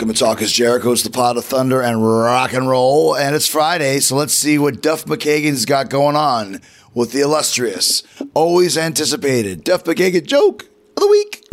Welcome 0.00 0.08
to 0.08 0.14
Talk 0.14 0.40
is 0.40 0.52
Jericho. 0.52 0.92
It's 0.92 1.02
the 1.02 1.10
pot 1.10 1.36
of 1.36 1.44
thunder 1.44 1.82
and 1.82 2.02
rock 2.02 2.52
and 2.52 2.68
roll, 2.68 3.16
and 3.16 3.34
it's 3.34 3.46
Friday, 3.46 4.00
so 4.00 4.14
let's 4.14 4.32
see 4.32 4.58
what 4.58 4.80
Duff 4.80 5.04
McKagan's 5.04 5.64
got 5.64 5.90
going 5.90 6.16
on 6.16 6.60
with 6.94 7.12
the 7.12 7.20
illustrious, 7.20 8.02
always 8.32 8.78
anticipated 8.78 9.64
Duff 9.64 9.84
McKagan 9.84 10.26
joke 10.26 10.70
of 10.96 11.02
the 11.02 11.08
week. 11.08 11.44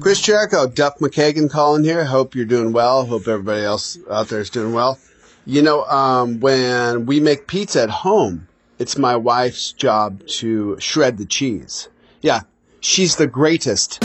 Chris 0.00 0.20
Jericho, 0.20 0.66
Duff 0.66 0.98
McKagan 0.98 1.50
calling 1.50 1.84
here. 1.84 2.04
Hope 2.04 2.34
you're 2.34 2.44
doing 2.44 2.72
well. 2.72 3.06
Hope 3.06 3.28
everybody 3.28 3.62
else 3.62 3.98
out 4.10 4.28
there 4.28 4.40
is 4.40 4.50
doing 4.50 4.72
well. 4.72 4.98
You 5.44 5.62
know, 5.62 5.84
um, 5.86 6.38
when 6.40 7.06
we 7.06 7.18
make 7.18 7.48
pizza 7.48 7.82
at 7.82 7.90
home, 7.90 8.46
it's 8.78 8.96
my 8.96 9.16
wife's 9.16 9.72
job 9.72 10.24
to 10.26 10.78
shred 10.78 11.18
the 11.18 11.24
cheese. 11.24 11.88
Yeah, 12.20 12.40
she's 12.80 13.16
the 13.16 13.26
greatest. 13.26 14.02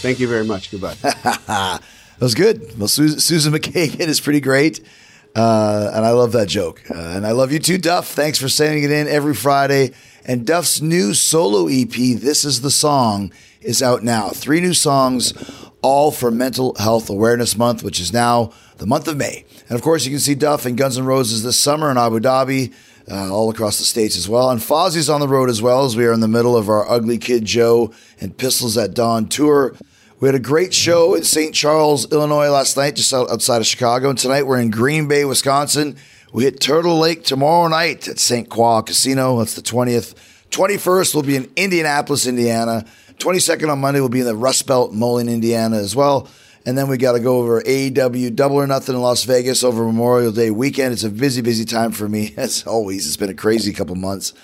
Thank 0.00 0.18
you 0.18 0.28
very 0.28 0.44
much. 0.44 0.70
Goodbye. 0.70 0.94
that 1.02 1.80
was 2.20 2.34
good. 2.34 2.78
Well, 2.78 2.88
Susan, 2.88 3.52
McKagan 3.52 4.00
is 4.08 4.20
pretty 4.20 4.40
great. 4.40 4.80
Uh, 5.34 5.90
and 5.94 6.04
I 6.04 6.10
love 6.12 6.32
that 6.32 6.48
joke. 6.48 6.82
Uh, 6.90 6.94
and 6.94 7.26
I 7.26 7.32
love 7.32 7.52
you 7.52 7.58
too, 7.58 7.78
Duff. 7.78 8.08
Thanks 8.08 8.40
for 8.40 8.48
sending 8.48 8.84
it 8.84 8.90
in 8.90 9.06
every 9.06 9.34
Friday. 9.34 9.92
And 10.24 10.46
Duff's 10.46 10.80
new 10.80 11.14
solo 11.14 11.68
EP, 11.68 11.90
This 11.90 12.44
Is 12.44 12.62
the 12.62 12.70
Song, 12.70 13.32
is 13.60 13.82
out 13.82 14.02
now. 14.02 14.30
Three 14.30 14.60
new 14.60 14.74
songs, 14.74 15.34
all 15.82 16.10
for 16.10 16.30
Mental 16.30 16.74
Health 16.78 17.10
Awareness 17.10 17.56
Month, 17.56 17.82
which 17.82 18.00
is 18.00 18.12
now 18.12 18.52
the 18.78 18.86
month 18.86 19.08
of 19.08 19.16
May. 19.16 19.44
And 19.68 19.76
of 19.76 19.82
course, 19.82 20.04
you 20.04 20.10
can 20.10 20.20
see 20.20 20.34
Duff 20.34 20.66
and 20.66 20.76
Guns 20.76 20.98
N' 20.98 21.04
Roses 21.04 21.42
this 21.42 21.58
summer 21.58 21.90
in 21.90 21.98
Abu 21.98 22.20
Dhabi, 22.20 22.72
uh, 23.10 23.32
all 23.32 23.50
across 23.50 23.78
the 23.78 23.84
states 23.84 24.16
as 24.16 24.28
well. 24.28 24.50
And 24.50 24.60
Fozzy's 24.60 25.08
on 25.08 25.20
the 25.20 25.28
road 25.28 25.48
as 25.48 25.62
well, 25.62 25.84
as 25.84 25.96
we 25.96 26.06
are 26.06 26.12
in 26.12 26.20
the 26.20 26.28
middle 26.28 26.56
of 26.56 26.68
our 26.68 26.88
Ugly 26.88 27.18
Kid 27.18 27.44
Joe 27.44 27.92
and 28.20 28.36
Pistols 28.36 28.76
at 28.76 28.94
Dawn 28.94 29.28
tour. 29.28 29.76
We 30.18 30.28
had 30.28 30.34
a 30.34 30.40
great 30.40 30.72
show 30.72 31.14
in 31.14 31.24
St. 31.24 31.54
Charles, 31.54 32.10
Illinois 32.10 32.48
last 32.48 32.76
night, 32.76 32.96
just 32.96 33.12
outside 33.12 33.58
of 33.58 33.66
Chicago. 33.66 34.08
And 34.10 34.18
tonight 34.18 34.44
we're 34.44 34.60
in 34.60 34.70
Green 34.70 35.08
Bay, 35.08 35.24
Wisconsin. 35.24 35.96
We 36.32 36.44
hit 36.44 36.58
Turtle 36.58 36.98
Lake 36.98 37.22
tomorrow 37.22 37.68
night 37.68 38.08
at 38.08 38.18
St. 38.18 38.48
Croix 38.48 38.80
Casino. 38.80 39.38
That's 39.38 39.54
the 39.54 39.62
20th. 39.62 40.14
21st 40.50 41.14
will 41.14 41.22
be 41.22 41.36
in 41.36 41.50
Indianapolis, 41.54 42.26
Indiana. 42.26 42.86
22nd 43.18 43.70
on 43.70 43.80
Monday 43.80 44.00
will 44.00 44.08
be 44.08 44.20
in 44.20 44.26
the 44.26 44.36
Rust 44.36 44.66
Belt, 44.66 44.92
Moline, 44.92 45.28
Indiana 45.28 45.76
as 45.76 45.96
well. 45.96 46.28
And 46.64 46.76
then 46.76 46.88
we 46.88 46.96
got 46.96 47.12
to 47.12 47.20
go 47.20 47.38
over 47.38 47.62
AEW 47.62 48.34
Double 48.34 48.56
or 48.56 48.66
Nothing 48.66 48.96
in 48.96 49.00
Las 49.00 49.22
Vegas 49.22 49.62
over 49.62 49.84
Memorial 49.84 50.32
Day 50.32 50.50
weekend. 50.50 50.92
It's 50.92 51.04
a 51.04 51.10
busy, 51.10 51.40
busy 51.40 51.64
time 51.64 51.92
for 51.92 52.08
me, 52.08 52.34
as 52.36 52.66
always. 52.66 53.06
It's 53.06 53.16
been 53.16 53.30
a 53.30 53.34
crazy 53.34 53.72
couple 53.72 53.94
months. 53.94 54.34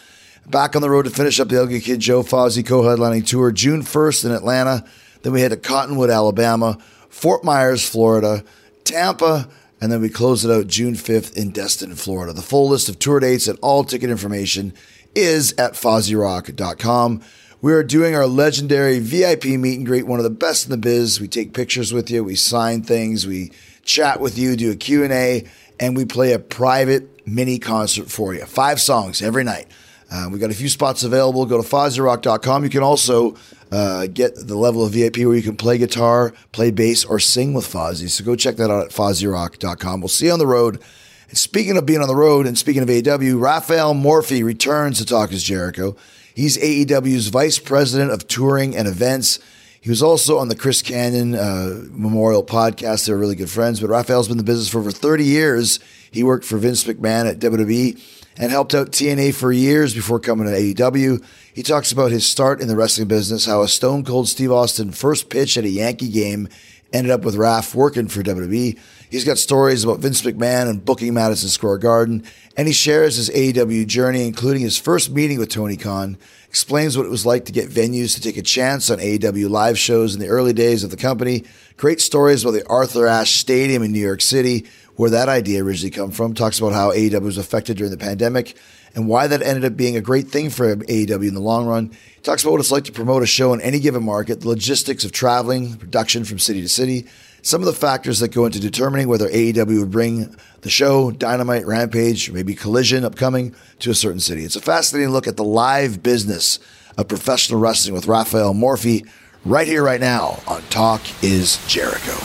Back 0.46 0.74
on 0.74 0.82
the 0.82 0.90
road 0.90 1.04
to 1.04 1.10
finish 1.10 1.38
up 1.40 1.48
the 1.48 1.60
Ugly 1.60 1.80
Kid 1.80 2.00
Joe 2.00 2.22
Fozzy 2.22 2.64
co-headlining 2.66 3.26
tour 3.26 3.52
June 3.52 3.82
1st 3.82 4.26
in 4.26 4.32
Atlanta. 4.32 4.84
Then 5.22 5.32
we 5.32 5.40
head 5.40 5.50
to 5.50 5.56
Cottonwood, 5.56 6.10
Alabama, 6.10 6.78
Fort 7.08 7.44
Myers, 7.44 7.88
Florida, 7.88 8.44
Tampa, 8.84 9.48
and 9.80 9.90
then 9.90 10.00
we 10.00 10.08
close 10.08 10.44
it 10.44 10.50
out 10.50 10.66
June 10.66 10.94
5th 10.94 11.36
in 11.36 11.50
Destin, 11.50 11.94
Florida. 11.94 12.32
The 12.32 12.42
full 12.42 12.68
list 12.68 12.88
of 12.88 12.98
tour 12.98 13.20
dates 13.20 13.48
and 13.48 13.58
all 13.62 13.84
ticket 13.84 14.10
information 14.10 14.74
is 15.14 15.52
at 15.58 15.72
FozzyRock.com. 15.72 17.22
We 17.62 17.74
are 17.74 17.84
doing 17.84 18.16
our 18.16 18.26
legendary 18.26 18.98
VIP 18.98 19.44
meet 19.44 19.76
and 19.76 19.86
greet, 19.86 20.04
one 20.04 20.18
of 20.18 20.24
the 20.24 20.30
best 20.30 20.64
in 20.64 20.72
the 20.72 20.76
biz. 20.76 21.20
We 21.20 21.28
take 21.28 21.54
pictures 21.54 21.92
with 21.92 22.10
you, 22.10 22.24
we 22.24 22.34
sign 22.34 22.82
things, 22.82 23.24
we 23.24 23.52
chat 23.84 24.18
with 24.18 24.36
you, 24.36 24.56
do 24.56 24.72
a 24.72 24.74
Q&A, 24.74 25.44
and 25.78 25.96
we 25.96 26.04
play 26.04 26.32
a 26.32 26.40
private 26.40 27.24
mini 27.24 27.60
concert 27.60 28.10
for 28.10 28.34
you. 28.34 28.44
Five 28.46 28.80
songs 28.80 29.22
every 29.22 29.44
night. 29.44 29.68
Uh, 30.10 30.28
we 30.32 30.40
got 30.40 30.50
a 30.50 30.54
few 30.54 30.68
spots 30.68 31.04
available. 31.04 31.46
Go 31.46 31.62
to 31.62 31.68
FozzyRock.com. 31.68 32.64
You 32.64 32.70
can 32.70 32.82
also 32.82 33.36
uh, 33.70 34.08
get 34.08 34.34
the 34.34 34.56
level 34.56 34.84
of 34.84 34.90
VIP 34.90 35.18
where 35.18 35.36
you 35.36 35.42
can 35.42 35.56
play 35.56 35.78
guitar, 35.78 36.34
play 36.50 36.72
bass, 36.72 37.04
or 37.04 37.20
sing 37.20 37.54
with 37.54 37.64
Fozzy. 37.64 38.08
So 38.08 38.24
go 38.24 38.34
check 38.34 38.56
that 38.56 38.72
out 38.72 38.86
at 38.86 38.90
FozzyRock.com. 38.90 40.00
We'll 40.00 40.08
see 40.08 40.26
you 40.26 40.32
on 40.32 40.40
the 40.40 40.48
road. 40.48 40.82
And 41.28 41.38
speaking 41.38 41.76
of 41.76 41.86
being 41.86 42.02
on 42.02 42.08
the 42.08 42.16
road 42.16 42.48
and 42.48 42.58
speaking 42.58 42.82
of 42.82 42.88
AEW, 42.88 43.40
Rafael 43.40 43.94
Morffi 43.94 44.42
returns 44.42 44.98
to 44.98 45.06
Talk 45.06 45.30
is 45.30 45.44
Jericho. 45.44 45.96
He's 46.34 46.56
AEW's 46.58 47.28
Vice 47.28 47.58
President 47.58 48.10
of 48.10 48.26
Touring 48.26 48.76
and 48.76 48.88
Events. 48.88 49.38
He 49.80 49.90
was 49.90 50.02
also 50.02 50.38
on 50.38 50.48
the 50.48 50.54
Chris 50.54 50.80
Kanyon 50.80 51.34
uh, 51.34 51.88
Memorial 51.90 52.44
podcast. 52.44 53.06
They're 53.06 53.16
really 53.16 53.34
good 53.34 53.50
friends. 53.50 53.80
But 53.80 53.90
Rafael's 53.90 54.28
been 54.28 54.34
in 54.34 54.38
the 54.38 54.44
business 54.44 54.68
for 54.68 54.78
over 54.78 54.92
30 54.92 55.24
years. 55.24 55.80
He 56.10 56.22
worked 56.22 56.44
for 56.44 56.56
Vince 56.56 56.84
McMahon 56.84 57.28
at 57.28 57.40
WWE 57.40 58.00
and 58.36 58.50
helped 58.50 58.74
out 58.74 58.92
TNA 58.92 59.34
for 59.34 59.50
years 59.50 59.94
before 59.94 60.20
coming 60.20 60.46
to 60.46 60.52
AEW. 60.52 61.24
He 61.52 61.62
talks 61.62 61.92
about 61.92 62.12
his 62.12 62.26
start 62.26 62.60
in 62.60 62.68
the 62.68 62.76
wrestling 62.76 63.08
business, 63.08 63.46
how 63.46 63.62
a 63.62 63.68
Stone 63.68 64.04
Cold 64.04 64.28
Steve 64.28 64.52
Austin 64.52 64.92
first 64.92 65.28
pitch 65.28 65.58
at 65.58 65.64
a 65.64 65.68
Yankee 65.68 66.08
game 66.08 66.48
ended 66.92 67.10
up 67.10 67.24
with 67.24 67.34
Raf 67.34 67.74
working 67.74 68.08
for 68.08 68.22
WWE. 68.22 68.78
He's 69.12 69.26
got 69.26 69.36
stories 69.36 69.84
about 69.84 69.98
Vince 69.98 70.22
McMahon 70.22 70.70
and 70.70 70.82
booking 70.82 71.12
Madison 71.12 71.50
Square 71.50 71.78
Garden, 71.78 72.24
and 72.56 72.66
he 72.66 72.72
shares 72.72 73.16
his 73.16 73.28
AEW 73.28 73.86
journey, 73.86 74.26
including 74.26 74.62
his 74.62 74.78
first 74.78 75.10
meeting 75.10 75.38
with 75.38 75.50
Tony 75.50 75.76
Khan, 75.76 76.16
explains 76.48 76.96
what 76.96 77.04
it 77.04 77.10
was 77.10 77.26
like 77.26 77.44
to 77.44 77.52
get 77.52 77.68
venues 77.68 78.14
to 78.14 78.22
take 78.22 78.38
a 78.38 78.42
chance 78.42 78.88
on 78.88 79.00
AEW 79.00 79.50
live 79.50 79.78
shows 79.78 80.14
in 80.14 80.20
the 80.22 80.28
early 80.28 80.54
days 80.54 80.82
of 80.82 80.90
the 80.90 80.96
company, 80.96 81.44
great 81.76 82.00
stories 82.00 82.42
about 82.42 82.52
the 82.52 82.66
Arthur 82.68 83.06
Ashe 83.06 83.36
Stadium 83.36 83.82
in 83.82 83.92
New 83.92 84.00
York 84.00 84.22
City, 84.22 84.64
where 84.96 85.10
that 85.10 85.28
idea 85.28 85.62
originally 85.62 85.90
come 85.90 86.10
from, 86.10 86.32
talks 86.32 86.58
about 86.58 86.72
how 86.72 86.90
AEW 86.90 87.20
was 87.20 87.36
affected 87.36 87.76
during 87.76 87.90
the 87.90 87.98
pandemic 87.98 88.56
and 88.94 89.08
why 89.08 89.26
that 89.26 89.42
ended 89.42 89.66
up 89.66 89.76
being 89.76 89.96
a 89.96 90.00
great 90.00 90.28
thing 90.28 90.48
for 90.48 90.74
AEW 90.74 91.28
in 91.28 91.34
the 91.34 91.40
long 91.40 91.66
run. 91.66 91.90
He 92.14 92.22
talks 92.22 92.44
about 92.44 92.52
what 92.52 92.60
it's 92.60 92.72
like 92.72 92.84
to 92.84 92.92
promote 92.92 93.22
a 93.22 93.26
show 93.26 93.52
in 93.52 93.60
any 93.60 93.78
given 93.78 94.04
market, 94.04 94.40
the 94.40 94.48
logistics 94.48 95.04
of 95.04 95.12
traveling, 95.12 95.76
production 95.76 96.24
from 96.24 96.38
city 96.38 96.62
to 96.62 96.68
city, 96.70 97.06
some 97.42 97.60
of 97.60 97.66
the 97.66 97.72
factors 97.72 98.20
that 98.20 98.28
go 98.28 98.46
into 98.46 98.60
determining 98.60 99.08
whether 99.08 99.28
AEW 99.28 99.80
would 99.80 99.90
bring 99.90 100.34
the 100.60 100.70
show, 100.70 101.10
Dynamite, 101.10 101.66
Rampage, 101.66 102.30
maybe 102.30 102.54
Collision 102.54 103.04
upcoming 103.04 103.54
to 103.80 103.90
a 103.90 103.94
certain 103.94 104.20
city. 104.20 104.44
It's 104.44 104.54
a 104.54 104.60
fascinating 104.60 105.10
look 105.10 105.26
at 105.26 105.36
the 105.36 105.44
live 105.44 106.04
business 106.04 106.60
of 106.96 107.08
professional 107.08 107.58
wrestling 107.58 107.94
with 107.94 108.06
Rafael 108.06 108.54
Morffi 108.54 109.08
right 109.44 109.66
here, 109.66 109.82
right 109.82 110.00
now 110.00 110.40
on 110.46 110.62
Talk 110.70 111.02
is 111.22 111.58
Jericho. 111.66 112.16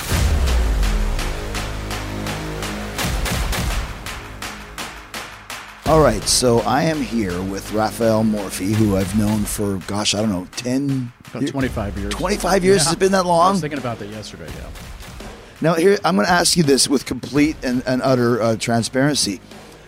All 5.88 6.01
right, 6.01 6.21
so 6.24 6.59
I 6.59 6.83
am 6.83 7.01
here 7.01 7.41
with 7.44 7.71
Rafael 7.71 8.21
Morffi, 8.21 8.74
who 8.74 8.97
I've 8.97 9.18
known 9.18 9.45
for, 9.45 9.77
gosh, 9.88 10.13
I 10.13 10.19
don't 10.19 10.30
know, 10.30 10.45
10, 10.57 11.12
About 11.33 11.47
25 11.47 11.97
years. 11.97 12.13
25 12.13 12.63
years? 12.65 12.83
Has 12.83 12.94
it 12.94 13.00
been 13.00 13.13
that 13.13 13.25
long? 13.25 13.47
I 13.47 13.51
was 13.51 13.62
thinking 13.62 13.80
about 13.80 13.97
that 14.00 14.09
yesterday, 14.09 14.51
yeah. 14.57 14.69
Now, 15.59 15.74
here 15.74 15.98
I'm 16.04 16.15
going 16.15 16.27
to 16.27 16.31
ask 16.31 16.56
you 16.56 16.63
this 16.63 16.88
with 16.88 17.06
complete 17.06 17.57
and, 17.63 17.83
and 17.88 18.01
utter 18.01 18.42
uh, 18.42 18.57
transparency. 18.57 19.42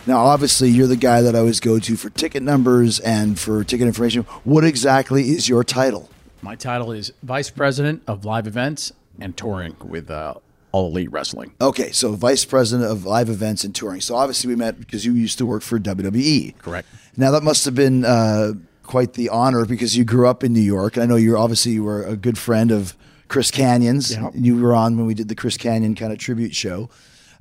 Now, 0.06 0.18
obviously, 0.18 0.70
you're 0.70 0.86
the 0.86 0.96
guy 0.96 1.22
that 1.22 1.36
I 1.36 1.38
always 1.38 1.60
go 1.60 1.78
to 1.78 1.96
for 1.96 2.10
ticket 2.10 2.42
numbers 2.42 2.98
and 3.00 3.38
for 3.38 3.62
ticket 3.62 3.86
information. 3.86 4.22
What 4.44 4.64
exactly 4.64 5.30
is 5.30 5.48
your 5.48 5.62
title? 5.62 6.08
My 6.42 6.56
title 6.56 6.90
is 6.90 7.12
Vice 7.22 7.50
President 7.50 8.02
of 8.08 8.24
Live 8.24 8.46
Events, 8.46 8.92
and 9.20 9.36
touring 9.36 9.76
with 9.84 10.10
uh, 10.10 10.34
All 10.72 10.88
Elite 10.88 11.12
Wrestling. 11.12 11.52
Okay, 11.60 11.92
so 11.92 12.12
vice 12.12 12.44
president 12.44 12.90
of 12.90 13.04
live 13.04 13.28
events 13.28 13.64
and 13.64 13.74
touring. 13.74 14.00
So 14.00 14.16
obviously 14.16 14.48
we 14.48 14.56
met 14.56 14.78
because 14.78 15.04
you 15.04 15.12
used 15.12 15.38
to 15.38 15.46
work 15.46 15.62
for 15.62 15.78
WWE. 15.78 16.56
Correct. 16.58 16.88
Now 17.16 17.30
that 17.32 17.42
must 17.42 17.64
have 17.64 17.74
been 17.74 18.04
uh, 18.04 18.52
quite 18.82 19.14
the 19.14 19.28
honor 19.28 19.66
because 19.66 19.96
you 19.96 20.04
grew 20.04 20.26
up 20.26 20.42
in 20.42 20.52
New 20.52 20.60
York. 20.60 20.98
I 20.98 21.06
know 21.06 21.16
you're 21.16 21.38
obviously 21.38 21.72
you 21.72 21.84
were 21.84 22.02
a 22.04 22.16
good 22.16 22.38
friend 22.38 22.70
of 22.70 22.96
Chris 23.30 23.52
Kanyon's. 23.52 24.12
Yeah. 24.12 24.30
You 24.34 24.60
were 24.60 24.74
on 24.74 24.96
when 24.96 25.06
we 25.06 25.14
did 25.14 25.28
the 25.28 25.36
Chris 25.36 25.56
Canyon 25.56 25.94
kind 25.94 26.12
of 26.12 26.18
tribute 26.18 26.54
show. 26.54 26.90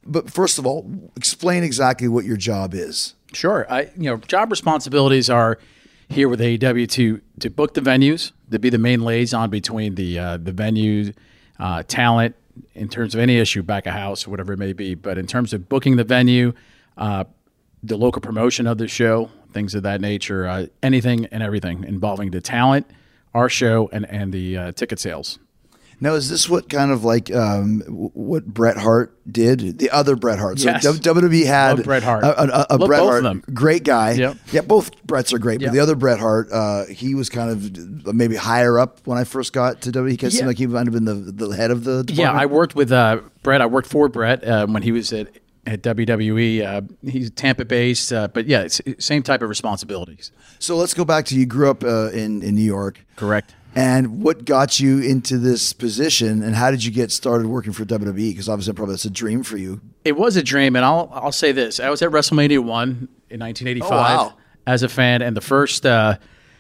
But 0.06 0.32
first 0.32 0.60
of 0.60 0.66
all, 0.66 0.90
explain 1.18 1.64
exactly 1.64 2.08
what 2.08 2.26
your 2.26 2.38
job 2.38 2.74
is. 2.74 3.16
Sure. 3.34 3.66
I 3.70 3.90
you 3.98 4.10
know 4.10 4.18
job 4.18 4.52
responsibilities 4.52 5.30
are 5.30 5.58
here 6.08 6.30
with 6.30 6.40
AEW 6.40 6.88
to 6.92 7.22
to 7.40 7.50
book 7.50 7.74
the 7.74 7.82
venues, 7.82 8.32
to 8.52 8.60
be 8.60 8.70
the 8.70 8.78
main 8.78 9.04
liaison 9.04 9.50
between 9.50 9.96
the 9.96 10.20
uh, 10.20 10.38
the 10.38 10.52
venue, 10.52 11.12
uh, 11.60 11.84
talent 11.88 12.36
in 12.76 12.88
terms 12.88 13.16
of 13.16 13.20
any 13.20 13.38
issue, 13.38 13.64
back 13.64 13.88
of 13.88 13.94
house, 13.94 14.28
whatever 14.28 14.54
it 14.54 14.60
may 14.60 14.74
be. 14.74 14.94
But 14.94 15.18
in 15.18 15.26
terms 15.26 15.54
of 15.54 15.68
booking 15.68 15.96
the 15.96 16.04
venue, 16.04 16.54
uh, 16.98 17.24
the 17.82 17.98
local 17.98 18.22
promotion 18.22 18.68
of 18.68 18.78
the 18.78 18.88
show, 18.88 19.32
things 19.54 19.74
of 19.74 19.82
that 19.84 20.02
nature, 20.02 20.48
uh, 20.48 20.68
anything 20.84 21.26
and 21.28 21.42
everything 21.42 21.84
involving 21.84 22.30
the 22.30 22.42
talent, 22.42 22.86
our 23.34 23.50
show, 23.50 23.90
and 23.92 24.06
and 24.06 24.32
the 24.32 24.56
uh, 24.56 24.72
ticket 24.74 25.00
sales. 25.00 25.40
Now, 26.02 26.14
is 26.14 26.30
this 26.30 26.48
what 26.50 26.70
kind 26.70 26.92
of 26.92 27.04
like 27.04 27.34
um, 27.34 27.82
what 27.88 28.46
Bret 28.46 28.78
Hart 28.78 29.18
did? 29.30 29.80
The 29.80 29.90
other 29.92 30.16
Bret 30.16 30.40
Hart. 30.40 30.60
So 30.60 30.70
Yes. 30.70 30.84
W- 30.84 31.02
WWE 31.02 31.46
had 31.46 31.78
Love 31.78 31.86
Bret 31.86 32.04
Hart. 32.04 32.24
a, 32.24 32.42
a, 32.72 32.76
a 32.76 32.78
Bret 32.78 33.00
both 33.02 33.10
Hart, 33.10 33.18
of 33.20 33.24
them. 33.26 33.44
great 33.54 33.84
guy. 33.84 34.12
Yep. 34.14 34.38
Yeah, 34.52 34.62
both 34.62 35.04
Brets 35.04 35.34
are 35.34 35.40
great, 35.40 35.60
but 35.62 35.72
the 35.74 35.80
other 35.80 35.96
Bret 35.96 36.20
Hart, 36.20 36.50
uh, 36.52 36.86
he 36.86 37.16
was 37.16 37.30
kind 37.30 37.50
of 37.50 38.14
maybe 38.16 38.36
higher 38.36 38.80
up 38.80 39.06
when 39.06 39.18
I 39.18 39.24
first 39.26 39.52
got 39.54 39.82
to 39.82 39.92
WWE. 39.92 40.20
He 40.22 40.30
seemed 40.30 40.48
like 40.48 40.58
he 40.58 40.68
might 40.68 40.86
have 40.88 40.94
been 40.94 41.06
the, 41.06 41.16
the 41.16 41.50
head 41.56 41.70
of 41.72 41.84
the 41.84 42.04
department. 42.04 42.18
Yeah, 42.18 42.32
I 42.42 42.46
worked 42.46 42.76
with 42.76 42.92
uh, 42.92 43.20
Brett. 43.44 43.62
I 43.62 43.66
worked 43.66 43.90
for 43.90 44.08
Bret 44.08 44.44
uh, 44.44 44.68
when 44.68 44.84
he 44.84 44.92
was 44.92 45.12
at, 45.12 45.28
at 45.66 45.82
WWE. 45.84 46.66
Uh, 46.66 46.82
he's 47.10 47.30
Tampa 47.32 47.66
based, 47.66 48.14
uh, 48.14 48.30
but 48.30 48.46
yeah, 48.48 48.62
it's 48.62 48.80
same 49.00 49.22
type 49.22 49.42
of 49.42 49.50
responsibilities. 49.50 50.32
So 50.60 50.76
let's 50.78 50.94
go 50.94 51.04
back 51.06 51.26
to 51.26 51.36
you 51.36 51.46
grew 51.46 51.70
up 51.70 51.84
uh, 51.84 52.10
in 52.12 52.42
in 52.42 52.56
New 52.56 52.62
York. 52.64 53.00
Correct. 53.16 53.54
And 53.76 54.24
what 54.24 54.46
got 54.46 54.80
you 54.80 55.00
into 55.00 55.38
this 55.38 55.74
position, 55.74 56.42
and 56.42 56.56
how 56.56 56.72
did 56.72 56.84
you 56.84 56.92
get 56.92 57.12
started 57.12 57.48
working 57.48 57.72
for 57.72 57.86
WWE? 57.86 58.16
Because 58.32 58.50
obviously, 58.50 58.74
probably 58.74 58.94
that's 58.94 59.06
a 59.06 59.10
dream 59.12 59.44
for 59.44 59.58
you. 59.58 59.80
It 60.04 60.18
was 60.18 60.36
a 60.38 60.44
dream, 60.44 60.76
and 60.76 60.84
I'll 60.84 61.10
I'll 61.14 61.32
say 61.32 61.52
this: 61.52 61.80
I 61.80 61.90
was 61.90 62.02
at 62.02 62.10
WrestleMania 62.10 62.60
one 62.60 63.08
in 63.30 63.40
1985 63.40 63.92
Oh, 63.92 63.96
wow. 63.96 64.34
as 64.66 64.82
a 64.82 64.90
fan, 64.90 65.22
and 65.22 65.38
the 65.38 65.42
first 65.42 65.86
uh, 65.86 66.18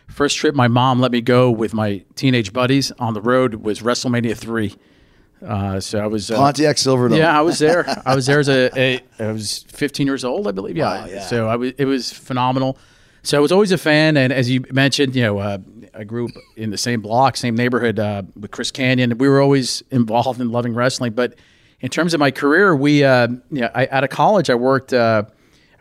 first 0.07 0.37
trip 0.37 0.53
my 0.53 0.67
mom 0.67 0.99
let 0.99 1.11
me 1.11 1.21
go 1.21 1.49
with 1.49 1.73
my 1.73 2.03
teenage 2.15 2.53
buddies 2.53 2.91
on 2.99 3.15
the 3.15 3.21
road 3.21 3.55
was 3.55 3.79
WrestleMania 3.81 4.37
three. 4.37 4.75
Uh, 5.45 5.79
so 5.79 5.99
I 5.99 6.07
was 6.07 6.29
uh, 6.29 6.35
Pontiac 6.35 6.75
Silverdome. 6.75 7.17
Yeah, 7.17 7.37
I 7.37 7.41
was 7.41 7.57
there. 7.59 7.85
I 8.05 8.13
was 8.13 8.27
there 8.27 8.39
as 8.39 8.49
a, 8.49 8.69
a 8.79 8.99
I 9.19 9.31
was 9.31 9.63
15 9.69 10.05
years 10.05 10.23
old, 10.23 10.47
I 10.47 10.51
believe. 10.51 10.77
Yeah. 10.77 11.01
Wow, 11.01 11.05
yeah. 11.07 11.21
So 11.21 11.47
I 11.47 11.55
was. 11.55 11.73
It 11.77 11.85
was 11.85 12.11
phenomenal. 12.11 12.77
So 13.23 13.37
I 13.37 13.41
was 13.41 13.51
always 13.51 13.71
a 13.71 13.77
fan, 13.77 14.15
and 14.15 14.31
as 14.31 14.49
you 14.49 14.63
mentioned, 14.71 15.15
you 15.15 15.23
know, 15.23 15.39
uh, 15.39 15.57
I 15.95 16.03
grew 16.03 16.25
up 16.25 16.31
in 16.55 16.69
the 16.69 16.77
same 16.77 17.01
block, 17.01 17.37
same 17.37 17.55
neighborhood 17.55 17.99
uh, 17.99 18.23
with 18.39 18.51
Chris 18.51 18.71
Kanyon. 18.71 19.17
We 19.17 19.27
were 19.27 19.41
always 19.41 19.83
involved 19.91 20.41
in 20.41 20.51
loving 20.51 20.73
wrestling. 20.73 21.13
But 21.13 21.35
in 21.81 21.89
terms 21.89 22.13
of 22.13 22.19
my 22.19 22.31
career, 22.31 22.75
we, 22.75 23.03
uh, 23.03 23.27
you 23.51 23.61
know, 23.61 23.69
I, 23.73 23.87
out 23.87 24.03
of 24.03 24.09
college, 24.09 24.49
I 24.49 24.55
worked. 24.55 24.93
Uh, 24.93 25.23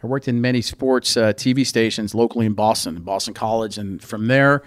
I 0.02 0.06
worked 0.06 0.28
in 0.28 0.40
many 0.40 0.62
sports 0.62 1.16
uh, 1.16 1.32
TV 1.32 1.66
stations 1.66 2.14
locally 2.14 2.46
in 2.46 2.54
Boston, 2.54 3.02
Boston 3.02 3.34
College, 3.34 3.78
and 3.78 4.00
from 4.00 4.28
there, 4.28 4.62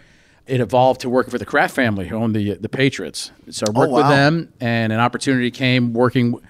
it 0.46 0.60
evolved 0.60 1.00
to 1.02 1.10
working 1.10 1.32
for 1.32 1.38
the 1.38 1.46
Kraft 1.46 1.74
family, 1.74 2.08
who 2.08 2.18
owned 2.18 2.36
the 2.36 2.56
the 2.56 2.68
Patriots. 2.68 3.32
So 3.50 3.66
I 3.68 3.72
worked 3.72 3.94
with 3.94 4.04
wow. 4.04 4.10
them, 4.10 4.52
and 4.60 4.92
an 4.92 5.00
opportunity 5.00 5.50
came 5.50 5.94
working 5.94 6.42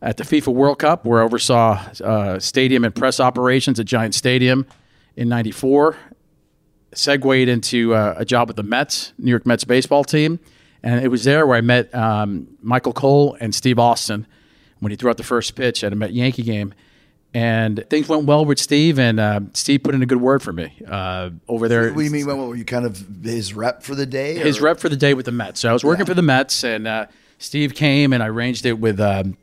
at 0.00 0.18
the 0.18 0.22
FIFA 0.22 0.54
World 0.54 0.78
Cup, 0.78 1.04
where 1.04 1.20
I 1.20 1.24
oversaw 1.24 1.84
uh, 2.04 2.38
stadium 2.38 2.84
and 2.84 2.94
press 2.94 3.18
operations 3.18 3.80
at 3.80 3.86
Giant 3.86 4.14
Stadium 4.14 4.66
in 5.16 5.28
'94. 5.28 5.96
Segued 6.92 7.48
into 7.48 7.94
uh, 7.94 8.14
a 8.16 8.24
job 8.24 8.48
with 8.48 8.56
the 8.56 8.62
Mets, 8.62 9.12
New 9.18 9.30
York 9.30 9.44
Mets 9.46 9.64
baseball 9.64 10.04
team, 10.04 10.40
and 10.82 11.04
it 11.04 11.08
was 11.08 11.24
there 11.24 11.46
where 11.46 11.56
I 11.56 11.60
met 11.60 11.94
um, 11.94 12.48
Michael 12.62 12.92
Cole 12.92 13.36
and 13.40 13.54
Steve 13.54 13.78
Austin 13.78 14.26
when 14.80 14.90
he 14.90 14.96
threw 14.96 15.10
out 15.10 15.16
the 15.16 15.22
first 15.22 15.54
pitch 15.54 15.84
at 15.84 15.92
a 15.92 15.96
Met 15.96 16.12
Yankee 16.12 16.42
game. 16.42 16.72
And 17.34 17.84
things 17.90 18.08
went 18.08 18.24
well 18.24 18.46
with 18.46 18.58
Steve, 18.58 18.98
and 18.98 19.20
uh, 19.20 19.40
Steve 19.52 19.82
put 19.82 19.94
in 19.94 20.02
a 20.02 20.06
good 20.06 20.20
word 20.20 20.42
for 20.42 20.52
me 20.52 20.72
uh, 20.88 21.28
over 21.46 21.68
there. 21.68 21.92
What 21.92 21.98
do 21.98 22.04
you 22.04 22.10
mean? 22.10 22.26
What 22.26 22.38
were 22.38 22.56
you 22.56 22.64
kind 22.64 22.86
of 22.86 23.04
his 23.22 23.52
rep 23.52 23.82
for 23.82 23.94
the 23.94 24.06
day? 24.06 24.36
His 24.38 24.58
or- 24.58 24.64
rep 24.64 24.80
for 24.80 24.88
the 24.88 24.96
day 24.96 25.12
with 25.12 25.26
the 25.26 25.32
Mets. 25.32 25.60
So 25.60 25.68
I 25.68 25.74
was 25.74 25.84
working 25.84 26.06
for 26.06 26.14
the 26.14 26.22
Mets, 26.22 26.64
and 26.64 26.88
uh, 26.88 27.06
Steve 27.38 27.74
came 27.74 28.14
and 28.14 28.22
I 28.22 28.28
arranged 28.28 28.64
it 28.64 28.78
with 28.78 28.98
um, 28.98 29.36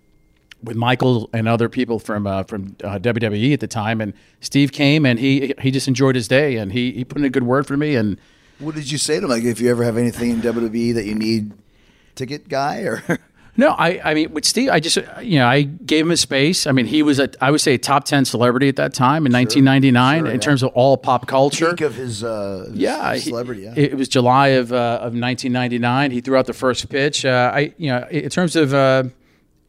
with 0.65 0.75
Michael 0.75 1.29
and 1.33 1.47
other 1.47 1.69
people 1.69 1.99
from 1.99 2.27
uh, 2.27 2.43
from 2.43 2.75
uh, 2.83 2.99
WWE 2.99 3.53
at 3.53 3.59
the 3.59 3.67
time. 3.67 4.01
And 4.01 4.13
Steve 4.41 4.71
came 4.71 5.05
and 5.05 5.19
he 5.19 5.53
he 5.61 5.71
just 5.71 5.87
enjoyed 5.87 6.15
his 6.15 6.27
day, 6.27 6.57
and 6.57 6.71
he 6.73 6.91
he 6.91 7.05
put 7.05 7.17
in 7.19 7.25
a 7.25 7.29
good 7.29 7.43
word 7.43 7.65
for 7.65 7.77
me. 7.77 7.95
And 7.95 8.17
What 8.59 8.75
did 8.75 8.91
you 8.91 8.97
say 8.97 9.19
to 9.19 9.23
him? 9.25 9.29
Like, 9.29 9.43
if 9.43 9.59
you 9.61 9.69
ever 9.71 9.83
have 9.83 9.97
anything 9.97 10.31
in 10.31 10.41
WWE 10.41 10.93
that 10.95 11.05
you 11.05 11.15
need, 11.15 11.53
ticket 12.15 12.47
guy 12.49 12.79
or 12.81 13.03
no, 13.57 13.69
I 13.71 13.99
I 14.03 14.13
mean 14.13 14.33
with 14.33 14.45
Steve, 14.45 14.69
I 14.69 14.79
just 14.79 14.97
you 15.21 15.39
know 15.39 15.47
I 15.47 15.63
gave 15.63 16.05
him 16.05 16.09
his 16.11 16.21
space. 16.21 16.65
I 16.67 16.71
mean 16.71 16.85
he 16.85 17.03
was 17.03 17.19
a 17.19 17.29
I 17.41 17.51
would 17.51 17.61
say 17.61 17.73
a 17.73 17.77
top 17.77 18.05
ten 18.05 18.23
celebrity 18.25 18.67
at 18.69 18.77
that 18.77 18.93
time 18.93 19.25
in 19.25 19.31
1999 19.33 20.19
Sure, 20.19 20.27
in 20.27 20.33
yeah. 20.35 20.39
terms 20.39 20.63
of 20.63 20.69
all 20.73 20.97
pop 20.97 21.27
culture. 21.27 21.71
peak 21.71 21.81
of 21.81 21.95
his, 21.95 22.23
uh, 22.23 22.65
his 22.69 22.77
yeah, 22.77 23.15
celebrity? 23.17 23.61
Yeah. 23.63 23.73
It, 23.75 23.91
it 23.91 23.95
was 23.95 24.07
July 24.07 24.47
of 24.49 24.71
uh, 24.71 24.99
of 25.01 25.13
1999. 25.13 26.11
He 26.11 26.21
threw 26.21 26.37
out 26.37 26.45
the 26.47 26.53
first 26.53 26.89
pitch. 26.89 27.25
Uh, 27.25 27.51
I 27.53 27.73
you 27.77 27.89
know 27.91 28.07
in 28.09 28.29
terms 28.29 28.55
of 28.55 28.73
uh, 28.73 29.03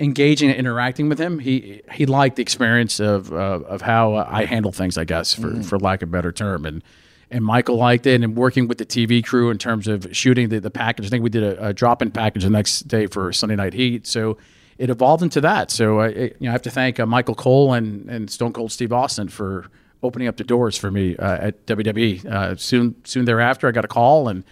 engaging 0.01 0.51
and 0.51 0.59
interacting 0.59 1.09
with 1.09 1.19
him, 1.19 1.39
he 1.39 1.83
he 1.93 2.07
liked 2.07 2.37
the 2.37 2.43
experience 2.43 3.01
of 3.01 3.33
uh, 3.33 3.37
of 3.67 3.83
how 3.83 4.15
uh, 4.15 4.27
I 4.29 4.45
handle 4.45 4.73
things. 4.73 4.99
I 4.99 5.05
guess 5.05 5.35
for 5.35 5.49
Mm-hmm. 5.49 5.63
for 5.63 5.79
lack 5.79 6.03
of 6.03 6.09
a 6.09 6.13
better 6.13 6.33
term 6.33 6.65
and. 6.67 6.83
And 7.29 7.45
Michael 7.45 7.75
liked 7.75 8.07
it, 8.07 8.23
and 8.23 8.37
working 8.37 8.69
with 8.69 8.79
the 8.79 8.87
TV 8.87 9.21
crew 9.27 9.51
in 9.51 9.59
terms 9.59 9.89
of 9.89 10.07
shooting 10.17 10.49
the, 10.49 10.61
the 10.61 10.71
package. 10.71 11.07
I 11.07 11.09
think 11.09 11.25
we 11.25 11.29
did 11.29 11.43
a, 11.43 11.67
a 11.71 11.73
drop-in 11.73 12.13
package 12.13 12.45
the 12.45 12.51
next 12.51 12.83
day 12.87 13.09
for 13.09 13.33
Sunday 13.33 13.57
Night 13.57 13.75
Heat. 13.75 14.07
So 14.07 14.39
it 14.79 14.91
evolved 14.91 15.25
into 15.25 15.41
that. 15.41 15.73
So 15.73 15.99
I, 15.99 16.07
I- 16.07 16.11
you 16.11 16.35
know, 16.43 16.51
I 16.51 16.53
have 16.53 16.63
to 16.63 16.71
thank 16.71 17.01
uh, 17.01 17.05
Michael 17.05 17.35
Cole 17.35 17.73
and, 17.73 18.09
and 18.09 18.31
Stone 18.31 18.53
Cold 18.53 18.71
Steve 18.71 18.93
Austin 18.93 19.27
for 19.27 19.67
opening 20.05 20.29
up 20.29 20.37
the 20.37 20.45
doors 20.45 20.79
for 20.79 20.93
me 20.93 21.17
uh, 21.17 21.49
at 21.49 21.67
WWE. 21.67 22.25
Uh, 22.25 22.55
soon, 22.55 22.95
soon 23.03 23.25
thereafter, 23.25 23.67
I 23.67 23.73
got 23.73 23.85
a 23.85 23.89
call 23.89 24.29
and 24.29 24.45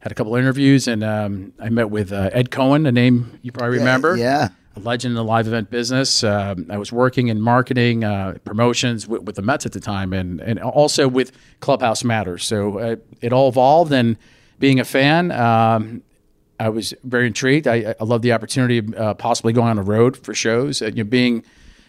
had 0.00 0.10
a 0.10 0.14
couple 0.14 0.34
of 0.34 0.40
interviews, 0.40 0.88
and 0.88 1.04
um, 1.04 1.52
I 1.60 1.68
met 1.68 1.90
with 1.90 2.14
uh, 2.14 2.30
Ed 2.32 2.50
Cohen, 2.50 2.86
a 2.86 2.92
name 2.92 3.38
you 3.42 3.52
probably 3.52 3.76
remember. 3.76 4.16
yeah. 4.16 4.48
A 4.74 4.80
legend 4.80 5.12
in 5.12 5.16
the 5.16 5.24
live 5.24 5.46
event 5.46 5.70
business. 5.70 6.24
Um, 6.24 6.66
I 6.70 6.78
was 6.78 6.90
working 6.90 7.28
in 7.28 7.40
marketing, 7.40 8.04
uh, 8.04 8.38
promotions 8.44 9.06
with, 9.06 9.22
with 9.22 9.36
the 9.36 9.42
Mets 9.42 9.66
at 9.66 9.72
the 9.72 9.80
time, 9.80 10.14
and 10.14 10.40
and 10.40 10.58
also 10.58 11.08
with 11.08 11.32
Clubhouse 11.60 12.04
Matters. 12.04 12.44
So 12.44 12.78
uh, 12.78 12.96
it 13.20 13.32
all 13.34 13.48
evolved, 13.48 13.92
and 13.92 14.16
being 14.58 14.80
a 14.80 14.84
fan, 14.84 15.30
um, 15.32 16.02
I 16.58 16.68
was 16.68 16.94
very 17.04 17.26
intrigued. 17.26 17.66
I, 17.66 17.94
I 18.00 18.04
love 18.04 18.22
the 18.22 18.32
opportunity 18.32 18.78
of 18.78 18.94
uh, 18.94 19.14
possibly 19.14 19.52
going 19.52 19.68
on 19.68 19.76
the 19.76 19.82
road 19.82 20.16
for 20.16 20.32
shows. 20.32 20.80
Uh, 20.80 20.86
you 20.86 21.04
know, 21.04 21.10
being, 21.10 21.44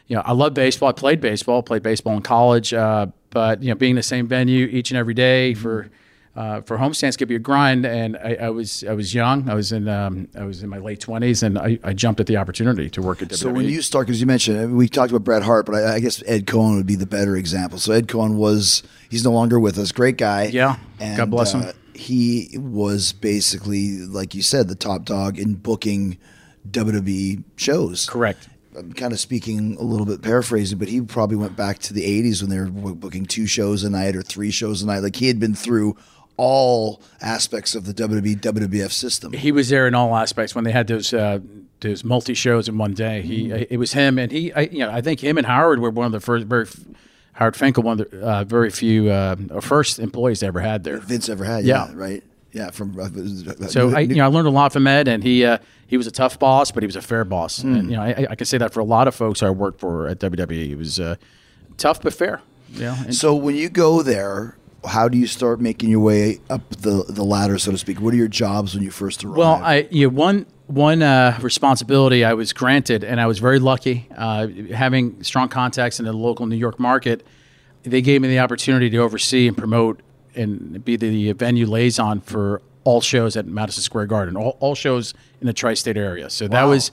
you 0.07 0.15
know, 0.15 0.23
I 0.25 0.33
love 0.33 0.53
baseball. 0.53 0.89
I 0.89 0.93
played 0.93 1.21
baseball. 1.21 1.63
Played 1.63 1.83
baseball 1.83 2.17
in 2.17 2.23
college. 2.23 2.73
Uh, 2.73 3.07
but 3.29 3.61
you 3.63 3.69
know, 3.69 3.75
being 3.75 3.91
in 3.91 3.95
the 3.95 4.03
same 4.03 4.27
venue 4.27 4.65
each 4.65 4.91
and 4.91 4.97
every 4.97 5.13
day 5.13 5.53
for 5.53 5.89
uh, 6.35 6.61
for 6.61 6.77
homestands 6.77 7.17
could 7.17 7.27
be 7.27 7.35
a 7.35 7.39
grind. 7.39 7.85
And 7.85 8.17
I, 8.17 8.37
I 8.41 8.49
was 8.49 8.83
I 8.83 8.93
was 8.93 9.13
young. 9.13 9.49
I 9.49 9.53
was 9.53 9.71
in 9.71 9.87
um, 9.87 10.27
I 10.35 10.43
was 10.43 10.63
in 10.63 10.69
my 10.69 10.79
late 10.79 10.99
twenties, 10.99 11.43
and 11.43 11.57
I, 11.57 11.79
I 11.83 11.93
jumped 11.93 12.19
at 12.19 12.27
the 12.27 12.37
opportunity 12.37 12.89
to 12.89 13.01
work 13.01 13.21
at 13.21 13.29
WWE. 13.29 13.35
So 13.35 13.51
when 13.51 13.65
you 13.65 13.81
start, 13.81 14.07
because 14.07 14.19
you 14.19 14.27
mentioned 14.27 14.59
I 14.59 14.65
mean, 14.65 14.75
we 14.75 14.87
talked 14.87 15.11
about 15.11 15.23
Bret 15.23 15.43
Hart, 15.43 15.65
but 15.65 15.75
I, 15.75 15.95
I 15.95 15.99
guess 15.99 16.23
Ed 16.25 16.47
Cohen 16.47 16.75
would 16.75 16.87
be 16.87 16.95
the 16.95 17.05
better 17.05 17.35
example. 17.35 17.77
So 17.77 17.93
Ed 17.93 18.07
Cohen 18.07 18.37
was 18.37 18.83
he's 19.09 19.23
no 19.23 19.31
longer 19.31 19.59
with 19.59 19.77
us. 19.77 19.91
Great 19.91 20.17
guy. 20.17 20.45
Yeah. 20.45 20.77
And, 20.99 21.17
God 21.17 21.29
bless 21.29 21.53
him. 21.53 21.61
uh, 21.61 21.73
he 21.93 22.57
was 22.57 23.13
basically, 23.13 23.99
like 23.99 24.33
you 24.33 24.41
said, 24.41 24.67
the 24.67 24.75
top 24.75 25.05
dog 25.05 25.37
in 25.37 25.55
booking 25.55 26.17
WWE 26.69 27.43
shows. 27.55 28.09
correct. 28.09 28.49
I'm 28.75 28.91
kind 28.93 29.13
of 29.13 29.19
speaking 29.19 29.77
a 29.79 29.83
little 29.83 30.05
bit 30.07 30.23
paraphrasing, 30.23 30.79
but 30.79 30.87
he 30.87 30.99
probably 31.01 31.37
went 31.37 31.55
back 31.55 31.77
to 31.79 31.93
the 31.93 32.01
80s 32.01 32.41
when 32.41 32.49
they 32.49 32.59
were 32.59 32.95
booking 32.95 33.27
two 33.27 33.45
shows 33.45 33.83
a 33.83 33.89
night 33.89 34.15
or 34.15 34.23
three 34.23 34.49
shows 34.49 34.81
a 34.81 34.87
night. 34.87 34.99
Like 35.03 35.15
he 35.15 35.27
had 35.27 35.39
been 35.39 35.53
through 35.53 35.95
all 36.37 37.01
aspects 37.21 37.75
of 37.75 37.85
the 37.85 37.93
WWE 37.93 38.37
WWF 38.39 38.91
system. 38.91 39.33
he 39.33 39.51
was 39.51 39.69
there 39.69 39.87
in 39.87 39.93
all 39.95 40.15
aspects 40.15 40.55
when 40.55 40.63
they 40.63 40.71
had 40.71 40.87
those 40.87 41.13
uh, 41.13 41.39
those 41.81 42.03
multi 42.03 42.33
shows 42.33 42.67
in 42.67 42.77
one 42.77 42.93
day. 42.93 43.21
He 43.21 43.51
it 43.51 43.77
was 43.77 43.93
him 43.93 44.17
and 44.17 44.31
he 44.31 44.51
I, 44.53 44.61
you 44.61 44.79
know 44.79 44.89
I 44.91 45.01
think 45.01 45.19
him 45.19 45.37
and 45.37 45.45
Howard 45.45 45.79
were 45.79 45.89
one 45.91 46.05
of 46.07 46.11
the 46.11 46.19
first 46.19 46.47
very 46.47 46.67
Howard 47.33 47.55
Finkel 47.55 47.83
one 47.83 47.99
of 47.99 48.09
the 48.11 48.21
uh, 48.21 48.43
very 48.45 48.69
few 48.69 49.09
uh, 49.09 49.35
first 49.61 49.99
employees 49.99 50.39
they 50.39 50.47
ever 50.47 50.59
had 50.61 50.83
there. 50.83 50.97
Vince 50.97 51.29
ever 51.29 51.43
had. 51.43 51.65
Yeah. 51.65 51.87
Yeah. 51.89 51.93
Right. 51.95 52.23
Yeah. 52.51 52.69
From 52.71 52.97
uh, 52.99 53.67
So 53.67 53.95
I 53.95 53.99
you 54.01 54.15
know 54.15 54.23
I 54.25 54.27
learned 54.27 54.47
a 54.47 54.51
lot 54.51 54.73
from 54.73 54.87
Ed 54.87 55.07
and 55.07 55.23
he 55.23 55.45
uh, 55.45 55.57
he 55.87 55.97
was 55.97 56.07
a 56.07 56.11
tough 56.11 56.39
boss 56.39 56.71
but 56.71 56.81
he 56.83 56.87
was 56.87 56.95
a 56.95 57.01
fair 57.01 57.25
boss. 57.25 57.59
And 57.59 57.91
you 57.91 57.95
know 57.97 58.01
I, 58.03 58.27
I 58.31 58.35
can 58.35 58.45
say 58.45 58.57
that 58.57 58.73
for 58.73 58.79
a 58.79 58.85
lot 58.85 59.07
of 59.07 59.13
folks 59.13 59.43
I 59.43 59.49
worked 59.51 59.79
for 59.79 60.07
at 60.07 60.19
WWE. 60.19 60.65
He 60.65 60.75
was 60.75 60.99
uh, 60.99 61.15
tough 61.77 62.01
but 62.01 62.13
fair. 62.13 62.41
And 62.79 63.13
So 63.13 63.35
when 63.35 63.55
you 63.55 63.69
go 63.69 64.01
there, 64.01 64.57
how 64.85 65.07
do 65.07 65.17
you 65.17 65.27
start 65.27 65.61
making 65.61 65.89
your 65.89 65.99
way 65.99 66.39
up 66.49 66.69
the 66.69 67.05
the 67.07 67.23
ladder, 67.23 67.57
so 67.57 67.71
to 67.71 67.77
speak? 67.77 68.01
What 68.01 68.13
are 68.13 68.17
your 68.17 68.27
jobs 68.27 68.73
when 68.73 68.83
you 68.83 68.91
first 68.91 69.23
arrive? 69.23 69.37
Well, 69.37 69.61
I 69.63 69.87
you 69.91 70.07
know, 70.07 70.15
one 70.15 70.45
one 70.67 71.01
uh, 71.01 71.37
responsibility 71.41 72.23
I 72.23 72.33
was 72.33 72.53
granted, 72.53 73.03
and 73.03 73.19
I 73.19 73.27
was 73.27 73.39
very 73.39 73.59
lucky, 73.59 74.07
uh, 74.15 74.47
having 74.73 75.23
strong 75.23 75.49
contacts 75.49 75.99
in 75.99 76.05
the 76.05 76.13
local 76.13 76.45
New 76.45 76.55
York 76.55 76.79
market. 76.79 77.25
They 77.83 78.01
gave 78.01 78.21
me 78.21 78.29
the 78.29 78.39
opportunity 78.39 78.89
to 78.89 78.97
oversee 78.97 79.47
and 79.47 79.57
promote 79.57 79.99
and 80.35 80.83
be 80.83 80.95
the 80.95 81.33
venue 81.33 81.67
liaison 81.67 82.21
for 82.21 82.61
all 82.85 83.01
shows 83.01 83.37
at 83.37 83.45
Madison 83.45 83.83
Square 83.83 84.07
Garden, 84.07 84.35
all, 84.35 84.57
all 84.59 84.75
shows 84.75 85.13
in 85.41 85.47
the 85.47 85.53
tri-state 85.53 85.97
area. 85.97 86.29
So 86.29 86.47
that 86.47 86.63
was 86.63 86.91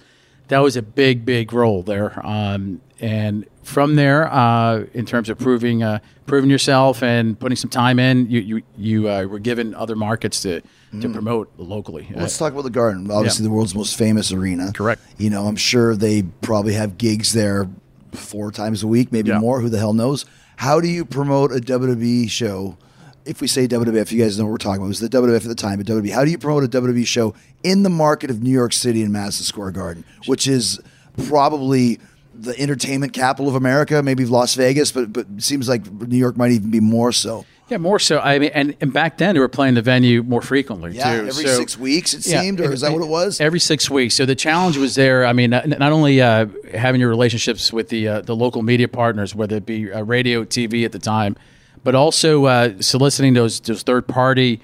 that 0.51 0.59
was 0.59 0.77
a 0.77 0.83
big, 0.83 1.25
big 1.25 1.53
role 1.53 1.83
there. 1.83 2.21
Um, 2.25 2.81
and 3.01 3.47
from 3.63 3.97
there, 3.97 4.31
uh, 4.33 4.85
in 4.95 5.07
terms 5.07 5.29
of 5.31 5.39
proving 5.39 5.83
uh, 5.83 6.01
proving 6.27 6.51
yourself 6.51 7.03
and 7.03 7.39
putting 7.39 7.57
some 7.57 7.71
time 7.71 7.99
in, 7.99 8.31
you 8.31 8.41
you, 8.41 8.63
you 8.77 9.09
uh, 9.09 9.25
were 9.25 9.39
given 9.39 9.75
other 9.75 9.97
markets 9.97 10.43
to 10.43 10.61
to 11.01 11.09
promote 11.09 11.51
locally. 11.57 12.09
Let's 12.15 12.37
talk 12.37 12.53
about 12.53 12.65
the 12.65 12.71
Garden. 12.71 13.09
Obviously, 13.11 13.45
Yeah. 13.45 13.49
the 13.49 13.55
world's 13.55 13.75
most 13.77 13.97
famous 13.97 14.33
arena. 14.33 14.73
Correct. 14.75 15.01
You 15.19 15.31
know, 15.31 15.47
I'm 15.47 15.55
sure 15.57 15.95
they 15.97 16.23
probably 16.43 16.75
have 16.75 16.99
gigs 16.99 17.33
there 17.33 17.69
four 18.13 18.51
times 18.51 18.83
a 18.83 18.89
week, 18.89 19.13
maybe 19.13 19.29
Yeah. 19.31 19.39
more. 19.39 19.61
Who 19.61 19.69
the 19.69 19.79
hell 19.79 19.93
knows? 19.95 20.25
How 20.57 20.81
do 20.81 20.89
you 20.89 21.05
promote 21.05 21.53
a 21.53 21.61
WWE 21.61 22.29
show? 22.29 22.77
If 23.25 23.41
we 23.41 23.47
say 23.47 23.69
WWF, 23.69 24.11
you 24.11 24.21
guys 24.21 24.37
know 24.37 24.45
what 24.47 24.51
we're 24.51 24.57
talking 24.57 24.79
about. 24.79 24.87
It 24.87 24.89
was 24.89 25.01
the 25.01 25.09
WWF 25.09 25.43
at 25.43 25.49
the 25.49 25.55
time, 25.55 25.79
but 25.79 25.87
WWE. 25.87 26.11
How 26.11 26.25
do 26.25 26.31
you 26.33 26.39
promote 26.39 26.65
a 26.65 26.69
WWE 26.69 27.07
show 27.07 27.35
in 27.63 27.83
the 27.83 27.91
market 27.91 28.31
of 28.31 28.43
New 28.43 28.51
York 28.51 28.73
City 28.73 29.03
and 29.03 29.13
Madison 29.13 29.45
Square 29.45 29.73
Garden, 29.73 30.05
which 30.27 30.47
is 30.49 30.81
probably 31.29 31.99
the 32.35 32.59
entertainment 32.59 33.13
capital 33.13 33.49
of 33.49 33.55
America, 33.55 34.03
maybe 34.03 34.25
Las 34.25 34.55
Vegas, 34.55 34.93
but 34.93 35.13
but 35.13 35.27
seems 35.39 35.69
like 35.69 35.91
New 35.91 36.17
York 36.17 36.37
might 36.37 36.53
even 36.53 36.71
be 36.71 36.81
more 36.81 37.13
so. 37.13 37.45
Yeah, 37.69 37.77
more 37.79 38.01
so. 38.01 38.19
I 38.19 38.41
mean, 38.41 38.51
and, 38.53 38.75
and 38.81 38.93
back 38.93 39.19
then 39.19 39.35
they 39.35 39.39
were 39.39 39.47
playing 39.49 39.75
the 39.75 39.83
venue 39.83 40.25
more 40.25 40.43
frequently 40.43 40.93
Yeah, 40.97 41.21
too. 41.21 41.29
every 41.29 41.45
So- 41.45 41.57
six 41.57 41.79
weeks 41.79 42.15
it 42.15 42.27
Yeah, 42.27 42.41
seemed, 42.41 42.61
or 42.61 42.73
is 42.73 42.81
that 42.81 42.93
what 42.93 43.01
it 43.03 43.07
was? 43.09 43.41
Every 43.41 43.61
six 43.61 43.89
weeks. 43.89 44.17
So 44.17 44.27
the 44.27 44.35
challenge 44.35 44.77
was 44.77 44.97
there. 44.97 45.25
I 45.25 45.33
mean, 45.33 45.51
not, 45.51 45.69
not 45.69 45.93
only 45.93 46.21
uh, 46.21 46.47
having 46.75 47.01
your 47.01 47.11
relationships 47.11 47.73
with 47.73 47.89
the 47.91 48.09
uh, 48.09 48.21
the 48.23 48.35
local 48.35 48.63
media 48.63 48.89
partners, 48.89 49.35
whether 49.37 49.57
it 49.57 49.67
be 49.67 49.93
uh, 49.93 50.03
radio, 50.03 50.45
TV 50.45 50.85
at 50.85 50.91
the 50.93 50.99
time, 50.99 51.37
but 51.85 51.95
also 51.95 52.47
uh, 52.47 52.73
soliciting 52.81 53.35
those 53.35 53.61
those 53.61 53.83
third 53.83 54.09
party 54.09 54.61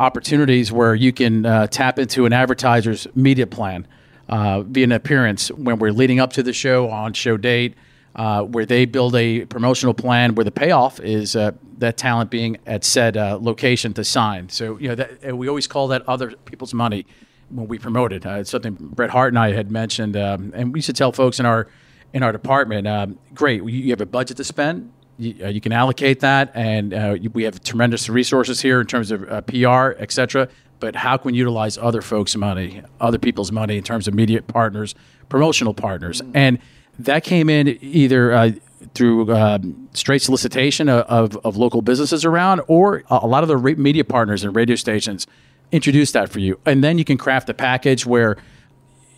opportunities 0.00 0.72
where 0.72 0.94
you 0.94 1.12
can 1.12 1.44
uh, 1.44 1.66
tap 1.66 1.98
into 1.98 2.24
an 2.24 2.32
advertiser's 2.32 3.06
media 3.14 3.46
plan 3.46 3.86
uh, 4.28 4.62
via 4.62 4.84
an 4.84 4.92
appearance 4.92 5.50
when 5.52 5.78
we're 5.78 5.92
leading 5.92 6.18
up 6.18 6.32
to 6.32 6.42
the 6.42 6.52
show 6.52 6.88
on 6.88 7.12
show 7.12 7.36
date. 7.36 7.74
Uh, 8.16 8.42
where 8.42 8.66
they 8.66 8.86
build 8.86 9.14
a 9.14 9.44
promotional 9.44 9.94
plan 9.94 10.34
where 10.34 10.42
the 10.42 10.50
payoff 10.50 10.98
is 10.98 11.36
uh, 11.36 11.52
that 11.78 11.96
talent 11.96 12.28
being 12.28 12.58
at 12.66 12.82
said 12.82 13.16
uh, 13.16 13.38
location 13.40 13.94
to 13.94 14.02
sign. 14.02 14.48
So 14.48 14.76
you 14.78 14.88
know 14.88 14.96
that 14.96 15.36
we 15.36 15.48
always 15.48 15.68
call 15.68 15.86
that 15.88 16.02
other 16.08 16.32
people's 16.32 16.74
money 16.74 17.06
when 17.50 17.68
we 17.68 17.78
promote 17.78 18.12
it. 18.12 18.26
Uh, 18.26 18.40
it's 18.40 18.50
something 18.50 18.74
Bret 18.74 19.10
Hart 19.10 19.32
and 19.32 19.38
I 19.38 19.52
had 19.52 19.70
mentioned, 19.70 20.16
um, 20.16 20.52
and 20.56 20.72
we 20.72 20.78
used 20.78 20.86
to 20.86 20.92
tell 20.92 21.12
folks 21.12 21.38
in 21.38 21.46
our 21.46 21.68
in 22.12 22.24
our 22.24 22.32
department, 22.32 22.88
um, 22.88 23.16
great, 23.32 23.62
you 23.62 23.90
have 23.90 24.00
a 24.00 24.06
budget 24.06 24.36
to 24.38 24.44
spend. 24.44 24.92
You, 25.20 25.44
uh, 25.44 25.48
you 25.48 25.60
can 25.60 25.72
allocate 25.72 26.20
that, 26.20 26.50
and 26.54 26.94
uh, 26.94 27.16
you- 27.20 27.30
we 27.30 27.42
have 27.42 27.62
tremendous 27.62 28.08
resources 28.08 28.60
here 28.60 28.80
in 28.80 28.86
terms 28.86 29.10
of 29.10 29.30
uh, 29.30 29.42
PR, 29.42 29.94
et 30.02 30.10
cetera. 30.10 30.48
But 30.80 30.96
how 30.96 31.18
can 31.18 31.32
we 31.32 31.38
utilize 31.38 31.76
other 31.76 32.00
folks' 32.00 32.34
money, 32.36 32.82
other 33.02 33.18
people's 33.18 33.52
money 33.52 33.76
in 33.76 33.84
terms 33.84 34.08
of 34.08 34.14
media 34.14 34.40
partners, 34.40 34.94
promotional 35.28 35.74
partners, 35.74 36.22
and 36.32 36.58
that 36.98 37.22
came 37.22 37.50
in 37.50 37.78
either 37.82 38.32
uh, 38.32 38.52
through 38.94 39.30
um, 39.34 39.88
straight 39.92 40.22
solicitation 40.22 40.88
of, 40.88 41.36
of, 41.44 41.56
local 41.58 41.82
businesses 41.82 42.24
around, 42.24 42.62
or 42.66 43.04
a 43.10 43.20
a 43.22 43.26
lot 43.26 43.42
of 43.42 43.48
the 43.50 43.58
media 43.76 44.04
partners 44.04 44.42
and 44.42 44.56
radio 44.56 44.74
stations 44.74 45.26
introduce 45.70 46.12
that 46.12 46.30
for 46.30 46.38
you, 46.40 46.58
and 46.64 46.82
then 46.82 46.96
you 46.96 47.04
can 47.04 47.18
craft 47.18 47.48
a 47.50 47.54
package 47.54 48.06
where 48.06 48.38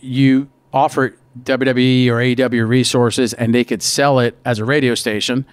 you 0.01 0.49
offer 0.73 1.15
WWE 1.43 2.07
or 2.09 2.15
AEW 2.17 2.67
resources, 2.67 3.33
and 3.33 3.55
they 3.55 3.63
could 3.63 3.81
sell 3.81 4.19
it 4.19 4.37
as 4.43 4.59
a 4.59 4.65
radio 4.65 4.95
station 4.95 5.45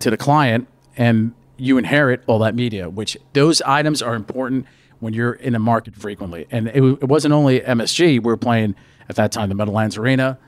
to 0.00 0.10
the 0.10 0.16
client, 0.16 0.68
and 0.96 1.32
you 1.56 1.78
inherit 1.78 2.22
all 2.26 2.38
that 2.40 2.54
media. 2.54 2.88
Which 2.88 3.16
those 3.32 3.62
items 3.62 4.02
are 4.02 4.14
important 4.14 4.66
when 5.00 5.12
you're 5.12 5.34
in 5.34 5.54
a 5.54 5.58
market 5.58 5.94
frequently. 5.94 6.46
And 6.50 6.68
it, 6.68 6.82
it 6.82 7.08
wasn't 7.08 7.34
only 7.34 7.60
MSG. 7.60 8.00
We 8.00 8.18
were 8.20 8.36
playing 8.36 8.74
at 9.08 9.16
that 9.16 9.32
time 9.32 9.50
the 9.50 9.54
Meadowlands 9.54 9.98
Arena, 9.98 10.38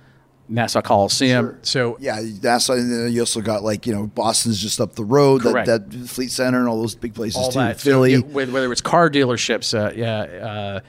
Nassau 0.48 0.80
Coliseum. 0.80 1.58
So 1.62 1.96
Yeah, 2.00 2.20
that's 2.40 2.68
why 2.68 2.76
and 2.76 3.12
you 3.12 3.20
also 3.20 3.40
got 3.40 3.62
like 3.62 3.86
you 3.86 3.92
know 3.92 4.06
Boston's 4.06 4.60
just 4.60 4.80
up 4.80 4.94
the 4.94 5.04
road, 5.04 5.42
that, 5.42 5.66
that 5.66 6.08
Fleet 6.08 6.30
Center 6.30 6.58
and 6.58 6.68
all 6.68 6.80
those 6.80 6.94
big 6.94 7.14
places 7.14 7.36
all 7.36 7.52
too. 7.52 7.58
that. 7.58 7.80
So, 7.80 7.84
Philly. 7.84 8.12
yeah, 8.12 8.18
whether 8.18 8.52
whether 8.52 8.72
it's 8.72 8.80
car 8.80 9.10
dealerships, 9.10 9.76
uh, 9.78 9.92
yeah, 9.94 10.20
uh, 10.46 10.80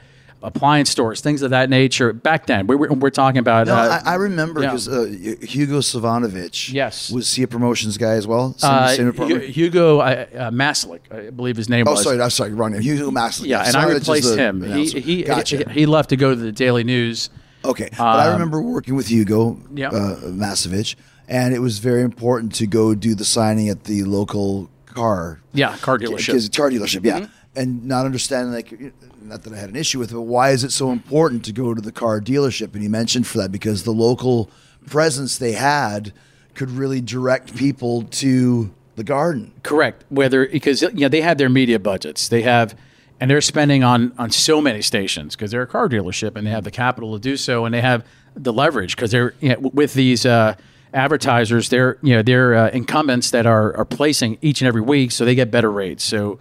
appliance 0.42 0.90
stores, 0.90 1.20
things 1.20 1.42
of 1.42 1.50
that 1.50 1.68
nature. 1.70 2.12
Back 2.12 2.46
then, 2.46 2.66
we 2.66 2.76
were, 2.76 2.88
we're 2.92 3.10
talking 3.10 3.38
about. 3.38 3.66
no, 3.66 3.74
uh, 3.74 4.00
I, 4.04 4.12
I 4.12 4.14
remember 4.14 4.60
yeah. 4.60 4.68
because 4.68 4.88
uh, 4.88 5.04
Hugo 5.42 5.80
Savinovich, 5.80 6.72
Yes. 6.72 7.10
was 7.10 7.34
he 7.34 7.42
a 7.42 7.48
promotions 7.48 7.96
guy 7.98 8.12
as 8.12 8.26
well? 8.26 8.54
Same, 8.58 8.70
uh, 8.70 8.88
same? 8.88 9.40
Hugo 9.40 9.98
uh, 9.98 10.26
uh, 10.34 10.50
Maslick, 10.50 11.00
I 11.10 11.30
believe 11.30 11.56
his 11.56 11.68
name 11.68 11.86
oh, 11.88 11.92
was. 11.92 12.02
sorry, 12.02 12.20
I'm 12.20 12.30
sorry, 12.30 12.52
wrong 12.52 12.72
name. 12.72 12.82
Hugo 12.82 13.10
Maslin. 13.10 13.48
Yeah, 13.48 13.64
and 13.66 13.76
I 13.76 13.88
replaced 13.88 14.36
him. 14.36 14.62
He, 14.62 14.86
he, 14.88 15.22
gotcha. 15.24 15.68
he 15.70 15.80
he 15.80 15.86
left 15.86 16.10
to 16.10 16.16
go 16.16 16.30
to 16.30 16.36
the 16.36 16.52
Daily 16.52 16.84
News. 16.84 17.30
Okay, 17.64 17.88
but 17.90 18.00
I 18.00 18.32
remember 18.32 18.60
working 18.62 18.94
with 18.94 19.08
Hugo 19.10 19.50
Um, 19.50 19.68
Yeah. 19.74 19.88
uh, 19.88 20.16
Masovich, 20.30 20.94
and 21.28 21.52
it 21.52 21.58
was 21.58 21.78
very 21.80 22.02
important 22.02 22.54
to 22.56 22.66
go 22.66 22.94
do 22.94 23.14
the 23.14 23.24
signing 23.24 23.68
at 23.68 23.84
the 23.84 24.04
local 24.04 24.70
car 24.86 25.40
Yeah, 25.52 25.76
car 25.78 25.98
dealership. 25.98 26.56
Car 26.56 26.70
dealership, 26.70 27.04
yeah. 27.04 27.20
Mm-hmm. 27.20 27.32
And 27.58 27.84
not 27.84 28.06
understanding, 28.06 28.52
like, 28.52 28.94
not 29.20 29.42
that 29.42 29.52
I 29.52 29.56
had 29.56 29.68
an 29.68 29.76
issue 29.76 29.98
with 29.98 30.12
it, 30.12 30.14
but 30.14 30.22
why 30.22 30.50
is 30.50 30.62
it 30.62 30.70
so 30.70 30.92
important 30.92 31.44
to 31.46 31.52
go 31.52 31.74
to 31.74 31.80
the 31.80 31.92
car 31.92 32.20
dealership? 32.20 32.72
And 32.74 32.82
he 32.82 32.88
mentioned 32.88 33.26
for 33.26 33.38
that 33.38 33.50
because 33.50 33.82
the 33.82 33.92
local 33.92 34.48
presence 34.86 35.36
they 35.36 35.52
had 35.52 36.12
could 36.54 36.70
really 36.70 37.00
direct 37.00 37.56
people 37.56 38.02
to 38.02 38.72
the 38.96 39.04
garden. 39.04 39.52
Correct. 39.62 40.04
Whether 40.08 40.46
because 40.46 40.82
you 40.82 40.92
know 40.92 41.08
they 41.08 41.22
have 41.22 41.38
their 41.38 41.48
media 41.48 41.78
budgets, 41.78 42.28
they 42.28 42.42
have, 42.42 42.76
and 43.20 43.30
they're 43.30 43.40
spending 43.40 43.84
on 43.84 44.12
on 44.18 44.30
so 44.30 44.60
many 44.60 44.82
stations 44.82 45.36
because 45.36 45.52
they're 45.52 45.62
a 45.62 45.66
car 45.66 45.88
dealership 45.88 46.36
and 46.36 46.46
they 46.46 46.50
have 46.50 46.64
the 46.64 46.70
capital 46.70 47.14
to 47.14 47.20
do 47.20 47.36
so, 47.36 47.64
and 47.64 47.72
they 47.74 47.80
have 47.80 48.04
the 48.34 48.52
leverage 48.52 48.96
because 48.96 49.10
they're 49.12 49.34
you 49.40 49.50
know, 49.50 49.70
with 49.72 49.94
these 49.94 50.26
uh, 50.26 50.54
advertisers, 50.92 51.68
they're 51.68 51.96
you 52.02 52.14
know 52.14 52.22
they're 52.22 52.54
uh, 52.54 52.70
incumbents 52.70 53.30
that 53.30 53.46
are 53.46 53.74
are 53.76 53.84
placing 53.84 54.36
each 54.42 54.60
and 54.60 54.68
every 54.68 54.82
week, 54.82 55.12
so 55.12 55.24
they 55.24 55.36
get 55.36 55.50
better 55.50 55.70
rates. 55.70 56.02
So 56.02 56.40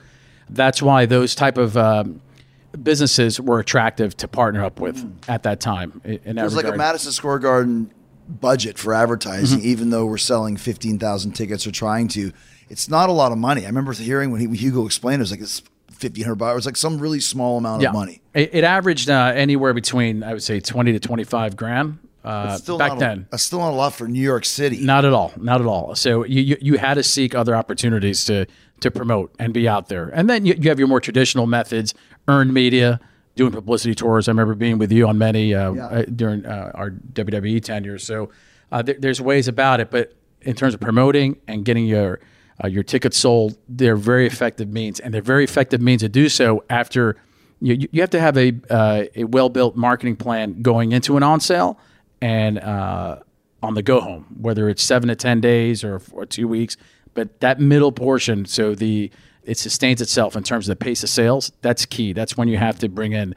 that's 0.50 0.82
why 0.82 1.06
those 1.06 1.36
type 1.36 1.58
of 1.58 1.76
um, 1.78 2.22
businesses 2.82 3.40
were 3.40 3.60
attractive 3.60 4.16
to 4.18 4.28
partner 4.28 4.64
up 4.64 4.80
with 4.80 5.04
at 5.28 5.44
that 5.44 5.60
time. 5.60 6.02
In, 6.04 6.20
that 6.24 6.36
There's 6.36 6.56
like 6.56 6.66
a. 6.66 6.76
Madison 6.76 7.12
Square 7.12 7.40
Garden 7.40 7.92
budget 8.28 8.78
for 8.78 8.94
advertising, 8.94 9.60
Mm-hmm. 9.60 9.68
even 9.68 9.90
though 9.90 10.06
we're 10.06 10.18
selling 10.18 10.58
15,000 10.58 11.32
tickets 11.34 11.66
or 11.66 11.72
trying 11.72 12.08
to. 12.10 12.32
It's 12.70 12.90
not 12.90 13.10
a 13.10 13.14
lot 13.14 13.32
of 13.32 13.38
money. 13.38 13.64
I 13.64 13.68
remember 13.68 13.94
hearing 13.94 14.32
when 14.32 14.42
he, 14.42 14.58
Hugo 14.58 14.86
explained 14.86 15.22
it, 15.22 15.22
it 15.22 15.24
was 15.24 15.32
like 15.32 15.40
it's 15.40 15.62
1500 15.88 16.36
bucks. 16.36 16.52
It 16.52 16.56
was 16.56 16.66
like 16.66 16.76
some 16.76 17.00
really 17.00 17.22
small 17.22 17.58
amount 17.58 17.84
of 17.86 17.94
money. 17.94 18.22
It, 18.34 18.50
it 18.54 18.64
averaged 18.66 19.10
uh, 19.10 19.32
anywhere 19.34 19.74
between 19.74 20.22
I 20.24 20.34
would 20.34 20.44
say 20.44 20.60
twenty 20.60 20.92
to 20.92 21.00
twenty 21.00 21.24
five 21.24 21.56
grand 21.56 22.00
uh, 22.28 22.58
still 22.58 22.78
back 22.78 22.92
not 22.92 23.00
then. 23.00 23.28
A, 23.32 23.38
still 23.38 23.60
not 23.60 23.72
a 23.72 23.76
lot 23.76 23.94
for 23.94 24.06
New 24.08 24.22
York 24.22 24.44
City. 24.44 24.80
Not 24.84 25.06
at 25.06 25.14
all. 25.14 25.32
Not 25.38 25.62
at 25.62 25.68
all. 25.68 25.96
So 25.96 26.26
you, 26.26 26.42
you, 26.42 26.58
you 26.60 26.78
had 26.78 26.96
to 26.96 27.04
seek 27.04 27.34
other 27.34 27.56
opportunities 27.56 28.26
to 28.26 28.48
to 28.82 28.92
promote 28.92 29.34
and 29.40 29.54
be 29.54 29.68
out 29.68 29.90
there. 29.90 30.10
And 30.10 30.30
then 30.30 30.46
you, 30.46 30.54
you 30.60 30.70
have 30.70 30.80
your 30.80 30.88
more 30.88 31.00
traditional 31.02 31.48
methods, 31.48 31.94
earned 32.28 32.54
media, 32.54 33.00
doing 33.36 33.52
publicity 33.52 33.96
tours. 33.96 34.28
I 34.28 34.32
remember 34.32 34.56
being 34.56 34.78
with 34.78 34.92
you 34.92 35.08
on 35.08 35.18
many 35.18 35.54
uh, 35.54 35.74
uh, 35.74 36.06
during 36.16 36.46
uh, 36.46 36.72
our 36.76 36.92
WWE 36.92 37.62
tenure. 37.64 37.98
So 37.98 38.30
uh, 38.72 38.82
there, 38.82 38.96
there's 39.00 39.22
ways 39.22 39.48
about 39.48 39.80
it, 39.80 39.90
but 39.92 40.14
in 40.42 40.56
terms 40.56 40.74
of 40.74 40.80
promoting 40.80 41.40
and 41.48 41.66
getting 41.66 41.86
your 41.86 42.20
uh, 42.64 42.68
your 42.68 42.82
tickets 42.84 43.18
sold, 43.18 43.56
they're 43.70 43.96
very 43.96 44.26
effective 44.26 44.68
means, 44.74 45.00
and 45.00 45.14
they're 45.14 45.22
very 45.22 45.44
effective 45.44 45.80
means 45.82 46.02
to 46.02 46.10
do 46.10 46.30
so 46.30 46.64
after. 46.70 47.16
You, 47.60 47.88
you- 47.92 48.02
have 48.02 48.12
to 48.12 48.20
have 48.20 48.38
a 48.38 48.54
uh, 48.70 49.06
a 49.16 49.24
well 49.24 49.50
built 49.50 49.76
marketing 49.76 50.16
plan 50.16 50.62
going 50.62 50.92
into 50.92 51.18
an 51.18 51.24
on 51.24 51.40
sale 51.40 51.80
and 52.22 52.60
uh, 52.60 53.18
on 53.64 53.74
the 53.74 53.82
go 53.82 54.00
home, 54.00 54.26
whether 54.40 54.70
it's 54.70 54.84
seven 54.84 55.10
to 55.10 55.16
ten 55.16 55.42
days 55.42 55.84
or, 55.84 56.00
or 56.12 56.26
two 56.28 56.48
weeks. 56.48 56.78
But 57.18 57.40
that 57.40 57.60
middle 57.60 57.92
portion, 57.92 58.46
so 58.46 58.76
the 58.76 59.10
it 59.42 59.58
sustains 59.58 60.02
itself 60.02 60.36
in 60.36 60.44
terms 60.44 60.70
of 60.70 60.78
the 60.78 60.86
pace 60.86 61.02
of 61.02 61.10
sales. 61.10 61.52
That's 61.64 61.84
key. 61.84 62.14
That's 62.14 62.38
when 62.38 62.48
you 62.48 62.58
have 62.58 62.78
to 62.78 62.90
bring 62.90 63.14
in 63.14 63.34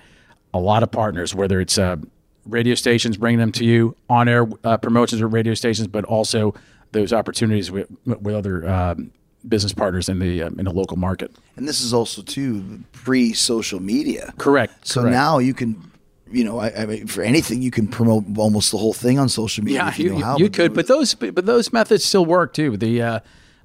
a 0.52 0.58
lot 0.58 0.82
of 0.82 0.90
partners, 0.90 1.34
whether 1.34 1.62
it's 1.62 1.78
uh, 1.78 1.96
radio 2.44 2.74
stations 2.74 3.16
bringing 3.16 3.38
them 3.38 3.52
to 3.52 3.64
you, 3.64 3.96
on 4.10 4.28
air 4.28 4.46
uh, 4.64 4.76
promotions 4.76 5.22
with 5.22 5.32
radio 5.32 5.54
stations, 5.54 5.88
but 5.88 6.04
also 6.04 6.52
those 6.92 7.14
opportunities 7.14 7.70
with 7.70 7.88
with 8.04 8.34
other 8.34 8.68
um, 8.68 9.12
business 9.48 9.72
partners 9.72 10.10
in 10.10 10.18
the 10.18 10.42
um, 10.42 10.58
in 10.58 10.66
the 10.66 10.72
local 10.72 10.98
market. 10.98 11.30
And 11.56 11.66
this 11.66 11.80
is 11.80 11.94
also 11.94 12.20
too 12.20 12.80
pre 12.92 13.32
social 13.32 13.80
media. 13.80 14.34
Correct. 14.36 14.86
So 14.86 15.00
correct. 15.00 15.14
now 15.14 15.38
you 15.38 15.54
can, 15.54 15.90
you 16.30 16.44
know, 16.44 16.58
I, 16.58 16.82
I 16.82 16.84
mean, 16.84 17.06
for 17.06 17.22
anything, 17.22 17.62
you 17.62 17.70
can 17.70 17.88
promote 17.88 18.24
almost 18.36 18.72
the 18.72 18.76
whole 18.76 18.92
thing 18.92 19.18
on 19.18 19.30
social 19.30 19.64
media. 19.64 19.84
Yeah, 19.84 19.88
if 19.88 19.98
you, 19.98 20.18
you, 20.18 20.22
how. 20.22 20.36
you 20.36 20.50
could, 20.50 20.74
but 20.74 20.86
those 20.86 21.14
but 21.14 21.46
those 21.46 21.72
methods 21.72 22.04
still 22.04 22.26
work 22.26 22.52
too. 22.52 22.76
The 22.76 23.00
uh, 23.00 23.20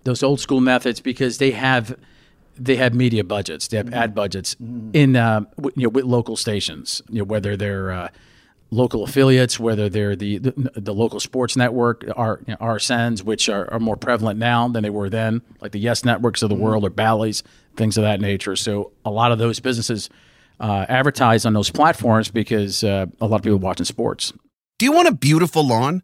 those 0.06 0.24
old 0.24 0.40
school 0.40 0.62
methods 0.62 1.02
because 1.02 1.38
they 1.40 1.52
have 1.52 1.98
they 2.58 2.78
have 2.78 2.94
media 2.94 3.24
budgets, 3.24 3.68
they 3.68 3.78
have 3.78 3.94
ad 3.94 4.16
budgets 4.16 4.56
in 4.94 5.16
uh, 5.18 5.42
w- 5.58 5.74
you 5.76 5.84
know 5.84 5.90
with 5.90 6.06
local 6.06 6.38
stations, 6.38 7.02
you 7.10 7.20
know 7.20 7.26
whether 7.26 7.58
they're 7.58 7.92
uh, 7.92 8.08
local 8.72 9.04
affiliates, 9.04 9.60
whether 9.60 9.90
they're 9.90 10.16
the 10.16 10.38
the, 10.38 10.72
the 10.76 10.94
local 10.94 11.20
sports 11.20 11.58
network, 11.58 12.06
our 12.16 12.40
you 12.48 12.54
know, 12.54 12.58
RSNs, 12.66 13.24
which 13.24 13.50
are, 13.50 13.72
are 13.74 13.80
more 13.80 13.98
prevalent 13.98 14.40
now 14.40 14.68
than 14.70 14.84
they 14.84 14.90
were 14.90 15.10
then, 15.10 15.42
like 15.60 15.74
the 15.74 15.80
Yes 15.80 16.06
networks 16.06 16.42
of 16.42 16.50
the 16.50 16.56
world 16.56 16.86
or 16.86 16.90
Bally's, 16.90 17.44
things 17.76 17.98
of 17.98 18.04
that 18.04 18.22
nature. 18.22 18.56
So 18.56 18.94
a 19.04 19.12
lot 19.12 19.32
of 19.32 19.38
those 19.38 19.60
businesses 19.60 20.10
uh, 20.60 20.86
advertise 20.88 21.46
on 21.46 21.54
those 21.54 21.70
platforms 21.70 22.30
because 22.30 22.84
uh, 22.84 23.08
a 23.20 23.28
lot 23.28 23.38
of 23.38 23.44
people 23.44 23.60
watching 23.60 23.86
sports. 23.86 24.32
Do 24.78 24.86
you 24.86 24.92
want 24.92 25.08
a 25.08 25.14
beautiful 25.14 25.66
lawn? 25.66 26.04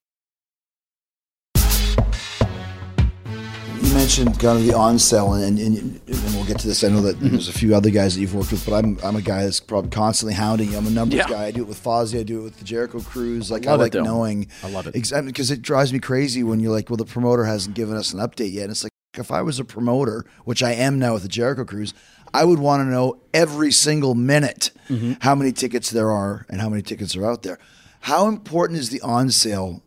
You 3.81 3.93
mentioned 3.95 4.39
kind 4.39 4.59
of 4.59 4.65
the 4.65 4.73
on 4.75 4.99
sale, 4.99 5.33
and, 5.33 5.57
and, 5.59 5.77
and 5.77 6.35
we'll 6.35 6.45
get 6.45 6.59
to 6.59 6.67
this. 6.67 6.83
I 6.83 6.89
know 6.89 7.01
that 7.01 7.15
Mm-hmm. 7.17 7.29
there's 7.29 7.49
a 7.49 7.53
few 7.53 7.75
other 7.75 7.89
guys 7.89 8.13
that 8.15 8.21
you've 8.21 8.35
worked 8.35 8.51
with, 8.51 8.63
but 8.65 8.73
I'm 8.75 8.97
I'm 9.03 9.15
a 9.15 9.21
guy 9.21 9.43
that's 9.43 9.59
probably 9.59 9.89
constantly 9.89 10.33
hounding 10.35 10.71
you. 10.71 10.77
I'm 10.77 10.85
a 10.87 10.91
numbers 10.91 11.17
Yeah. 11.17 11.27
guy. 11.27 11.45
I 11.45 11.51
do 11.51 11.61
it 11.61 11.67
with 11.67 11.83
Fozzy. 11.83 12.19
I 12.19 12.23
do 12.23 12.41
it 12.41 12.43
with 12.43 12.57
the 12.57 12.63
Jericho 12.63 12.99
Cruise. 13.01 13.49
Like 13.49 13.65
I, 13.67 13.73
it, 13.73 13.77
like 13.77 13.91
Dylan. 13.93 14.03
knowing. 14.05 14.47
I 14.63 14.69
love 14.69 14.85
it. 14.87 14.95
exactly 14.95 15.31
because 15.31 15.49
it 15.51 15.61
drives 15.63 15.91
me 15.91 15.99
crazy 15.99 16.43
when 16.43 16.59
you're 16.59 16.71
like, 16.71 16.89
well, 16.89 16.97
the 16.97 17.05
promoter 17.05 17.45
hasn't 17.45 17.75
given 17.75 17.95
us 17.97 18.13
an 18.13 18.19
update 18.19 18.53
yet. 18.53 18.63
And 18.63 18.71
it's 18.71 18.83
like 18.83 18.91
if 19.17 19.31
I 19.31 19.41
was 19.41 19.59
a 19.59 19.65
promoter, 19.65 20.25
which 20.45 20.61
I 20.63 20.71
am 20.73 20.99
now 20.99 21.13
with 21.13 21.23
the 21.23 21.29
Jericho 21.29 21.65
Cruise, 21.65 21.93
I 22.33 22.45
would 22.45 22.59
want 22.59 22.81
to 22.81 22.85
know 22.85 23.19
every 23.33 23.71
single 23.71 24.13
minute 24.15 24.71
Mm-hmm. 24.89 25.13
how 25.21 25.35
many 25.35 25.51
tickets 25.53 25.89
there 25.89 26.11
are 26.11 26.45
and 26.49 26.59
how 26.61 26.67
many 26.69 26.81
tickets 26.81 27.15
are 27.15 27.25
out 27.25 27.43
there. 27.43 27.57
How 28.01 28.27
important 28.27 28.77
is 28.79 28.89
the 28.89 28.99
on 29.01 29.29
sale? 29.31 29.81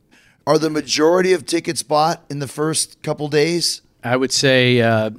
Are 0.47 0.59
the 0.59 0.71
majority 0.71 1.33
of 1.33 1.47
tickets 1.47 1.83
bought 1.83 2.23
in 2.29 2.39
the 2.39 2.49
first 2.49 3.03
couple 3.03 3.29
days? 3.29 3.81
I 4.03 4.17
would 4.17 4.33
say 4.33 4.81
uh, 4.83 5.11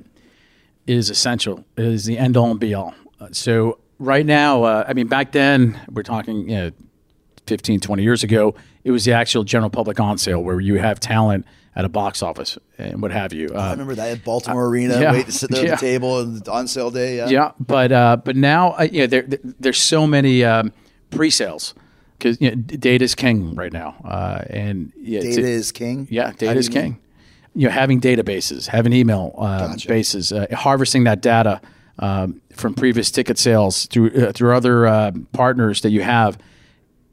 is 0.86 1.10
essential. 1.10 1.66
It 1.78 1.86
is 1.86 2.06
the 2.06 2.18
end 2.18 2.38
all 2.38 2.52
and 2.52 2.60
be 2.60 2.74
all. 2.74 2.94
Uh, 3.20 3.30
So 3.32 3.80
right 3.98 4.26
now, 4.26 4.64
uh, 4.64 4.86
I 4.88 4.94
mean, 4.94 5.08
back 5.08 5.32
then 5.32 5.80
we're 5.92 6.04
talking, 6.04 6.50
you 6.50 6.56
know, 6.56 6.72
15, 7.48 7.80
20 7.80 8.04
years 8.04 8.24
ago, 8.24 8.56
it 8.84 8.92
was 8.92 9.06
the 9.06 9.14
actual 9.14 9.44
general 9.44 9.70
public 9.70 10.00
on 10.00 10.18
sale 10.18 10.44
where 10.44 10.60
you 10.60 10.76
have 10.80 11.00
talent 11.00 11.46
at 11.76 11.86
a 11.86 11.90
box 11.90 12.22
office 12.24 12.58
and 12.78 13.02
what 13.02 13.12
have 13.12 13.34
you. 13.34 13.50
I 13.54 13.68
Uh, 13.70 13.72
remember 13.72 13.96
that 13.96 14.10
at 14.12 14.24
Baltimore 14.24 14.68
Arena, 14.68 15.00
yeah. 15.00 15.12
wait 15.12 15.26
to 15.26 15.32
sit 15.32 15.50
there 15.52 15.66
at 15.74 15.80
the 15.80 15.86
table 15.94 16.20
and 16.20 16.48
on 16.48 16.68
sale 16.68 16.92
day. 16.92 17.18
Yeah. 17.18 17.28
yeah, 17.30 17.52
but 17.60 17.92
uh, 17.92 18.18
but 18.24 18.36
now, 18.36 18.74
uh, 18.80 18.84
you 18.92 19.02
know, 19.02 19.08
there, 19.08 19.24
there- 19.24 19.40
there's 19.60 19.82
so 19.82 20.06
many 20.08 20.44
um, 20.44 20.72
pre-sales 21.10 21.74
because 22.18 22.40
you 22.42 22.50
know, 22.50 22.56
d- 22.56 22.78
data's 22.78 23.16
king 23.16 23.56
right 23.56 23.74
now, 23.74 23.96
uh, 24.04 24.44
and 24.50 24.92
yeah, 24.98 25.22
Data 25.22 25.42
is 25.42 25.72
king. 25.72 26.08
Yeah, 26.10 26.32
data 26.32 26.58
is 26.58 26.68
you 26.68 26.74
mean? 26.74 26.84
king. 26.84 27.02
You 27.54 27.68
know, 27.68 27.74
having 27.74 28.02
databases, 28.02 28.68
having 28.68 28.92
email 28.94 29.34
uh, 29.38 29.68
Gotcha. 29.68 29.88
bases, 29.88 30.32
uh, 30.32 30.48
harvesting 30.52 31.06
that 31.06 31.22
data 31.22 31.62
um, 32.00 32.42
from 32.54 32.74
previous 32.74 33.12
ticket 33.12 33.38
sales 33.38 33.86
through 33.86 34.12
uh, 34.12 34.32
through 34.34 34.56
other 34.56 34.86
uh, 34.88 35.12
partners 35.32 35.82
that 35.82 35.92
you 35.92 36.02
have, 36.02 36.38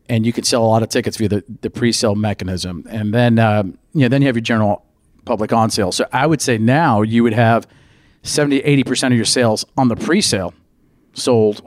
and 0.08 0.26
you 0.26 0.32
can 0.32 0.44
sell 0.44 0.64
a 0.64 0.66
lot 0.66 0.82
of 0.82 0.88
tickets 0.88 1.16
via 1.16 1.28
the, 1.28 1.44
the 1.60 1.70
pre-sale 1.70 2.14
mechanism. 2.16 2.84
And 2.90 3.14
then 3.14 3.38
um, 3.38 3.78
you 3.94 4.00
know, 4.02 4.08
then 4.08 4.22
you 4.22 4.26
have 4.26 4.36
your 4.36 4.42
general 4.42 4.84
public 5.24 5.52
on 5.52 5.70
sale. 5.70 5.92
So 5.92 6.08
I 6.12 6.26
would 6.26 6.40
say 6.40 6.58
now 6.58 7.02
you 7.02 7.22
would 7.22 7.34
have 7.34 7.66
70 8.22 8.58
80 8.58 8.84
percent 8.84 9.12
of 9.14 9.16
your 9.16 9.24
sales 9.24 9.64
on 9.76 9.88
the 9.88 9.96
pre-sale 9.96 10.54
sold. 11.14 11.62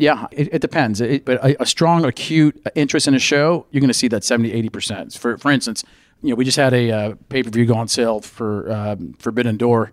Yeah, 0.00 0.26
it, 0.32 0.54
it 0.54 0.62
depends. 0.62 1.00
It, 1.00 1.24
but 1.24 1.44
a, 1.44 1.62
a 1.62 1.66
strong, 1.66 2.04
acute 2.04 2.60
interest 2.74 3.06
in 3.06 3.14
a 3.14 3.18
show, 3.18 3.66
you're 3.70 3.80
going 3.80 3.88
to 3.88 3.94
see 3.94 4.08
that 4.08 4.24
70, 4.24 4.68
80%. 4.70 5.18
For, 5.18 5.36
for 5.36 5.50
instance, 5.50 5.84
you 6.22 6.30
know, 6.30 6.36
we 6.36 6.44
just 6.44 6.56
had 6.56 6.72
a 6.72 6.90
uh, 6.90 7.14
pay 7.28 7.42
per 7.42 7.50
view 7.50 7.66
go 7.66 7.74
on 7.74 7.88
sale 7.88 8.20
for 8.20 8.70
um, 8.72 9.14
Forbidden 9.18 9.56
Door 9.56 9.92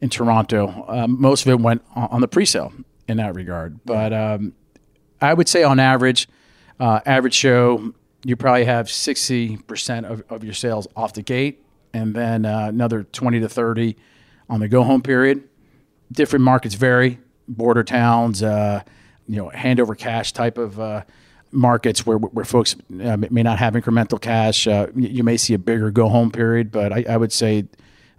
in 0.00 0.10
Toronto. 0.10 0.84
Um, 0.88 1.20
most 1.20 1.46
of 1.46 1.50
it 1.50 1.60
went 1.60 1.82
on, 1.94 2.08
on 2.10 2.20
the 2.20 2.28
pre 2.28 2.44
sale 2.44 2.72
in 3.08 3.18
that 3.18 3.34
regard. 3.34 3.80
But 3.84 4.12
um, 4.12 4.54
I 5.20 5.34
would 5.34 5.48
say 5.48 5.62
on 5.62 5.78
average, 5.78 6.28
uh, 6.80 7.00
average 7.06 7.34
show, 7.34 7.94
you 8.24 8.36
probably 8.36 8.64
have 8.64 8.86
60% 8.86 10.04
of, 10.04 10.22
of 10.30 10.44
your 10.44 10.54
sales 10.54 10.86
off 10.96 11.12
the 11.12 11.22
gate 11.22 11.64
and 11.92 12.14
then 12.14 12.44
uh, 12.44 12.66
another 12.68 13.04
20 13.04 13.40
to 13.40 13.48
30 13.48 13.96
on 14.48 14.60
the 14.60 14.68
go 14.68 14.82
home 14.82 15.02
period 15.02 15.48
different 16.12 16.44
markets 16.44 16.74
vary. 16.74 17.18
Border 17.48 17.82
towns, 17.82 18.42
uh, 18.42 18.82
you 19.28 19.36
know, 19.36 19.48
hand 19.48 19.80
over 19.80 19.94
cash 19.94 20.32
type 20.32 20.58
of 20.58 20.78
uh, 20.78 21.02
markets 21.50 22.06
where 22.06 22.18
where 22.18 22.44
folks 22.44 22.76
uh, 23.02 23.16
may 23.30 23.42
not 23.42 23.58
have 23.58 23.74
incremental 23.74 24.20
cash. 24.20 24.66
Uh, 24.66 24.86
you 24.94 25.22
may 25.22 25.36
see 25.36 25.54
a 25.54 25.58
bigger 25.58 25.90
go 25.90 26.08
home 26.08 26.30
period, 26.30 26.70
but 26.70 26.92
I, 26.92 27.04
I 27.08 27.16
would 27.16 27.32
say 27.32 27.66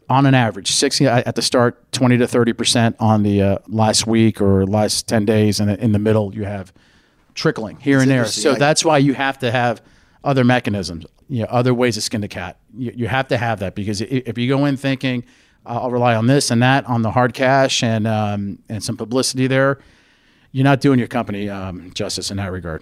on 0.10 0.26
an 0.26 0.34
average, 0.34 0.72
sixty 0.72 1.08
at 1.08 1.36
the 1.36 1.42
start, 1.42 1.92
twenty 1.92 2.18
to 2.18 2.28
thirty 2.28 2.54
percent 2.54 2.96
on 3.00 3.24
the 3.24 3.42
uh, 3.42 3.58
last 3.68 4.08
week 4.08 4.42
or 4.42 4.66
last 4.66 5.08
ten 5.08 5.26
days, 5.26 5.60
and 5.60 5.70
in 5.72 5.92
the 5.92 6.00
middle 6.00 6.34
you 6.34 6.46
have 6.46 6.74
trickling 7.34 7.78
here 7.78 8.00
and 8.00 8.10
there. 8.10 8.26
So 8.26 8.54
that's 8.56 8.86
why 8.86 9.00
you 9.00 9.14
have 9.14 9.40
to 9.40 9.52
have 9.52 9.82
other 10.24 10.44
mechanisms, 10.44 11.06
you 11.28 11.42
know, 11.42 11.48
other 11.50 11.74
ways 11.74 11.96
to 11.96 12.02
skin 12.02 12.22
the 12.22 12.28
cat. 12.28 12.58
You, 12.78 12.94
you 12.96 13.08
have 13.08 13.28
to 13.30 13.38
have 13.38 13.60
that 13.60 13.76
because 13.76 14.02
if 14.02 14.38
you 14.38 14.48
go 14.48 14.66
in 14.66 14.78
thinking 14.78 15.26
I'll 15.66 15.92
rely 15.92 16.16
on 16.16 16.28
this 16.28 16.52
and 16.52 16.62
that 16.62 16.86
on 16.86 17.02
the 17.02 17.12
hard 17.12 17.34
cash 17.34 17.84
and 17.84 18.06
um, 18.08 18.60
and 18.70 18.84
some 18.84 18.98
publicity 18.98 19.48
there, 19.48 19.80
you're 20.54 20.64
not 20.64 20.80
doing 20.80 20.98
your 21.00 21.10
company 21.10 21.50
um, 21.50 21.92
justice 21.94 22.32
in 22.32 22.38
that 22.38 22.52
regard. 22.52 22.82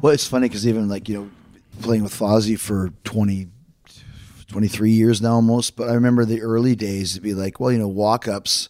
Well, 0.00 0.12
it's 0.12 0.26
funny 0.26 0.48
because 0.48 0.68
even 0.68 0.88
like 0.88 1.08
you 1.08 1.16
know, 1.16 1.30
playing 1.80 2.02
with 2.02 2.12
Fozzy 2.12 2.58
for 2.58 2.90
20, 3.04 3.48
23 4.48 4.90
years 4.90 5.22
now 5.22 5.34
almost. 5.34 5.76
But 5.76 5.88
I 5.88 5.94
remember 5.94 6.24
the 6.24 6.42
early 6.42 6.74
days 6.74 7.14
to 7.14 7.20
be 7.20 7.34
like, 7.34 7.60
well, 7.60 7.72
you 7.72 7.78
know, 7.78 7.88
walk 7.88 8.28
ups. 8.28 8.68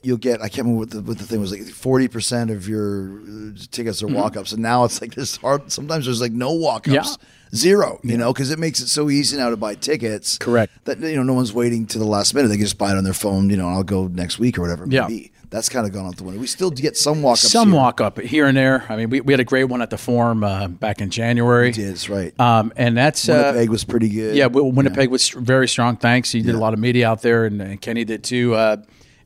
You'll 0.00 0.16
get. 0.16 0.40
I 0.40 0.48
can't 0.48 0.58
remember 0.66 0.78
what 0.78 0.90
the, 0.90 1.00
what 1.02 1.18
the 1.18 1.24
thing 1.24 1.40
was 1.40 1.50
like. 1.50 1.62
Forty 1.64 2.06
percent 2.06 2.50
of 2.52 2.68
your 2.68 3.18
uh, 3.20 3.50
tickets 3.72 4.00
are 4.00 4.06
Mm-hmm. 4.06 4.14
walk 4.14 4.36
ups, 4.36 4.52
and 4.52 4.62
now 4.62 4.84
it's 4.84 5.00
like 5.00 5.12
this 5.16 5.36
hard. 5.38 5.72
Sometimes 5.72 6.04
there's 6.04 6.20
like 6.20 6.30
no 6.30 6.52
walk 6.52 6.86
ups, 6.86 7.18
Yeah. 7.20 7.26
zero. 7.52 7.98
You 8.04 8.16
know, 8.16 8.32
because 8.32 8.52
it 8.52 8.60
makes 8.60 8.78
it 8.78 8.86
so 8.86 9.10
easy 9.10 9.36
now 9.36 9.50
to 9.50 9.56
buy 9.56 9.74
tickets. 9.74 10.38
Correct. 10.38 10.72
That 10.84 11.00
you 11.00 11.16
know, 11.16 11.24
no 11.24 11.32
one's 11.34 11.52
waiting 11.52 11.84
to 11.86 11.98
the 11.98 12.04
last 12.04 12.32
minute. 12.32 12.46
They 12.46 12.54
can 12.54 12.64
just 12.64 12.78
buy 12.78 12.92
it 12.92 12.96
on 12.96 13.02
their 13.02 13.12
phone. 13.12 13.50
You 13.50 13.56
know, 13.56 13.68
I'll 13.68 13.82
go 13.82 14.06
next 14.06 14.38
week 14.38 14.56
or 14.56 14.60
whatever. 14.62 14.84
It 14.84 14.90
may 14.90 14.94
Yeah. 14.96 15.08
be. 15.08 15.32
That's 15.50 15.70
kind 15.70 15.86
of 15.86 15.92
gone 15.92 16.06
out 16.06 16.16
the 16.16 16.24
window. 16.24 16.40
We 16.40 16.46
still 16.46 16.70
get 16.70 16.96
some 16.96 17.22
walk 17.22 17.34
ups. 17.34 17.50
Some 17.50 17.72
walk 17.72 18.00
up 18.02 18.18
here 18.20 18.46
and 18.46 18.56
there. 18.56 18.84
I 18.88 18.96
mean, 18.96 19.08
we, 19.08 19.22
we 19.22 19.32
had 19.32 19.40
a 19.40 19.44
great 19.44 19.64
one 19.64 19.80
at 19.80 19.88
the 19.88 19.96
Forum 19.96 20.44
uh, 20.44 20.68
back 20.68 21.00
in 21.00 21.08
January. 21.08 21.70
Is 21.70 22.10
right. 22.10 22.38
Um, 22.38 22.70
and 22.76 22.96
that's 22.96 23.28
uh, 23.28 23.52
Winnipeg 23.52 23.70
was 23.70 23.84
pretty 23.84 24.10
good. 24.10 24.36
Yeah, 24.36 24.44
Wi- 24.44 24.70
Winnipeg 24.72 25.10
was 25.10 25.30
very 25.30 25.66
strong. 25.66 25.96
Thanks. 25.96 26.30
He 26.30 26.42
did 26.42 26.54
a 26.54 26.58
lot 26.58 26.74
of 26.74 26.78
media 26.78 27.08
out 27.08 27.22
there, 27.22 27.46
and, 27.46 27.62
and 27.62 27.80
Kenny 27.80 28.04
did 28.04 28.24
too, 28.24 28.54
uh, 28.54 28.76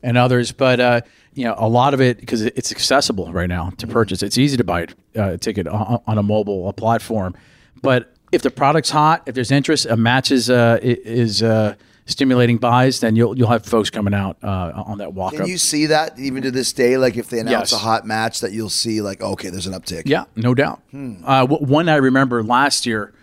and 0.01 0.17
others. 0.17 0.53
But 0.53 0.79
uh, 0.79 1.01
you 1.33 1.43
know, 1.43 1.55
a 1.57 1.67
lot 1.67 1.93
of 1.93 1.99
it 1.99 2.19
because 2.19 2.41
it's 2.41 2.71
accessible 2.71 3.33
right 3.33 3.49
now 3.49 3.71
to 3.77 3.87
purchase. 3.87 4.23
It's 4.23 4.37
easy 4.37 4.55
to 4.55 4.63
buy 4.63 4.83
uh, 5.17 5.31
a 5.33 5.37
ticket 5.37 5.67
on, 5.67 6.01
on 6.07 6.17
a 6.17 6.23
mobile 6.23 6.69
a 6.69 6.73
platform. 6.73 7.35
But 7.81 8.13
if 8.31 8.41
the 8.43 8.51
product's 8.51 8.91
hot, 8.91 9.23
if 9.25 9.35
there's 9.35 9.51
interest, 9.51 9.87
a 9.87 9.97
match 9.97 10.31
is 10.31 10.49
uh, 10.49 10.79
is 10.81 11.43
uh, 11.43 11.75
stimulating 12.05 12.57
buys, 12.57 12.99
then 12.99 13.15
you'll 13.15 13.37
you'll 13.37 13.49
have 13.49 13.65
folks 13.65 13.89
coming 13.89 14.13
out 14.13 14.37
uh, 14.43 14.83
on 14.85 14.97
that 14.97 15.13
walk 15.13 15.33
Can 15.33 15.47
you 15.47 15.57
see 15.57 15.85
that 15.87 16.17
even 16.19 16.43
to 16.43 16.51
this 16.51 16.73
day? 16.73 16.97
Like 16.97 17.17
if 17.17 17.29
they 17.29 17.39
announce 17.39 17.71
Yes. 17.71 17.73
a 17.73 17.77
hot 17.77 18.05
match, 18.05 18.41
that 18.41 18.51
you'll 18.51 18.69
see 18.69 19.01
like 19.01 19.21
okay, 19.21 19.49
there's 19.49 19.67
an 19.67 19.73
uptick. 19.73 20.03
Yeah, 20.05 20.25
no 20.35 20.53
doubt. 20.53 20.81
Uh, 20.93 21.47
one 21.47 21.89
I 21.89 21.95
remember 21.95 22.43
last 22.43 22.85
year, 22.85 23.13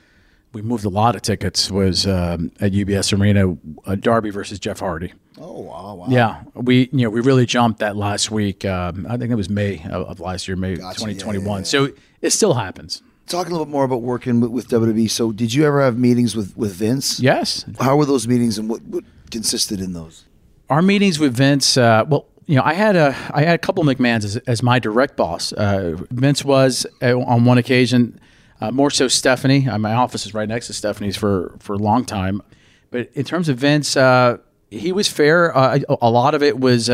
we 0.52 0.62
moved 0.62 0.84
a 0.84 0.88
lot 0.88 1.14
of 1.16 1.22
tickets. 1.22 1.70
Was 1.70 2.06
um, 2.06 2.52
at 2.60 2.72
UBS 2.72 3.18
Arena, 3.18 3.56
uh, 3.86 3.94
Darby 3.94 4.30
versus 4.30 4.58
Jeff 4.58 4.80
Hardy. 4.80 5.12
Oh 5.38 5.60
wow, 5.60 5.94
wow. 5.94 6.06
Yeah, 6.08 6.42
we 6.54 6.88
you 6.92 7.04
know 7.04 7.10
we 7.10 7.20
really 7.20 7.46
jumped 7.46 7.80
that 7.80 7.96
last 7.96 8.30
week. 8.30 8.64
Um, 8.64 9.06
I 9.08 9.16
think 9.16 9.30
it 9.30 9.36
was 9.36 9.48
May 9.48 9.82
of, 9.84 10.06
of 10.08 10.20
last 10.20 10.48
year, 10.48 10.56
May 10.56 10.76
Gotcha. 10.76 11.00
twenty 11.00 11.14
Yeah, 11.14 11.32
yeah, 11.44 11.56
yeah. 11.56 11.62
So 11.62 11.88
it 12.20 12.30
still 12.30 12.54
happens. 12.54 13.02
Talk 13.30 13.46
a 13.46 13.50
little 13.50 13.64
bit 13.64 13.70
more 13.72 13.84
about 13.84 14.02
working 14.02 14.40
with, 14.40 14.50
with 14.50 14.68
WWE. 14.68 15.08
So, 15.08 15.30
did 15.32 15.54
you 15.54 15.64
ever 15.64 15.80
have 15.82 15.96
meetings 15.96 16.34
with 16.36 16.56
with 16.56 16.74
Vince? 16.74 17.20
Yes, 17.20 17.64
How 17.80 17.96
were 17.96 18.04
those 18.04 18.26
meetings, 18.26 18.58
and 18.58 18.68
what, 18.68 18.82
what 18.82 19.04
consisted 19.30 19.80
in 19.80 19.92
those? 19.92 20.24
our 20.68 20.82
meetings 20.82 21.18
with 21.18 21.34
Vince. 21.34 21.76
Uh, 21.76 22.04
well, 22.08 22.26
you 22.46 22.56
know, 22.56 22.62
I 22.64 22.74
had 22.74 22.96
a 22.96 23.14
I 23.32 23.42
had 23.42 23.54
a 23.54 23.58
couple 23.58 23.88
of 23.88 23.96
McMahon's 23.96 24.24
as, 24.24 24.36
as 24.48 24.62
my 24.62 24.78
direct 24.80 25.16
boss. 25.16 25.52
Uh, 25.52 25.96
Vince 26.10 26.44
was 26.44 26.86
uh, 27.02 27.16
on 27.18 27.44
one 27.44 27.58
occasion, 27.58 28.18
uh, 28.60 28.70
more 28.72 28.90
so 28.90 29.06
Stephanie. 29.08 29.68
Uh, 29.68 29.78
my 29.78 29.94
office 29.94 30.26
is 30.26 30.34
right 30.34 30.48
next 30.48 30.66
to 30.66 30.72
Stephanie's 30.72 31.16
for 31.16 31.54
for 31.60 31.74
a 31.74 31.78
long 31.78 32.04
time. 32.04 32.42
But 32.90 33.10
in 33.14 33.24
terms 33.24 33.48
of 33.48 33.58
Vince, 33.58 33.96
uh, 33.96 34.38
he 34.70 34.90
was 34.90 35.06
fair. 35.06 35.56
Uh, 35.56 35.78
a, 35.88 35.96
a 36.02 36.10
lot 36.10 36.34
of 36.34 36.42
it 36.42 36.58
was. 36.58 36.90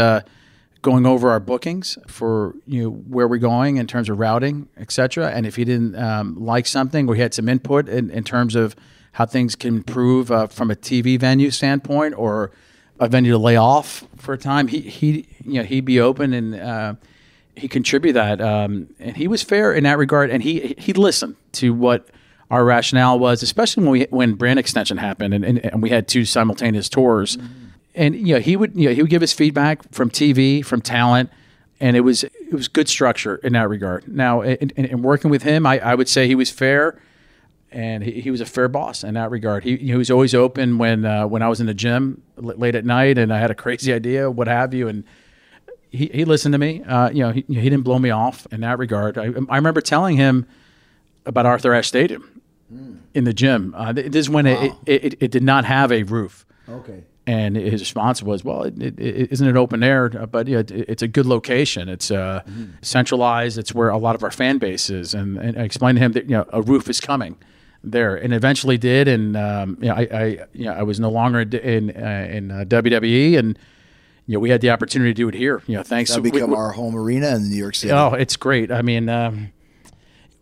Going 0.87 1.05
over 1.05 1.31
our 1.31 1.40
bookings 1.40 1.99
for 2.07 2.55
you 2.64 2.85
know 2.85 2.90
where 2.90 3.27
we're 3.27 3.38
going 3.38 3.77
in 3.77 3.88
terms 3.88 4.09
of 4.09 4.20
routing, 4.20 4.68
et 4.77 4.92
cetera. 4.92 5.33
And 5.33 5.44
if 5.44 5.57
he 5.57 5.64
didn't 5.64 5.96
um, 5.96 6.37
like 6.38 6.64
something 6.64 7.09
we 7.09 7.18
had 7.18 7.35
some 7.35 7.49
input 7.49 7.88
in, 7.88 8.09
in 8.09 8.22
terms 8.22 8.55
of 8.55 8.77
how 9.11 9.27
things 9.27 9.57
can 9.57 9.79
improve 9.79 10.31
uh, 10.31 10.46
from 10.46 10.70
a 10.70 10.77
TV 10.77 11.18
venue 11.18 11.51
standpoint 11.51 12.14
or 12.16 12.53
a 13.01 13.09
venue 13.09 13.33
to 13.33 13.38
lay 13.38 13.57
off 13.57 14.07
for 14.16 14.35
a 14.35 14.38
time, 14.38 14.68
he 14.68 14.79
he 14.79 15.27
you 15.44 15.55
know 15.55 15.64
he'd 15.64 15.85
be 15.85 15.99
open 15.99 16.33
and 16.33 16.55
uh, 16.55 16.94
he 17.57 17.66
contribute 17.66 18.12
that. 18.12 18.40
Um, 18.40 18.87
and 19.01 19.16
he 19.16 19.27
was 19.27 19.42
fair 19.42 19.72
in 19.72 19.83
that 19.83 19.99
regard, 19.99 20.31
and 20.31 20.40
he 20.40 20.77
he 20.79 20.92
listened 20.92 21.35
to 21.55 21.75
what 21.75 22.07
our 22.49 22.64
rationale 22.64 23.18
was, 23.18 23.42
especially 23.42 23.83
when 23.83 23.90
we 23.90 24.07
when 24.11 24.35
brand 24.35 24.61
extension 24.61 24.99
happened 24.99 25.35
and, 25.35 25.44
and, 25.44 25.59
and 25.64 25.83
we 25.83 25.90
had 25.90 26.07
two 26.07 26.25
simultaneous 26.25 26.88
tours. 26.88 27.38
And 27.96 28.14
you 28.14 28.35
know 28.35 28.40
he 28.40 28.56
would 28.56 28.76
you 28.76 28.88
know 28.88 28.94
he 28.94 29.02
would 29.02 29.11
give 29.11 29.22
us 29.22 29.32
feedback 29.32 29.90
from 29.92 30.11
TV, 30.11 30.64
from 30.64 30.80
talent, 30.80 31.30
and 31.80 31.96
it 31.96 32.00
was 32.00 32.24
it 32.24 32.52
was 32.52 32.68
good 32.68 32.88
structure 32.88 33.37
in 33.37 33.54
that 33.54 33.68
regard. 33.68 34.06
Now, 34.06 34.42
in, 34.42 34.70
in, 34.76 34.85
in 34.85 35.02
working 35.02 35.30
with 35.30 35.42
him, 35.42 35.66
I, 35.66 35.78
I 35.80 35.94
would 35.94 36.09
say 36.09 36.28
he 36.28 36.35
was 36.35 36.50
fair 36.50 37.00
and 37.72 38.02
he, 38.02 38.20
he 38.20 38.30
was 38.30 38.40
a 38.40 38.46
fair 38.46 38.68
boss 38.68 39.04
in 39.04 39.14
that 39.14 39.30
regard. 39.30 39.64
He, 39.64 39.76
he 39.76 39.94
was 39.94 40.11
always 40.11 40.35
open 40.35 40.78
when 40.78 41.04
uh, 41.04 41.26
when 41.26 41.42
I 41.42 41.48
was 41.48 41.61
in 41.61 41.66
the 41.66 41.74
gym 41.74 42.22
l- 42.38 42.54
late 42.56 42.74
at 42.74 42.85
night 42.85 43.18
and 43.18 43.32
I 43.32 43.38
had 43.38 43.50
a 43.50 43.54
crazy 43.54 43.92
idea, 43.92 44.30
what 44.30 44.48
have 44.48 44.72
you, 44.72 44.88
and 44.88 45.04
he, 45.90 46.11
he 46.12 46.24
listened 46.24 46.52
to 46.52 46.59
me. 46.59 46.82
Uh, 46.85 47.11
you 47.11 47.20
know, 47.20 47.32
he, 47.32 47.44
he 47.48 47.54
didn't 47.54 47.82
blow 47.82 47.98
me 47.98 48.11
off 48.11 48.46
in 48.52 48.61
that 48.61 48.78
regard. 48.78 49.18
I, 49.18 49.24
I 49.48 49.56
remember 49.56 49.80
telling 49.80 50.16
him 50.16 50.46
about 51.24 51.46
Arthur 51.46 51.74
Ashe 51.74 51.88
Stadium 51.88 52.40
in 53.14 53.24
the 53.24 53.32
gym. 53.32 53.74
Uh, 53.76 53.92
this 53.92 54.14
is 54.14 54.30
when 54.30 54.46
it, 54.46 54.72
it, 54.87 55.04
it, 55.04 55.14
it 55.20 55.30
did 55.30 55.42
not 55.42 55.64
have 55.64 55.92
a 55.92 56.02
roof. 56.02 56.46
Okay. 56.68 57.04
And 57.28 57.56
his 57.56 57.82
response 57.82 58.22
was, 58.22 58.44
"Well, 58.44 58.62
it, 58.62 58.80
it, 58.80 59.00
it, 59.00 59.32
isn't 59.32 59.48
it 59.48 59.56
open 59.56 59.82
air? 59.82 60.08
But 60.08 60.46
yeah, 60.46 60.58
it, 60.60 60.70
it's 60.70 61.02
a 61.02 61.08
good 61.08 61.26
location. 61.26 61.88
It's 61.88 62.12
uh, 62.12 62.42
centralized. 62.82 63.58
It's 63.58 63.74
where 63.74 63.88
a 63.88 63.98
lot 63.98 64.14
of 64.14 64.22
our 64.22 64.30
fan 64.30 64.58
base 64.58 64.90
is." 64.90 65.12
And, 65.12 65.36
and 65.36 65.58
I 65.58 65.62
explained 65.62 65.98
to 65.98 66.04
him 66.04 66.12
that 66.12 66.24
you 66.26 66.36
know 66.36 66.46
a 66.52 66.62
roof 66.62 66.88
is 66.88 67.00
coming 67.00 67.36
there, 67.82 68.14
and 68.14 68.32
eventually 68.32 68.78
did. 68.78 69.08
And 69.08 69.36
um, 69.36 69.76
you 69.80 69.88
know, 69.88 69.94
I, 69.94 70.08
I 70.12 70.24
you 70.52 70.66
know 70.66 70.72
I 70.72 70.84
was 70.84 71.00
no 71.00 71.10
longer 71.10 71.40
in 71.40 71.54
in, 71.54 71.90
uh, 71.90 72.28
in 72.30 72.50
uh, 72.52 72.64
WWE, 72.68 73.36
and 73.38 73.58
you 74.26 74.34
know 74.34 74.38
we 74.38 74.50
had 74.50 74.60
the 74.60 74.70
opportunity 74.70 75.10
to 75.10 75.14
do 75.14 75.28
it 75.28 75.34
here. 75.34 75.62
You 75.66 75.78
know, 75.78 75.82
thanks. 75.82 76.16
We- 76.16 76.30
become 76.30 76.50
we- 76.50 76.56
our 76.56 76.70
home 76.72 76.94
arena 76.94 77.34
in 77.34 77.48
New 77.50 77.56
York 77.56 77.74
City. 77.74 77.92
Oh, 77.92 78.12
it's 78.12 78.36
great. 78.36 78.70
I 78.70 78.82
mean, 78.82 79.08
um, 79.08 79.50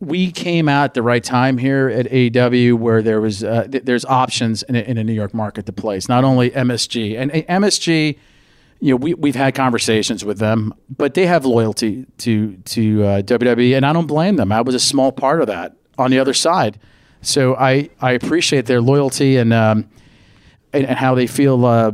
we 0.00 0.30
came 0.30 0.68
out 0.68 0.84
at 0.84 0.94
the 0.94 1.02
right 1.02 1.22
time 1.22 1.58
here 1.58 1.88
at 1.88 2.06
AEW, 2.06 2.74
where 2.74 3.02
there 3.02 3.20
was 3.20 3.42
uh, 3.44 3.66
th- 3.70 3.84
there's 3.84 4.04
options 4.04 4.62
in 4.64 4.76
a, 4.76 4.80
in 4.80 4.98
a 4.98 5.04
New 5.04 5.12
York 5.12 5.32
market 5.32 5.66
to 5.66 5.72
place. 5.72 6.08
Not 6.08 6.24
only 6.24 6.50
MSG 6.50 7.18
and 7.18 7.30
uh, 7.30 7.34
MSG, 7.34 8.18
you 8.80 8.90
know, 8.90 8.96
we 8.96 9.14
we've 9.14 9.36
had 9.36 9.54
conversations 9.54 10.24
with 10.24 10.38
them, 10.38 10.74
but 10.94 11.14
they 11.14 11.26
have 11.26 11.44
loyalty 11.44 12.06
to 12.18 12.56
to 12.56 13.04
uh, 13.04 13.22
WWE, 13.22 13.76
and 13.76 13.86
I 13.86 13.92
don't 13.92 14.06
blame 14.06 14.36
them. 14.36 14.52
I 14.52 14.60
was 14.60 14.74
a 14.74 14.80
small 14.80 15.12
part 15.12 15.40
of 15.40 15.46
that 15.46 15.76
on 15.96 16.10
the 16.10 16.18
other 16.18 16.34
side, 16.34 16.78
so 17.22 17.54
I 17.56 17.90
I 18.00 18.12
appreciate 18.12 18.66
their 18.66 18.80
loyalty 18.80 19.36
and 19.36 19.52
um, 19.52 19.88
and, 20.72 20.86
and 20.86 20.98
how 20.98 21.14
they 21.14 21.26
feel. 21.26 21.64
Uh, 21.64 21.92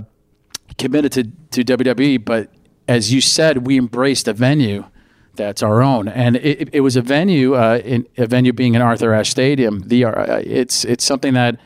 committed 0.81 1.13
to, 1.13 1.25
to 1.63 1.77
WWE, 1.77 2.25
but 2.25 2.51
as 2.89 3.13
you 3.13 3.21
said, 3.21 3.67
we 3.67 3.77
embraced 3.77 4.27
a 4.27 4.33
venue 4.33 4.85
that's 5.35 5.63
our 5.63 5.83
own, 5.83 6.09
and 6.09 6.37
it, 6.37 6.69
it- 6.73 6.81
was 6.81 6.97
a 6.97 7.03
venue, 7.03 7.55
uh, 7.55 7.81
in, 7.85 8.07
a 8.19 8.27
venue 8.27 8.53
being 8.53 8.75
in 8.75 8.83
Arthur 8.83 9.13
Ashe 9.15 9.31
Stadium. 9.31 9.81
The 9.87 10.05
uh, 10.05 10.41
it's 10.45 10.85
it's 10.85 11.05
something 11.05 11.35
that 11.35 11.59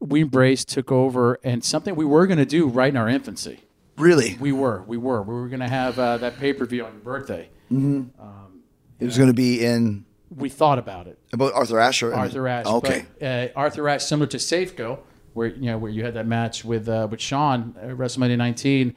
we 0.00 0.22
embraced, 0.22 0.68
took 0.68 0.90
over, 0.92 1.38
and 1.44 1.62
something 1.64 1.94
we 1.96 2.04
were 2.04 2.26
going 2.26 2.38
to 2.38 2.46
do 2.46 2.66
right 2.68 2.88
in 2.90 2.96
our 2.96 3.08
infancy. 3.08 3.60
Really? 3.96 4.36
We 4.40 4.50
were, 4.52 4.82
we 4.86 4.96
were, 4.96 5.20
we 5.22 5.34
were 5.34 5.48
going 5.48 5.60
to 5.60 5.68
have 5.68 5.98
uh, 5.98 6.16
that 6.18 6.38
pay 6.38 6.52
per 6.54 6.64
view 6.64 6.84
on 6.86 6.92
your 6.92 7.02
birthday. 7.02 7.48
It 7.70 9.04
was 9.06 9.16
going 9.16 9.28
to 9.28 9.34
be 9.34 9.64
in 9.64 10.04
We 10.34 10.48
thought 10.48 10.78
about 10.78 11.06
it. 11.06 11.18
about 11.32 11.52
Arthur 11.54 11.78
Ashe. 11.78 12.02
or- 12.02 12.14
Arthur 12.14 12.46
Ashe. 12.48 12.66
Okay. 12.66 13.04
But, 13.18 13.26
uh, 13.26 13.48
Arthur 13.56 13.88
Ashe, 13.88 14.04
similar 14.04 14.26
to 14.28 14.36
Safeco, 14.36 14.98
where 15.34 15.48
you 15.48 15.66
know 15.66 15.78
where 15.78 15.90
you 15.90 16.04
had 16.04 16.14
that 16.14 16.26
match 16.26 16.64
with 16.64 16.88
uh, 16.88 17.08
with 17.10 17.20
Shawn 17.20 17.74
at 17.80 17.90
WrestleMania 17.90 18.36
19. 18.38 18.94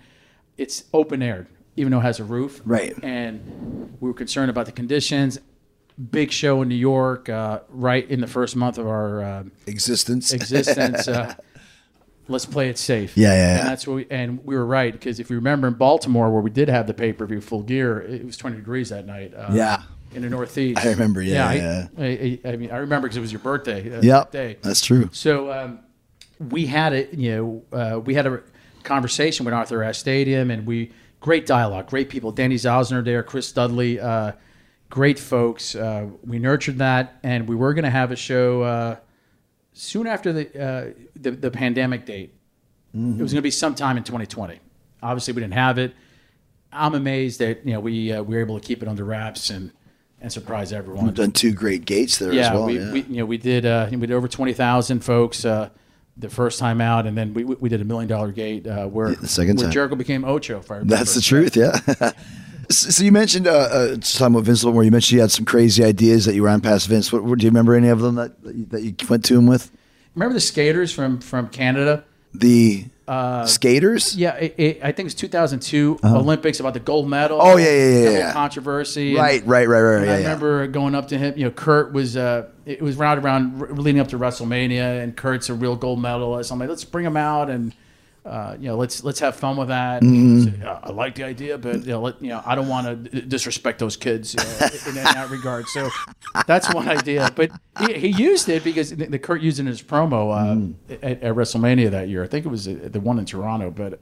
It's 0.57 0.85
open 0.93 1.21
aired, 1.21 1.47
even 1.75 1.91
though 1.91 1.99
it 1.99 2.03
has 2.03 2.19
a 2.19 2.23
roof. 2.23 2.61
Right. 2.65 2.93
And 3.03 3.95
we 3.99 4.07
were 4.09 4.13
concerned 4.13 4.49
about 4.49 4.65
the 4.65 4.71
conditions. 4.71 5.39
Big 6.11 6.31
show 6.31 6.61
in 6.63 6.69
New 6.69 6.75
York, 6.75 7.29
uh, 7.29 7.59
right 7.69 8.09
in 8.09 8.19
the 8.19 8.27
first 8.27 8.55
month 8.55 8.77
of 8.79 8.87
our 8.87 9.21
uh, 9.23 9.43
Existence. 9.67 10.33
existence. 10.39 11.07
uh, 11.07 11.35
let's 12.27 12.45
play 12.47 12.69
it 12.69 12.77
safe. 12.79 13.15
Yeah, 13.15 13.29
yeah, 13.29 13.35
yeah. 13.35 13.59
And 13.59 13.69
that's 13.69 13.85
what 13.87 13.93
we, 13.97 14.07
and 14.09 14.43
we 14.43 14.55
were 14.55 14.65
right 14.65 14.91
because 14.91 15.19
if 15.19 15.29
you 15.29 15.35
remember 15.35 15.67
in 15.67 15.75
Baltimore 15.75 16.31
where 16.31 16.41
we 16.41 16.49
did 16.49 16.67
have 16.67 16.87
the 16.87 16.93
pay 16.95 17.13
per 17.13 17.25
view 17.27 17.41
full 17.41 17.61
gear, 17.61 17.99
it 18.01 18.25
was 18.25 18.37
20 18.37 18.55
degrees 18.57 18.89
that 18.89 19.05
night. 19.05 19.33
Uh, 19.35 19.49
Yeah. 19.53 19.83
In 20.15 20.21
the 20.21 20.29
Northeast. 20.29 20.83
I 20.85 20.89
remember, 20.91 21.23
yeah, 21.23 21.47
I, 21.47 21.53
yeah. 21.55 21.87
I, 21.97 22.05
I, 22.45 22.49
I 22.53 22.55
mean, 22.55 22.69
I 22.69 22.77
remember 22.77 23.07
because 23.07 23.17
it 23.17 23.21
was 23.21 23.31
your 23.31 23.39
birthday. 23.41 23.95
Uh, 23.97 24.01
Yep. 24.01 24.31
day. 24.31 24.57
That's 24.61 24.81
true. 24.85 25.09
So 25.11 25.51
um, 25.51 25.79
we 26.49 26.67
had 26.67 26.93
it. 26.93 27.13
You 27.15 27.63
know, 27.71 27.77
uh, 27.95 27.99
we 27.99 28.13
had 28.13 28.27
a 28.27 28.41
conversation 28.83 29.43
with 29.45 29.55
Arthur 29.55 29.83
Ashe 29.83 29.97
Stadium, 29.97 30.51
and 30.51 30.67
we 30.67 30.91
great 31.23 31.45
dialogue, 31.45 31.87
great 31.87 32.09
people. 32.09 32.31
Danny 32.33 32.55
Zausner 32.55 33.03
there, 33.03 33.23
Chris 33.23 33.51
Dudley, 33.51 33.99
uh, 33.99 34.33
great 34.89 35.17
folks. 35.17 35.73
Uh, 35.73 36.07
we 36.23 36.37
nurtured 36.37 36.77
that, 36.79 37.17
and 37.23 37.47
we 37.47 37.55
were 37.55 37.73
going 37.73 37.85
to 37.85 37.89
have 37.89 38.11
a 38.11 38.15
show 38.15 38.61
uh, 38.61 38.97
soon 39.71 40.05
after 40.05 40.33
the, 40.33 40.61
uh, 40.61 40.91
the 41.15 41.31
the 41.31 41.49
pandemic 41.49 42.05
date. 42.05 42.35
It 42.93 43.21
was 43.21 43.33
going 43.33 43.39
to 43.39 43.41
be 43.41 43.49
sometime 43.49 43.97
in 43.97 44.03
2020. 44.03 44.59
Obviously, 45.01 45.33
we 45.33 45.41
didn't 45.41 45.55
have 45.55 45.79
it. 45.79 45.95
I'm 46.71 46.93
amazed 46.93 47.39
that 47.39 47.65
you 47.65 47.73
know 47.73 47.79
we 47.79 48.11
uh, 48.11 48.21
we 48.21 48.35
were 48.35 48.41
able 48.41 48.59
to 48.59 48.65
keep 48.65 48.83
it 48.83 48.89
under 48.89 49.03
wraps 49.03 49.49
and 49.49 49.71
and 50.21 50.31
surprise 50.31 50.71
everyone 50.71 51.05
We've 51.05 51.13
done 51.13 51.31
two 51.31 51.53
great 51.53 51.85
gates 51.85 52.17
there 52.19 52.31
yeah, 52.31 52.47
as 52.47 52.51
well. 52.51 52.65
we, 52.65 52.79
yeah. 52.79 52.91
we 52.91 53.01
you 53.01 53.17
know 53.17 53.25
we 53.25 53.37
did 53.37 53.65
uh, 53.65 53.87
we 53.89 53.97
did 53.97 54.11
over 54.11 54.27
twenty 54.27 54.53
thousand 54.53 54.99
folks 54.99 55.45
uh, 55.45 55.69
the 56.17 56.29
first 56.29 56.59
time 56.59 56.79
out, 56.81 57.05
and 57.05 57.17
then 57.17 57.33
we 57.33 57.43
we 57.43 57.69
did 57.69 57.81
a 57.81 57.85
million 57.85 58.07
dollar 58.07 58.31
gate 58.31 58.67
uh, 58.67 58.85
where 58.87 59.15
the 59.15 59.27
second 59.27 59.57
where 59.57 59.65
time. 59.65 59.71
Jericho 59.71 59.95
became 59.95 60.23
Ocho. 60.25 60.59
If 60.59 60.69
I 60.71 60.75
remember. 60.75 60.95
That's 60.95 61.15
the 61.15 61.21
truth, 61.21 61.55
yeah. 61.55 62.11
so 62.69 63.03
you 63.03 63.11
mentioned 63.11 63.47
uh, 63.47 63.51
uh, 63.51 63.95
time 63.97 64.33
with 64.33 64.45
Vince 64.45 64.61
a 64.63 64.65
little 64.65 64.73
more. 64.73 64.83
You 64.83 64.91
mentioned 64.91 65.15
you 65.15 65.21
had 65.21 65.31
some 65.31 65.45
crazy 65.45 65.83
ideas 65.83 66.25
that 66.25 66.35
you 66.35 66.45
ran 66.45 66.61
past 66.61 66.87
Vince. 66.87 67.11
What, 67.11 67.23
what- 67.23 67.39
do 67.39 67.45
you 67.45 67.49
remember 67.49 67.75
any 67.75 67.89
of 67.89 67.99
them 67.99 68.15
that 68.15 68.41
that 68.43 68.55
you, 68.55 68.65
that 68.65 68.81
you 68.83 68.95
went 69.09 69.25
to 69.25 69.37
him 69.37 69.47
with? 69.47 69.71
Remember 70.15 70.33
the 70.33 70.39
skaters 70.39 70.91
from 70.91 71.19
from 71.19 71.49
Canada? 71.49 72.03
The 72.33 72.85
skaters. 73.45 74.15
Yeah, 74.15 74.35
it, 74.35 74.55
it, 74.57 74.79
I 74.83 74.91
think 74.91 75.07
it's 75.07 75.15
2002 75.15 75.99
Olympics 76.03 76.59
about 76.59 76.73
the 76.73 76.79
gold 76.79 77.09
medal. 77.09 77.41
Uh-huh. 77.41 77.53
Oh, 77.53 77.57
yeah, 77.57 77.65
yeah, 77.65 77.71
yeah, 77.71 77.99
the 78.01 78.05
whole 78.09 78.17
yeah. 78.19 78.33
controversy. 78.33 79.09
and- 79.09 79.17
Right, 79.17 79.45
right, 79.45 79.67
right, 79.67 79.81
right. 79.81 79.97
And 79.97 80.05
Yeah, 80.05 80.11
I 80.13 80.17
yeah. 80.19 80.23
remember 80.23 80.67
going 80.67 80.95
up 80.95 81.09
to 81.09 81.17
him. 81.17 81.33
You 81.37 81.45
know, 81.45 81.51
Kurt 81.51 81.91
was. 81.93 82.15
Uh, 82.17 82.47
it 82.65 82.81
was 82.81 82.95
round 82.95 83.23
around 83.23 83.61
r- 83.61 83.67
leading 83.73 83.99
up 83.99 84.07
to 84.09 84.17
WrestleMania, 84.17 85.03
and 85.03 85.15
Kurt's 85.17 85.49
a 85.49 85.53
real 85.53 85.75
gold 85.75 86.01
medalist. 86.01 86.51
I'm 86.51 86.59
like, 86.59 86.69
let's 86.69 86.85
bring 86.85 87.05
him 87.05 87.17
out 87.17 87.49
and. 87.49 87.73
Uh, 88.25 88.55
you 88.57 88.67
know, 88.69 88.77
let's 88.77 89.03
let's 89.03 89.19
have 89.19 89.35
fun 89.35 89.57
with 89.57 89.67
that. 89.67 90.01
Mm-hmm. 90.01 90.61
"Yeah, 90.61 90.79
I 90.81 90.91
like 90.91 91.15
the 91.15 91.25
idea, 91.25 91.57
but 91.57 91.81
you 91.81 91.91
know, 91.91 92.01
let, 92.01 92.21
you 92.21 92.29
know, 92.29 92.41
I 92.45 92.55
don't 92.55 92.69
want 92.69 93.11
to 93.11 93.21
disrespect 93.21 93.79
those 93.79 93.97
kids 93.97 94.33
in, 94.87 94.89
in 94.97 95.03
that 95.03 95.29
regard. 95.29 95.67
So 95.67 95.89
that's 96.47 96.73
one 96.73 96.87
idea. 96.87 97.29
But 97.35 97.51
he, 97.85 97.93
he 97.99 98.07
used 98.07 98.47
it 98.47 98.63
because 98.63 98.91
the, 98.95 99.07
the 99.07 99.19
Kurt 99.19 99.41
used 99.41 99.59
it 99.59 99.63
in 99.63 99.67
his 99.67 99.81
promo 99.83 100.33
uh, 100.33 100.53
Mm. 100.55 100.75
at, 101.03 101.21
at 101.21 101.35
WrestleMania 101.35 101.91
that 101.91 102.07
year. 102.07 102.23
I 102.23 102.27
think 102.27 102.45
it 102.45 102.49
was 102.49 102.65
uh, 102.67 102.77
the 102.83 103.01
one 103.01 103.19
in 103.19 103.25
Toronto. 103.25 103.69
But 103.71 103.99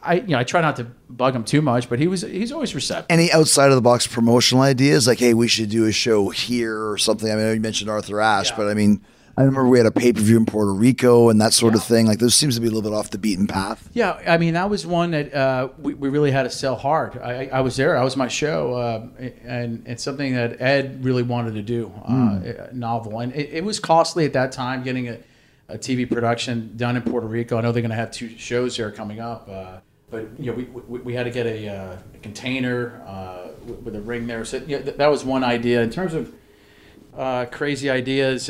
I, 0.00 0.14
you 0.14 0.28
know, 0.28 0.38
I 0.38 0.44
try 0.44 0.60
not 0.60 0.76
to 0.76 0.84
bug 1.10 1.34
him 1.34 1.42
too 1.42 1.60
much. 1.60 1.88
But 1.88 1.98
he 1.98 2.06
was 2.06 2.22
he's 2.22 2.52
always 2.52 2.72
receptive. 2.72 3.06
Any 3.10 3.32
outside 3.32 3.70
of 3.70 3.74
the 3.74 3.82
box 3.82 4.06
promotional 4.06 4.62
ideas? 4.62 5.08
Like, 5.08 5.18
hey, 5.18 5.34
we 5.34 5.48
should 5.48 5.70
do 5.70 5.86
a 5.86 5.92
show 5.92 6.28
here 6.28 6.88
or 6.88 6.98
something. 6.98 7.28
I 7.32 7.34
mean, 7.34 7.54
you 7.54 7.60
mentioned 7.60 7.90
Arthur 7.90 8.20
Ashe, 8.20 8.50
Yeah. 8.50 8.56
but 8.58 8.68
I 8.68 8.74
mean, 8.74 9.04
I 9.38 9.42
remember 9.42 9.68
we 9.68 9.76
had 9.76 9.86
a 9.86 9.90
pay 9.90 10.14
per 10.14 10.20
view 10.20 10.38
in 10.38 10.46
Puerto 10.46 10.72
Rico 10.72 11.28
and 11.28 11.38
that 11.42 11.52
sort 11.52 11.74
of 11.74 11.84
thing. 11.84 12.06
Like, 12.06 12.20
those 12.20 12.34
seems 12.34 12.54
to 12.54 12.60
be 12.60 12.68
a 12.68 12.70
little 12.70 12.88
bit 12.88 12.96
off 12.96 13.10
the 13.10 13.18
beaten 13.18 13.46
path. 13.46 13.86
Yeah, 13.92 14.18
I 14.26 14.38
mean 14.38 14.54
that 14.54 14.70
was 14.70 14.86
one 14.86 15.10
that 15.10 15.34
uh, 15.34 15.68
we, 15.78 15.92
we 15.92 16.08
really 16.08 16.30
had 16.30 16.44
to 16.44 16.50
sell 16.50 16.74
hard. 16.74 17.18
I, 17.18 17.48
I 17.52 17.60
was 17.60 17.76
there. 17.76 17.98
I 17.98 18.04
was 18.04 18.16
my 18.16 18.28
show, 18.28 18.74
uh, 18.74 19.06
and 19.44 19.86
it's 19.86 20.02
something 20.02 20.34
that 20.34 20.60
Ed 20.60 21.04
really 21.04 21.22
wanted 21.22 21.54
to 21.54 21.62
do, 21.62 21.92
uh, 22.08 22.68
a 22.70 22.70
novel, 22.72 23.20
and 23.20 23.34
it, 23.34 23.50
it 23.52 23.64
was 23.64 23.78
costly 23.78 24.24
at 24.24 24.32
that 24.32 24.52
time 24.52 24.82
getting 24.82 25.08
a, 25.08 25.18
a 25.68 25.76
TV 25.76 26.10
production 26.10 26.74
done 26.76 26.96
in 26.96 27.02
Puerto 27.02 27.26
Rico. 27.26 27.58
I 27.58 27.60
know 27.60 27.72
they're 27.72 27.82
going 27.82 27.90
to 27.90 27.96
have 27.96 28.12
two 28.12 28.38
shows 28.38 28.78
there 28.78 28.90
coming 28.90 29.20
up, 29.20 29.48
uh, 29.50 29.80
but 30.10 30.28
you 30.38 30.46
know 30.46 30.52
we, 30.54 30.64
we, 30.64 31.00
we 31.00 31.14
had 31.14 31.24
to 31.24 31.30
get 31.30 31.44
a, 31.44 31.68
uh, 31.68 31.96
a 32.14 32.18
container 32.22 33.02
uh, 33.06 33.48
with, 33.82 33.94
a 33.94 34.00
ring 34.00 34.26
there. 34.26 34.46
So 34.46 34.62
yeah, 34.66 34.80
th- 34.80 34.96
that 34.96 35.08
was 35.08 35.26
one 35.26 35.44
idea. 35.44 35.82
In 35.82 35.90
terms 35.90 36.14
of 36.14 36.32
uh, 37.14 37.46
crazy 37.46 37.90
ideas. 37.90 38.48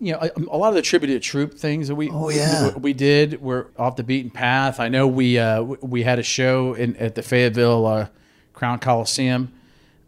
You 0.00 0.12
know, 0.12 0.18
a, 0.20 0.30
a 0.50 0.58
lot 0.58 0.68
of 0.68 0.74
the 0.74 0.82
tribute 0.82 1.08
to 1.08 1.20
troop 1.20 1.54
things 1.54 1.88
that 1.88 1.94
we 1.94 2.10
Oh, 2.10 2.28
yeah. 2.28 2.74
we, 2.74 2.80
we 2.80 2.92
did 2.92 3.40
were 3.40 3.70
off 3.78 3.96
the 3.96 4.02
beaten 4.04 4.30
path. 4.30 4.78
I 4.78 4.88
know 4.88 5.06
we 5.06 5.38
uh, 5.38 5.62
we 5.62 6.02
had 6.02 6.18
a 6.18 6.22
show 6.22 6.74
in 6.74 6.96
at 6.96 7.14
the 7.14 7.22
Fayetteville 7.22 7.86
uh, 7.86 8.08
Crown 8.52 8.78
Coliseum. 8.78 9.52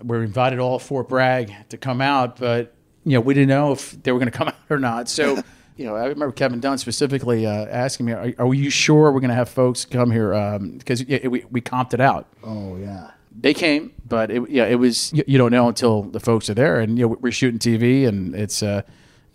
We 0.03 0.18
invited 0.18 0.59
all 0.59 0.77
of 0.77 0.83
Fort 0.83 1.09
Bragg 1.09 1.53
to 1.70 1.77
come 1.79 2.01
out, 2.01 2.37
but 2.37 2.74
you 3.05 3.12
know 3.12 3.20
we 3.20 3.33
didn't 3.35 3.48
know 3.48 3.72
if 3.72 4.01
they 4.03 4.12
were 4.12 4.18
going 4.18 4.31
to 4.31 4.37
come 4.37 4.48
out 4.48 4.55
or 4.70 4.79
not. 4.79 5.09
So. 5.09 5.42
You 5.79 5.85
know, 5.85 5.94
I 5.94 6.07
remember 6.07 6.33
Kevin 6.33 6.59
Dunn 6.59 6.77
specifically 6.79 7.46
uh, 7.46 7.53
asking 7.66 8.07
me, 8.07 8.12
"Are, 8.12 8.33
are 8.40 8.53
you 8.53 8.68
sure 8.68 9.12
we're 9.12 9.20
going 9.20 9.29
to 9.29 9.37
have 9.37 9.48
folks 9.48 9.85
come 9.85 10.11
here?" 10.11 10.33
Because 10.77 11.05
yeah, 11.05 11.29
we 11.29 11.44
we 11.53 11.61
comped 11.61 11.94
it 11.94 12.01
out. 12.01 12.27
Oh, 12.42 12.77
yeah. 12.79 13.12
they 13.40 13.55
came, 13.55 13.92
but 14.05 14.33
it, 14.33 14.51
yeah, 14.51 14.64
it 14.66 14.74
was 14.74 15.12
you, 15.12 15.22
you 15.29 15.38
don't 15.38 15.53
know 15.53 15.68
until 15.68 16.03
the 16.03 16.18
folks 16.18 16.51
are 16.51 16.55
there, 16.55 16.81
and 16.81 16.98
you 16.98 17.07
know 17.09 17.16
we're 17.20 17.31
shooting 17.31 17.61
TV, 17.61 18.09
and 18.09 18.35
it's 18.35 18.61
uh, 18.61 18.83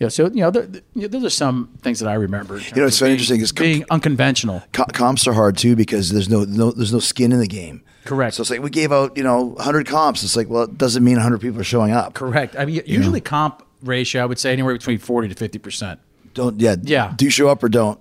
know, 0.02 0.10
so 0.10 0.26
you 0.28 0.42
know, 0.42 0.52
there, 0.52 0.68
those 0.96 1.24
are 1.24 1.30
some 1.30 1.70
things 1.82 2.00
that 2.00 2.10
I 2.10 2.16
remember. 2.16 2.58
You 2.60 2.72
know, 2.76 2.88
it's 2.88 2.98
so 2.98 3.06
interesting 3.06 3.40
is 3.42 3.52
being 3.52 3.86
unconventional. 3.90 4.64
Co- 4.74 4.86
comps 4.86 5.28
are 5.28 5.34
hard 5.34 5.58
too 5.58 5.76
because 5.76 6.10
there's 6.12 6.30
no, 6.30 6.44
no 6.44 6.72
there's 6.72 6.92
no 6.94 7.00
skin 7.00 7.32
in 7.32 7.40
the 7.40 7.48
game. 7.48 7.84
Correct. 8.06 8.36
So 8.36 8.42
it's 8.42 8.50
like 8.50 8.62
we 8.62 8.70
gave 8.70 8.92
out 8.92 9.16
you 9.16 9.24
know 9.24 9.42
100 9.44 9.88
comps. 9.88 10.24
It's 10.24 10.36
like 10.36 10.50
well, 10.50 10.64
it 10.64 10.78
doesn't 10.78 11.04
mean 11.04 11.16
100 11.16 11.40
people 11.40 11.62
are 11.62 11.64
showing 11.64 11.92
up. 11.94 12.14
Correct. 12.16 12.56
I 12.58 12.66
mean, 12.66 12.82
usually 12.86 13.22
comp 13.22 13.64
ratio, 13.82 14.24
I 14.24 14.26
would 14.26 14.40
say 14.40 14.52
anywhere 14.52 14.74
between 14.74 14.98
forty 14.98 15.28
to 15.30 15.36
fifty 15.36 15.60
percent 15.60 16.00
Don't 16.34 16.60
yeah 16.60 16.76
Yeah. 16.82 17.14
Do 17.16 17.30
show 17.30 17.48
up 17.50 17.64
or 17.64 17.70
don't. 17.70 18.00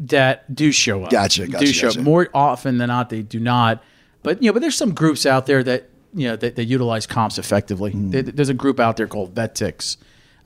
that 0.00 0.54
do 0.54 0.70
show 0.72 1.04
up. 1.04 1.10
Gotcha, 1.10 1.46
gotcha, 1.46 1.64
do 1.66 1.72
show 1.72 1.88
gotcha. 1.88 2.00
up 2.00 2.04
more 2.04 2.28
often 2.34 2.78
than 2.78 2.88
not. 2.88 3.10
They 3.10 3.22
do 3.22 3.40
not. 3.40 3.82
But 4.22 4.42
you 4.42 4.48
know, 4.48 4.52
but 4.52 4.60
there's 4.62 4.76
some 4.76 4.92
groups 4.94 5.24
out 5.26 5.46
there 5.46 5.62
that 5.62 5.88
you 6.14 6.28
know 6.28 6.36
that, 6.36 6.56
that 6.56 6.64
utilize 6.64 7.06
comps 7.06 7.38
effectively. 7.38 7.92
Hmm. 7.92 8.10
There- 8.10 8.22
There's 8.22 8.48
a 8.48 8.54
group 8.54 8.80
out 8.80 8.96
there 8.96 9.06
called 9.06 9.34
VetTix, 9.34 9.96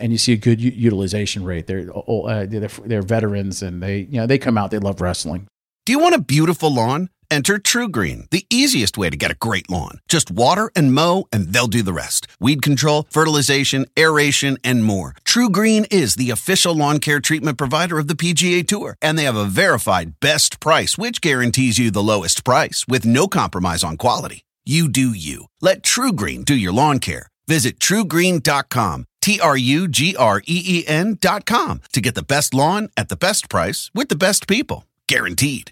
and 0.02 0.12
you 0.12 0.18
see 0.18 0.32
a 0.32 0.36
good 0.36 0.60
u- 0.60 0.72
utilization 0.74 1.44
rate. 1.44 1.66
They're 1.66 1.88
uh, 1.96 2.46
they're, 2.46 2.68
they're 2.68 3.02
veterans, 3.02 3.62
and 3.62 3.82
they 3.82 4.00
you 4.00 4.20
know 4.20 4.26
they 4.26 4.38
come 4.38 4.58
out. 4.58 4.70
They 4.70 4.78
love 4.78 5.00
wrestling. 5.00 5.46
Do 5.86 5.92
you 5.92 5.98
want 5.98 6.14
a 6.14 6.20
beautiful 6.20 6.72
lawn? 6.72 7.08
Enter 7.30 7.58
TruGreen, 7.58 8.28
the 8.28 8.44
easiest 8.50 8.98
way 8.98 9.08
to 9.08 9.16
get 9.16 9.30
a 9.30 9.36
great 9.36 9.70
lawn. 9.70 10.00
Just 10.06 10.30
water 10.30 10.70
and 10.76 10.92
mow, 10.92 11.28
and 11.32 11.50
they'll 11.50 11.66
do 11.66 11.82
the 11.82 11.94
rest. 11.94 12.26
Weed 12.38 12.60
control, 12.60 13.06
fertilization, 13.08 13.86
aeration, 13.98 14.58
and 14.62 14.84
more. 14.84 15.14
TruGreen 15.24 15.90
is 15.90 16.16
the 16.16 16.28
official 16.28 16.74
lawn 16.74 16.98
care 16.98 17.20
treatment 17.20 17.56
provider 17.56 17.98
of 17.98 18.06
the 18.06 18.14
PGA 18.14 18.68
Tour, 18.68 18.98
and 19.00 19.18
they 19.18 19.24
have 19.24 19.36
a 19.36 19.46
verified 19.46 20.20
best 20.20 20.60
price, 20.60 20.98
which 20.98 21.22
guarantees 21.22 21.78
you 21.78 21.90
the 21.90 22.02
lowest 22.02 22.44
price 22.44 22.84
with 22.86 23.06
no 23.06 23.26
compromise 23.28 23.82
on 23.82 23.96
quality. 23.96 24.44
You 24.66 24.90
do 24.90 25.08
you. 25.10 25.46
Let 25.62 25.82
TruGreen 25.82 26.44
do 26.44 26.54
your 26.54 26.74
lawn 26.74 26.98
care. 26.98 27.28
Visit 27.48 27.78
trugreen.com, 27.78 29.06
T 29.22 29.38
R 29.40 29.56
U 29.56 29.88
G 29.88 30.16
R 30.16 30.42
E 30.46 30.84
E 30.84 31.16
com 31.46 31.80
to 31.92 32.00
get 32.00 32.14
the 32.16 32.22
best 32.22 32.52
lawn 32.52 32.90
at 32.96 33.08
the 33.08 33.16
best 33.16 33.48
price 33.48 33.90
with 33.94 34.08
the 34.08 34.16
best 34.16 34.48
people. 34.48 34.84
Guaranteed. 35.06 35.70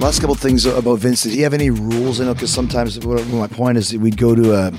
Last 0.00 0.18
couple 0.20 0.34
things 0.34 0.66
about 0.66 0.98
Vince. 0.98 1.22
Did 1.22 1.32
he 1.32 1.42
have 1.42 1.54
any 1.54 1.70
rules? 1.70 2.20
I 2.20 2.24
know 2.24 2.34
because 2.34 2.52
sometimes 2.52 2.98
what, 3.06 3.24
my 3.28 3.46
point 3.46 3.78
is 3.78 3.90
that 3.90 4.00
we'd 4.00 4.16
go 4.16 4.34
to 4.34 4.52
a, 4.52 4.72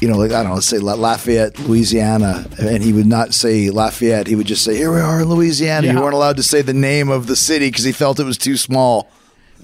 you 0.00 0.06
know, 0.06 0.16
like 0.16 0.30
I 0.30 0.42
don't 0.42 0.50
know, 0.50 0.54
let's 0.54 0.68
say 0.68 0.78
Lafayette, 0.78 1.58
Louisiana, 1.58 2.46
and 2.60 2.80
he 2.80 2.92
would 2.92 3.06
not 3.06 3.34
say 3.34 3.70
Lafayette. 3.70 4.28
He 4.28 4.36
would 4.36 4.46
just 4.46 4.62
say, 4.62 4.76
"Here 4.76 4.94
we 4.94 5.00
are 5.00 5.22
in 5.22 5.28
Louisiana." 5.28 5.88
Yeah. 5.88 5.94
You 5.94 6.00
weren't 6.00 6.14
allowed 6.14 6.36
to 6.36 6.44
say 6.44 6.62
the 6.62 6.72
name 6.72 7.08
of 7.08 7.26
the 7.26 7.34
city 7.34 7.66
because 7.66 7.82
he 7.82 7.90
felt 7.90 8.20
it 8.20 8.24
was 8.24 8.38
too 8.38 8.56
small. 8.56 9.10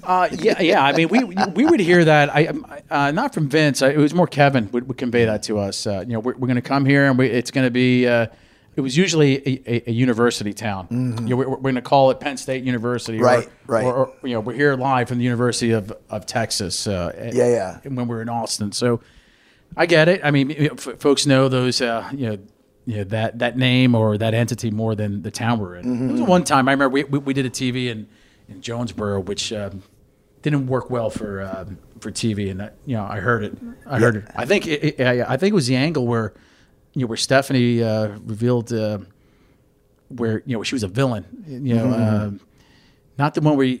Uh, 0.03 0.27
yeah, 0.31 0.61
yeah. 0.61 0.83
I 0.83 0.93
mean, 0.93 1.09
we 1.09 1.23
we 1.53 1.65
would 1.65 1.79
hear 1.79 2.05
that. 2.05 2.29
I 2.35 2.47
uh, 2.89 3.11
not 3.11 3.33
from 3.33 3.49
Vince. 3.49 3.81
Uh, 3.81 3.87
It 3.87 3.97
was 3.97 4.13
more 4.13 4.27
Kevin 4.27 4.69
would, 4.71 4.87
would 4.87 4.97
convey 4.97 5.25
that 5.25 5.43
to 5.43 5.57
us. 5.59 5.85
Uh, 5.85 6.03
you 6.07 6.13
know, 6.13 6.19
we're, 6.19 6.33
we're 6.35 6.47
going 6.47 6.55
to 6.55 6.61
come 6.61 6.85
here, 6.85 7.05
and 7.07 7.17
we, 7.17 7.27
it's 7.27 7.51
going 7.51 7.65
to 7.67 7.71
be. 7.71 8.07
Uh, 8.07 8.27
it 8.75 8.81
was 8.81 8.95
usually 8.95 9.37
a, 9.45 9.61
a, 9.75 9.89
a 9.89 9.91
university 9.91 10.53
town. 10.53 10.87
You 10.89 10.97
know, 11.31 11.35
we're, 11.35 11.49
we're 11.49 11.57
going 11.57 11.75
to 11.75 11.81
call 11.81 12.11
it 12.11 12.19
Penn 12.21 12.37
State 12.37 12.63
University, 12.63 13.19
or- 13.19 13.25
Mm-hmm. 13.25 13.71
Right, 13.71 13.83
right. 13.83 13.85
Or, 13.85 14.07
or, 14.07 14.13
you 14.27 14.33
know, 14.35 14.39
we're 14.39 14.53
here 14.53 14.75
live 14.75 15.09
from 15.09 15.17
the 15.17 15.25
University 15.25 15.71
of, 15.71 15.91
of 16.09 16.25
Texas. 16.25 16.87
Uh, 16.87 17.11
Yeah, 17.33 17.47
yeah. 17.49 17.79
When 17.83 18.07
we 18.07 18.15
are 18.15 18.21
in 18.21 18.29
Austin, 18.29 18.71
so 18.71 19.01
I 19.75 19.85
get 19.85 20.07
it. 20.07 20.21
I 20.23 20.31
mean, 20.31 20.51
f- 20.51 20.99
folks 20.99 21.25
know 21.25 21.49
those. 21.49 21.81
Uh, 21.81 22.09
you 22.13 22.29
know. 22.29 22.37
You 22.85 22.97
know, 22.99 23.03
that 23.03 23.37
that 23.37 23.55
name 23.55 23.93
or 23.93 24.17
that 24.17 24.33
entity 24.33 24.71
more 24.71 24.95
than 24.95 25.21
the 25.21 25.29
town 25.29 25.59
we're 25.59 25.75
in. 25.75 25.85
Mm-hmm. 25.85 26.07
There 26.07 26.21
was 26.21 26.21
one 26.23 26.43
time 26.43 26.67
I 26.67 26.71
remember 26.71 26.89
we, 26.89 27.03
we, 27.03 27.19
we 27.19 27.33
did 27.35 27.45
a 27.45 27.49
TV 27.51 27.85
in, 27.87 28.07
in 28.49 28.61
Jonesboro, 28.61 29.19
which 29.21 29.51
um, 29.53 29.83
didn't 30.41 30.67
work 30.67 30.89
well 30.89 31.09
for 31.09 31.41
um, 31.41 31.77
for 31.99 32.11
TV, 32.11 32.49
and 32.51 32.59
that 32.59 32.75
you 32.85 32.95
know 32.97 33.03
I 33.03 33.19
heard 33.19 33.43
it. 33.43 33.57
I 33.85 33.99
heard 33.99 34.15
it. 34.17 34.25
I 34.35 34.45
think 34.45 34.67
it, 34.67 34.99
it, 34.99 35.01
I 35.01 35.33
I 35.33 35.37
think 35.37 35.51
it 35.51 35.55
was 35.55 35.67
the 35.67 35.75
angle 35.75 36.07
where 36.07 36.33
you 36.93 37.01
know 37.01 37.07
where 37.07 37.17
Stephanie 37.17 37.83
uh, 37.83 38.07
revealed 38.25 38.71
uh, 38.73 38.99
where 40.09 40.41
you 40.45 40.55
know 40.57 40.63
she 40.63 40.75
was 40.75 40.83
a 40.83 40.87
villain. 40.87 41.25
You 41.47 41.75
know, 41.75 41.85
Mm-hmm. 41.85 42.25
um 42.25 42.39
not 43.17 43.33
the 43.33 43.41
one 43.41 43.57
where. 43.57 43.65
You, 43.67 43.79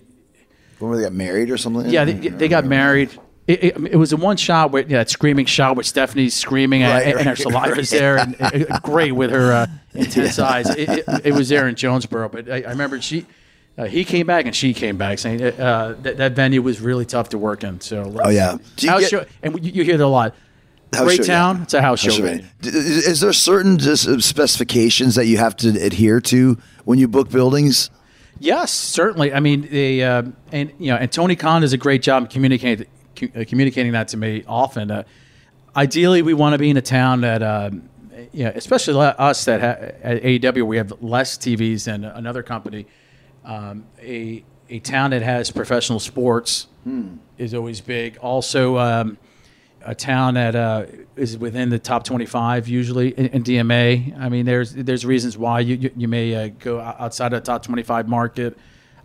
When 0.79 0.97
they 0.97 1.03
got 1.03 1.13
married 1.13 1.49
or 1.49 1.57
something? 1.57 1.89
yeah, 1.89 2.03
they, 2.05 2.13
they 2.13 2.47
got 2.49 2.65
married. 2.65 3.09
It, 3.47 3.63
it, 3.63 3.77
it 3.93 3.95
was 3.95 4.11
the 4.11 4.17
one 4.17 4.37
shot 4.37 4.71
with 4.71 4.91
yeah, 4.91 4.97
that 4.99 5.09
screaming 5.09 5.45
shot 5.47 5.75
with 5.75 5.87
Stephanie's 5.87 6.35
screaming 6.35 6.83
Right, 6.83 7.07
and, 7.07 7.19
and 7.19 7.37
her 7.37 7.49
right, 7.49 7.71
saliva's 7.71 7.89
there, 7.89 8.17
and 8.17 8.35
it- 8.53 8.69
it- 8.69 8.81
great 8.83 9.13
with 9.13 9.31
her 9.31 9.51
uh, 9.53 9.67
intense 9.95 10.37
eyes. 10.37 10.69
It, 10.69 10.89
it, 10.89 11.05
it 11.25 11.33
was 11.33 11.49
there 11.49 11.67
in 11.67 11.73
Jonesboro, 11.75 12.29
but 12.29 12.47
I, 12.51 12.57
I 12.61 12.69
remember 12.71 13.01
she. 13.01 13.25
Uh, 13.79 13.85
he 13.85 14.03
came 14.03 14.27
back 14.27 14.45
and 14.45 14.53
she 14.53 14.73
came 14.73 14.97
back 14.97 15.17
saying 15.19 15.41
uh, 15.41 15.95
that 16.01 16.17
that 16.17 16.33
venue 16.33 16.61
was 16.61 16.81
really 16.81 17.05
tough 17.05 17.29
to 17.29 17.37
work 17.37 17.63
in. 17.63 17.79
So, 17.79 18.13
Oh, 18.21 18.29
yeah. 18.29 18.57
House 18.85 18.99
get- 18.99 19.09
show, 19.09 19.25
and 19.41 19.63
you, 19.63 19.71
you 19.71 19.83
hear 19.85 19.95
that 19.97 20.03
a 20.03 20.07
lot. 20.07 20.35
Great 20.91 21.17
show, 21.17 21.23
yeah. 21.23 21.27
town, 21.27 21.61
it's 21.61 21.73
a 21.73 21.81
house, 21.81 21.99
show. 21.99 22.09
House 22.09 22.17
show 22.17 22.23
venue. 22.23 22.45
Is, 22.61 23.21
there 23.21 23.31
certain 23.31 23.77
just 23.77 24.05
uh, 24.07 24.19
specifications 24.19 25.15
that 25.15 25.27
you 25.27 25.37
have 25.37 25.55
to 25.57 25.69
adhere 25.81 26.19
to 26.21 26.57
when 26.83 26.99
you 26.99 27.07
book 27.07 27.29
buildings? 27.29 27.89
Yes, 28.39 28.71
certainly. 28.73 29.31
I 29.31 29.39
mean, 29.39 29.61
the 29.69 30.03
uh, 30.03 30.23
and 30.51 30.73
you 30.79 30.91
know, 30.91 30.95
and 30.97 31.11
Tony 31.11 31.35
Khan 31.35 31.61
does 31.61 31.73
a 31.73 31.77
great 31.77 32.01
job 32.01 32.29
communicating 32.29 32.87
uh, 33.35 33.43
communicating 33.47 33.91
that 33.93 34.07
to 34.09 34.17
me 34.17 34.43
often. 34.47 34.89
Uh, 34.91 35.03
ideally, 35.75 36.21
we 36.21 36.33
want 36.33 36.53
to 36.53 36.57
be 36.57 36.69
in 36.69 36.77
a 36.77 36.81
town 36.81 37.21
that, 37.21 37.43
um, 37.43 37.87
you 38.33 38.45
know, 38.45 38.51
especially 38.55 38.95
us 38.95 39.45
that 39.45 39.61
ha- 39.61 39.95
at 40.03 40.23
AEW 40.23 40.65
we 40.65 40.77
have 40.77 40.91
less 41.01 41.37
TVs 41.37 41.83
than 41.85 42.03
another 42.03 42.41
company. 42.43 42.87
Um, 43.49 43.85
a 43.99 44.45
a 44.69 44.79
town 44.79 45.09
that 45.09 45.23
has 45.23 45.49
professional 45.49 45.99
sports 45.99 46.67
is 47.37 47.53
always 47.53 47.81
big. 47.81 48.17
Also. 48.17 48.77
Um, 48.77 49.17
a 49.81 49.95
town 49.95 50.33
that 50.33 50.57
uh, 50.57 50.85
is 51.15 51.37
within 51.37 51.69
the 51.69 51.79
top 51.79 52.03
25 52.03 52.67
usually 52.67 53.09
in, 53.09 53.27
in 53.27 53.43
DMA. 53.43 54.19
I 54.19 54.27
mean, 54.27 54.45
there's 54.45 54.73
there's 54.73 55.05
reasons 55.05 55.37
why 55.37 55.61
you 55.61 55.75
you, 55.75 55.91
you 55.95 56.07
may 56.07 56.35
uh, 56.35 56.49
go 56.59 56.79
outside 56.81 57.33
of 57.33 57.41
the 57.43 57.45
top 57.45 57.63
25 57.63 58.07
market, 58.07 58.57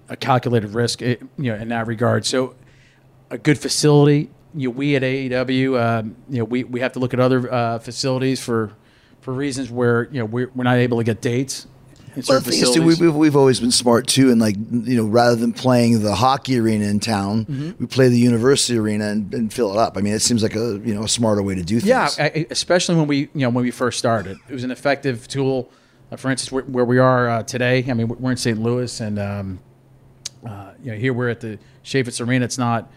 a 0.08 0.16
calculated 0.16 0.70
risk, 0.74 1.00
eh, 1.00 1.16
you 1.38 1.52
know, 1.52 1.54
in 1.54 1.68
that 1.68 1.86
regard. 1.86 2.26
So, 2.26 2.56
a 3.30 3.38
good 3.38 3.56
facility. 3.56 4.30
You 4.54 4.68
know, 4.68 4.74
we 4.74 4.96
at 4.96 5.02
AEW, 5.02 5.80
um, 5.80 6.16
you 6.28 6.38
know, 6.38 6.44
we, 6.44 6.64
we 6.64 6.80
have 6.80 6.92
to 6.92 6.98
look 6.98 7.14
at 7.14 7.20
other 7.20 7.52
uh, 7.52 7.78
facilities 7.78 8.42
for 8.42 8.72
for 9.20 9.32
reasons 9.32 9.70
where 9.70 10.08
you 10.10 10.18
know 10.18 10.26
we're, 10.26 10.50
we're 10.54 10.64
not 10.64 10.76
able 10.76 10.98
to 10.98 11.04
get 11.04 11.20
dates. 11.20 11.66
In 12.16 12.22
Well, 12.28 12.40
thing 12.40 12.54
is, 12.60 12.70
too, 12.70 12.82
we, 12.82 12.94
we've, 12.94 13.14
we've 13.14 13.36
always 13.36 13.58
been 13.60 13.70
smart 13.70 14.06
too, 14.06 14.30
and 14.30 14.40
like 14.40 14.56
you 14.56 14.96
know, 14.96 15.04
rather 15.04 15.36
than 15.36 15.52
playing 15.52 16.02
the 16.02 16.14
hockey 16.14 16.58
arena 16.58 16.84
in 16.86 17.00
town, 17.00 17.44
Mm-hmm. 17.46 17.70
we 17.80 17.86
play 17.86 18.08
the 18.08 18.18
university 18.18 18.78
arena 18.78 19.08
and, 19.08 19.32
and 19.34 19.52
fill 19.52 19.72
it 19.72 19.78
up. 19.78 19.96
I 19.96 20.00
mean, 20.00 20.14
it 20.14 20.20
seems 20.22 20.42
like 20.42 20.54
a 20.54 20.80
you 20.84 20.94
know 20.94 21.02
a 21.04 21.08
smarter 21.08 21.42
way 21.42 21.54
to 21.54 21.62
do 21.62 21.80
things. 21.80 21.88
Yeah, 21.88 22.08
I- 22.18 22.46
especially 22.50 22.96
when 22.96 23.06
we, 23.06 23.18
you 23.34 23.40
know, 23.40 23.50
when 23.50 23.64
we 23.64 23.70
first 23.70 23.98
started, 23.98 24.38
it 24.48 24.52
was 24.52 24.64
an 24.64 24.70
effective 24.70 25.26
tool. 25.28 25.70
Uh, 26.12 26.16
for 26.16 26.30
instance, 26.30 26.52
where, 26.52 26.64
where 26.64 26.84
we 26.84 26.98
are 26.98 27.28
uh, 27.28 27.42
today, 27.42 27.84
I 27.88 27.94
mean, 27.94 28.08
we're 28.08 28.30
in 28.30 28.36
St. 28.36 28.60
Louis, 28.60 29.00
and 29.00 29.18
um, 29.18 29.58
uh, 30.46 30.72
you 30.82 30.92
know, 30.92 30.98
here 30.98 31.12
we're 31.12 31.30
at 31.30 31.40
the 31.40 31.58
Chaifetz 31.84 32.24
Arena. 32.24 32.44
It's 32.44 32.58
not 32.58 32.90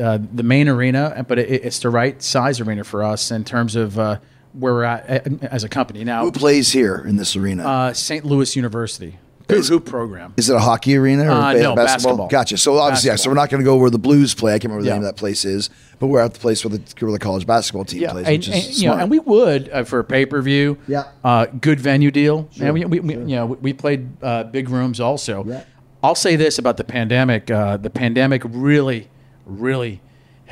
uh, 0.00 0.18
the 0.32 0.42
main 0.42 0.68
arena, 0.68 1.24
but 1.28 1.38
it, 1.38 1.48
it's 1.64 1.78
the 1.78 1.90
right 1.90 2.20
size 2.22 2.60
arena 2.60 2.82
for 2.82 3.02
us 3.04 3.30
in 3.30 3.44
terms 3.44 3.76
of 3.76 3.98
uh, 3.98 4.18
where 4.54 4.72
we're 4.74 4.84
at 4.84 5.26
uh, 5.28 5.46
as 5.50 5.64
a 5.64 5.68
company. 5.68 6.04
Now, 6.04 6.22
Who 6.24 6.32
plays 6.32 6.72
here 6.72 7.04
in 7.06 7.16
this 7.16 7.36
arena? 7.36 7.66
uh, 7.66 7.92
St. 7.92 8.24
Louis 8.24 8.54
University, 8.56 9.18
good 9.48 9.66
hoop 9.66 9.84
program. 9.84 10.32
is 10.36 10.48
it 10.48 10.56
a 10.56 10.58
hockey 10.60 10.96
arena 10.96 11.26
or 11.26 11.30
uh, 11.32 11.52
no, 11.52 11.74
basketball. 11.74 12.28
Gotcha. 12.28 12.56
So 12.56 12.78
obviously, 12.78 13.10
yeah. 13.10 13.16
So 13.16 13.28
we're 13.30 13.34
not 13.34 13.50
going 13.50 13.60
to 13.60 13.64
go 13.64 13.76
where 13.76 13.90
the 13.90 13.98
Blues 13.98 14.32
play. 14.34 14.52
I 14.54 14.58
can't 14.58 14.64
remember 14.70 14.82
the 14.84 14.88
Yeah. 14.88 14.94
name 14.94 15.02
of 15.02 15.08
that 15.08 15.18
place 15.18 15.44
is, 15.44 15.68
but 15.98 16.06
we're 16.06 16.20
at 16.20 16.32
the 16.34 16.40
place 16.40 16.64
where 16.64 16.76
the, 16.78 16.82
where 17.04 17.12
the 17.12 17.18
college 17.18 17.46
basketball 17.46 17.84
team 17.84 18.00
Yeah, 18.02 18.12
plays, 18.12 18.26
and, 18.26 18.36
which 18.38 18.48
is 18.48 18.82
and, 18.82 18.86
know, 18.86 18.94
and 19.02 19.10
we 19.10 19.18
would 19.18 19.68
uh, 19.70 19.84
for 19.84 19.98
a 19.98 20.04
pay 20.04 20.24
per 20.24 20.40
view. 20.40 20.78
Yeah. 20.88 21.04
uh, 21.22 21.46
good 21.46 21.80
venue 21.80 22.10
deal. 22.10 22.48
and 22.60 22.72
we, 22.74 22.84
we, 22.86 23.00
we, 23.00 23.14
you 23.14 23.36
know, 23.36 23.46
we- 23.46 23.56
we 23.56 23.72
played 23.72 24.08
uh, 24.22 24.44
big 24.44 24.68
rooms 24.70 24.98
also. 25.00 25.44
Yeah. 25.44 25.64
I'll 26.02 26.14
say 26.14 26.36
this 26.36 26.58
about 26.58 26.76
the 26.76 26.84
pandemic: 26.84 27.50
uh, 27.50 27.76
the 27.78 27.90
pandemic 27.90 28.42
really, 28.44 29.08
really 29.46 30.00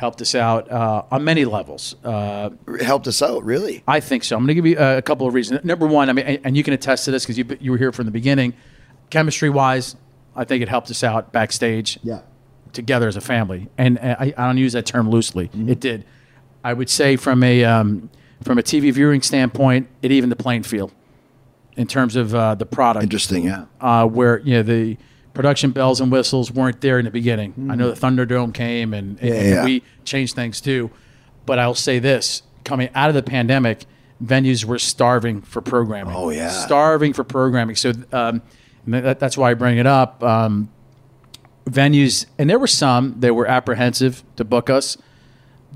helped 0.03 0.21
us 0.21 0.35
out 0.35 0.69
uh, 0.69 1.05
on 1.13 1.23
many 1.23 1.45
levels. 1.45 1.95
Uh, 2.03 2.51
helped 2.81 3.07
us 3.07 3.23
out 3.23 3.45
really. 3.45 3.85
I 3.87 4.01
think 4.01 4.25
so. 4.25 4.35
I'm 4.37 4.43
going 4.43 4.49
to 4.49 4.55
give 4.55 4.67
you 4.67 4.77
uh, 4.77 4.97
a 4.99 5.03
couple 5.03 5.29
of 5.29 5.33
reasons. 5.33 5.65
Number 5.65 5.87
one, 5.87 6.11
I 6.11 6.13
mean, 6.13 6.27
and- 6.27 6.41
and 6.45 6.57
you 6.57 6.65
can 6.65 6.75
attest 6.75 7.05
to 7.05 7.13
this 7.13 7.23
because 7.25 7.39
you 7.39 7.45
you 7.61 7.71
were 7.71 7.79
here 7.79 7.93
from 7.93 8.07
the 8.07 8.11
beginning. 8.11 8.53
Chemistry 9.11 9.49
wise, 9.49 9.95
I 10.35 10.43
think 10.45 10.61
it 10.61 10.69
helped 10.69 10.91
us 10.91 11.05
out 11.05 11.33
backstage 11.33 12.01
Yeah. 12.03 12.23
together 12.73 13.07
as 13.07 13.17
a 13.17 13.21
family, 13.21 13.69
and 13.79 13.97
uh, 13.99 14.17
I, 14.19 14.35
I 14.37 14.47
don't 14.49 14.59
use 14.59 14.73
that 14.73 14.87
term 14.87 15.09
loosely. 15.09 15.47
Mm-hmm. 15.49 15.69
It 15.69 15.79
did. 15.81 16.05
I 16.65 16.73
would 16.73 16.91
say 16.91 17.15
from 17.17 17.45
a 17.45 17.65
um, 17.65 18.11
from 18.43 18.59
a 18.59 18.63
TV 18.63 18.93
viewing 18.93 19.23
standpoint, 19.23 19.87
it 20.03 20.11
evened 20.11 20.33
the 20.33 20.43
playing 20.45 20.65
field 20.65 20.91
in 21.77 21.87
terms 21.87 22.17
of 22.17 22.35
uh, 22.35 22.57
the 22.57 22.67
product. 22.67 23.05
Interesting. 23.05 23.45
Yeah. 23.45 23.67
Uh, 23.81 24.05
where 24.07 24.39
you 24.41 24.55
know 24.57 24.63
the 24.65 24.97
production 25.35 25.71
bells 25.71 26.01
and 26.01 26.11
whistles 26.13 26.51
weren't 26.51 26.81
there 26.81 26.99
in 26.99 27.05
the 27.05 27.11
beginning. 27.11 27.69
I 27.71 27.75
know 27.75 27.91
the 27.91 28.01
Thunderdome 28.01 28.53
came 28.55 28.93
and, 28.95 29.19
and 29.21 29.31
Mm. 29.31 29.35
Yeah, 29.35 29.43
yeah. 29.55 29.65
we 29.65 29.83
changed 30.05 30.35
things 30.35 30.61
too. 30.61 30.91
But 31.47 31.59
I'll 31.59 31.75
say 31.75 31.99
this: 31.99 32.43
coming 32.65 32.89
out 32.95 33.09
of 33.09 33.15
the 33.15 33.23
pandemic, 33.23 33.85
venues 34.23 34.65
were 34.65 34.79
starving 34.79 35.43
for 35.43 35.61
programming. 35.61 36.15
Oh, 36.15 36.31
yeah. 36.31 36.49
starving 36.49 37.13
for 37.13 37.25
programming. 37.25 37.77
So 37.77 37.93
um, 38.13 38.43
that, 38.87 39.19
that's 39.19 39.37
why 39.37 39.51
I 39.51 39.55
bring 39.55 39.79
it 39.79 39.87
up. 39.87 40.23
Um, 40.23 40.71
venues, 41.67 42.27
and 42.39 42.49
there 42.49 42.59
were 42.59 42.67
some 42.67 43.19
that 43.21 43.35
were 43.35 43.47
apprehensive 43.47 44.23
to 44.37 44.45
book 44.45 44.71
us. 44.71 44.97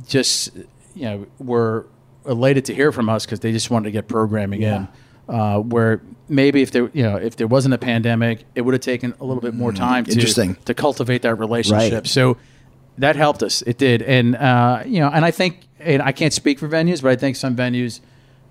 Just 0.06 0.50
you 0.94 1.04
know, 1.04 1.26
were 1.38 1.86
elated 2.26 2.64
to 2.66 2.74
hear 2.74 2.92
from 2.92 3.08
us 3.08 3.24
because 3.24 3.40
they 3.40 3.52
just 3.52 3.70
wanted 3.70 3.84
to 3.84 3.90
get 3.92 4.08
programming 4.08 4.62
in. 4.62 4.88
Uh, 5.28 5.58
where 5.58 6.00
maybe 6.28 6.62
if 6.62 6.70
there, 6.70 6.90
you 6.92 7.02
know, 7.02 7.16
if 7.16 7.36
there 7.36 7.46
wasn't 7.46 7.74
a 7.74 7.78
pandemic, 7.78 8.44
it 8.54 8.62
would 8.62 8.74
have 8.74 8.80
taken 8.80 9.14
a 9.20 9.24
little 9.24 9.40
bit 9.40 9.54
more 9.54 9.72
time 9.72 10.04
to 10.04 10.12
interesting. 10.12 10.56
to 10.64 10.74
cultivate 10.74 11.22
that 11.22 11.36
relationship. 11.36 11.92
Right. 11.92 12.06
So 12.06 12.36
that 12.98 13.16
helped 13.16 13.42
us. 13.42 13.62
It 13.62 13.78
did, 13.78 14.02
and 14.02 14.36
uh, 14.36 14.82
you 14.86 15.00
know, 15.00 15.08
and 15.08 15.24
I 15.24 15.30
think, 15.30 15.66
and 15.80 16.02
I 16.02 16.12
can't 16.12 16.32
speak 16.32 16.58
for 16.58 16.68
venues, 16.68 17.02
but 17.02 17.10
I 17.10 17.16
think 17.16 17.36
some 17.36 17.54
venues, 17.54 18.00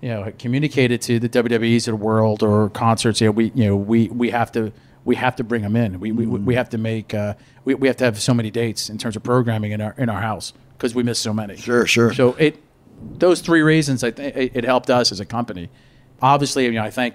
you 0.00 0.08
know, 0.08 0.32
communicated 0.38 1.02
to 1.02 1.18
the 1.18 1.28
WWE's 1.28 1.88
of 1.88 1.92
the 1.98 2.04
world 2.04 2.42
or 2.42 2.70
concerts. 2.70 3.20
You 3.20 3.28
know, 3.28 3.32
we, 3.32 3.52
you 3.54 3.66
know, 3.66 3.76
we 3.76 4.08
we 4.08 4.30
have 4.30 4.52
to 4.52 4.72
we 5.04 5.16
have 5.16 5.36
to 5.36 5.44
bring 5.44 5.62
them 5.62 5.76
in. 5.76 6.00
We 6.00 6.12
we, 6.12 6.26
we 6.26 6.54
have 6.54 6.68
to 6.70 6.78
make 6.78 7.14
uh, 7.14 7.34
we 7.64 7.74
we 7.74 7.88
have 7.88 7.96
to 7.98 8.04
have 8.04 8.20
so 8.20 8.34
many 8.34 8.50
dates 8.50 8.88
in 8.88 8.98
terms 8.98 9.16
of 9.16 9.22
programming 9.22 9.72
in 9.72 9.80
our 9.80 9.94
in 9.98 10.08
our 10.08 10.20
house 10.20 10.52
because 10.76 10.94
we 10.94 11.02
miss 11.02 11.18
so 11.18 11.32
many. 11.32 11.56
Sure, 11.56 11.86
sure. 11.86 12.12
So 12.14 12.34
it 12.34 12.62
those 13.18 13.40
three 13.40 13.62
reasons, 13.62 14.02
I 14.04 14.10
think 14.10 14.36
it, 14.36 14.52
it 14.54 14.64
helped 14.64 14.90
us 14.90 15.12
as 15.12 15.20
a 15.20 15.24
company. 15.24 15.70
Obviously, 16.22 16.64
you 16.64 16.72
know, 16.72 16.84
I 16.84 16.90
thank 16.90 17.14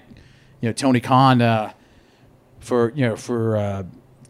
you 0.62 0.68
know 0.68 0.72
Tony 0.72 1.00
Khan 1.00 1.42
uh, 1.42 1.72
for 2.60 2.92
you 2.94 3.06
know 3.06 3.16
for 3.16 3.56
uh, 3.58 3.82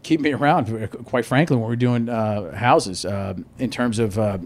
keeping 0.03 0.23
me 0.25 0.33
around. 0.33 0.89
Quite 1.05 1.25
frankly, 1.25 1.55
when 1.55 1.63
we 1.63 1.69
were 1.69 1.75
doing 1.77 2.09
uh, 2.09 2.53
houses, 2.55 3.05
uh, 3.05 3.35
in 3.59 3.69
terms 3.69 3.99
of 3.99 4.19
uh, 4.19 4.39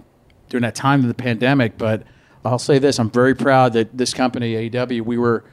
during 0.49 0.61
that 0.61 0.75
time 0.75 1.01
of 1.01 1.07
the 1.07 1.15
pandemic. 1.15 1.79
But 1.79 2.03
I'll 2.45 2.59
say 2.59 2.77
this: 2.77 2.99
I'm 2.99 3.09
very 3.09 3.33
proud 3.33 3.73
that 3.73 3.97
this 3.97 4.13
company, 4.13 4.69
AEW, 4.69 5.01
we 5.01 5.17
were 5.17 5.43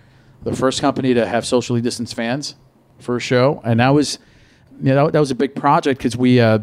the 0.43 0.55
first 0.55 0.83
company 0.83 1.15
to 1.15 1.27
have 1.27 1.47
socially 1.47 1.81
distanced 1.81 2.15
fans 2.15 2.55
for 2.99 3.17
a 3.17 3.21
show, 3.21 3.63
and 3.65 3.81
that 3.81 3.91
was 3.91 4.19
you 4.81 4.93
know 4.93 5.07
that, 5.07 5.15
that 5.15 5.21
was 5.21 5.31
a 5.31 5.35
big 5.37 5.55
project 5.55 5.99
because 5.99 6.17
we. 6.17 6.41
Uh, 6.41 6.59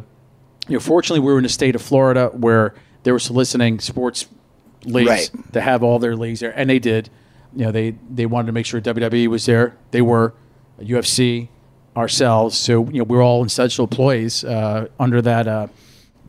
you 0.68 0.76
know, 0.76 0.80
fortunately, 0.80 1.20
we 1.22 1.32
were 1.32 1.40
in 1.40 1.44
the 1.44 1.50
state 1.50 1.74
of 1.74 1.82
Florida 1.82 2.28
where 2.34 2.76
they 3.02 3.12
were 3.12 3.18
soliciting 3.20 3.80
sports 3.80 4.28
leagues 4.86 5.10
Right. 5.10 5.54
to 5.54 5.60
have 5.60 5.82
all 5.82 5.98
their 5.98 6.16
leagues 6.16 6.40
there, 6.40 6.52
and 6.56 6.70
they 6.70 6.78
did. 6.78 7.10
You 7.56 7.66
know, 7.66 7.72
they 7.72 7.96
they 8.10 8.26
wanted 8.26 8.48
to 8.48 8.52
make 8.54 8.66
sure 8.66 8.80
WWE 8.82 9.28
was 9.28 9.46
there. 9.46 9.76
They 9.92 10.02
were, 10.02 10.34
UFC, 10.80 11.50
ourselves. 11.96 12.58
So 12.58 12.86
you 12.90 13.00
know, 13.00 13.04
we're 13.04 13.24
all 13.24 13.44
essential 13.44 13.86
employees 13.86 14.44
uh, 14.44 14.88
under 15.00 15.22
that 15.22 15.48
uh, 15.48 15.68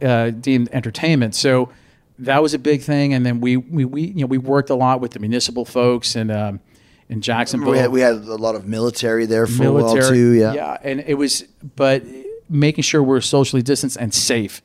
uh, 0.03 0.31
deemed 0.31 0.69
entertainment. 0.73 1.35
So 1.35 1.71
that 2.19 2.43
was 2.43 2.55
a 2.55 2.59
big 2.59 2.83
thing. 2.83 3.15
And 3.15 3.25
then 3.25 3.41
we 3.41 3.57
we, 3.57 3.85
we 3.85 4.03
you 4.03 4.21
know 4.21 4.27
we 4.27 4.39
worked 4.39 4.71
a 4.71 4.75
lot 4.75 5.01
with 5.01 5.13
the 5.13 5.21
municipal 5.21 5.65
folks 5.65 6.17
and 6.17 6.31
um, 6.31 6.61
in 7.09 7.21
Jacksonville 7.21 7.73
We 7.73 7.79
had, 7.79 7.93
we 7.93 8.01
had 8.01 8.15
a 8.15 8.37
lot 8.37 8.55
of 8.55 8.67
military 8.67 9.27
there 9.27 9.47
for 9.47 9.65
a 9.67 9.73
while 9.73 10.09
too. 10.09 10.33
Yeah. 10.33 10.55
yeah, 10.55 10.79
and 10.83 11.01
it 11.01 11.15
was, 11.15 11.43
but 11.77 12.03
making 12.49 12.83
sure 12.83 13.03
we're 13.03 13.21
socially 13.21 13.63
distanced 13.63 13.99
and 13.99 14.15
safe. 14.15 14.63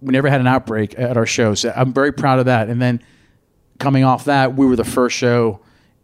We 0.00 0.12
never 0.12 0.28
had 0.28 0.40
an 0.40 0.46
outbreak 0.46 0.98
at 0.98 1.16
our 1.16 1.26
show, 1.26 1.54
so 1.54 1.72
I'm 1.76 1.92
very 1.92 2.12
proud 2.12 2.38
of 2.38 2.46
that. 2.46 2.68
And 2.68 2.80
then 2.80 3.02
coming 3.78 4.04
off 4.04 4.24
that, 4.24 4.56
we 4.56 4.66
were 4.66 4.74
the 4.74 4.84
first 4.84 5.16
show 5.16 5.60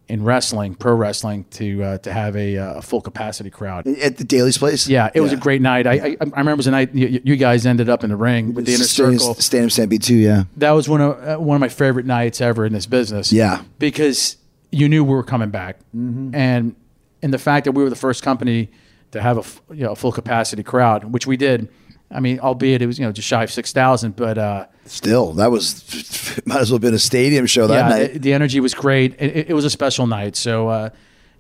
in 0.09 0.25
wrestling, 0.25 0.75
pro 0.75 0.95
wrestling, 0.95 1.45
to 1.51 1.83
uh, 1.83 1.99
to 1.99 2.13
have 2.13 2.35
a, 2.37 2.57
uh, 2.57 2.81
full 2.81 3.01
capacity 3.01 3.51
crowd. 3.51 3.87
At 3.87 4.17
the 4.17 4.25
Daily's 4.25 4.57
place. 4.59 4.89
Yeah, 4.89 5.11
it 5.15 5.21
was 5.21 5.33
a 5.33 5.37
great 5.37 5.61
night. 5.61 5.87
I, 5.87 5.93
I 5.93 6.17
I 6.21 6.25
remember 6.25 6.53
it 6.53 6.57
was 6.57 6.67
a 6.67 6.71
night 6.71 6.95
you, 6.95 7.21
you 7.25 7.37
guys 7.37 7.67
ended 7.67 7.89
up 7.89 8.05
in 8.05 8.11
the 8.11 8.17
ring 8.17 8.55
with 8.55 8.67
the 8.67 8.75
inner 8.75 8.85
circle. 8.85 9.35
Stadium 9.35 9.71
Stampede 9.71 10.03
too. 10.03 10.17
Yeah. 10.17 10.45
That 10.57 10.71
was 10.73 10.89
one 10.89 11.01
of 11.01 11.23
uh, 11.23 11.37
one 11.37 11.57
of 11.57 11.61
my 11.61 11.69
favorite 11.69 12.07
nights 12.07 12.41
ever 12.41 12.65
in 12.65 12.73
this 12.73 12.87
business. 12.87 13.33
Yeah. 13.33 13.63
because 13.79 14.37
you 14.71 14.89
knew 14.89 15.03
we 15.05 15.15
were 15.15 15.23
coming 15.23 15.51
back, 15.51 15.79
Mm-hmm. 15.97 16.35
and 16.35 16.75
and 17.23 17.33
the 17.35 17.39
fact 17.39 17.65
that 17.65 17.73
we 17.73 17.83
were 17.83 17.91
the 17.91 17.97
first 17.97 18.23
company 18.23 18.71
to 19.11 19.21
have 19.21 19.39
a 19.39 19.75
you 19.75 19.85
know 19.85 19.93
a 19.93 19.97
full 19.97 20.13
capacity 20.13 20.63
crowd, 20.63 21.05
which 21.05 21.27
we 21.27 21.37
did. 21.37 21.69
I 22.11 22.21
mean, 22.21 22.41
albeit 22.41 22.81
it 22.81 22.87
was 22.87 22.99
you 22.99 23.05
know 23.05 23.13
just 23.13 23.29
shy 23.29 23.43
of 23.45 23.51
six 23.51 23.73
thousand, 23.73 24.17
but 24.17 24.39
uh, 24.39 24.67
Still, 24.91 25.33
that 25.35 25.51
was 25.51 25.85
might 26.47 26.61
as 26.61 26.71
well 26.71 26.77
have 26.77 26.83
been 26.83 26.95
a 26.95 26.99
stadium 26.99 27.47
show 27.47 27.67
that 27.67 27.75
yeah, 27.75 27.89
night. 27.89 28.13
the, 28.15 28.19
the 28.19 28.33
energy 28.33 28.61
was 28.61 28.75
great. 28.75 29.15
It, 29.19 29.37
it- 29.37 29.51
it 29.51 29.55
was 29.55 29.65
a 29.65 29.71
special 29.71 30.07
night, 30.07 30.37
so 30.37 30.69
uh, 30.69 30.91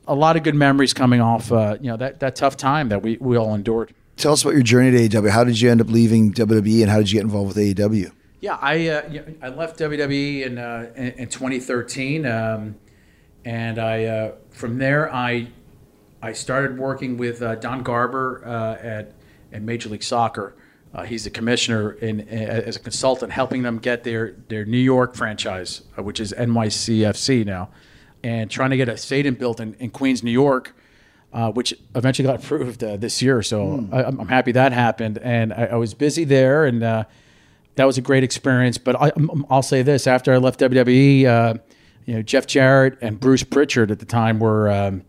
a 0.06 0.14
lot 0.14 0.36
of 0.36 0.42
good 0.42 0.54
memories 0.54 0.92
coming 0.94 1.20
off 1.20 1.50
uh, 1.52 1.76
you 1.80 1.88
know 1.90 1.96
that 1.96 2.20
that 2.20 2.36
tough 2.36 2.56
time 2.56 2.88
that 2.90 3.02
we 3.02 3.16
we 3.20 3.36
all 3.36 3.54
endured. 3.54 3.94
Tell 4.16 4.32
us 4.32 4.42
about 4.42 4.54
your 4.54 4.62
journey 4.62 4.90
to 5.08 5.20
AEW. 5.20 5.30
How 5.30 5.44
did 5.44 5.60
you 5.60 5.70
end 5.70 5.80
up 5.80 5.88
leaving 5.88 6.32
WWE, 6.32 6.82
and 6.82 6.90
how 6.90 6.98
did 6.98 7.10
you 7.10 7.18
get 7.18 7.22
involved 7.24 7.56
with 7.56 7.76
AEW? 7.76 8.10
Yeah, 8.40 8.56
I 8.60 8.88
uh, 8.88 9.22
I 9.42 9.48
left 9.48 9.78
WWE 9.78 10.44
in 10.46 10.58
uh, 10.58 10.90
in, 10.96 11.06
in 11.12 11.28
2013, 11.28 12.26
um, 12.26 12.76
and 13.44 13.78
I 13.78 14.04
uh, 14.04 14.32
from 14.50 14.78
there 14.78 15.12
I 15.12 15.48
I 16.22 16.32
started 16.32 16.78
working 16.78 17.16
with 17.16 17.42
uh, 17.42 17.54
Don 17.56 17.82
Garber 17.82 18.42
uh, 18.44 18.74
at 18.84 19.12
at 19.52 19.62
Major 19.62 19.88
League 19.88 20.02
Soccer. 20.02 20.54
Uh, 20.94 21.02
he's 21.04 21.24
the 21.24 21.30
commissioner 21.30 21.92
in, 21.92 22.20
as 22.28 22.76
a 22.76 22.80
consultant, 22.80 23.30
helping 23.32 23.62
them 23.62 23.78
get 23.78 24.04
their 24.04 24.34
their 24.48 24.64
New 24.64 24.78
York 24.78 25.14
franchise, 25.14 25.82
uh, 25.98 26.02
which 26.02 26.18
is 26.18 26.32
NYCFC 26.38 27.44
now, 27.44 27.68
and 28.24 28.50
trying 28.50 28.70
to 28.70 28.76
get 28.76 28.88
a 28.88 28.96
stadium 28.96 29.34
built 29.34 29.60
in, 29.60 29.74
in 29.74 29.90
Queens, 29.90 30.22
New 30.22 30.30
York. 30.30 30.74
Uh, 31.30 31.52
which 31.52 31.74
eventually 31.94 32.26
got 32.26 32.36
approved 32.42 32.82
uh, 32.82 32.96
this 32.96 33.20
year, 33.20 33.42
so 33.42 33.86
I, 33.92 34.04
I'm 34.04 34.18
I'm 34.18 34.28
happy 34.28 34.52
that 34.52 34.72
happened. 34.72 35.18
And 35.18 35.52
I, 35.52 35.66
I 35.66 35.74
was 35.74 35.92
busy 35.92 36.24
there, 36.24 36.64
and 36.64 36.82
uh, 36.82 37.04
that 37.74 37.84
was 37.84 37.98
a 37.98 38.00
great 38.00 38.24
experience. 38.24 38.78
But 38.78 38.96
I, 38.96 39.08
I'm- 39.14 39.44
I'll 39.50 39.62
say 39.62 39.82
this: 39.82 40.06
after 40.06 40.32
I 40.32 40.38
left 40.38 40.58
WWE, 40.60 41.26
uh, 41.26 41.54
you 42.06 42.14
know, 42.14 42.22
Jeff 42.22 42.46
Jarrett 42.46 42.96
and 43.02 43.20
Bruce 43.20 43.44
Prichard 43.44 43.90
at 43.90 43.98
the 43.98 44.06
time 44.06 44.38
were 44.40 44.70
um, 44.70 45.02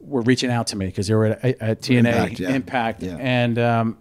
were 0.00 0.22
reaching 0.22 0.50
out 0.50 0.66
to 0.66 0.76
me 0.76 0.86
because 0.86 1.06
they 1.06 1.14
were 1.14 1.26
at, 1.26 1.44
at 1.62 1.80
TNA 1.82 1.98
Impact, 1.98 2.40
Impact, 2.40 3.02
yeah. 3.04 3.10
Yeah. 3.12 3.16
and 3.18 3.58
um, 3.60 3.98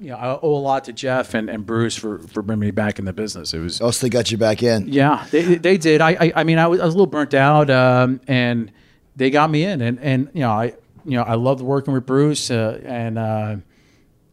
you 0.00 0.10
know, 0.10 0.16
I 0.16 0.38
owe 0.42 0.54
a 0.54 0.58
lot 0.58 0.84
to 0.84 0.92
Jeff 0.92 1.34
and, 1.34 1.48
and 1.48 1.64
Bruce 1.64 1.96
for 1.96 2.18
for 2.18 2.42
bringing 2.42 2.60
me 2.60 2.70
back 2.70 2.98
in 2.98 3.04
the 3.04 3.12
business. 3.12 3.54
It 3.54 3.60
was 3.60 3.80
Oh, 3.80 3.90
so 3.90 4.06
they 4.06 4.10
got 4.10 4.30
you 4.30 4.38
back 4.38 4.62
in. 4.62 4.88
yeah, 4.88 5.26
they, 5.30 5.56
they 5.56 5.76
did. 5.78 6.00
I, 6.00 6.10
I 6.20 6.32
I 6.36 6.44
mean, 6.44 6.58
I 6.58 6.66
was, 6.66 6.80
I 6.80 6.84
was 6.84 6.94
a 6.94 6.96
little 6.98 7.10
burnt 7.10 7.34
out, 7.34 7.70
um, 7.70 8.20
and 8.28 8.70
they 9.16 9.30
got 9.30 9.50
me 9.50 9.64
in, 9.64 9.80
and 9.80 9.98
and 10.00 10.28
you 10.34 10.40
know, 10.40 10.50
I 10.50 10.74
you 11.04 11.16
know, 11.16 11.22
I 11.22 11.34
loved 11.34 11.60
working 11.62 11.94
with 11.94 12.04
Bruce, 12.04 12.50
uh, 12.50 12.80
and 12.84 13.16
uh, 13.18 13.56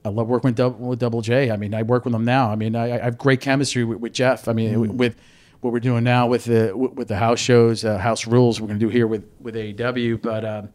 I 0.04 0.10
love 0.10 0.28
working 0.28 0.50
with 0.50 0.56
Double, 0.58 0.88
with 0.88 1.00
Double 1.00 1.22
J. 1.22 1.52
I 1.52 1.56
mean, 1.58 1.74
I 1.74 1.84
work 1.84 2.04
with 2.04 2.12
them 2.14 2.26
now. 2.26 2.50
I 2.52 2.56
mean, 2.56 2.76
I, 2.76 2.96
I 2.96 3.04
have 3.04 3.18
great 3.18 3.40
chemistry 3.42 3.84
with, 3.84 4.00
with 4.00 4.12
Jeff. 4.14 4.48
I 4.48 4.54
mean, 4.54 4.98
with 4.98 5.16
what 5.62 5.72
we're 5.72 5.80
doing 5.80 6.04
now 6.04 6.28
with 6.28 6.44
the 6.46 6.76
with 6.76 7.08
the 7.08 7.16
house 7.16 7.40
shows, 7.40 7.86
uh, 7.86 7.98
house 7.98 8.28
rules, 8.28 8.60
we're 8.60 8.68
going 8.68 8.80
to 8.80 8.86
do 8.86 8.90
here 8.90 9.08
with 9.08 9.24
with 9.40 9.56
AEW, 9.56 10.22
but. 10.22 10.44
Um, 10.46 10.70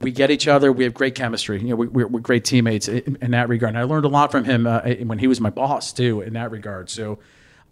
we 0.00 0.12
get 0.12 0.30
each 0.30 0.46
other. 0.46 0.72
We 0.72 0.84
have 0.84 0.94
great 0.94 1.14
chemistry. 1.14 1.60
You 1.60 1.70
know, 1.70 1.76
we, 1.76 1.86
we're, 1.88 2.06
we're 2.06 2.20
great 2.20 2.44
teammates 2.44 2.88
in, 2.88 3.18
in 3.20 3.32
that 3.32 3.48
regard. 3.48 3.70
And 3.70 3.78
I 3.78 3.82
learned 3.82 4.04
a 4.04 4.08
lot 4.08 4.30
from 4.30 4.44
him 4.44 4.66
uh, 4.66 4.80
when 5.04 5.18
he 5.18 5.26
was 5.26 5.40
my 5.40 5.50
boss 5.50 5.92
too, 5.92 6.20
in 6.20 6.34
that 6.34 6.50
regard. 6.50 6.88
So, 6.90 7.18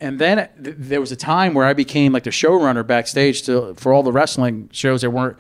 and 0.00 0.18
then 0.18 0.48
th- 0.62 0.76
there 0.78 1.00
was 1.00 1.12
a 1.12 1.16
time 1.16 1.54
where 1.54 1.64
I 1.64 1.72
became 1.72 2.12
like 2.12 2.24
the 2.24 2.30
showrunner 2.30 2.86
backstage 2.86 3.42
to 3.42 3.74
for 3.74 3.92
all 3.92 4.02
the 4.02 4.12
wrestling 4.12 4.68
shows 4.72 5.02
that 5.02 5.10
weren't. 5.10 5.36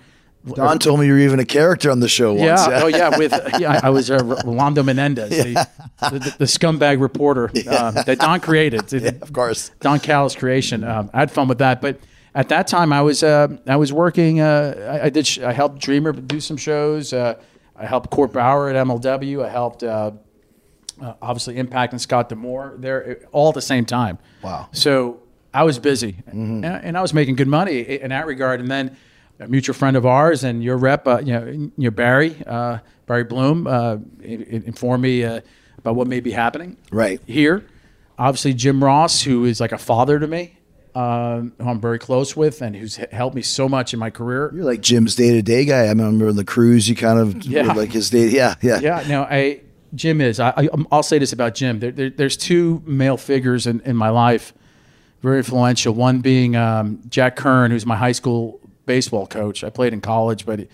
Don 0.54 0.78
told 0.78 1.00
me 1.00 1.06
you 1.06 1.12
were 1.14 1.18
even 1.18 1.40
a 1.40 1.44
character 1.44 1.90
on 1.90 1.98
the 1.98 2.08
show 2.08 2.32
once. 2.32 2.44
Yeah, 2.44 2.80
oh 2.84 2.86
yeah, 2.86 3.18
with 3.18 3.32
yeah, 3.58 3.80
I 3.82 3.90
was 3.90 4.12
uh, 4.12 4.22
Rolando 4.44 4.84
Menendez, 4.84 5.30
the, 5.30 5.66
the, 5.98 6.36
the 6.38 6.44
scumbag 6.44 7.00
reporter 7.00 7.46
um, 7.68 7.94
that 7.94 8.18
Don 8.20 8.38
created. 8.38 8.92
of 9.22 9.32
course. 9.32 9.72
Don 9.80 9.98
Callis 9.98 10.36
creation. 10.36 10.84
Um, 10.84 11.10
I 11.12 11.18
had 11.18 11.32
fun 11.32 11.48
with 11.48 11.58
that, 11.58 11.80
but 11.80 11.98
at 12.36 12.48
that 12.50 12.66
time 12.68 12.92
I 12.92 13.02
was 13.02 13.22
uh, 13.24 13.48
I 13.66 13.76
was 13.76 13.92
working. 13.92 14.40
Uh, 14.40 14.98
I, 15.02 15.06
I 15.06 15.10
did. 15.10 15.26
Sh- 15.26 15.38
I 15.40 15.52
helped 15.52 15.80
Dreamer 15.80 16.12
do 16.12 16.38
some 16.40 16.56
shows. 16.56 17.12
Uh, 17.12 17.34
I 17.74 17.86
helped 17.86 18.10
Court 18.10 18.32
Bauer 18.32 18.68
at 18.68 18.76
MLW. 18.86 19.44
I 19.44 19.48
helped 19.48 19.82
uh, 19.82 20.12
uh, 21.02 21.14
obviously 21.20 21.56
Impact 21.58 21.92
and 21.92 22.00
Scott 22.00 22.28
D'Amore 22.28 22.76
there 22.78 23.18
uh, 23.22 23.26
all 23.32 23.48
at 23.48 23.54
the 23.54 23.62
same 23.62 23.84
time. 23.84 24.18
Wow. 24.42 24.68
So 24.72 25.20
I 25.52 25.64
was 25.64 25.78
busy, 25.78 26.16
and, 26.26 26.64
and 26.64 26.96
I 26.96 27.02
was 27.02 27.12
making 27.14 27.36
good 27.36 27.48
money 27.48 27.80
in 27.80 28.10
that 28.10 28.26
regard. 28.26 28.60
And 28.60 28.70
then 28.70 28.96
a 29.40 29.48
mutual 29.48 29.74
friend 29.74 29.96
of 29.96 30.04
ours 30.06 30.44
and 30.44 30.62
your 30.62 30.76
rep, 30.76 31.06
uh, 31.06 31.18
you 31.24 31.32
know, 31.32 31.46
you 31.46 31.72
know 31.76 31.90
Barry 31.90 32.36
uh, 32.46 32.78
Barry 33.06 33.24
Bloom, 33.24 33.66
uh, 33.66 33.96
informed 34.22 35.02
me 35.02 35.24
uh, 35.24 35.40
about 35.78 35.94
what 35.96 36.06
may 36.06 36.20
be 36.20 36.32
happening 36.32 36.76
Right. 36.90 37.20
here. 37.26 37.64
Obviously, 38.18 38.54
Jim 38.54 38.82
Ross, 38.82 39.22
who 39.22 39.44
is 39.44 39.60
like 39.60 39.72
a 39.72 39.78
father 39.78 40.18
to 40.18 40.26
me, 40.26 40.55
um, 40.96 41.52
who 41.58 41.68
I'm 41.68 41.80
very 41.80 41.98
close 41.98 42.34
with, 42.36 42.62
and 42.62 42.74
who's 42.74 42.96
helped 42.96 43.36
me 43.36 43.42
so 43.42 43.68
much 43.68 43.92
in 43.92 43.98
my 44.00 44.10
career. 44.10 44.50
You're 44.54 44.64
like 44.64 44.80
Jim's 44.80 45.14
day 45.14 45.30
to 45.32 45.42
day 45.42 45.64
guy. 45.64 45.84
I 45.84 45.88
remember 45.88 46.28
on 46.28 46.36
the 46.36 46.44
cruise, 46.44 46.88
you 46.88 46.96
kind 46.96 47.18
of 47.18 47.44
Yeah. 47.44 47.72
like 47.74 47.92
his 47.92 48.10
day. 48.10 48.28
Yeah, 48.28 48.54
yeah. 48.62 48.80
Yeah, 48.80 49.04
no, 49.08 49.22
I 49.24 49.60
Jim 49.94 50.20
is. 50.20 50.40
I, 50.40 50.50
I 50.56 50.68
I'll 50.90 51.02
say 51.02 51.18
this 51.18 51.32
about 51.32 51.54
Jim. 51.54 51.80
There, 51.80 51.90
there, 51.92 52.10
there's 52.10 52.36
two 52.36 52.82
male 52.86 53.16
figures 53.16 53.66
in, 53.66 53.80
in 53.80 53.94
my 53.96 54.08
life, 54.08 54.52
very 55.22 55.38
influential. 55.38 55.94
One 55.94 56.20
being 56.20 56.56
um, 56.56 57.00
Jack 57.08 57.36
Kern, 57.36 57.70
who's 57.70 57.84
my 57.86 57.96
high 57.96 58.12
school 58.12 58.60
baseball 58.86 59.26
coach. 59.26 59.64
I 59.64 59.70
played 59.70 59.92
in 59.92 60.00
college, 60.00 60.46
but 60.46 60.66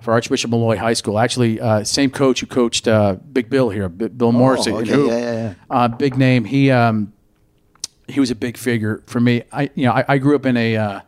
for 0.00 0.12
Archbishop 0.12 0.50
Molloy 0.50 0.76
High 0.76 0.92
School, 0.94 1.18
actually, 1.18 1.60
uh, 1.60 1.82
same 1.84 2.10
coach 2.10 2.40
who 2.40 2.46
coached 2.46 2.86
uh, 2.86 3.14
Big 3.32 3.48
Bill 3.50 3.70
here, 3.70 3.88
Bill 3.88 4.30
Morrissey. 4.32 4.70
okay. 4.72 4.90
who- 4.90 5.08
Yeah, 5.08 5.18
yeah, 5.18 5.32
yeah. 5.32 5.54
Uh, 5.70 5.88
big 5.88 6.16
name. 6.16 6.44
He 6.44 6.70
um, 6.70 7.12
he 8.08 8.20
was 8.20 8.30
a 8.30 8.34
big 8.34 8.56
figure 8.56 9.02
for 9.06 9.20
me. 9.20 9.42
I 9.52 9.70
you 9.74 9.86
know 9.86 9.92
I, 9.92 10.04
I 10.08 10.18
grew 10.18 10.36
up 10.36 10.46
in 10.46 10.56
a 10.56 10.76
uh, 10.76 11.00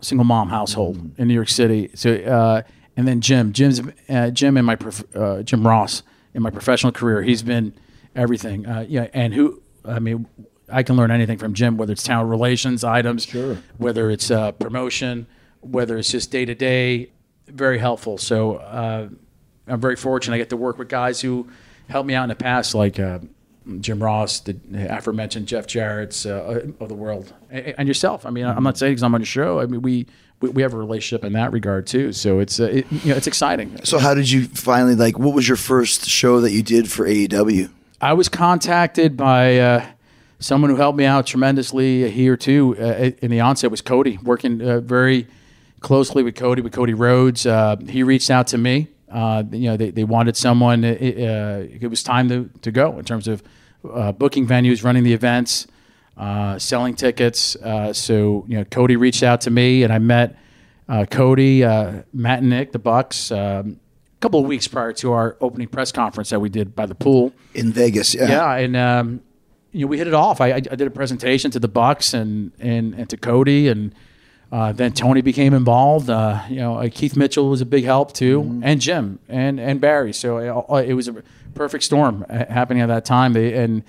single 0.00 0.24
mom 0.24 0.48
household 0.48 0.96
Mm-hmm. 0.96 1.22
in 1.22 1.28
New 1.28 1.34
York 1.34 1.48
City. 1.48 1.90
So 1.94 2.14
uh, 2.14 2.62
and 2.96 3.08
then 3.08 3.20
Jim, 3.20 3.52
Jim's 3.52 3.80
uh, 4.08 4.30
Jim 4.30 4.56
and 4.56 4.66
my 4.66 4.76
prof- 4.76 5.16
uh, 5.16 5.42
Jim 5.42 5.66
Ross 5.66 6.02
in 6.34 6.42
my 6.42 6.50
professional 6.50 6.92
career. 6.92 7.22
He's 7.22 7.42
been 7.42 7.74
everything. 8.14 8.66
Uh, 8.66 8.84
yeah, 8.88 9.08
and 9.14 9.32
who 9.32 9.62
I 9.84 9.98
mean, 9.98 10.26
I 10.70 10.82
can 10.82 10.96
learn 10.96 11.10
anything 11.10 11.38
from 11.38 11.54
Jim, 11.54 11.76
whether 11.76 11.92
it's 11.92 12.02
talent 12.02 12.28
relations 12.30 12.84
items, 12.84 13.24
sure. 13.24 13.58
whether 13.78 14.10
it's 14.10 14.30
uh, 14.30 14.52
promotion, 14.52 15.26
whether 15.60 15.96
it's 15.98 16.10
just 16.10 16.30
day 16.30 16.44
to 16.44 16.54
day. 16.54 17.10
Very 17.48 17.78
helpful. 17.78 18.18
So 18.18 18.56
uh, 18.56 19.08
I'm 19.66 19.80
very 19.80 19.96
fortunate. 19.96 20.36
I 20.36 20.38
get 20.38 20.50
to 20.50 20.56
work 20.56 20.78
with 20.78 20.88
guys 20.88 21.20
who 21.20 21.48
helped 21.88 22.06
me 22.06 22.14
out 22.14 22.22
in 22.24 22.28
the 22.28 22.34
past, 22.34 22.74
like 22.74 22.98
uh, 22.98 23.18
Jim 23.80 24.02
Ross, 24.02 24.40
the 24.40 24.56
aforementioned 24.90 25.46
Jeff 25.46 25.66
Jarrett's 25.66 26.26
uh, 26.26 26.66
of 26.80 26.88
the 26.88 26.94
world, 26.94 27.32
and, 27.50 27.74
and 27.78 27.88
yourself. 27.88 28.26
I 28.26 28.30
mean, 28.30 28.44
I'm 28.44 28.64
not 28.64 28.78
saying 28.78 28.92
because 28.92 29.02
I'm 29.02 29.14
on 29.14 29.20
your 29.20 29.26
show. 29.26 29.60
I 29.60 29.66
mean, 29.66 29.82
we, 29.82 30.06
we 30.40 30.50
we 30.50 30.62
have 30.62 30.74
a 30.74 30.78
relationship 30.78 31.24
in 31.24 31.32
that 31.34 31.52
regard 31.52 31.86
too. 31.86 32.12
So 32.12 32.40
it's 32.40 32.60
uh, 32.60 32.64
it, 32.64 32.86
you 32.90 33.10
know 33.10 33.16
it's 33.16 33.26
exciting. 33.26 33.84
So 33.84 33.98
how 33.98 34.14
did 34.14 34.30
you 34.30 34.46
finally 34.46 34.94
like? 34.94 35.18
What 35.18 35.34
was 35.34 35.46
your 35.48 35.56
first 35.56 36.06
show 36.06 36.40
that 36.40 36.50
you 36.50 36.62
did 36.62 36.90
for 36.90 37.06
AEW? 37.06 37.70
I 38.00 38.14
was 38.14 38.28
contacted 38.28 39.16
by 39.16 39.58
uh, 39.58 39.86
someone 40.40 40.70
who 40.70 40.76
helped 40.76 40.98
me 40.98 41.04
out 41.04 41.26
tremendously 41.26 42.10
here 42.10 42.36
too. 42.36 42.76
Uh, 42.78 43.10
in 43.22 43.30
the 43.30 43.40
onset 43.40 43.70
was 43.70 43.80
Cody, 43.80 44.18
working 44.22 44.60
uh, 44.60 44.80
very 44.80 45.28
closely 45.80 46.22
with 46.22 46.34
Cody, 46.34 46.62
with 46.62 46.72
Cody 46.72 46.94
Rhodes. 46.94 47.46
Uh, 47.46 47.76
he 47.88 48.02
reached 48.02 48.30
out 48.30 48.48
to 48.48 48.58
me. 48.58 48.88
Uh, 49.12 49.42
you 49.52 49.68
know, 49.68 49.76
they, 49.76 49.90
they 49.90 50.04
wanted 50.04 50.36
someone. 50.36 50.84
It, 50.84 51.18
uh, 51.18 51.66
it 51.80 51.88
was 51.88 52.02
time 52.02 52.28
to, 52.30 52.50
to 52.62 52.70
go 52.70 52.98
in 52.98 53.04
terms 53.04 53.28
of 53.28 53.42
uh, 53.90 54.12
booking 54.12 54.46
venues, 54.46 54.82
running 54.84 55.04
the 55.04 55.12
events, 55.12 55.66
uh, 56.16 56.58
selling 56.58 56.94
tickets. 56.94 57.56
Uh, 57.56 57.92
so 57.92 58.44
you 58.48 58.56
know, 58.56 58.64
Cody 58.64 58.96
reached 58.96 59.22
out 59.22 59.42
to 59.42 59.50
me, 59.50 59.82
and 59.82 59.92
I 59.92 59.98
met 59.98 60.36
uh, 60.88 61.04
Cody, 61.10 61.64
uh, 61.64 62.02
Matt, 62.12 62.40
and 62.40 62.50
Nick, 62.50 62.72
the 62.72 62.78
Bucks, 62.78 63.30
um, 63.30 63.78
a 64.16 64.20
couple 64.20 64.40
of 64.40 64.46
weeks 64.46 64.66
prior 64.68 64.92
to 64.94 65.12
our 65.12 65.36
opening 65.40 65.68
press 65.68 65.92
conference 65.92 66.30
that 66.30 66.40
we 66.40 66.48
did 66.48 66.74
by 66.74 66.86
the 66.86 66.94
pool. 66.94 67.32
In 67.54 67.72
Vegas, 67.72 68.14
yeah. 68.14 68.28
Yeah, 68.28 68.54
and 68.54 68.76
um, 68.76 69.20
you 69.72 69.82
know 69.82 69.86
we 69.88 69.98
hit 69.98 70.06
it 70.06 70.14
off. 70.14 70.40
I, 70.40 70.52
I 70.52 70.54
I 70.54 70.60
did 70.60 70.82
a 70.82 70.90
presentation 70.90 71.50
to 71.50 71.58
the 71.58 71.68
Bucks 71.68 72.14
and 72.14 72.52
and, 72.58 72.94
and 72.94 73.10
to 73.10 73.16
Cody, 73.16 73.68
and 73.68 73.94
uh, 74.52 74.70
then 74.72 74.92
Tony 74.92 75.22
became 75.22 75.54
involved. 75.54 76.08
Uh, 76.10 76.42
you 76.48 76.56
know, 76.56 76.76
uh, 76.78 76.88
Keith 76.92 77.16
Mitchell 77.16 77.48
was 77.48 77.60
a 77.62 77.66
big 77.66 77.84
help 77.84 78.12
too, 78.12 78.60
and 78.62 78.80
Jim 78.80 79.18
and 79.28 79.58
and 79.58 79.80
Barry. 79.80 80.12
So 80.12 80.36
it, 80.68 80.88
it 80.90 80.94
was 80.94 81.08
a 81.08 81.14
perfect 81.54 81.82
storm 81.84 82.24
uh, 82.28 82.44
happening 82.46 82.82
at 82.82 82.86
that 82.86 83.04
time. 83.04 83.32
They, 83.32 83.54
and 83.54 83.82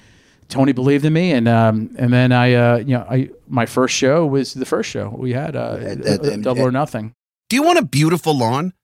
Tony 0.50 0.72
believed 0.72 1.04
in 1.06 1.14
me, 1.14 1.32
and 1.34 1.48
um, 1.48 1.94
and 1.98 2.12
then 2.14 2.32
I 2.32 2.54
uh, 2.54 2.78
you 2.78 2.96
know 2.98 3.06
I 3.10 3.30
my 3.48 3.66
first 3.66 3.94
show 3.96 4.26
was 4.26 4.54
the 4.54 4.66
first 4.66 4.90
show 4.90 5.10
we 5.10 5.34
had 5.34 5.56
uh, 5.56 5.78
at- 5.82 6.06
at- 6.06 6.42
Double 6.42 6.62
or 6.64 6.72
Nothing. 6.72 7.14
Do 7.50 7.56
you 7.58 7.64
want 7.64 7.78
a 7.80 7.86
beautiful 7.86 8.36
lawn? 8.38 8.74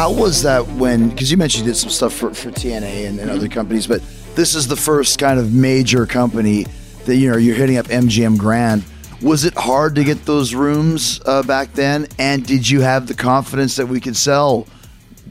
How 0.00 0.10
was 0.10 0.44
that 0.44 0.66
when? 0.66 1.10
Because 1.10 1.30
you 1.30 1.36
mentioned 1.36 1.66
you 1.66 1.72
did 1.72 1.76
some 1.76 1.90
stuff 1.90 2.14
for, 2.14 2.32
for 2.32 2.50
TNA 2.50 3.06
and, 3.06 3.20
and 3.20 3.30
other 3.30 3.48
companies, 3.48 3.86
but 3.86 4.00
this 4.34 4.54
is 4.54 4.66
the 4.66 4.74
first 4.74 5.18
kind 5.18 5.38
of 5.38 5.52
major 5.52 6.06
company 6.06 6.64
that 7.04 7.16
you 7.16 7.30
know 7.30 7.36
you're 7.36 7.54
hitting 7.54 7.76
up 7.76 7.84
MGM 7.84 8.38
Grand. 8.38 8.82
Was 9.20 9.44
it 9.44 9.52
hard 9.52 9.96
to 9.96 10.02
get 10.02 10.24
those 10.24 10.54
rooms 10.54 11.20
uh, 11.26 11.42
back 11.42 11.74
then? 11.74 12.06
And 12.18 12.46
did 12.46 12.66
you 12.66 12.80
have 12.80 13.08
the 13.08 13.14
confidence 13.14 13.76
that 13.76 13.88
we 13.88 14.00
could 14.00 14.16
sell 14.16 14.66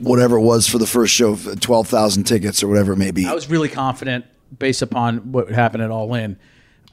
whatever 0.02 0.38
it 0.38 0.42
was 0.42 0.68
for 0.68 0.78
the 0.78 0.86
first 0.86 1.16
show, 1.16 1.36
twelve 1.36 1.88
thousand 1.88 2.26
tickets 2.26 2.62
or 2.62 2.68
whatever 2.68 2.94
it 2.94 2.98
may 2.98 3.10
be 3.10 3.26
I 3.26 3.34
was 3.34 3.50
really 3.50 3.70
confident 3.70 4.26
based 4.56 4.84
upon 4.84 5.32
what 5.32 5.50
happened 5.50 5.82
at 5.82 5.90
All 5.90 6.14
In. 6.14 6.38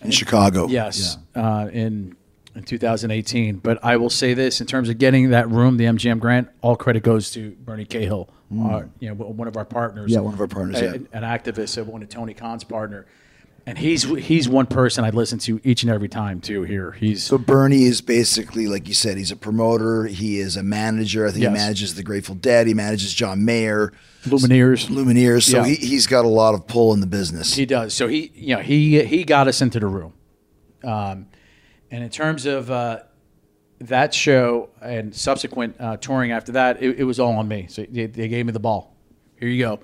in 0.01 0.13
Chicago? 0.13 0.67
Yes, 0.67 1.19
uh, 1.35 1.69
in 1.71 2.17
in 2.57 2.65
2018. 2.65 3.57
But 3.57 3.79
I 3.85 3.97
will 3.97 4.11
say 4.11 4.35
this: 4.35 4.61
in 4.61 4.67
terms 4.67 4.89
of 4.89 4.99
getting 4.99 5.31
that 5.31 5.49
room, 5.49 5.77
the 5.77 5.85
MGM 5.85 6.19
Grand, 6.19 6.49
all 6.63 6.77
credit 6.77 7.03
goes 7.03 7.31
to 7.33 7.51
Bernie 7.61 7.85
Cahill, 7.85 8.29
uh, 8.61 8.83
you 8.99 9.09
know, 9.09 9.15
one 9.15 9.47
of 9.49 9.57
our 9.57 9.65
partners. 9.65 10.11
Mm. 10.11 10.15
Yeah, 10.15 10.21
one 10.21 10.35
of 10.35 10.41
our 10.41 10.49
partners, 10.49 10.81
yeah. 10.81 10.95
an, 10.95 11.09
an 11.13 11.23
activist, 11.23 11.85
one 11.87 12.03
of 12.03 12.09
Tony 12.09 12.35
Khan's 12.35 12.65
partner, 12.65 13.07
and 13.67 13.77
he's 13.77 14.05
he's 14.05 14.49
one 14.49 14.67
person 14.67 15.05
I 15.05 15.11
listen 15.11 15.39
to 15.41 15.61
each 15.65 15.83
and 15.83 15.93
every 15.93 16.09
time 16.09 16.41
too. 16.41 16.63
Here, 16.63 16.93
he's 16.93 17.23
So 17.25 17.37
Bernie 17.39 17.85
is 17.85 18.01
basically, 18.01 18.67
like 18.67 18.89
you 18.89 18.95
said, 18.95 19.19
he's 19.19 19.31
a 19.31 19.37
promoter. 19.37 20.05
He 20.07 20.39
is 20.41 20.57
a 20.57 20.63
manager. 20.63 21.27
I 21.27 21.31
think 21.31 21.43
Yes. 21.43 21.53
he 21.53 21.59
manages 21.59 21.95
the 21.95 22.03
Grateful 22.03 22.35
Dead. 22.37 22.67
He 22.67 22.75
manages 22.75 23.13
John 23.13 23.45
Mayer, 23.45 23.93
Lumineers. 24.25 24.87
Lumineers. 24.89 25.43
So 25.43 25.59
Yeah. 25.59 25.67
he, 25.67 25.75
he's 25.75 26.07
got 26.07 26.25
a 26.25 26.29
lot 26.29 26.55
of 26.55 26.67
pull 26.67 26.93
in 26.95 27.01
the 27.01 27.07
business. 27.07 27.55
He 27.55 27.67
does. 27.67 27.93
So 27.93 28.09
he, 28.09 28.33
you 28.35 28.57
know, 28.57 28.63
he 28.63 29.05
he 29.05 29.25
got 29.25 29.47
us 29.49 29.61
into 29.61 29.79
the 29.81 29.87
room. 29.87 30.13
Um, 30.85 31.27
and 31.91 32.03
in 32.03 32.11
terms 32.11 32.47
of 32.47 32.71
uh, 32.71 33.01
that 33.81 34.15
show 34.15 34.71
and 34.81 35.15
subsequent 35.15 35.77
uh, 35.79 35.97
touring 35.99 36.33
after 36.33 36.53
that, 36.53 36.83
it, 36.83 37.01
it 37.01 37.05
was 37.05 37.21
all 37.21 37.37
on 37.37 37.49
me. 37.49 37.67
So 37.69 37.85
they, 37.89 38.07
they 38.07 38.29
gave 38.29 38.47
me 38.47 38.53
the 38.53 38.61
ball. 38.61 38.95
Here 39.39 39.49
you 39.49 39.63
go. 39.63 39.81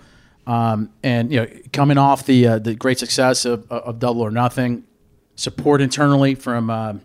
Um, 0.46 0.90
and 1.02 1.32
you 1.32 1.40
know, 1.40 1.46
coming 1.72 1.98
off 1.98 2.26
the 2.26 2.46
uh, 2.46 2.58
the 2.58 2.74
great 2.74 2.98
success 2.98 3.44
of, 3.44 3.70
of 3.70 3.98
Double 4.00 4.22
or 4.22 4.30
Nothing, 4.30 4.84
support 5.36 5.80
internally 5.80 6.34
from 6.34 6.68
um, 6.68 7.02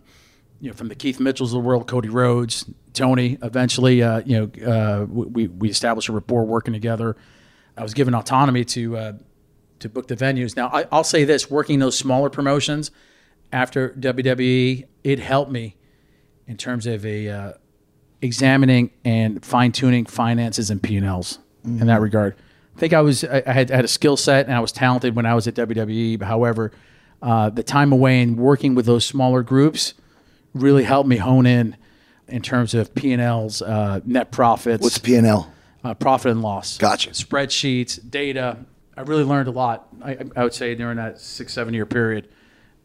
you 0.60 0.70
know 0.70 0.74
from 0.74 0.88
the 0.88 0.96
Keith 0.96 1.20
Mitchells 1.20 1.52
of 1.52 1.62
the 1.62 1.66
world, 1.66 1.86
Cody 1.86 2.08
Rhodes, 2.08 2.64
Tony. 2.94 3.38
Eventually, 3.42 4.02
uh, 4.02 4.22
you 4.26 4.50
know, 4.58 4.66
uh, 4.66 5.06
we 5.08 5.46
we 5.46 5.68
established 5.68 6.08
a 6.08 6.12
rapport 6.12 6.44
working 6.44 6.72
together. 6.72 7.16
I 7.76 7.84
was 7.84 7.94
given 7.94 8.12
autonomy 8.12 8.64
to 8.64 8.96
uh, 8.96 9.12
to 9.78 9.88
book 9.88 10.08
the 10.08 10.16
venues. 10.16 10.56
Now, 10.56 10.68
I, 10.72 10.86
I'll 10.90 11.04
say 11.04 11.22
this: 11.22 11.48
working 11.48 11.78
those 11.78 11.96
smaller 11.96 12.30
promotions 12.30 12.90
after 13.52 13.90
WWE, 13.90 14.86
it 15.04 15.18
helped 15.18 15.50
me 15.50 15.76
in 16.46 16.56
terms 16.56 16.86
of 16.86 17.04
a 17.04 17.28
uh, 17.28 17.52
examining 18.22 18.90
and 19.04 19.44
fine 19.44 19.72
tuning 19.72 20.06
finances 20.06 20.70
and 20.70 20.82
P 20.82 20.96
and 20.96 21.06
Ls 21.06 21.38
in 21.64 21.86
that 21.86 22.00
regard. 22.00 22.34
I 22.76 22.80
think 22.80 22.92
I 22.92 23.00
was 23.00 23.24
I, 23.24 23.42
I 23.46 23.52
had, 23.52 23.70
I 23.70 23.76
had 23.76 23.84
a 23.84 23.88
skill 23.88 24.16
set 24.16 24.46
and 24.46 24.54
I 24.54 24.60
was 24.60 24.72
talented 24.72 25.16
when 25.16 25.26
I 25.26 25.34
was 25.34 25.46
at 25.46 25.54
WWE. 25.54 26.22
However, 26.22 26.72
uh, 27.20 27.50
the 27.50 27.62
time 27.62 27.92
away 27.92 28.22
and 28.22 28.36
working 28.36 28.74
with 28.74 28.86
those 28.86 29.04
smaller 29.04 29.42
groups 29.42 29.94
really 30.54 30.84
helped 30.84 31.08
me 31.08 31.16
hone 31.16 31.46
in 31.46 31.76
in 32.28 32.42
terms 32.42 32.74
of 32.74 32.94
P 32.94 33.12
and 33.12 33.22
Ls, 33.22 33.62
uh, 33.62 34.00
net 34.04 34.30
profits 34.30 34.82
What's 34.82 34.98
P 34.98 35.14
and 35.14 35.26
L? 35.26 35.52
uh, 35.84 35.94
profit 35.94 36.30
and 36.32 36.42
loss. 36.42 36.78
Gotcha. 36.78 37.10
Spreadsheets, 37.10 37.98
data. 38.10 38.58
I 38.96 39.02
really 39.02 39.24
learned 39.24 39.48
a 39.48 39.52
lot. 39.52 39.88
I, 40.02 40.18
I 40.36 40.42
would 40.42 40.54
say 40.54 40.74
during 40.74 40.96
that 40.96 41.20
six 41.20 41.52
seven 41.52 41.74
year 41.74 41.86
period, 41.86 42.28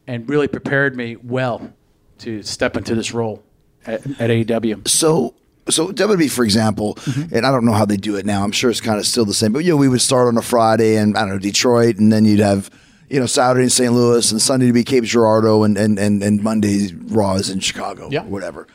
and 0.08 0.28
really 0.30 0.47
prepared 0.47 0.95
me 0.95 1.16
well 1.18 1.72
to 2.20 2.43
step 2.43 2.78
into 2.78 2.95
this 2.95 3.14
role 3.14 3.43
at, 3.86 4.06
at 4.20 4.30
AEW. 4.30 4.88
So, 4.88 5.34
so 5.70 5.89
WWE, 5.91 6.30
for 6.32 6.43
example, 6.43 6.95
Mm-hmm. 6.95 7.36
and 7.36 7.45
I 7.45 7.51
don't 7.51 7.66
know 7.66 7.74
how 7.74 7.86
they 7.86 7.97
do 7.97 8.16
it 8.16 8.26
now. 8.26 8.43
I'm 8.43 8.51
sure 8.51 8.70
it's 8.70 8.82
kind 8.82 8.99
of 8.99 9.06
still 9.06 9.26
the 9.26 9.34
same. 9.34 9.51
But 9.54 9.64
you 9.66 9.72
know, 9.72 9.78
we 9.78 9.88
would 9.89 10.01
start 10.01 10.28
on 10.28 10.38
a 10.38 10.41
Friday 10.41 10.95
and 10.97 11.18
I 11.18 11.22
don't 11.22 11.30
know 11.30 11.39
Detroit, 11.39 11.97
and 11.97 12.12
then 12.12 12.26
you'd 12.26 12.39
have 12.39 12.70
you 13.10 13.20
know 13.20 13.26
Saturday 13.26 13.64
in 13.66 13.70
St. 13.70 13.91
Louis, 13.93 14.32
and 14.32 14.41
Sunday 14.41 14.68
to 14.68 14.74
be 14.74 14.84
Cape 14.84 15.04
Girardeau, 15.04 15.64
and 15.64 15.78
and 15.78 15.97
and, 15.99 16.22
and 16.24 16.41
Monday 16.43 16.89
Raw 17.08 17.36
is 17.36 17.49
in 17.49 17.60
Chicago, 17.60 18.10
Yeah. 18.12 18.22
or 18.22 18.26
whatever. 18.30 18.68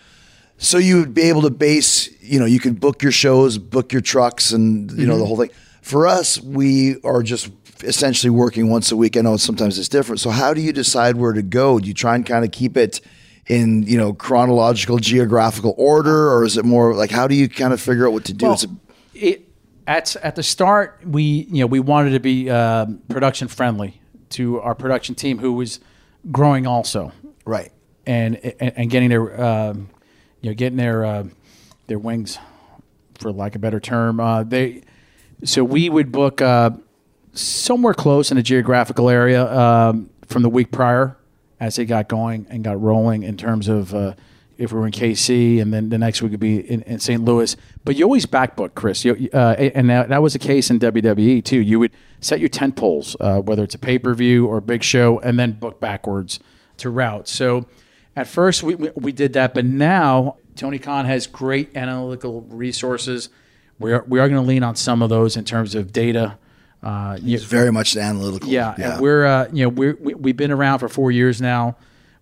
So 0.58 0.78
you 0.78 0.98
would 0.98 1.14
be 1.14 1.22
able 1.22 1.42
to 1.42 1.50
base, 1.50 2.08
you 2.20 2.40
know, 2.40 2.44
you 2.46 2.58
could 2.58 2.80
book 2.80 3.00
your 3.02 3.12
shows, 3.12 3.58
book 3.58 3.92
your 3.92 4.02
trucks, 4.02 4.52
and 4.52 4.90
you 4.92 5.06
know 5.06 5.12
Mm-hmm. 5.14 5.20
the 5.20 5.26
whole 5.26 5.36
thing. 5.36 5.50
For 5.82 6.06
us, 6.06 6.40
we 6.40 7.00
are 7.02 7.22
just 7.22 7.48
essentially 7.82 8.30
working 8.30 8.70
once 8.70 8.90
a 8.92 8.96
week. 8.96 9.16
I 9.16 9.20
know 9.20 9.36
sometimes 9.36 9.78
it's 9.78 9.88
different. 9.88 10.20
So 10.20 10.30
how 10.30 10.54
do 10.54 10.60
you 10.60 10.72
decide 10.72 11.16
where 11.16 11.32
to 11.32 11.42
go? 11.42 11.78
Do 11.78 11.88
you 11.88 11.94
try 11.94 12.14
and 12.14 12.24
kind 12.24 12.44
of 12.44 12.50
keep 12.50 12.76
it 12.76 13.00
in, 13.46 13.82
you 13.84 13.96
know, 13.96 14.12
chronological, 14.12 14.98
geographical 14.98 15.74
order, 15.78 16.30
or 16.30 16.44
is 16.44 16.56
it 16.56 16.64
more 16.64 16.94
like 16.94 17.10
how 17.10 17.26
do 17.26 17.34
you 17.34 17.48
kind 17.48 17.72
of 17.72 17.80
figure 17.80 18.06
out 18.06 18.12
what 18.12 18.24
to 18.26 18.32
do? 18.32 18.46
Well, 18.46 18.60
it, 19.14 19.48
at 19.86 20.14
at 20.16 20.36
the 20.36 20.42
start, 20.42 21.00
we 21.04 21.22
you 21.22 21.60
know 21.60 21.66
we 21.66 21.80
wanted 21.80 22.10
to 22.10 22.20
be 22.20 22.50
um, 22.50 23.00
production 23.08 23.48
friendly 23.48 24.00
to 24.30 24.60
our 24.60 24.74
production 24.74 25.14
team, 25.14 25.38
who 25.38 25.54
was 25.54 25.80
growing 26.30 26.66
also. 26.66 27.12
right. 27.44 27.72
and 28.06 28.36
and, 28.36 28.72
and 28.76 28.90
getting 28.90 29.08
their 29.08 29.42
um, 29.42 29.88
you 30.40 30.50
know 30.50 30.54
getting 30.54 30.76
their 30.76 31.04
uh, 31.04 31.24
their 31.86 31.98
wings 31.98 32.38
for 33.18 33.32
lack 33.32 33.52
of 33.52 33.56
a 33.56 33.58
better 33.60 33.80
term 33.80 34.20
uh, 34.20 34.44
they 34.44 34.82
so 35.44 35.64
we 35.64 35.88
would 35.88 36.12
book 36.12 36.40
uh, 36.40 36.70
somewhere 37.40 37.94
close 37.94 38.30
in 38.30 38.38
a 38.38 38.42
geographical 38.42 39.08
area 39.08 39.50
um, 39.52 40.10
from 40.26 40.42
the 40.42 40.48
week 40.48 40.70
prior 40.70 41.16
as 41.60 41.76
they 41.76 41.84
got 41.84 42.08
going 42.08 42.46
and 42.50 42.62
got 42.62 42.80
rolling 42.80 43.22
in 43.22 43.36
terms 43.36 43.68
of 43.68 43.94
uh, 43.94 44.14
if 44.58 44.72
we 44.72 44.80
were 44.80 44.86
in 44.86 44.92
KC, 44.92 45.62
and 45.62 45.72
then 45.72 45.88
the 45.88 45.98
next 45.98 46.20
week 46.20 46.32
would 46.32 46.40
be 46.40 46.58
in, 46.58 46.82
in 46.82 46.98
St. 46.98 47.24
Louis. 47.24 47.56
But 47.84 47.94
you 47.94 48.04
always 48.04 48.26
backbook, 48.26 48.74
Chris. 48.74 49.04
You, 49.04 49.30
uh, 49.32 49.54
and 49.56 49.88
that, 49.88 50.08
that 50.08 50.20
was 50.20 50.32
the 50.32 50.40
case 50.40 50.68
in 50.68 50.80
WWE 50.80 51.44
too. 51.44 51.60
You 51.60 51.78
would 51.78 51.92
set 52.20 52.40
your 52.40 52.48
tent 52.48 52.74
poles, 52.74 53.16
uh, 53.20 53.40
whether 53.40 53.62
it's 53.62 53.76
a 53.76 53.78
pay 53.78 53.98
per 53.98 54.12
view 54.14 54.46
or 54.46 54.58
a 54.58 54.62
big 54.62 54.82
show, 54.82 55.20
and 55.20 55.38
then 55.38 55.52
book 55.52 55.78
backwards 55.80 56.40
to 56.78 56.90
route. 56.90 57.28
So 57.28 57.66
at 58.16 58.26
first 58.26 58.64
we, 58.64 58.74
we, 58.74 58.90
we 58.96 59.12
did 59.12 59.32
that, 59.34 59.54
but 59.54 59.64
now 59.64 60.36
Tony 60.56 60.80
Khan 60.80 61.04
has 61.04 61.28
great 61.28 61.76
analytical 61.76 62.42
resources. 62.42 63.28
We 63.78 63.92
are, 63.92 64.04
we 64.08 64.18
are 64.18 64.28
going 64.28 64.42
to 64.42 64.46
lean 64.46 64.64
on 64.64 64.74
some 64.74 65.02
of 65.02 65.08
those 65.08 65.36
in 65.36 65.44
terms 65.44 65.76
of 65.76 65.92
data. 65.92 66.36
Uh, 66.82 67.18
you- 67.20 67.38
very 67.40 67.72
much 67.72 67.96
analytical. 67.96 68.48
yeah, 68.48 68.74
and 68.76 69.00
we're 69.00 69.26
uh, 69.26 69.48
you 69.52 69.64
know 69.64 69.68
we're, 69.68 69.96
we 70.00 70.14
we've 70.14 70.36
been 70.36 70.52
around 70.52 70.78
for 70.78 70.88
four 70.88 71.10
years 71.10 71.40
now. 71.40 71.76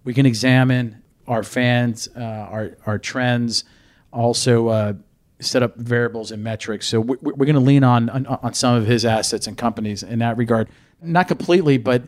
We 0.04 0.14
can 0.14 0.24
examine 0.26 1.02
our 1.26 1.42
fans, 1.42 2.09
uh, 2.16 2.20
our 2.20 2.76
our 2.86 2.98
trends, 2.98 3.64
also 4.12 4.68
uh, 4.68 4.92
set 5.40 5.62
up 5.62 5.76
variables 5.76 6.30
and 6.32 6.42
metrics. 6.42 6.86
So 6.86 7.00
we're, 7.00 7.18
we're 7.20 7.44
going 7.46 7.54
to 7.54 7.61
lean 7.61 7.84
on, 7.84 8.09
on 8.09 8.26
on 8.26 8.54
some 8.54 8.76
of 8.76 8.86
his 8.86 9.04
assets 9.04 9.46
and 9.46 9.59
companies 9.59 10.02
in 10.02 10.20
that 10.20 10.36
regard. 10.38 10.68
Not 11.02 11.28
completely, 11.28 11.76
but 11.76 12.04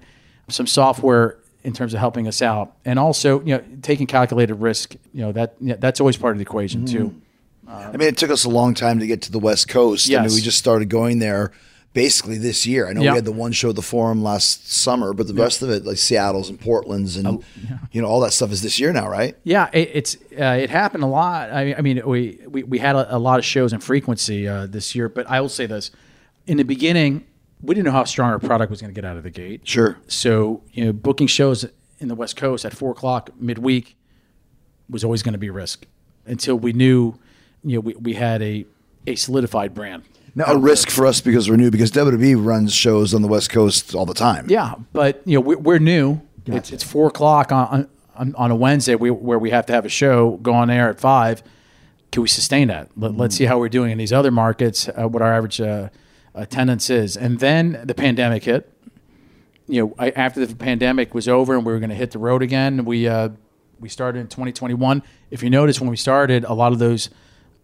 some 0.49 0.67
software 0.67 1.37
in 1.65 1.75
terms 1.75 1.93
of 1.93 2.01
helping 2.01 2.27
us 2.27 2.41
out, 2.41 2.75
and 2.87 2.99
also 2.99 3.41
you 3.41 3.57
know 3.57 3.65
taking 3.83 4.07
calculated 4.07 4.55
risk. 4.55 4.95
You 5.13 5.21
know 5.23 5.33
that 5.33 5.55
yeah, 5.61 5.77
that's 5.79 6.01
always 6.01 6.17
part 6.17 6.33
of 6.33 6.39
the 6.39 6.43
equation 6.43 6.87
too. 6.87 7.15
I 7.71 7.91
mean, 7.99 8.09
it 8.09 8.17
took 8.17 8.31
us 8.31 8.45
a 8.45 8.49
long 8.49 8.73
time 8.73 9.01
to 9.01 9.07
get 9.07 9.21
to 9.23 9.31
the 9.33 9.39
West 9.39 9.69
Coast. 9.69 10.09
I 10.09 10.15
mean, 10.15 10.23
Yes. 10.23 10.35
we 10.35 10.41
just 10.41 10.57
started 10.57 10.89
going 10.89 11.19
there 11.19 11.53
basically 11.95 12.39
this 12.39 12.67
year. 12.67 12.87
I 12.89 12.93
know 12.93 13.03
Yeah. 13.03 13.13
we 13.13 13.17
had 13.17 13.25
the 13.25 13.33
one 13.33 13.53
show 13.53 13.71
at 13.71 13.77
the 13.77 13.83
Forum 13.83 14.23
last 14.23 14.71
summer, 14.73 15.13
but 15.13 15.27
the 15.27 15.35
rest 15.35 15.63
of 15.63 15.71
it, 15.71 15.85
like 15.85 15.97
Seattle's 15.97 16.49
and 16.49 16.61
Portland's 16.61 17.17
and 17.17 17.27
Oh, 17.27 17.43
you 17.93 18.01
know 18.03 18.09
all 18.09 18.21
that 18.21 18.33
stuff, 18.33 18.53
is 18.53 18.63
this 18.63 18.79
year 18.79 18.93
now, 18.93 19.09
right? 19.09 19.37
Yeah, 19.45 19.69
it, 19.73 19.91
it's 19.95 20.17
uh, 20.39 20.45
it 20.61 20.71
happened 20.71 21.03
a 21.03 21.07
lot. 21.09 21.51
I, 21.51 21.75
I 21.75 21.81
mean, 21.81 22.03
we, 22.07 22.39
we 22.49 22.63
we 22.63 22.79
had 22.79 22.95
a, 22.97 23.17
a 23.17 23.19
lot 23.19 23.39
of 23.39 23.45
shows 23.45 23.73
and 23.73 23.83
frequency 23.83 24.47
uh, 24.47 24.67
this 24.67 24.95
year, 24.95 25.09
but 25.09 25.29
I 25.29 25.41
will 25.41 25.49
say 25.49 25.67
this: 25.67 25.91
in 26.47 26.57
the 26.59 26.63
beginning, 26.65 27.25
we 27.63 27.75
didn't 27.75 27.87
know 27.87 27.93
how 27.93 28.05
strong 28.05 28.31
our 28.31 28.39
product 28.39 28.71
was 28.71 28.81
going 28.81 28.93
to 28.95 29.01
get 29.01 29.05
out 29.09 29.17
of 29.17 29.23
the 29.25 29.31
gate. 29.31 29.63
Sure. 29.65 29.97
So 30.07 30.63
you 30.73 30.85
know, 30.85 30.93
booking 30.93 31.27
shows 31.27 31.67
in 31.99 32.09
the 32.09 32.15
West 32.15 32.37
Coast 32.37 32.65
at 32.65 32.73
four 32.75 32.93
o'clock 32.93 33.31
midweek 33.41 33.97
was 34.89 35.03
always 35.05 35.23
going 35.23 35.33
to 35.33 35.39
be 35.39 35.49
a 35.49 35.53
risk 35.53 35.85
until 36.27 36.57
we 36.59 36.73
knew, 36.73 37.19
you 37.65 37.75
know, 37.77 37.81
we, 37.81 37.95
we 37.95 38.15
had 38.15 38.41
a 38.43 38.65
a 39.07 39.15
solidified 39.17 39.75
brand. 39.75 40.03
Now, 40.39 40.53
a 40.53 40.57
risk 40.57 40.89
for 40.89 41.05
us 41.05 41.21
because 41.21 41.51
we're 41.51 41.57
new, 41.57 41.73
because 41.73 41.91
WWE 41.91 42.37
runs 42.39 42.73
shows 42.73 43.13
on 43.13 43.23
the 43.23 43.29
West 43.29 43.51
Coast 43.51 43.93
all 43.93 44.07
the 44.07 44.15
time. 44.15 44.47
Yeah, 44.49 44.77
but 44.93 45.21
you 45.25 45.35
know 45.35 45.41
we're, 45.41 45.59
we're 45.59 45.79
new. 45.81 46.21
It's, 46.47 46.71
it's 46.71 46.85
four 46.85 47.09
o'clock 47.09 47.51
on, 47.51 47.89
on 48.15 48.35
on 48.37 48.53
a 48.53 48.55
Wednesday 48.55 48.95
we, 48.95 49.11
where 49.11 49.41
we 49.41 49.51
have 49.51 49.67
to 49.67 49.73
have 49.73 49.85
a 49.85 49.89
show 49.89 50.37
go 50.37 50.53
on 50.55 50.71
air 50.71 50.89
at 50.89 51.01
five. 51.01 51.43
Can 52.13 52.23
we 52.23 52.29
sustain 52.29 52.69
that? 52.69 52.89
Let, 52.97 53.17
Let's 53.17 53.35
see 53.35 53.47
how 53.47 53.59
we're 53.59 53.69
doing 53.69 53.91
in 53.91 53.99
these 53.99 54.13
other 54.13 54.31
markets. 54.31 54.89
Uh, 54.89 55.09
what 55.09 55.23
our 55.23 55.35
average 55.35 55.61
uh, 55.61 55.89
attendance 56.37 56.89
is, 56.89 57.17
and 57.17 57.41
then 57.41 57.81
the 57.83 57.95
pandemic 57.95 58.45
hit. 58.45 58.73
You 59.67 59.87
know, 59.89 59.95
I, 59.99 60.11
after 60.11 60.47
the 60.47 60.55
pandemic 60.55 61.15
was 61.15 61.27
over 61.27 61.57
and 61.57 61.67
we 61.67 61.73
were 61.73 61.81
going 61.81 61.91
to 61.91 61.97
hit 61.97 62.13
the 62.13 62.21
road 62.21 62.43
again, 62.43 62.85
we 62.85 63.09
uh, 63.09 63.31
we 63.81 63.89
started 63.89 64.21
in 64.21 64.29
2021. 64.29 65.03
If 65.33 65.43
you 65.43 65.51
notice, 65.51 65.81
when 65.81 65.91
we 65.91 65.97
started, 65.97 66.45
a 66.45 66.55
lot 66.55 66.73
of 66.73 66.79
those 66.79 67.11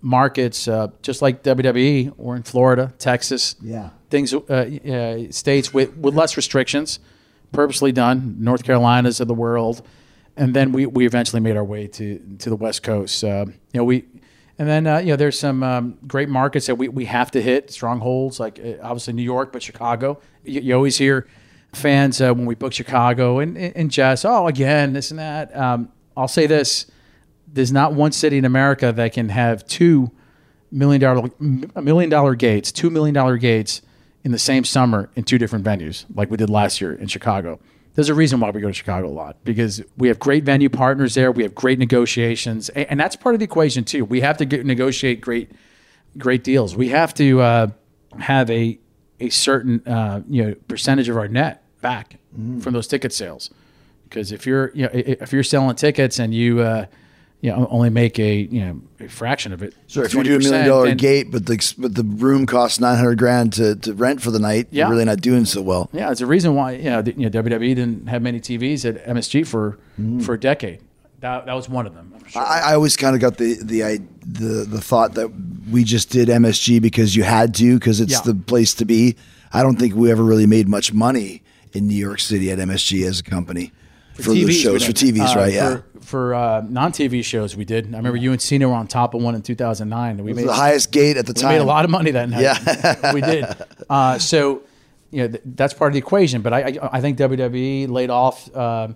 markets, 0.05 0.68
uh, 0.68 0.88
just 1.02 1.22
like 1.22 1.42
WWE, 1.42 2.16
were 2.18 2.36
in 2.36 2.42
Florida, 2.42 2.92
Texas, 2.98 3.57
Yeah. 3.62 3.88
things, 4.11 4.34
uh, 4.34 4.38
uh, 4.48 5.32
states 5.32 5.72
with, 5.72 5.96
with 5.96 6.14
less 6.14 6.36
restrictions, 6.36 6.98
purposely 7.52 7.90
done, 7.90 8.36
North 8.38 8.62
Carolinas 8.64 9.18
of 9.20 9.28
the 9.28 9.34
world, 9.34 9.82
and 10.36 10.52
then 10.55 10.72
we, 10.72 10.84
we 10.86 11.07
eventually 11.07 11.40
made 11.40 11.57
our 11.57 11.64
way 11.64 11.86
to 11.86 12.20
to 12.38 12.50
the 12.50 12.57
West 12.57 12.82
Coast. 12.82 13.22
Uh, 13.24 13.46
you 13.48 13.78
know, 13.78 13.84
we 13.84 14.05
and 14.59 14.68
then 14.68 14.86
uh, 14.86 14.98
you 14.98 15.09
know 15.09 15.16
there's 15.16 15.38
some 15.38 15.62
um, 15.62 15.96
great 16.07 16.28
markets 16.28 16.66
that 16.66 16.74
we, 16.74 16.88
we 16.88 17.05
have 17.07 17.30
to 17.30 17.40
hit 17.40 17.70
strongholds 17.70 18.38
like 18.40 18.59
uh, 18.59 18.74
obviously 18.82 19.12
New 19.14 19.22
York, 19.22 19.52
but 19.52 19.62
Chicago. 19.62 20.20
You, 20.44 20.61
you 20.61 20.74
always 20.74 20.98
hear 20.98 21.26
fans 21.72 22.20
uh, 22.20 22.32
when 22.34 22.46
we 22.46 22.55
book 22.57 22.72
Chicago 22.72 23.38
and 23.38 23.57
and 23.57 23.90
Jess, 23.90 24.24
oh 24.24 24.48
again 24.48 24.92
this 24.92 25.11
and 25.11 25.18
that. 25.20 25.57
Um, 25.57 25.88
I'll 26.16 26.28
say 26.28 26.46
this: 26.46 26.86
there's 27.55 27.72
not 27.72 27.94
one 27.94 28.12
city 28.12 28.36
in 28.36 28.44
America 28.44 28.92
that 28.92 29.12
can 29.12 29.28
have 29.30 29.66
two 29.66 30.11
million 30.70 31.00
dollar 31.00 31.30
million 31.40 32.11
dollar 32.11 32.34
gates, 32.34 32.72
two 32.72 32.90
million 32.90 33.14
dollar 33.14 33.36
gates 33.38 33.80
in 34.24 34.32
the 34.32 34.38
same 34.38 34.64
summer 34.64 35.09
in 35.14 35.22
two 35.22 35.38
different 35.38 35.64
venues, 35.64 36.05
like 36.14 36.30
we 36.30 36.36
did 36.36 36.50
last 36.50 36.80
year 36.80 36.92
in 36.92 37.07
Chicago. 37.07 37.61
There's 37.94 38.09
a 38.09 38.14
reason 38.14 38.40
why 38.40 38.50
we 38.50 38.61
go 38.61 38.66
to 38.66 38.72
Chicago 38.72 39.07
a 39.07 39.09
lot 39.09 39.36
because 39.44 39.80
we 39.96 40.09
have 40.09 40.18
great 40.18 40.42
venue 40.42 40.68
partners 40.68 41.14
there. 41.14 41.30
We 41.30 41.44
have 41.44 41.55
great 41.55 41.78
negotiations, 41.78 42.68
and 42.70 42.98
that's 42.98 43.14
part 43.14 43.36
of 43.36 43.38
the 43.38 43.44
equation 43.44 43.84
too. 43.84 44.05
We 44.05 44.20
have 44.22 44.36
to 44.38 44.44
get, 44.44 44.66
negotiate 44.66 45.20
great, 45.20 45.52
great 46.18 46.42
deals. 46.42 46.74
We 46.74 46.88
have 46.88 47.14
to 47.14 47.40
uh, 47.40 47.66
have 48.18 48.50
a 48.50 48.78
a 49.20 49.28
certain 49.30 49.86
uh, 49.86 50.22
you 50.28 50.44
know 50.44 50.55
percentage 50.66 51.09
of 51.09 51.16
our 51.16 51.28
net 51.28 51.62
back 51.80 52.16
from 52.32 52.72
those 52.72 52.88
ticket 52.88 53.12
sales 53.12 53.50
because 54.05 54.32
if 54.32 54.44
you're 54.44 54.72
you 54.74 54.82
know 54.82 54.90
if 54.92 55.32
you're 55.32 55.44
selling 55.44 55.76
tickets 55.76 56.18
and 56.18 56.34
you 56.34 56.61
uh, 56.61 56.86
you 57.45 57.51
know 57.51 57.68
only 57.70 57.90
make 57.90 58.18
a 58.18 58.36
you 58.36 58.64
know 58.64 58.80
a 59.01 59.09
fraction 59.09 59.53
of 59.53 59.62
it, 59.62 59.74
Sure. 59.86 60.05
If 60.05 60.14
you 60.14 60.24
do 60.24 60.36
a 60.36 60.38
million 60.38 60.66
dollar 60.66 60.95
gate, 60.95 61.30
but 61.30 61.45
the 61.45 61.74
but 61.76 61.95
the 61.95 62.03
room 62.03 62.47
costs 62.47 62.80
nine 62.80 62.97
hundred 62.97 63.18
grand 63.18 63.53
to, 63.55 63.76
to 63.76 63.92
rent 63.92 64.22
for 64.22 64.30
the 64.30 64.38
night, 64.38 64.68
Yeah. 64.70 64.84
you're 64.84 64.92
really 64.92 65.05
not 65.05 65.20
doing 65.20 65.45
so 65.45 65.61
well. 65.61 65.90
Yeah, 65.92 66.11
it's 66.11 66.22
a 66.22 66.26
reason 66.26 66.55
why 66.55 66.72
you 66.72 66.84
know, 66.84 67.03
the, 67.03 67.12
you 67.12 67.28
know 67.28 67.42
WWE 67.42 67.74
didn't 67.74 68.07
have 68.07 68.22
many 68.22 68.40
TVs 68.40 68.86
at 68.86 69.05
MSG 69.07 69.47
for 69.47 69.78
hmm. 69.97 70.20
for 70.20 70.32
a 70.34 70.40
decade. 70.40 70.80
That, 71.20 71.45
that 71.47 71.53
was 71.55 71.68
one 71.68 71.86
of 71.86 71.95
them. 71.95 72.14
I'm 72.14 72.26
sure. 72.26 72.42
I, 72.42 72.61
I 72.70 72.74
always 72.74 72.97
kind 72.97 73.14
of 73.14 73.20
got 73.20 73.36
the 73.36 73.59
the 73.62 73.84
I, 73.84 73.99
the 74.22 74.64
the 74.66 74.80
thought 74.80 75.12
that 75.14 75.28
we 75.70 75.84
just 75.84 76.09
did 76.09 76.28
MSG 76.28 76.80
because 76.80 77.14
you 77.14 77.24
had 77.24 77.55
to 77.57 77.78
because 77.78 78.01
it's 78.01 78.12
Yeah. 78.12 78.22
the 78.24 78.34
place 78.34 78.72
to 78.74 78.86
be. 78.86 79.16
I 79.53 79.62
don't 79.62 79.76
think 79.76 79.95
we 79.95 80.11
ever 80.11 80.22
really 80.22 80.47
made 80.47 80.66
much 80.66 80.95
money 80.95 81.42
in 81.74 81.88
New 81.88 81.95
York 81.95 82.20
City 82.20 82.51
at 82.51 82.59
MSG 82.59 83.07
as 83.07 83.20
a 83.20 83.22
company 83.22 83.70
for, 84.15 84.31
TVs, 84.31 84.45
we 84.47 84.53
shows 84.53 84.85
for. 84.85 84.93
TVs, 84.93 85.35
Uh, 85.37 85.39
right? 85.41 85.53
Yeah, 85.53 85.77
For, 85.77 85.85
for 86.01 86.35
uh, 86.35 86.61
non-TV 86.69 87.25
shows, 87.25 87.57
we 87.57 87.65
did. 87.65 87.87
I 87.93 87.97
remember 87.99 88.17
you 88.17 88.33
and 88.33 88.41
Cena 88.41 88.69
were 88.69 88.75
on 88.75 88.87
top 88.87 89.15
of 89.15 89.23
one 89.23 89.35
in 89.35 89.43
2009. 89.43 90.11
And 90.17 90.25
we 90.25 90.31
it 90.31 90.35
was 90.35 90.43
made 90.45 90.49
the 90.49 90.55
highest 90.55 90.93
gate 90.93 91.17
at 91.17 91.27
the 91.27 91.35
time. 91.35 91.49
we 91.51 91.55
made 91.59 91.62
a 91.62 91.67
lot 91.67 91.85
of 91.85 91.91
money 91.91 92.11
that 92.12 92.29
night. 92.29 92.41
Yeah. 92.43 93.12
we 93.12 93.21
did. 93.21 93.45
Uh, 93.91 94.19
so, 94.19 94.62
you 95.11 95.23
know, 95.23 95.29
th- 95.29 95.43
that's 95.45 95.75
part 95.75 95.91
of 95.91 95.93
the 95.95 95.99
equation. 95.99 96.43
But 96.43 96.53
I, 96.53 96.61
I, 96.61 96.79
I 96.99 97.01
think 97.01 97.19
WWE 97.19 97.89
laid 97.89 98.11
off 98.11 98.55
uh, 98.55 98.89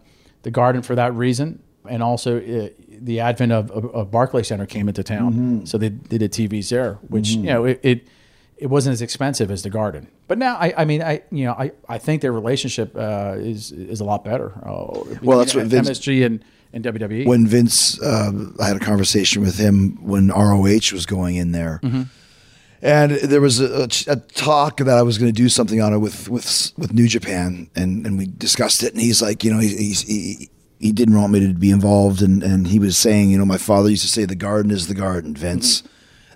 the 0.42 0.50
Garden 0.50 0.82
for 0.82 0.94
that 0.94 1.14
reason, 1.14 1.62
and 1.88 2.02
also 2.02 2.38
uh, 2.38 2.68
the 3.00 3.20
advent 3.20 3.52
of, 3.52 3.70
of, 3.70 3.84
of 3.94 4.10
Barclays 4.10 4.48
Center 4.48 4.66
came 4.66 4.88
into 4.88 5.02
town, 5.02 5.32
Mm-hmm. 5.32 5.64
so 5.64 5.78
they, 5.78 5.88
they 5.90 6.18
did 6.18 6.32
TVs 6.32 6.68
there, 6.70 6.94
which 7.08 7.28
you 7.30 7.42
know 7.44 7.64
it, 7.64 7.80
it 7.82 8.08
it 8.60 8.66
wasn't 8.66 8.92
as 8.94 9.02
expensive 9.02 9.50
as 9.50 9.62
the 9.62 9.70
Garden. 9.70 10.08
But 10.26 10.38
now, 10.38 10.56
I, 10.56 10.72
I 10.78 10.84
mean, 10.84 11.02
I 11.02 11.22
you 11.30 11.44
know, 11.46 11.52
I, 11.52 11.72
I 11.88 11.98
think 11.98 12.22
their 12.22 12.32
relationship 12.32 12.94
uh, 12.96 13.34
is 13.38 13.72
is 13.72 14.00
a 14.00 14.04
lot 14.04 14.24
better. 14.24 14.52
Uh, 14.64 15.04
Well, 15.22 15.38
that's 15.38 15.54
what 15.54 15.66
Vince- 15.66 15.88
MSG 15.90 16.24
and 16.26 16.44
and. 16.72 16.84
WWE. 16.84 17.26
when 17.26 17.46
Vince, 17.46 18.00
uh, 18.02 18.30
I 18.60 18.66
had 18.68 18.76
a 18.76 18.80
conversation 18.80 19.42
with 19.42 19.56
him 19.58 19.98
when 20.02 20.28
ROH 20.28 20.92
was 20.92 21.06
going 21.06 21.36
in 21.36 21.52
there, 21.52 21.80
Mm-hmm. 21.82 22.02
and 22.82 23.12
there 23.12 23.40
was 23.40 23.60
a, 23.60 23.88
a 24.06 24.16
talk 24.16 24.76
that 24.78 24.88
I 24.98 25.02
was 25.02 25.18
going 25.18 25.32
to 25.32 25.36
do 25.42 25.48
something 25.48 25.80
on 25.80 25.92
it 25.92 25.98
with 25.98 26.28
with 26.28 26.72
with 26.76 26.92
New 26.92 27.08
Japan, 27.08 27.70
and 27.74 28.06
and 28.06 28.18
we 28.18 28.26
discussed 28.26 28.82
it, 28.82 28.92
and 28.92 29.00
he's 29.02 29.20
like, 29.22 29.44
you 29.44 29.52
know, 29.52 29.58
he, 29.60 29.68
he's 29.76 30.02
he. 30.02 30.50
He 30.80 30.92
didn't 30.92 31.16
want 31.16 31.32
me 31.32 31.40
to 31.44 31.52
be 31.54 31.72
involved, 31.72 32.22
and, 32.22 32.40
and 32.40 32.68
he 32.68 32.78
was 32.78 32.96
saying, 32.96 33.30
you 33.30 33.36
know, 33.38 33.44
my 33.44 33.58
father 33.58 33.90
used 33.90 34.02
to 34.04 34.08
say, 34.08 34.24
"The 34.26 34.36
garden 34.36 34.70
is 34.70 34.86
the 34.86 34.94
garden, 34.94 35.34
Vince," 35.34 35.82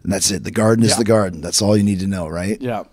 and 0.03 0.12
that's 0.12 0.30
it. 0.30 0.44
The 0.44 0.50
garden 0.50 0.84
is. 0.84 0.92
Yeah. 0.92 0.98
the 0.98 1.05
garden. 1.05 1.40
That's 1.40 1.62
all 1.62 1.76
you 1.76 1.82
need 1.82 2.00
to 2.00 2.07
know, 2.07 2.28
right? 2.28 2.61
yeah. 2.61 2.84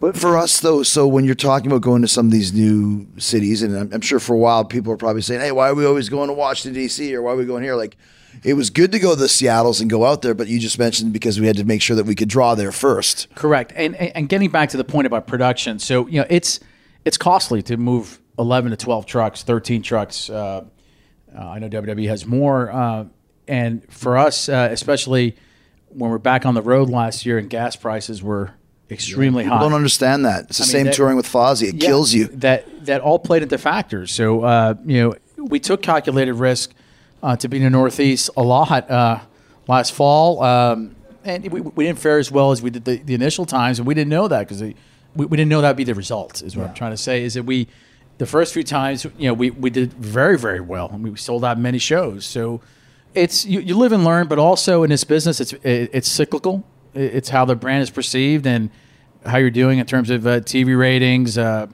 But 0.00 0.16
for 0.16 0.36
us, 0.36 0.58
though, 0.58 0.82
so 0.82 1.06
when 1.06 1.24
you're 1.24 1.36
talking 1.36 1.68
about 1.70 1.82
going 1.82 2.02
to 2.02 2.08
some 2.08 2.26
of 2.26 2.32
these 2.32 2.52
new 2.52 3.06
cities, 3.18 3.62
and 3.62 3.76
I'm, 3.76 3.92
I'm 3.92 4.00
sure 4.00 4.18
for 4.18 4.34
a 4.34 4.38
while 4.38 4.64
people 4.64 4.92
are 4.92 4.96
probably 4.96 5.22
saying, 5.22 5.40
"Hey, 5.40 5.52
why 5.52 5.68
are 5.68 5.74
we 5.74 5.86
always 5.86 6.08
going 6.08 6.26
to 6.26 6.32
Washington 6.34 6.74
D.C. 6.74 7.14
or 7.14 7.22
why 7.22 7.30
are 7.30 7.36
we 7.36 7.44
going 7.44 7.62
here?" 7.62 7.76
Like, 7.76 7.96
it 8.42 8.54
was 8.54 8.68
good 8.68 8.90
to 8.90 8.98
go 8.98 9.14
to 9.14 9.20
the 9.20 9.28
Seattle's 9.28 9.80
and 9.80 9.88
go 9.88 10.04
out 10.04 10.22
there, 10.22 10.34
but 10.34 10.48
you 10.48 10.58
just 10.58 10.76
mentioned 10.76 11.12
because 11.12 11.38
we 11.38 11.46
had 11.46 11.56
to 11.56 11.62
make 11.62 11.82
sure 11.82 11.94
that 11.94 12.04
we 12.04 12.16
could 12.16 12.28
draw 12.28 12.56
there 12.56 12.72
first. 12.72 13.32
Correct. 13.36 13.72
And, 13.76 13.94
and 13.94 14.28
getting 14.28 14.50
back 14.50 14.70
to 14.70 14.76
the 14.76 14.82
point 14.82 15.06
about 15.06 15.28
production, 15.28 15.78
so 15.78 16.08
you 16.08 16.20
know 16.20 16.26
it's 16.28 16.58
it's 17.04 17.16
costly 17.16 17.62
to 17.62 17.76
move 17.76 18.20
eleven 18.40 18.72
to 18.72 18.76
twelve 18.76 19.06
trucks, 19.06 19.44
thirteen 19.44 19.82
trucks. 19.82 20.28
Uh, 20.28 20.64
uh, 21.32 21.38
I 21.38 21.60
know 21.60 21.68
WWE 21.68 22.08
has 22.08 22.26
more, 22.26 22.72
uh, 22.72 23.04
and 23.46 23.86
for 23.88 24.18
us, 24.18 24.48
uh, 24.48 24.68
especially 24.72 25.36
when 25.94 26.10
we're 26.10 26.18
back 26.18 26.44
on 26.46 26.54
the 26.54 26.62
road 26.62 26.88
last 26.90 27.24
year 27.26 27.38
and 27.38 27.48
gas 27.50 27.76
prices 27.76 28.22
were 28.22 28.50
extremely 28.90 29.44
People 29.44 29.58
high. 29.58 29.62
don't 29.64 29.72
understand 29.74 30.24
that. 30.26 30.44
It's 30.50 30.58
the 30.58 30.64
I 30.64 30.66
mean, 30.66 30.70
same 30.72 30.84
that- 30.86 30.94
touring 30.94 31.16
with 31.16 31.26
Fozzy. 31.26 31.68
It 31.68 31.74
Yeah, 31.76 31.86
kills 31.86 32.12
you. 32.12 32.26
That 32.28 32.86
that 32.86 33.00
all 33.00 33.18
played 33.18 33.42
into 33.42 33.58
factors. 33.58 34.12
So 34.12 34.42
uh, 34.42 34.74
you 34.84 35.00
know, 35.02 35.14
we 35.38 35.58
took 35.60 35.82
calculated 35.82 36.34
risk 36.34 36.72
uh, 37.22 37.36
to 37.36 37.48
be 37.48 37.56
in 37.58 37.62
the 37.64 37.70
Northeast 37.70 38.30
a 38.36 38.42
lot 38.42 38.90
uh, 38.90 39.20
last 39.68 39.92
fall, 39.92 40.42
um, 40.42 40.94
and 41.24 41.50
we, 41.52 41.60
we 41.60 41.84
didn't 41.86 42.00
fare 42.00 42.18
as 42.18 42.30
well 42.30 42.50
as 42.50 42.60
we 42.60 42.70
did 42.70 42.84
the, 42.84 42.96
the 42.98 43.14
initial 43.14 43.46
times, 43.46 43.78
and 43.78 43.86
we 43.86 43.94
didn't 43.94 44.10
know 44.10 44.26
that 44.28 44.40
because 44.40 44.60
we, 44.60 44.74
we 45.14 45.36
didn't 45.36 45.48
know 45.48 45.60
that'd 45.60 45.76
be 45.76 45.84
the 45.84 45.94
result. 45.94 46.42
Is 46.42 46.56
what 46.56 46.66
I'm 46.68 46.74
trying 46.74 46.90
to 46.90 46.96
say. 46.96 47.22
Is 47.22 47.34
that 47.34 47.44
we 47.44 47.68
the 48.18 48.26
first 48.26 48.52
few 48.52 48.62
times, 48.64 49.04
you 49.18 49.28
know, 49.28 49.34
we, 49.34 49.50
we 49.50 49.70
did 49.70 49.92
very 49.94 50.36
very 50.36 50.60
well, 50.60 50.90
and 50.92 51.02
we 51.04 51.16
sold 51.16 51.44
out 51.44 51.58
many 51.58 51.78
shows. 51.78 52.26
So 52.26 52.60
it's 53.14 53.44
you, 53.44 53.60
you 53.60 53.76
live 53.76 53.92
and 53.92 54.04
learn, 54.04 54.26
but 54.28 54.38
also 54.38 54.82
in 54.82 54.90
this 54.90 55.04
business, 55.04 55.40
it's 55.40 55.52
it, 55.52 55.90
it's 55.92 56.08
cyclical. 56.08 56.64
It- 56.94 57.14
It's 57.14 57.28
how 57.30 57.44
the 57.44 57.56
brand 57.56 57.82
is 57.82 57.90
perceived 57.90 58.46
and 58.46 58.70
how 59.24 59.38
you're 59.38 59.50
doing 59.50 59.78
in 59.78 59.86
terms 59.86 60.10
of 60.10 60.26
uh, 60.26 60.40
TV 60.40 60.76
ratings, 60.78 61.38
uh, 61.38 61.66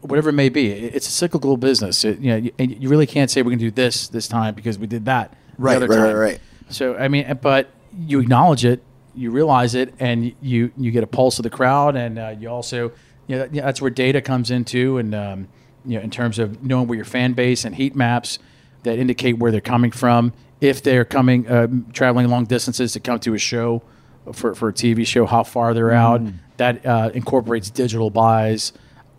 whatever 0.00 0.28
it 0.30 0.34
may 0.34 0.48
be. 0.48 0.70
It- 0.70 0.94
It's 0.94 1.08
a 1.08 1.12
cyclical 1.12 1.56
business. 1.56 2.04
It, 2.04 2.18
you 2.20 2.30
know, 2.30 2.36
you, 2.36 2.52
you 2.58 2.88
really 2.88 3.06
can't 3.06 3.30
say 3.30 3.42
we're 3.42 3.50
going 3.50 3.58
to 3.58 3.64
do 3.66 3.70
this 3.70 4.08
this 4.08 4.28
time 4.28 4.54
because 4.54 4.78
we 4.78 4.86
did 4.86 5.04
that 5.06 5.30
the 5.30 5.62
Right, 5.62 5.80
right, 5.88 5.98
right, 6.14 6.14
right. 6.14 6.40
So 6.68 6.96
I 6.96 7.08
mean, 7.08 7.38
but 7.42 7.70
you 7.98 8.20
acknowledge 8.20 8.64
it, 8.64 8.82
you 9.14 9.30
realize 9.30 9.74
it, 9.74 9.94
and 10.00 10.34
you 10.42 10.70
you 10.76 10.90
get 10.90 11.02
a 11.04 11.06
pulse 11.06 11.38
of 11.38 11.42
the 11.44 11.50
crowd, 11.50 11.96
and 11.96 12.18
uh, 12.18 12.34
you 12.38 12.48
also 12.48 12.92
you 13.28 13.36
know, 13.36 13.46
that's 13.48 13.80
where 13.82 13.90
data 13.90 14.20
comes 14.20 14.50
into, 14.50 14.98
and 14.98 15.14
um, 15.14 15.48
you 15.84 15.96
know, 15.96 16.02
in 16.04 16.10
terms 16.10 16.38
of 16.38 16.62
knowing 16.62 16.86
where 16.88 16.96
your 16.96 17.04
fan 17.04 17.32
base 17.32 17.64
and 17.64 17.74
heat 17.74 17.94
maps 17.96 18.38
that 18.86 18.98
indicate 18.98 19.38
where 19.38 19.52
they're 19.52 19.60
coming 19.60 19.90
from, 19.90 20.32
if 20.60 20.82
they're 20.82 21.04
coming 21.04 21.46
uh, 21.46 21.68
traveling 21.92 22.28
long 22.28 22.44
distances 22.46 22.92
to 22.94 23.00
come 23.00 23.18
to 23.20 23.34
a 23.34 23.38
show 23.38 23.82
for 24.32 24.54
for 24.54 24.68
a 24.70 24.72
TV 24.72 25.06
show, 25.06 25.26
how 25.26 25.42
far 25.44 25.74
they're 25.74 25.92
out. 25.92 26.22
Mm. 26.22 26.34
That 26.56 26.86
uh, 26.86 27.10
incorporates 27.12 27.68
digital 27.68 28.08
buys 28.08 28.72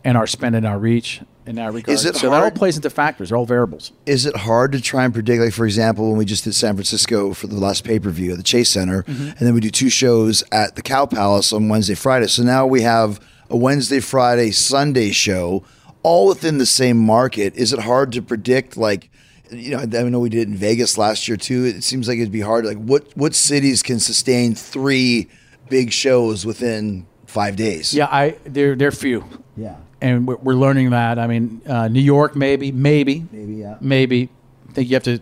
and 0.03 0.17
our 0.17 0.25
spend 0.25 0.55
and 0.55 0.65
our 0.65 0.79
reach 0.79 1.21
in 1.45 1.55
that 1.55 1.71
regard. 1.71 1.93
Is 1.93 2.03
it 2.03 2.15
so 2.15 2.31
that 2.31 2.41
all 2.41 2.49
plays 2.51 2.75
into 2.75 2.89
factors. 2.89 3.29
They're 3.29 3.37
all 3.37 3.45
variables. 3.45 3.91
Is 4.07 4.25
it 4.25 4.35
hard 4.35 4.71
to 4.71 4.81
try 4.81 5.05
and 5.05 5.13
predict? 5.13 5.41
Like, 5.43 5.53
for 5.53 5.65
example, 5.65 6.09
when 6.09 6.17
we 6.17 6.25
just 6.25 6.43
did 6.45 6.55
San 6.55 6.73
Francisco 6.73 7.33
for 7.33 7.45
the 7.45 7.55
last 7.59 7.83
pay 7.83 7.99
per 7.99 8.09
view 8.09 8.31
at 8.31 8.37
the 8.37 8.43
Chase 8.43 8.69
Center, 8.71 9.03
Mm-hmm. 9.03 9.27
and 9.29 9.37
then 9.37 9.53
we 9.53 9.59
do 9.59 9.69
two 9.69 9.89
shows 9.89 10.43
at 10.51 10.75
the 10.75 10.81
Cow 10.81 11.05
Palace 11.05 11.53
on 11.53 11.69
Wednesday, 11.69 11.93
Friday. 11.95 12.25
So 12.27 12.41
now 12.41 12.65
we 12.65 12.81
have 12.81 13.19
a 13.51 13.55
Wednesday, 13.55 13.99
Friday, 13.99 14.49
Sunday 14.49 15.11
show, 15.11 15.63
all 16.01 16.27
within 16.27 16.57
the 16.57 16.65
same 16.65 16.97
market. 16.97 17.55
Is 17.55 17.71
it 17.71 17.79
hard 17.81 18.11
to 18.13 18.21
predict? 18.23 18.75
Like, 18.77 19.09
you 19.51 19.71
know, 19.71 19.79
I 19.79 20.03
know 20.09 20.19
we 20.19 20.29
did 20.29 20.41
it 20.41 20.47
in 20.47 20.55
Vegas 20.55 20.97
last 20.97 21.27
year 21.27 21.37
too. 21.37 21.65
It 21.65 21.83
seems 21.83 22.07
like 22.07 22.17
it'd 22.17 22.31
be 22.31 22.41
hard. 22.41 22.65
Like, 22.65 22.77
what 22.77 23.05
what 23.15 23.35
cities 23.35 23.81
can 23.83 23.99
sustain 23.99 24.55
three 24.55 25.27
big 25.69 25.91
shows 25.91 26.45
within 26.45 27.05
five 27.25 27.55
days? 27.55 27.93
Yeah, 27.93 28.07
I 28.11 28.37
they're 28.45 28.75
they're 28.75 28.91
few. 28.91 29.23
yeah. 29.55 29.75
and 30.01 30.27
we're, 30.27 30.37
we're 30.37 30.53
learning 30.55 30.91
that. 30.91 31.17
I 31.19 31.27
mean, 31.27 31.61
uh, 31.67 31.87
New 31.87 32.01
York, 32.01 32.35
maybe, 32.35 32.71
maybe, 32.71 33.25
Maybe, 33.31 33.53
yeah. 33.55 33.77
maybe. 33.81 34.29
I 34.69 34.73
think 34.73 34.89
you 34.89 34.95
have 34.95 35.03
to 35.03 35.19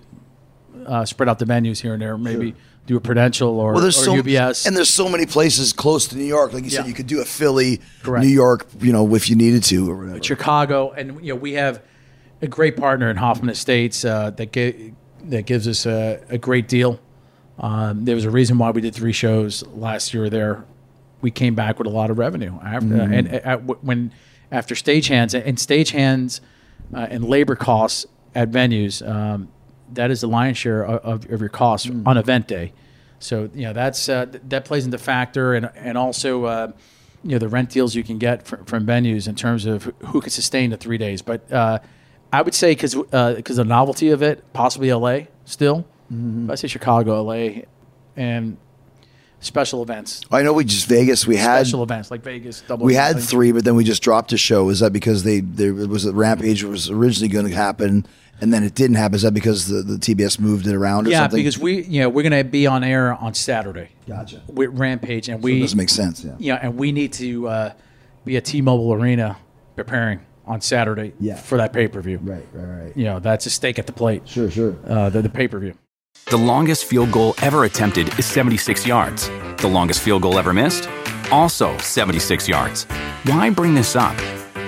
uh, 0.85 1.05
spread 1.05 1.29
out 1.29 1.39
the 1.39 1.45
venues 1.45 1.81
here 1.81 1.93
and 1.93 2.01
there. 2.01 2.17
Maybe 2.17 2.55
do 2.85 2.97
a 2.97 3.01
Prudential 3.01 3.59
or, 3.59 3.71
Well, 3.73 3.81
there's 3.81 3.97
or 3.99 4.03
so 4.03 4.13
UBS. 4.21 4.67
and 4.67 4.75
there's 4.77 4.89
so 4.93 5.09
many 5.09 5.25
places 5.25 5.73
close 5.73 6.07
to 6.09 6.17
New 6.17 6.25
York. 6.25 6.53
Like 6.53 6.65
you 6.65 6.69
said, 6.69 6.85
you 6.85 6.93
could 6.93 7.07
do 7.07 7.19
a 7.21 7.25
Philly, 7.25 7.81
Correct. 8.03 8.23
New 8.23 8.31
York, 8.31 8.67
you 8.79 8.91
know, 8.91 9.15
if 9.15 9.27
you 9.29 9.35
needed 9.35 9.63
to 9.63 9.89
or 9.89 9.95
whatever. 9.97 10.21
Chicago, 10.23 10.91
and 10.91 11.19
you 11.25 11.33
know 11.33 11.39
we 11.39 11.53
have 11.53 11.81
a 12.41 12.47
great 12.47 12.77
partner 12.77 13.09
in 13.09 13.17
Hoffman 13.17 13.49
Estates 13.49 14.03
uh, 14.05 14.29
that 14.31 14.51
gi- 14.51 14.93
that 15.25 15.45
gives 15.45 15.67
us 15.67 15.85
a, 15.85 16.21
a 16.29 16.37
great 16.37 16.67
deal. 16.67 16.99
Um, 17.57 18.05
there 18.05 18.15
was 18.15 18.25
a 18.25 18.29
reason 18.29 18.57
why 18.57 18.71
we 18.71 18.81
did 18.81 18.93
three 18.93 19.13
shows 19.13 19.65
last 19.67 20.13
year 20.13 20.29
there. 20.29 20.65
We 21.21 21.31
came 21.31 21.55
back 21.55 21.79
with 21.79 21.87
a 21.87 21.91
lot 21.91 22.09
of 22.11 22.17
revenue 22.19 22.59
after, 22.63 22.87
Mm-hmm. 22.87 23.13
and 23.13 23.41
uh, 23.45 23.57
when 23.57 24.11
after 24.51 24.75
stagehands 24.75 25.33
and 25.33 25.57
stagehands 25.57 26.41
uh, 26.93 27.07
and 27.09 27.23
labor 27.25 27.55
costs 27.55 28.05
at 28.35 28.51
venues, 28.51 29.07
um, 29.07 29.47
that 29.93 30.11
is 30.11 30.21
the 30.21 30.27
lion's 30.27 30.57
share 30.57 30.85
of, 30.85 31.25
of, 31.25 31.39
your 31.39 31.49
costs 31.49 31.87
Mm. 31.87 32.05
on 32.05 32.17
event 32.17 32.47
day. 32.47 32.73
So 33.19 33.49
you 33.55 33.63
know 33.63 33.73
that's 33.73 34.09
uh, 34.09 34.25
th- 34.25 34.43
that 34.49 34.65
plays 34.65 34.85
into 34.85 34.97
factor, 34.97 35.53
and 35.55 35.69
and 35.75 35.97
also 35.97 36.43
uh, 36.45 36.71
you 37.23 37.31
know 37.31 37.39
the 37.39 37.47
rent 37.49 37.69
deals 37.69 37.95
you 37.95 38.03
can 38.03 38.19
get 38.19 38.45
from, 38.45 38.65
from 38.65 38.85
venues 38.85 39.27
in 39.27 39.35
terms 39.35 39.65
of 39.65 39.85
who 40.07 40.19
can 40.21 40.29
sustain 40.29 40.69
the 40.69 40.77
three 40.77 40.97
days. 40.99 41.21
But 41.23 41.49
uh, 41.51 41.79
I 42.35 42.41
would 42.41 42.53
say 42.53 42.71
because 42.71 42.95
because 42.95 43.57
the 43.57 43.63
novelty 43.65 44.09
of 44.09 44.21
it, 44.21 44.43
possibly 44.53 44.91
LA 44.91 45.21
still. 45.45 45.85
Mm-hmm. 46.11 46.51
I 46.51 46.55
say 46.55 46.67
Chicago, 46.67 47.23
LA, 47.23 47.61
and 48.15 48.57
special 49.39 49.81
events, 49.81 50.21
I 50.31 50.41
know 50.43 50.53
we 50.53 50.65
just 50.65 50.87
Vegas. 50.87 51.25
We 51.25 51.35
had 51.37 51.65
special 51.65 51.83
events 51.83 52.11
like 52.11 52.21
Vegas. 52.21 52.61
Double 52.61 52.85
we 52.85 52.93
had 52.93 53.19
three, 53.19 53.51
but 53.51 53.63
then 53.63 53.75
we 53.75 53.83
just 53.83 54.03
dropped 54.03 54.33
a 54.33 54.37
show. 54.37 54.69
Is 54.69 54.81
that 54.81 54.91
because 54.93 55.23
they 55.23 55.39
there 55.39 55.73
was 55.73 56.05
a 56.05 56.13
Rampage 56.13 56.63
was 56.63 56.89
originally 56.89 57.29
going 57.31 57.47
to 57.47 57.55
happen, 57.55 58.05
and 58.41 58.53
then 58.53 58.63
it 58.63 58.75
didn't 58.75 58.97
happen? 58.97 59.15
Is 59.15 59.21
that 59.21 59.33
because 59.33 59.67
the, 59.67 59.81
the 59.81 59.95
TBS 59.97 60.39
moved 60.39 60.67
it 60.67 60.75
around 60.75 61.07
or 61.07 61.11
Yeah, 61.11 61.21
something? 61.21 61.39
Yeah, 61.39 61.43
because 61.43 61.59
we 61.59 61.83
you 61.83 62.01
know 62.01 62.09
we're 62.09 62.23
gonna 62.23 62.43
be 62.43 62.67
on 62.67 62.83
air 62.83 63.13
on 63.13 63.33
Saturday. 63.33 63.89
Gotcha. 64.07 64.41
With 64.47 64.71
Rampage, 64.71 65.29
and 65.29 65.39
it 65.39 65.43
we 65.43 65.61
doesn't 65.61 65.77
make 65.77 65.89
sense. 65.89 66.23
Yeah. 66.23 66.35
you 66.37 66.53
know, 66.53 66.59
and 66.61 66.77
we 66.77 66.91
need 66.91 67.13
to 67.13 67.47
uh, 67.47 67.73
be 68.25 68.37
at 68.37 68.45
T-Mobile 68.45 68.93
Arena 68.93 69.37
preparing 69.75 70.19
on 70.47 70.61
Saturday 70.61 71.13
Yeah. 71.19 71.35
for 71.35 71.57
that 71.57 71.73
pay 71.73 71.87
per 71.87 72.01
view. 72.01 72.19
Right. 72.21 72.45
Right. 72.53 72.83
Right. 72.83 72.97
You 72.97 73.05
know, 73.05 73.19
that's 73.19 73.45
a 73.45 73.49
stake 73.49 73.79
at 73.79 73.85
the 73.87 73.93
plate. 73.93 74.27
Sure. 74.27 74.49
Sure. 74.49 74.75
Uh, 74.87 75.09
the, 75.09 75.21
the 75.21 75.29
pay 75.29 75.47
per 75.47 75.59
view. 75.59 75.73
The 76.29 76.37
longest 76.37 76.85
field 76.85 77.11
goal 77.11 77.35
ever 77.41 77.65
attempted 77.65 78.17
is 78.17 78.25
76 78.25 78.85
yards. 78.87 79.29
The 79.57 79.67
longest 79.67 80.01
field 80.01 80.21
goal 80.23 80.39
ever 80.39 80.53
missed? 80.53 80.89
Also 81.31 81.77
76 81.77 82.47
yards. 82.47 82.85
Why 83.25 83.49
bring 83.49 83.73
this 83.75 83.95
up? 83.95 84.15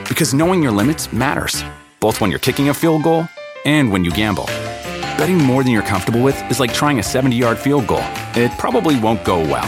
Because 0.07 0.33
knowing 0.33 0.61
your 0.61 0.71
limits 0.71 1.11
matters, 1.11 1.63
both 1.99 2.21
when 2.21 2.29
you're 2.29 2.39
kicking 2.39 2.69
a 2.69 2.73
field 2.73 3.03
goal 3.03 3.27
and 3.65 3.91
when 3.91 4.03
you 4.05 4.11
gamble. 4.11 4.45
Betting 5.17 5.37
more 5.39 5.63
than 5.63 5.71
you're 5.73 5.81
comfortable 5.81 6.21
with 6.21 6.39
is 6.51 6.59
like 6.59 6.73
trying 6.73 6.99
a 6.99 7.03
70 7.03 7.35
yard 7.35 7.57
field 7.57 7.87
goal. 7.87 8.03
It 8.35 8.51
probably 8.59 8.99
won't 8.99 9.23
go 9.25 9.39
well. 9.39 9.67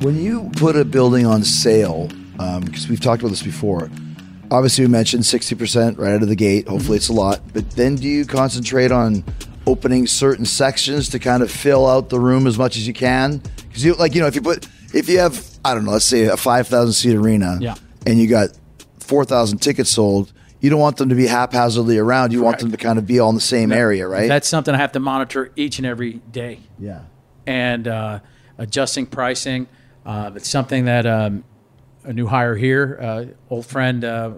When 0.00 0.16
you 0.22 0.50
put 0.56 0.76
a 0.76 0.84
building 0.84 1.26
on 1.26 1.42
sale, 1.42 2.08
because 2.36 2.88
we've 2.88 3.00
talked 3.00 3.22
about 3.22 3.30
this 3.30 3.42
before, 3.42 3.90
obviously 4.50 4.84
we 4.84 4.90
mentioned 4.90 5.22
60% 5.22 5.98
right 5.98 6.12
out 6.12 6.22
of 6.22 6.28
the 6.28 6.36
gate. 6.36 6.68
Hopefully 6.68 6.96
it's 6.98 7.08
a 7.08 7.12
lot. 7.12 7.40
But 7.52 7.70
then 7.72 7.96
do 7.96 8.06
you 8.06 8.24
concentrate 8.26 8.92
on 8.92 9.24
opening 9.66 10.06
certain 10.06 10.44
sections 10.44 11.08
to 11.10 11.18
kind 11.18 11.42
of 11.42 11.50
fill 11.50 11.86
out 11.86 12.08
the 12.10 12.20
room 12.20 12.46
as 12.46 12.58
much 12.58 12.76
as 12.76 12.86
you 12.86 12.92
can? 12.92 13.38
Because 13.68 13.84
you 13.84 13.94
like, 13.94 14.14
you 14.14 14.20
know, 14.20 14.26
if 14.26 14.34
you 14.34 14.42
put, 14.42 14.68
if 14.94 15.08
you 15.08 15.18
have, 15.18 15.44
I 15.64 15.74
don't 15.74 15.84
know, 15.84 15.92
let's 15.92 16.04
say 16.04 16.24
a 16.24 16.36
5,000 16.36 16.92
seat 16.92 17.14
arena 17.16 17.58
Yeah. 17.60 17.74
and 18.06 18.18
you 18.18 18.26
got 18.28 18.50
4,000 19.00 19.58
tickets 19.58 19.90
sold, 19.90 20.32
you 20.60 20.68
don't 20.70 20.80
want 20.80 20.98
them 20.98 21.08
to 21.08 21.14
be 21.14 21.26
haphazardly 21.26 21.98
around. 21.98 22.32
You 22.32 22.42
want 22.42 22.58
them 22.58 22.70
to 22.70 22.76
kind 22.76 22.98
of 22.98 23.06
be 23.06 23.18
all 23.18 23.28
in 23.30 23.34
the 23.34 23.40
same 23.40 23.72
area, 23.72 24.06
right? 24.06 24.28
That's 24.28 24.48
something 24.48 24.74
I 24.74 24.78
have 24.78 24.92
to 24.92 25.00
monitor 25.00 25.52
each 25.56 25.78
and 25.78 25.86
every 25.86 26.14
day. 26.30 26.60
yeah. 26.78 27.00
and 27.46 27.88
uh, 27.88 28.20
adjusting 28.58 29.06
pricing. 29.06 29.66
Uh, 30.06 30.30
it's 30.36 30.48
something 30.48 30.84
that 30.84 31.04
um, 31.04 31.42
a 32.04 32.12
new 32.12 32.26
hire 32.26 32.54
here, 32.54 32.98
uh, 33.02 33.24
old 33.50 33.66
friend 33.66 34.04
uh, 34.04 34.30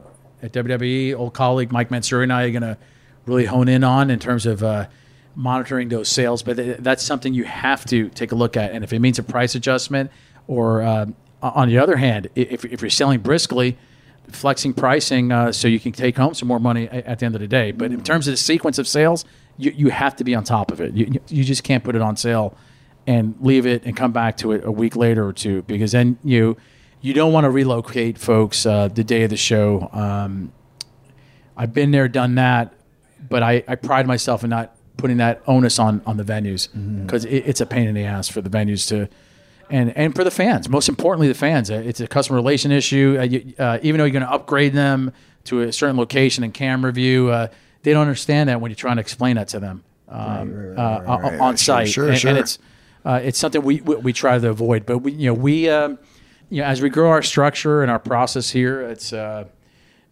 at 0.43 0.53
WWE, 0.53 1.15
old 1.15 1.35
colleague 1.35 1.71
Mike 1.71 1.91
Mansuri 1.91 2.23
and 2.23 2.33
I 2.33 2.45
are 2.45 2.51
going 2.51 2.63
to 2.63 2.79
really 3.27 3.45
hone 3.45 3.69
in 3.69 3.85
on 3.85 4.11
in 4.11 4.19
terms 4.19 4.47
of 4.47 4.63
uh, 4.65 4.87
monitoring 5.35 5.91
those 5.91 6.09
sales. 6.09 6.43
But 6.43 6.57
th- 6.57 6.79
that's 6.81 7.03
something 7.03 7.35
you 7.35 7.45
have 7.45 7.85
to 7.87 8.09
take 8.11 8.33
a 8.33 8.35
look 8.35 8.57
at. 8.57 8.73
And 8.73 8.83
if 8.83 8.93
it 8.95 8.99
means 9.01 9.19
a 9.19 9.23
price 9.23 9.55
adjustment, 9.55 10.11
or 10.47 10.83
um, 10.83 11.15
on 11.43 11.69
the 11.69 11.77
other 11.79 11.97
hand, 11.97 12.29
if, 12.35 12.65
if 12.65 12.81
you're 12.81 12.89
selling 12.89 13.21
briskly, 13.21 13.77
flexing 14.31 14.73
pricing 14.73 15.31
uh, 15.33 15.53
so 15.53 15.69
you 15.69 15.79
can 15.81 15.93
take 15.93 16.17
home 16.17 16.33
some 16.35 16.49
more 16.49 16.59
money 16.61 16.89
at 16.89 17.19
the 17.19 17.27
end 17.27 17.35
of 17.35 17.41
the 17.43 17.47
day. 17.49 17.73
But 17.73 17.93
in 17.93 18.03
terms 18.03 18.27
of 18.27 18.33
the 18.33 18.37
sequence 18.39 18.79
of 18.79 18.89
sales, 18.89 19.27
you, 19.59 19.71
you 19.73 19.91
have 19.91 20.17
to 20.17 20.25
be 20.25 20.35
on 20.35 20.45
top 20.45 20.71
of 20.71 20.81
it. 20.81 20.95
You- 20.95 21.21
you 21.29 21.45
just 21.45 21.63
can't 21.65 21.85
put 21.85 21.95
it 21.95 22.01
on 22.01 22.17
sale 22.17 22.57
and 23.09 23.35
leave 23.41 23.65
it 23.67 23.81
and 23.87 23.97
come 23.97 24.13
back 24.13 24.37
to 24.37 24.53
it 24.53 24.61
a 24.65 24.71
week 24.71 24.95
later 24.95 25.27
or 25.27 25.33
two 25.33 25.63
because 25.63 25.93
then 25.93 26.19
you 26.23 26.57
you 27.01 27.13
don't 27.15 27.33
want 27.33 27.45
to 27.45 27.51
relocate 27.51 28.19
folks 28.19 28.67
uh, 28.67 28.89
the 28.89 29.03
day 29.05 29.23
of 29.25 29.31
the 29.31 29.37
show. 29.37 29.89
Um, 29.93 30.53
I've 31.57 31.73
been 31.73 31.91
there, 31.91 32.09
done 32.09 32.35
that, 32.37 32.73
but 33.29 33.43
I, 33.43 33.65
I 33.67 33.75
pride 33.77 34.07
myself 34.07 34.45
in 34.45 34.51
not 34.51 34.77
putting 34.97 35.17
that 35.19 35.41
onus 35.47 35.79
on 35.79 36.03
on 36.07 36.17
the 36.17 36.25
venues 36.25 36.69
because 37.05 37.25
it, 37.25 37.45
it's 37.47 37.61
a 37.61 37.67
pain 37.67 37.89
in 37.89 37.95
the 37.95 38.05
ass 38.05 38.29
for 38.29 38.41
the 38.41 38.51
venues 38.51 38.87
to. 38.89 39.09
And, 39.71 39.95
and 39.99 40.15
for 40.15 40.25
the 40.25 40.31
fans, 40.31 40.67
most 40.67 40.89
importantly, 40.89 41.29
the 41.29 41.35
fans. 41.35 41.71
Uh, 41.71 41.75
It's 41.85 42.01
a 42.01 42.07
customer 42.07 42.37
relation 42.39 42.73
issue. 42.73 43.17
Uh, 43.21 43.23
you, 43.25 43.53
uh, 43.59 43.79
even 43.83 43.99
though 43.99 44.05
you're 44.07 44.19
going 44.19 44.25
to 44.25 44.33
upgrade 44.33 44.73
them 44.73 45.13
to 45.45 45.61
a 45.61 45.73
certain 45.73 45.99
location 45.99 46.43
and 46.43 46.55
camera 46.55 46.91
view, 46.91 47.29
uh, 47.29 47.49
they 47.83 47.93
don't 47.93 48.01
understand 48.01 48.49
that 48.49 48.63
when 48.63 48.71
you're 48.71 48.77
trying 48.77 48.97
to 48.97 49.03
explain 49.03 49.37
that 49.37 49.49
to 49.49 49.61
them. 49.61 49.85
um, 50.09 50.75
uh, 50.79 51.03
on- 51.07 51.41
on 51.41 51.57
Sure, 51.57 51.77
site, 51.77 51.89
sure, 51.91 52.09
and, 52.09 52.19
sure. 52.19 52.31
and 52.31 52.39
it's 52.39 52.59
uh, 53.05 53.21
it's 53.23 53.39
something 53.39 53.63
we, 53.63 53.81
we 53.81 53.97
we 53.97 54.13
try 54.13 54.39
to 54.39 54.49
avoid. 54.49 54.87
But 54.87 54.99
we 54.99 55.13
you 55.13 55.27
know 55.27 55.35
we 55.35 55.69
um, 55.69 55.99
you 56.51 56.63
know 56.63 56.69
as 56.69 56.81
we 56.81 56.91
grow 56.91 57.11
our 57.11 57.23
structure 57.23 57.83
and 57.83 57.91
our 57.91 58.01
process 58.01 58.51
here, 58.51 58.83
it's. 58.83 59.13
Uh, 59.13 59.45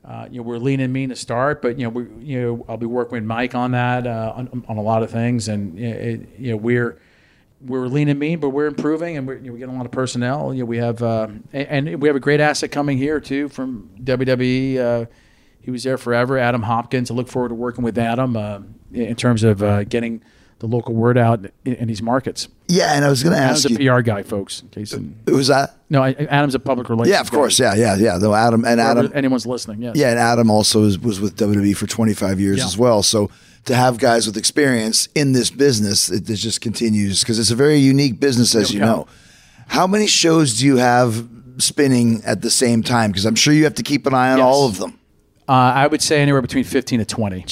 uh, 0.04 0.28
you 0.30 0.36
know, 0.36 0.44
we're 0.44 0.58
lean 0.58 0.78
and 0.78 0.92
mean 0.92 1.08
to 1.08 1.16
start, 1.16 1.60
but 1.60 1.76
you 1.80 1.82
know, 1.82 1.88
we, 1.88 2.24
you 2.24 2.40
know, 2.40 2.64
I'll 2.68 2.76
be 2.76 2.86
working 2.86 3.14
with 3.16 3.24
Mike 3.24 3.56
on 3.56 3.72
that 3.72 4.06
uh, 4.06 4.34
on, 4.36 4.64
on 4.68 4.76
a 4.76 4.80
lot 4.80 5.02
of 5.02 5.10
things, 5.10 5.48
and 5.48 5.76
it, 5.76 6.28
you 6.38 6.52
know, 6.52 6.56
we're 6.56 7.00
we're 7.60 7.88
lean 7.88 8.08
and 8.08 8.20
mean, 8.20 8.38
but 8.38 8.50
we're 8.50 8.66
improving, 8.66 9.16
and 9.16 9.26
we're, 9.26 9.38
you 9.38 9.48
know, 9.48 9.52
we 9.54 9.58
get 9.58 9.68
a 9.68 9.72
lot 9.72 9.84
of 9.84 9.90
personnel. 9.90 10.54
You 10.54 10.60
know, 10.60 10.66
we 10.66 10.76
have 10.76 11.02
uh, 11.02 11.26
and, 11.52 11.88
and 11.88 12.00
we 12.00 12.08
have 12.08 12.14
a 12.14 12.20
great 12.20 12.38
asset 12.38 12.70
coming 12.70 12.98
here 12.98 13.18
too 13.18 13.48
from 13.48 13.90
WWE. 14.04 14.78
Uh, 14.78 15.06
he 15.60 15.72
was 15.72 15.82
there 15.82 15.98
forever, 15.98 16.38
Adam 16.38 16.62
Hopkins. 16.62 17.10
I 17.10 17.14
look 17.14 17.26
forward 17.26 17.48
to 17.48 17.56
working 17.56 17.82
with 17.82 17.98
Adam 17.98 18.36
uh, 18.36 18.60
in 18.92 19.16
terms 19.16 19.42
of 19.42 19.60
uh, 19.60 19.82
getting 19.82 20.22
the 20.58 20.66
local 20.66 20.94
word 20.94 21.18
out 21.18 21.44
in, 21.64 21.74
in 21.74 21.88
these 21.88 22.00
markets. 22.02 22.48
Yeah, 22.68 22.94
and 22.94 23.04
I 23.04 23.08
was 23.08 23.22
going 23.22 23.34
to 23.36 23.40
ask 23.40 23.64
Adam's 23.66 23.80
a 23.80 23.90
PR 23.94 24.00
guy, 24.00 24.22
folks. 24.22 24.62
In 24.62 24.68
case 24.68 24.92
who 24.92 25.36
was 25.36 25.48
that? 25.48 25.76
no, 25.90 26.02
I- 26.02 26.12
Adam's 26.12 26.54
a 26.54 26.58
public 26.58 26.88
relations. 26.88 27.12
Yeah, 27.14 27.20
of 27.20 27.30
guy. 27.30 27.36
course. 27.36 27.58
Yeah, 27.60 27.74
yeah, 27.74 27.96
yeah. 27.96 28.18
Though 28.18 28.34
Adam 28.34 28.64
and 28.64 28.80
Adam, 28.80 29.10
anyone's 29.14 29.46
listening, 29.46 29.82
Yeah, 29.82 29.92
yeah, 29.94 30.10
and 30.10 30.18
Adam 30.18 30.50
also 30.50 30.84
is, 30.84 30.98
was 30.98 31.20
with 31.20 31.36
WWE 31.36 31.76
for 31.76 31.86
25 31.86 32.40
years 32.40 32.58
Yeah. 32.58 32.64
as 32.64 32.76
well. 32.78 33.02
So 33.02 33.30
to 33.66 33.74
have 33.76 33.98
guys 33.98 34.26
with 34.26 34.36
experience 34.36 35.08
in 35.14 35.32
this 35.32 35.50
business, 35.50 36.08
it, 36.10 36.28
it 36.30 36.36
just 36.36 36.60
continues 36.60 37.20
because 37.20 37.38
it's 37.38 37.50
a 37.50 37.56
very 37.56 37.78
unique 37.78 38.18
business, 38.18 38.54
as 38.54 38.72
you 38.72 38.80
know. 38.80 39.06
How 39.68 39.86
many 39.86 40.06
shows 40.06 40.58
do 40.58 40.64
you 40.66 40.76
have 40.76 41.28
spinning 41.58 42.22
at 42.24 42.40
the 42.42 42.50
same 42.50 42.82
time? 42.82 43.10
Because 43.10 43.26
I'm 43.26 43.34
sure 43.34 43.52
you 43.52 43.64
have 43.64 43.74
to 43.74 43.82
keep 43.82 44.06
an 44.06 44.14
eye 44.14 44.32
on 44.32 44.38
Yes. 44.38 44.44
all 44.44 44.66
of 44.66 44.78
them. 44.78 44.98
Uh, 45.48 45.52
I 45.52 45.86
would 45.86 46.02
say 46.02 46.20
anywhere 46.22 46.42
between 46.42 46.64
15 46.64 46.98
to 47.00 47.04
20. 47.04 47.44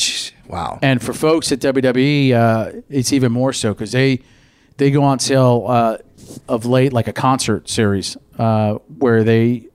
Wow. 0.48 0.78
And 0.82 1.02
for 1.02 1.12
folks 1.12 1.50
at 1.52 1.60
WWE, 1.60 2.32
uh, 2.32 2.80
it's 2.88 3.12
even 3.12 3.32
more 3.32 3.52
so 3.52 3.72
because 3.72 3.92
they 3.92 4.20
they 4.76 4.90
go 4.90 5.02
on 5.02 5.18
sale 5.18 5.64
uh, 5.68 5.98
of 6.48 6.66
late 6.66 6.92
like 6.92 7.08
a 7.08 7.12
concert 7.12 7.68
series 7.68 8.16
uh, 8.38 8.74
where 8.98 9.24
they 9.24 9.68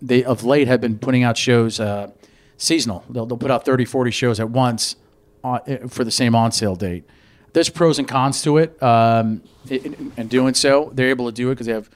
they 0.00 0.24
of 0.24 0.44
late 0.44 0.68
have 0.68 0.80
been 0.80 0.98
putting 0.98 1.22
out 1.22 1.36
shows 1.36 1.80
uh, 1.80 2.10
seasonal. 2.58 3.04
They'll, 3.08 3.26
they'll 3.26 3.38
put 3.38 3.50
out 3.50 3.64
30, 3.64 3.84
40 3.84 4.10
shows 4.10 4.40
at 4.40 4.50
once 4.50 4.96
on, 5.42 5.60
uh, 5.66 5.88
for 5.88 6.04
the 6.04 6.10
same 6.10 6.34
on 6.34 6.52
sale 6.52 6.76
date. 6.76 7.04
There's 7.52 7.68
pros 7.68 7.98
and 7.98 8.08
cons 8.08 8.42
to 8.42 8.58
it, 8.58 8.82
um, 8.82 9.42
in, 9.70 10.12
in 10.16 10.28
doing 10.28 10.54
so. 10.54 10.90
They're 10.92 11.10
able 11.10 11.26
to 11.26 11.32
do 11.32 11.50
it 11.50 11.54
because 11.54 11.66
they 11.66 11.72
have 11.72 11.88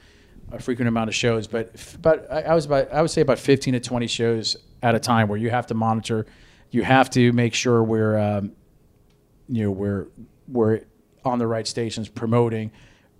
a 0.51 0.59
frequent 0.59 0.87
amount 0.87 1.09
of 1.09 1.15
shows. 1.15 1.47
But 1.47 1.73
but 2.01 2.31
I, 2.31 2.41
I 2.41 2.55
was 2.55 2.65
about 2.65 2.91
I 2.91 3.01
would 3.01 3.11
say 3.11 3.21
about 3.21 3.39
15 3.39 3.73
to 3.73 3.79
20 3.79 4.07
shows 4.07 4.57
at 4.81 4.95
a 4.95 4.99
time 4.99 5.27
where 5.27 5.37
you 5.37 5.49
have 5.49 5.67
to 5.67 5.73
monitor. 5.73 6.25
You 6.71 6.83
have 6.83 7.09
to 7.11 7.31
make 7.33 7.53
sure 7.53 7.83
we're 7.83 8.17
um, 8.17 8.51
you 9.47 9.63
know 9.63 9.71
we're 9.71 10.07
we're 10.47 10.81
on 11.25 11.39
the 11.39 11.47
right 11.47 11.67
stations 11.67 12.07
promoting 12.09 12.71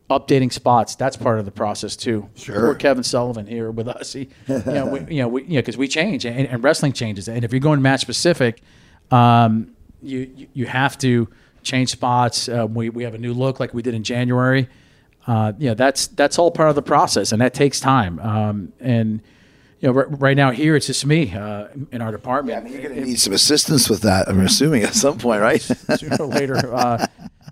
updating 0.09 0.51
spots. 0.51 0.95
That's 0.95 1.15
part 1.17 1.39
of 1.39 1.45
the 1.45 1.51
process 1.51 1.95
too. 1.95 2.29
Sure. 2.35 2.59
Poor 2.59 2.75
kevin 2.75 3.03
sullivan 3.03 3.45
here 3.47 3.69
with 3.71 3.87
us. 3.87 4.13
He, 4.13 4.29
you 4.47 4.59
know 4.65 4.85
we, 4.85 5.15
you 5.15 5.21
know 5.21 5.27
we, 5.27 5.43
you 5.43 5.49
know 5.55 5.61
because 5.61 5.77
we 5.77 5.87
change 5.87 6.25
and, 6.25 6.47
and 6.47 6.63
wrestling 6.63 6.93
changes. 6.93 7.27
And 7.27 7.43
if 7.43 7.51
you're 7.51 7.59
going 7.59 7.81
match 7.81 8.01
specific 8.01 8.61
um, 9.11 9.71
you 10.01 10.31
you- 10.35 10.47
you 10.53 10.65
have 10.67 10.97
to 10.99 11.27
change 11.63 11.89
spots. 11.89 12.47
Uh, 12.47 12.65
we, 12.69 12.89
we 12.89 13.03
have 13.03 13.13
a 13.15 13.17
new 13.17 13.33
look 13.33 13.59
like 13.59 13.73
we 13.73 13.81
did 13.81 13.93
in 13.93 14.03
january. 14.03 14.69
Uh, 15.27 15.51
yeah 15.59 15.73
that's 15.73 16.07
that's 16.07 16.39
all 16.39 16.49
part 16.51 16.69
of 16.69 16.75
the 16.75 16.81
process 16.81 17.31
and 17.31 17.41
that 17.41 17.53
takes 17.53 17.79
time. 17.79 18.19
Um, 18.19 18.73
and 18.79 19.21
you 19.79 19.87
know 19.87 19.97
r- 19.97 20.07
right 20.09 20.35
now 20.35 20.51
here 20.51 20.75
it's 20.75 20.87
just 20.87 21.05
me 21.05 21.33
uh, 21.33 21.67
in 21.91 22.01
our 22.01 22.11
department 22.11 22.53
Yeah, 22.53 22.59
I 22.59 22.63
think 22.63 22.73
You're 22.81 22.91
going 22.91 23.01
to 23.01 23.07
need 23.07 23.19
some 23.19 23.33
assistance 23.33 23.89
with 23.89 24.01
that, 24.01 24.27
I'm 24.27 24.39
assuming, 24.41 24.83
at 24.83 24.93
some 24.93 25.17
point, 25.17 25.41
right? 25.41 25.61
sooner 25.97 26.17
or 26.19 26.27
later. 26.27 26.73
Uh, 26.73 27.05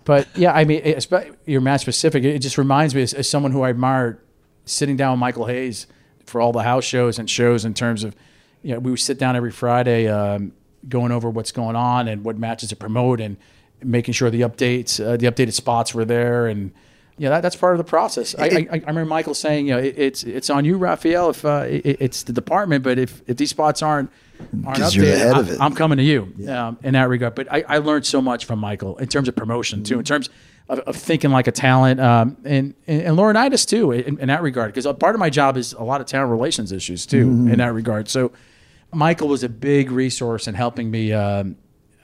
but 0.04 0.28
yeah, 0.36 0.52
I 0.52 0.64
mean, 0.64 0.80
it's, 0.84 1.06
you're 1.46 1.60
match 1.60 1.82
specific. 1.82 2.24
It 2.24 2.38
just 2.40 2.58
reminds 2.58 2.94
me 2.94 3.02
as, 3.02 3.14
as 3.14 3.28
someone 3.28 3.52
who 3.52 3.62
I 3.62 3.70
admired 3.70 4.20
sitting 4.64 4.96
down 4.96 5.12
with 5.12 5.20
Michael 5.20 5.46
Hayes 5.46 5.86
for 6.24 6.40
all 6.40 6.52
the 6.52 6.62
house 6.62 6.84
shows 6.84 7.18
and 7.18 7.28
shows 7.28 7.64
in 7.64 7.74
terms 7.74 8.04
of, 8.04 8.14
you 8.62 8.74
know, 8.74 8.80
we 8.80 8.90
would 8.90 9.00
sit 9.00 9.18
down 9.18 9.36
every 9.36 9.50
Friday 9.50 10.08
um, 10.08 10.52
going 10.88 11.12
over 11.12 11.30
what's 11.30 11.52
going 11.52 11.76
on 11.76 12.08
and 12.08 12.24
what 12.24 12.38
matches 12.38 12.68
to 12.70 12.76
promote 12.76 13.20
and 13.20 13.36
making 13.82 14.12
sure 14.12 14.30
the 14.30 14.42
updates, 14.42 15.04
uh, 15.04 15.16
the 15.16 15.26
updated 15.26 15.52
spots 15.52 15.94
were 15.94 16.04
there. 16.04 16.46
And, 16.46 16.72
yeah, 17.18 17.30
that, 17.30 17.40
that's 17.42 17.56
part 17.56 17.72
of 17.74 17.78
the 17.78 17.84
process. 17.84 18.34
I, 18.38 18.44
I, 18.46 18.68
I 18.72 18.76
remember 18.78 19.04
Michael 19.06 19.34
saying, 19.34 19.66
you 19.68 19.74
know, 19.74 19.80
it, 19.80 19.94
it's 19.98 20.24
it's 20.24 20.48
on 20.50 20.64
you, 20.64 20.76
Rafael. 20.78 21.30
If 21.30 21.44
uh, 21.44 21.64
it, 21.68 21.96
it's 22.00 22.22
the 22.22 22.32
department, 22.32 22.84
but 22.84 22.98
if, 22.98 23.22
if 23.26 23.36
these 23.36 23.50
spots 23.50 23.82
aren't 23.82 24.10
aren't 24.64 24.78
'Cause 24.78 24.94
you're 24.94 25.04
the 25.06 25.12
updated, 25.12 25.50
I- 25.50 25.54
it. 25.54 25.60
I'm 25.60 25.74
coming 25.74 25.98
to 25.98 26.04
you 26.04 26.32
um, 26.48 26.78
in 26.82 26.94
that 26.94 27.08
regard. 27.08 27.34
But 27.34 27.52
I, 27.52 27.64
I 27.68 27.78
learned 27.78 28.06
so 28.06 28.20
much 28.22 28.44
from 28.44 28.58
Michael 28.60 28.96
in 28.98 29.08
terms 29.08 29.28
of 29.28 29.34
promotion 29.36 29.82
too, 29.82 29.98
in 29.98 30.04
terms 30.04 30.30
of, 30.68 30.78
of 30.80 30.96
thinking 30.96 31.30
like 31.30 31.46
a 31.48 31.52
talent, 31.52 31.98
um, 32.00 32.36
and, 32.44 32.74
and 32.86 33.02
and 33.02 33.16
Laurinaitis 33.18 33.66
too 33.68 33.90
in, 33.92 34.18
in 34.20 34.28
that 34.28 34.42
regard. 34.42 34.72
Because 34.72 34.86
part 34.98 35.14
of 35.14 35.18
my 35.18 35.30
job 35.30 35.56
is 35.56 35.72
a 35.72 35.82
lot 35.82 36.00
of 36.00 36.06
talent 36.06 36.30
relations 36.30 36.70
issues 36.72 37.04
too 37.06 37.20
in 37.50 37.58
that 37.58 37.74
regard. 37.74 38.08
So 38.08 38.30
Michael 38.92 39.28
was 39.28 39.42
a 39.42 39.48
big 39.48 39.90
resource 39.90 40.46
in 40.46 40.54
helping 40.54 40.90
me 40.90 41.12
um, 41.12 41.56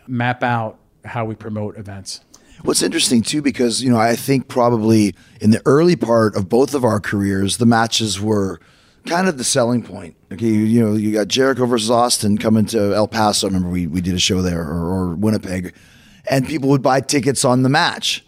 map 0.07 0.43
out 0.43 0.79
how 1.05 1.25
we 1.25 1.35
promote 1.35 1.77
events. 1.79 2.21
What's 2.65 2.83
interesting 2.83 3.21
too, 3.21 3.43
because 3.43 3.83
you 3.83 3.91
know, 3.91 3.99
I 3.99 4.17
think 4.17 4.49
probably 4.49 5.15
in 5.39 5.51
the 5.51 5.61
early 5.67 5.97
part 5.97 6.35
of 6.35 6.49
both 6.49 6.75
of 6.75 6.83
our 6.83 6.99
careers, 6.99 7.59
the 7.59 7.67
matches 7.67 8.19
were 8.19 8.59
kind 9.05 9.29
of 9.29 9.37
the 9.37 9.45
selling 9.45 9.83
point. 9.83 10.17
Okay, 10.33 10.47
you, 10.47 10.61
you 10.61 10.83
know, 10.83 10.95
you 10.95 11.13
got 11.13 11.29
Jericho 11.29 11.67
versus 11.67 11.91
Austin 11.91 12.39
coming 12.39 12.65
to 12.67 12.95
El 12.95 13.07
Paso. 13.07 13.47
I 13.47 13.49
remember 13.49 13.69
we, 13.69 13.87
we 13.87 14.01
did 14.01 14.15
a 14.15 14.19
show 14.19 14.41
there, 14.41 14.63
or, 14.63 14.81
or 14.81 15.15
Winnipeg, 15.15 15.75
and 16.31 16.47
people 16.47 16.71
would 16.71 16.81
buy 16.81 17.03
tickets 17.03 17.45
on 17.45 17.65
the 17.65 17.69
match. 17.69 18.25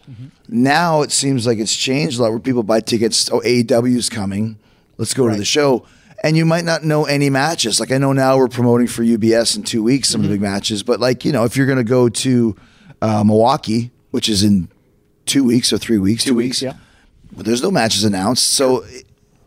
Now 0.49 1.01
it 1.01 1.13
seems 1.13 1.47
like 1.47 1.57
it's 1.57 1.75
changed 1.75 2.19
a 2.19 2.23
lot, 2.25 2.31
where 2.31 2.39
people 2.39 2.63
buy 2.63 2.81
tickets. 2.81 3.31
Oh, 3.33 3.41
AEW's 3.41 4.11
coming. 4.11 4.59
Let's 4.99 5.15
go 5.15 5.31
to 5.31 5.35
the 5.35 5.47
show. 5.47 5.87
And 6.23 6.37
you 6.37 6.45
might 6.45 6.65
not 6.65 6.85
know 6.85 7.07
any 7.07 7.31
matches. 7.31 7.81
Like 7.81 7.91
I 7.91 7.97
know 7.97 8.13
now 8.13 8.37
we're 8.37 8.49
promoting 8.49 8.87
for 8.87 9.03
UBS 9.03 9.57
in 9.57 9.63
two 9.63 9.83
weeks 9.83 10.11
some 10.11 10.21
of 10.21 10.29
the 10.29 10.35
big 10.35 10.43
matches, 10.43 10.83
but 10.83 11.01
like 11.01 11.25
you 11.25 11.33
know, 11.33 11.45
if 11.45 11.57
you're 11.57 11.67
going 11.67 11.79
to 11.79 11.85
go 11.85 12.11
to 12.11 12.55
uh, 13.01 13.25
Milwaukee, 13.25 13.93
which 14.17 14.31
is 14.31 14.43
in 14.43 14.69
two 15.27 15.45
weeks 15.45 15.75
or 15.75 15.79
three 15.79 15.99
weeks, 15.99 16.25
two, 16.25 16.35
weeks, 16.35 16.63
yeah. 16.63 16.73
But 17.37 17.45
there's 17.45 17.63
no 17.63 17.71
matches 17.71 18.03
announced, 18.03 18.49
so 18.49 18.83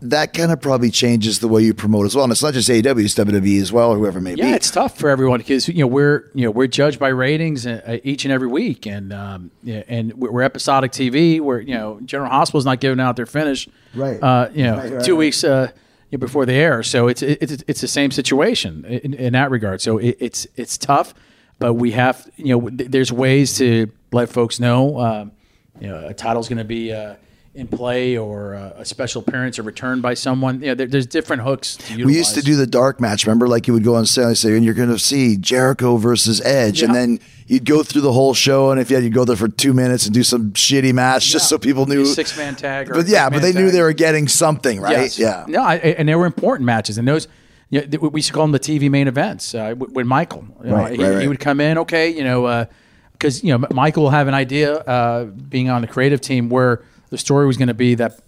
that 0.01 0.31
kind 0.33 0.51
of 0.51 0.61
probably 0.61 0.91
changes 0.91 1.39
the 1.39 1.47
way 1.47 1.63
you 1.63 1.73
promote 1.73 2.05
as 2.05 2.13
well. 2.15 2.23
And 2.23 2.31
it's 2.31 2.43
not 2.43 2.53
just 2.53 2.69
AEW, 2.69 3.03
it's 3.03 3.15
WWE 3.15 3.59
as 3.61 3.71
well, 3.71 3.89
or 3.91 3.97
whoever 3.97 4.19
it 4.19 4.21
may 4.21 4.35
be. 4.35 4.41
Yeah, 4.41 4.53
it's 4.53 4.69
tough 4.69 4.99
for 4.99 5.09
everyone 5.09 5.39
because 5.39 5.67
you 5.67 5.79
know 5.79 5.87
we're 5.87 6.29
you 6.35 6.45
know 6.45 6.51
we're 6.51 6.67
judged 6.67 6.99
by 6.99 7.07
ratings 7.07 7.65
uh, 7.65 7.97
each 8.03 8.25
and 8.25 8.31
every 8.31 8.47
week, 8.47 8.85
and 8.85 9.11
um, 9.11 9.49
yeah, 9.63 9.81
and 9.87 10.13
we're 10.13 10.31
we're 10.31 10.43
episodic 10.43 10.91
TV. 10.91 11.41
Where 11.41 11.59
you 11.59 11.73
know 11.73 11.99
General 12.05 12.29
Hospital's 12.29 12.65
not 12.65 12.79
giving 12.79 12.99
out 12.99 13.15
their 13.15 13.25
finish, 13.25 13.67
Right. 13.95 14.21
Uh, 14.21 14.49
you 14.53 14.63
know, 14.65 14.77
Right, 14.77 14.91
right, 14.93 15.03
two 15.03 15.13
right. 15.13 15.19
weeks 15.19 15.43
uh, 15.43 15.71
before 16.11 16.45
the 16.45 16.53
air. 16.53 16.83
So 16.83 17.07
it's 17.07 17.23
it's 17.23 17.63
it's 17.67 17.81
the 17.81 17.87
same 17.87 18.11
situation 18.11 18.85
in, 18.85 19.15
in 19.15 19.33
that 19.33 19.49
regard. 19.49 19.81
So 19.81 19.97
it, 19.97 20.15
it's 20.19 20.45
it's 20.55 20.77
tough, 20.77 21.15
but 21.59 21.73
we 21.75 21.91
have 21.91 22.29
you 22.37 22.57
know 22.57 22.69
th- 22.69 22.89
there's 22.89 23.11
ways 23.11 23.57
to 23.57 23.91
let 24.11 24.29
folks 24.29 24.59
know. 24.59 24.99
Um, 24.99 25.31
you 25.79 25.87
know, 25.87 26.07
a 26.07 26.13
title's 26.13 26.49
going 26.49 26.57
to 26.57 26.63
be. 26.63 26.91
Uh, 26.91 27.15
in 27.55 27.67
play, 27.67 28.15
or 28.17 28.53
uh, 28.53 28.73
a 28.77 28.85
special 28.85 29.21
appearance, 29.21 29.57
or 29.57 29.63
return 29.63 30.01
by 30.01 30.13
someone. 30.13 30.61
You 30.61 30.67
know, 30.67 30.75
there, 30.75 30.87
there's 30.87 31.07
different 31.07 31.41
hooks. 31.41 31.77
To 31.77 32.05
we 32.05 32.15
used 32.15 32.35
to 32.35 32.41
do 32.41 32.55
the 32.55 32.67
dark 32.67 33.01
match. 33.01 33.25
Remember, 33.25 33.47
like 33.47 33.67
you 33.67 33.73
would 33.73 33.83
go 33.83 33.95
on 33.95 34.05
sale 34.05 34.27
and 34.27 34.37
say, 34.37 34.55
and 34.55 34.63
you're 34.63 34.75
going 34.75 34.89
to 34.89 34.99
see 34.99 35.35
Jericho 35.35 35.97
versus 35.97 36.41
Edge, 36.41 36.81
and 36.81 36.93
then 36.93 37.19
you'd 37.47 37.65
go 37.65 37.83
through 37.83 38.01
the 38.01 38.13
whole 38.13 38.33
show, 38.33 38.71
and 38.71 38.79
if 38.79 38.89
you 38.89 38.95
had, 38.95 39.03
you'd 39.03 39.13
go 39.13 39.25
there 39.25 39.35
for 39.35 39.49
two 39.49 39.73
minutes 39.73 40.05
and 40.05 40.13
do 40.13 40.23
some 40.23 40.51
shitty 40.51 40.93
match 40.93 41.27
just 41.27 41.49
so 41.49 41.57
people 41.57 41.85
knew. 41.85 42.05
six 42.05 42.37
man 42.37 42.55
tag. 42.55 42.89
Or 42.91 42.93
But 42.93 43.07
yeah, 43.07 43.29
but 43.29 43.41
they 43.41 43.49
eight-man 43.49 43.65
knew 43.65 43.71
they 43.71 43.81
were 43.81 43.93
getting 43.93 44.27
something, 44.27 44.79
right? 44.79 44.91
Yes. 44.91 45.19
Yeah. 45.19 45.45
No, 45.47 45.63
I, 45.63 45.75
and 45.77 46.07
they 46.07 46.15
were 46.15 46.27
important 46.27 46.65
matches, 46.65 46.97
and 46.97 47.07
those. 47.07 47.27
You 47.69 47.81
know, 47.81 47.87
th- 47.87 48.01
we 48.01 48.19
used 48.19 48.27
to 48.29 48.33
call 48.33 48.43
them 48.43 48.51
the 48.51 48.59
TV 48.59 48.89
main 48.89 49.07
events. 49.07 49.53
Uh, 49.53 49.75
with, 49.77 50.05
Michael, 50.07 50.45
you 50.63 50.69
know, 50.69 50.75
Right, 50.75 50.95
he, 50.97 51.03
right, 51.03 51.11
right. 51.13 51.21
he 51.21 51.27
would 51.27 51.39
come 51.39 51.59
in, 51.61 51.77
okay, 51.79 52.09
you 52.09 52.23
know, 52.23 52.67
because 53.13 53.43
you 53.43 53.55
know 53.57 53.67
Michael 53.71 54.03
will 54.03 54.09
have 54.09 54.27
an 54.27 54.33
idea, 54.33 54.77
uh, 54.79 55.25
being 55.25 55.69
on 55.69 55.81
the 55.81 55.87
creative 55.87 56.19
team, 56.21 56.49
where 56.49 56.83
the 57.09 57.17
story 57.17 57.45
was 57.45 57.57
going 57.57 57.67
to 57.67 57.73
be 57.73 57.95
that 57.95 58.19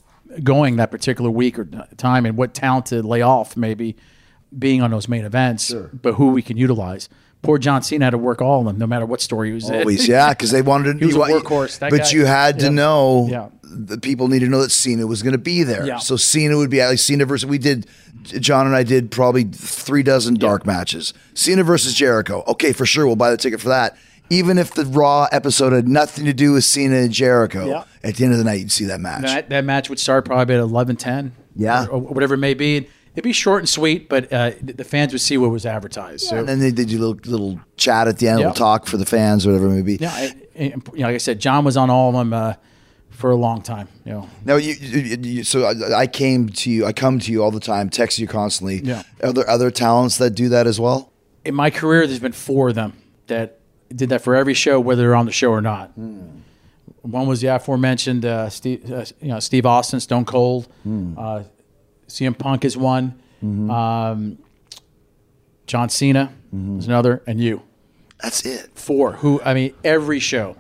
going 0.44 0.76
that 0.78 0.92
particular 0.92 1.30
week 1.32 1.58
or 1.60 1.66
time, 1.98 2.26
and 2.26 2.38
what 2.38 2.54
talent 2.54 2.86
to 2.88 3.02
lay 3.02 3.22
off, 3.22 3.58
maybe 3.58 3.96
being 4.58 4.82
on 4.82 4.92
those 4.92 5.08
main 5.08 5.26
events, 5.26 5.74
but 6.02 6.14
who 6.14 6.32
we 6.32 6.42
can 6.42 6.58
utilize. 6.58 7.10
Poor 7.42 7.58
John 7.58 7.82
Cena 7.82 8.06
had 8.06 8.12
to 8.12 8.20
work 8.20 8.40
all 8.42 8.60
of 8.60 8.66
them, 8.68 8.78
no 8.78 8.86
matter 8.86 9.06
what 9.08 9.20
story 9.20 9.48
he 9.48 9.54
was 9.56 9.68
in. 9.68 9.76
Always, 9.80 10.08
yeah, 10.08 10.30
because 10.30 10.52
they 10.52 10.62
wanted 10.62 10.94
to. 11.00 11.06
He 11.06 11.06
was 11.08 11.16
a 11.16 11.20
workhorse, 11.32 11.80
that 11.80 11.90
but 11.90 12.02
guy. 12.02 12.10
you 12.12 12.26
had 12.26 12.60
to 12.60 12.70
know. 12.70 13.28
Yeah. 13.30 13.50
The 13.74 13.98
people 13.98 14.28
need 14.28 14.40
to 14.40 14.48
know 14.48 14.62
that 14.62 14.70
Cena 14.72 15.08
was 15.08 15.24
going 15.24 15.32
to 15.32 15.38
be 15.38 15.64
there. 15.64 15.86
Yeah. 15.86 15.98
So 16.00 16.18
Cena 16.18 16.58
would 16.58 16.70
be 16.70 16.84
like 16.86 17.00
Cena 17.00 17.26
versus. 17.26 17.46
We 17.48 17.58
did. 17.58 17.88
John 18.24 18.68
and 18.68 18.76
I 18.76 18.84
did 18.84 19.10
probably 19.12 19.46
three 19.46 20.04
dozen 20.04 20.36
dark 20.36 20.66
matches. 20.66 21.14
Cena 21.34 21.64
versus 21.64 21.94
Jericho. 21.94 22.44
Okay, 22.48 22.74
for 22.74 22.86
sure, 22.86 23.08
we'll 23.08 23.16
buy 23.16 23.32
the 23.32 23.38
ticket 23.38 23.62
for 23.62 23.70
that. 23.70 23.98
Even 24.30 24.58
if 24.58 24.74
the 24.74 24.86
Raw 24.86 25.28
episode 25.32 25.74
had 25.74 25.88
nothing 25.88 26.26
to 26.26 26.34
do 26.34 26.54
with 26.54 26.64
Cena 26.64 26.98
and 26.98 27.12
Jericho, 27.12 27.68
Yeah. 27.68 27.84
at 28.04 28.16
the 28.16 28.24
end 28.26 28.34
of 28.34 28.38
the 28.40 28.46
night, 28.46 28.60
you'd 28.60 28.72
see 28.72 28.86
that 28.86 29.00
match. 29.02 29.24
that, 29.24 29.50
that 29.50 29.66
match 29.66 29.90
would 29.90 30.00
start 30.00 30.26
probably 30.26 30.56
at 30.56 30.62
11 30.62 30.96
10 30.98 31.32
Yeah. 31.56 31.86
or, 31.88 31.94
or 31.94 32.00
whatever 32.02 32.36
it 32.36 32.38
may 32.40 32.54
be 32.54 32.88
it'd 33.14 33.26
be 33.26 33.34
short 33.34 33.60
and 33.60 33.68
sweet 33.68 34.08
but 34.08 34.32
uh, 34.32 34.52
the 34.62 34.72
the 34.72 34.84
fans 34.86 35.12
would 35.12 35.20
see 35.20 35.38
what 35.38 35.52
was 35.52 35.66
advertised 35.66 36.22
so 36.28 36.38
and 36.38 36.48
then 36.48 36.60
they 36.60 36.72
did 36.72 36.90
your 36.90 37.02
little 37.02 37.20
little 37.30 37.60
chat 37.76 38.08
at 38.08 38.20
the 38.20 38.28
end, 38.30 38.40
Yeah. 38.40 38.48
little 38.48 38.58
talk 38.58 38.86
for 38.86 38.96
the 38.96 39.06
fans, 39.06 39.46
whatever 39.46 39.66
it 39.68 39.72
may 39.72 39.82
be. 39.82 39.96
Yeah, 40.00 40.12
I- 40.14 40.34
and, 40.56 40.88
you 40.94 41.00
know, 41.02 41.08
like 41.08 41.16
I 41.16 41.18
said, 41.18 41.40
John 41.42 41.66
was 41.66 41.76
on 41.76 41.90
all 41.90 42.08
of 42.10 42.16
them 42.16 42.32
uh, 42.32 42.54
for 43.22 43.32
a 43.32 43.36
long 43.36 43.62
time. 43.62 43.88
You 44.04 44.12
know, 44.14 44.30
Now 44.44 44.56
you, 44.58 44.74
you, 44.74 45.18
you 45.22 45.44
so 45.44 45.64
I, 45.66 46.02
I 46.02 46.08
came 46.08 46.50
to 46.50 46.70
you. 46.70 46.86
I 46.86 46.92
come 46.92 47.20
to 47.20 47.32
you 47.32 47.42
all 47.44 47.52
the 47.52 47.60
time, 47.62 47.90
text 47.90 48.20
you 48.20 48.28
constantly. 48.28 48.82
Yeah. 48.84 49.04
Are 49.24 49.32
there 49.32 49.50
other 49.50 49.72
talents 49.72 50.18
that 50.18 50.32
do 50.32 50.50
that 50.50 50.68
as 50.68 50.80
well? 50.80 51.08
in 51.44 51.56
my 51.56 51.72
career, 51.72 52.06
there's 52.06 52.20
been 52.20 52.32
four 52.34 52.70
of 52.70 52.76
them 52.76 52.94
that 53.26 53.58
did 53.90 54.10
that 54.10 54.22
for 54.22 54.36
every 54.36 54.54
show, 54.54 54.80
whether 54.80 55.02
they're 55.02 55.16
on 55.16 55.26
the 55.26 55.32
show 55.32 55.50
or 55.50 55.62
not. 55.62 55.92
One 57.02 57.26
was 57.28 57.42
the 57.42 57.48
aforementioned 57.48 58.26
uh, 58.26 58.48
Steve, 58.50 58.92
uh, 58.92 59.06
you 59.20 59.30
know, 59.30 59.40
Steve 59.40 59.66
Austin, 59.66 60.00
Stone 60.00 60.26
Cold. 60.26 60.68
Uh, 60.86 61.44
CM 62.08 62.38
Punk 62.38 62.64
is 62.64 62.78
one. 62.78 63.20
Um, 63.42 64.38
John 65.66 65.90
Cena 65.90 66.32
is 66.78 66.86
another, 66.88 67.24
and 67.26 67.40
you. 67.42 67.64
That's 68.22 68.46
it. 68.46 68.70
Four. 68.76 69.14
Who 69.14 69.42
I 69.44 69.56
mean, 69.56 69.74
every 69.84 70.20
show. 70.20 70.58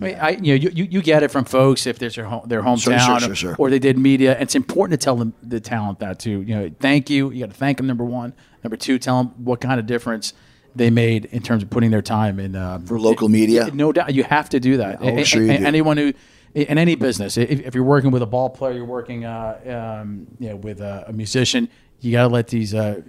I 0.00 0.04
mean, 0.04 0.14
I 0.16 0.30
you 0.30 0.58
know 0.58 0.70
you, 0.72 0.84
you, 0.90 1.02
get 1.02 1.22
it 1.22 1.30
from 1.30 1.44
folks 1.44 1.86
if 1.86 1.98
there's 1.98 2.16
their 2.16 2.24
home, 2.24 2.48
their 2.48 2.62
hometown 2.62 2.98
sure, 2.98 3.14
or- 3.16 3.20
sure, 3.20 3.34
sure. 3.34 3.56
or 3.58 3.70
they 3.70 3.78
did 3.78 3.96
media. 3.98 4.36
It's 4.40 4.54
important 4.54 5.00
to 5.00 5.04
tell 5.04 5.16
them 5.16 5.34
the 5.42 5.60
talent 5.60 6.00
that 6.00 6.18
too. 6.18 6.42
You 6.42 6.54
know, 6.56 6.70
thank 6.80 7.10
you. 7.10 7.30
You 7.30 7.40
got 7.40 7.50
to 7.52 7.56
thank 7.56 7.76
them. 7.76 7.86
Number 7.86 8.04
one. 8.04 8.34
Number 8.62 8.76
two, 8.76 8.98
tell 8.98 9.22
them 9.22 9.44
what 9.44 9.60
kind 9.60 9.78
of 9.78 9.86
difference 9.86 10.32
they 10.74 10.90
made 10.90 11.26
in 11.26 11.42
terms 11.42 11.62
of 11.62 11.70
putting 11.70 11.90
their 11.90 12.02
time 12.02 12.40
in 12.40 12.56
uh, 12.56 12.80
For 12.84 12.98
local 12.98 13.28
media? 13.28 13.70
No 13.72 13.92
doubt, 13.92 14.14
you 14.14 14.24
have 14.24 14.48
to 14.50 14.60
do 14.60 14.78
that. 14.78 15.02
A- 15.02 15.24
sure 15.24 15.42
a- 15.42 15.44
you 15.44 15.52
a- 15.52 15.58
do. 15.58 15.64
Anyone 15.66 15.96
who 15.96 16.12
in 16.54 16.78
any 16.78 16.94
business, 16.94 17.36
if, 17.36 17.50
if 17.50 17.74
you're 17.74 17.84
working 17.84 18.10
with 18.10 18.22
a 18.22 18.26
ball 18.26 18.48
player, 18.48 18.74
you're 18.74 18.84
working 18.84 19.24
uh, 19.24 20.00
um, 20.02 20.26
you 20.38 20.48
know, 20.50 20.56
with 20.56 20.80
a, 20.80 21.04
a 21.08 21.12
musician, 21.12 21.68
you 22.00 22.12
got 22.12 22.28
to 22.28 22.34
let 22.34 22.48
these 22.48 22.74
uh, 22.74 23.02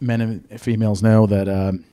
men 0.00 0.20
and 0.20 0.60
females 0.60 1.02
know 1.02 1.26
that. 1.26 1.48
Um, 1.48 1.84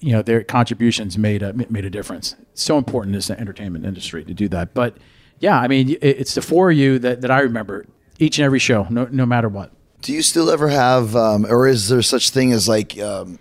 you 0.00 0.12
know 0.12 0.22
their 0.22 0.42
contributions 0.44 1.16
made 1.18 1.42
a 1.42 1.52
made 1.52 1.84
a 1.84 1.90
difference. 1.90 2.36
It's 2.52 2.62
so 2.62 2.78
important 2.78 3.14
in 3.16 3.20
the 3.22 3.40
entertainment 3.40 3.84
industry 3.84 4.24
to 4.24 4.34
do 4.34 4.48
that. 4.48 4.74
But 4.74 4.96
yeah, 5.40 5.58
I 5.58 5.68
mean, 5.68 5.90
it, 5.90 5.98
it's 6.02 6.34
the 6.34 6.42
four 6.42 6.70
of 6.70 6.76
you 6.76 6.98
that, 7.00 7.20
that 7.22 7.30
I 7.30 7.40
remember 7.40 7.86
each 8.18 8.38
and 8.38 8.44
every 8.44 8.58
show, 8.58 8.86
no 8.90 9.08
no 9.10 9.26
matter 9.26 9.48
what. 9.48 9.72
Do 10.00 10.12
you 10.12 10.22
still 10.22 10.50
ever 10.50 10.68
have, 10.68 11.16
um, 11.16 11.44
or 11.46 11.66
is 11.66 11.88
there 11.88 12.02
such 12.02 12.30
thing 12.30 12.52
as 12.52 12.68
like, 12.68 12.96
um, 13.00 13.38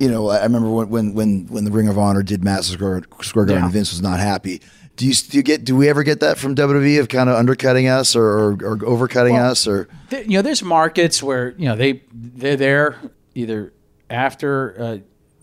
you 0.00 0.10
know, 0.10 0.28
I 0.30 0.42
remember 0.42 0.70
when 0.70 0.88
when 0.88 1.14
when, 1.14 1.46
when 1.48 1.64
the 1.64 1.70
Ring 1.70 1.88
of 1.88 1.98
Honor 1.98 2.22
did 2.22 2.42
Madison 2.42 2.76
Square, 2.76 3.02
Square 3.22 3.44
Garden, 3.46 3.62
Yeah. 3.62 3.64
and 3.66 3.72
Vince 3.72 3.90
was 3.92 4.00
not 4.02 4.18
happy. 4.18 4.62
Do 4.96 5.06
you, 5.06 5.14
do 5.14 5.36
you 5.36 5.42
get? 5.44 5.64
Do 5.64 5.76
we 5.76 5.88
ever 5.88 6.02
get 6.02 6.18
that 6.20 6.38
from 6.38 6.54
WWE 6.56 6.98
of 6.98 7.08
kind 7.08 7.28
of 7.30 7.36
undercutting 7.36 7.86
us 7.86 8.16
or, 8.16 8.24
or, 8.24 8.52
or 8.54 8.76
overcutting 8.78 9.32
Well, 9.34 9.50
us 9.50 9.68
or? 9.68 9.86
There- 10.08 10.22
you 10.24 10.30
know, 10.30 10.42
there's 10.42 10.62
markets 10.62 11.22
where 11.22 11.50
you 11.58 11.66
know 11.66 11.76
they 11.76 12.02
they're 12.12 12.56
there 12.56 12.96
either 13.34 13.72
after 14.10 14.74
uh, 14.82 14.98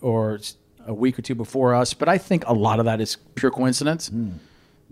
or 0.05 0.39
a 0.85 0.93
week 0.93 1.17
or 1.17 1.23
two 1.23 1.33
before 1.33 1.73
us, 1.73 1.93
but 1.95 2.07
I 2.07 2.17
think 2.19 2.47
a 2.47 2.53
lot 2.53 2.77
of 2.79 2.85
that 2.85 3.01
is 3.01 3.17
pure 3.33 3.49
coincidence. 3.51 4.11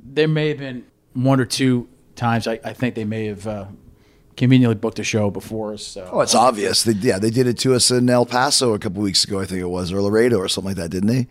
There 0.03 0.28
may 0.28 0.49
have 0.49 0.57
been 0.57 0.86
one 1.14 1.39
or 1.39 1.45
two 1.45 1.88
times 2.16 2.47
I, 2.47 2.59
I 2.64 2.74
think 2.74 2.95
they 2.95 3.05
may 3.05 3.28
have 3.28 3.45
uh, 3.45 3.66
conveniently 4.36 4.76
booked 4.76 4.97
a 4.97 5.03
show 5.03 5.30
before 5.30 5.74
us. 5.74 5.86
So. 5.86 6.09
Oh, 6.11 6.22
it's 6.22 6.34
obvious. 6.34 6.84
They, 6.84 6.93
yeah, 6.93 7.20
they 7.20 7.30
did 7.30 7.45
it 7.45 7.59
to 7.59 7.76
us 7.76 7.91
in 7.91 8.09
El 8.09 8.26
Paso 8.26 8.74
a 8.74 8.80
couple 8.80 9.03
weeks 9.03 9.24
ago, 9.24 9.39
I 9.39 9.45
think 9.45 9.61
it 9.61 9.70
was, 9.70 9.91
or 9.93 10.01
Laredo 10.01 10.38
or 10.38 10.47
something 10.47 10.70
like 10.70 10.78
that, 10.78 10.89
didn't 10.89 11.09
they? 11.09 11.28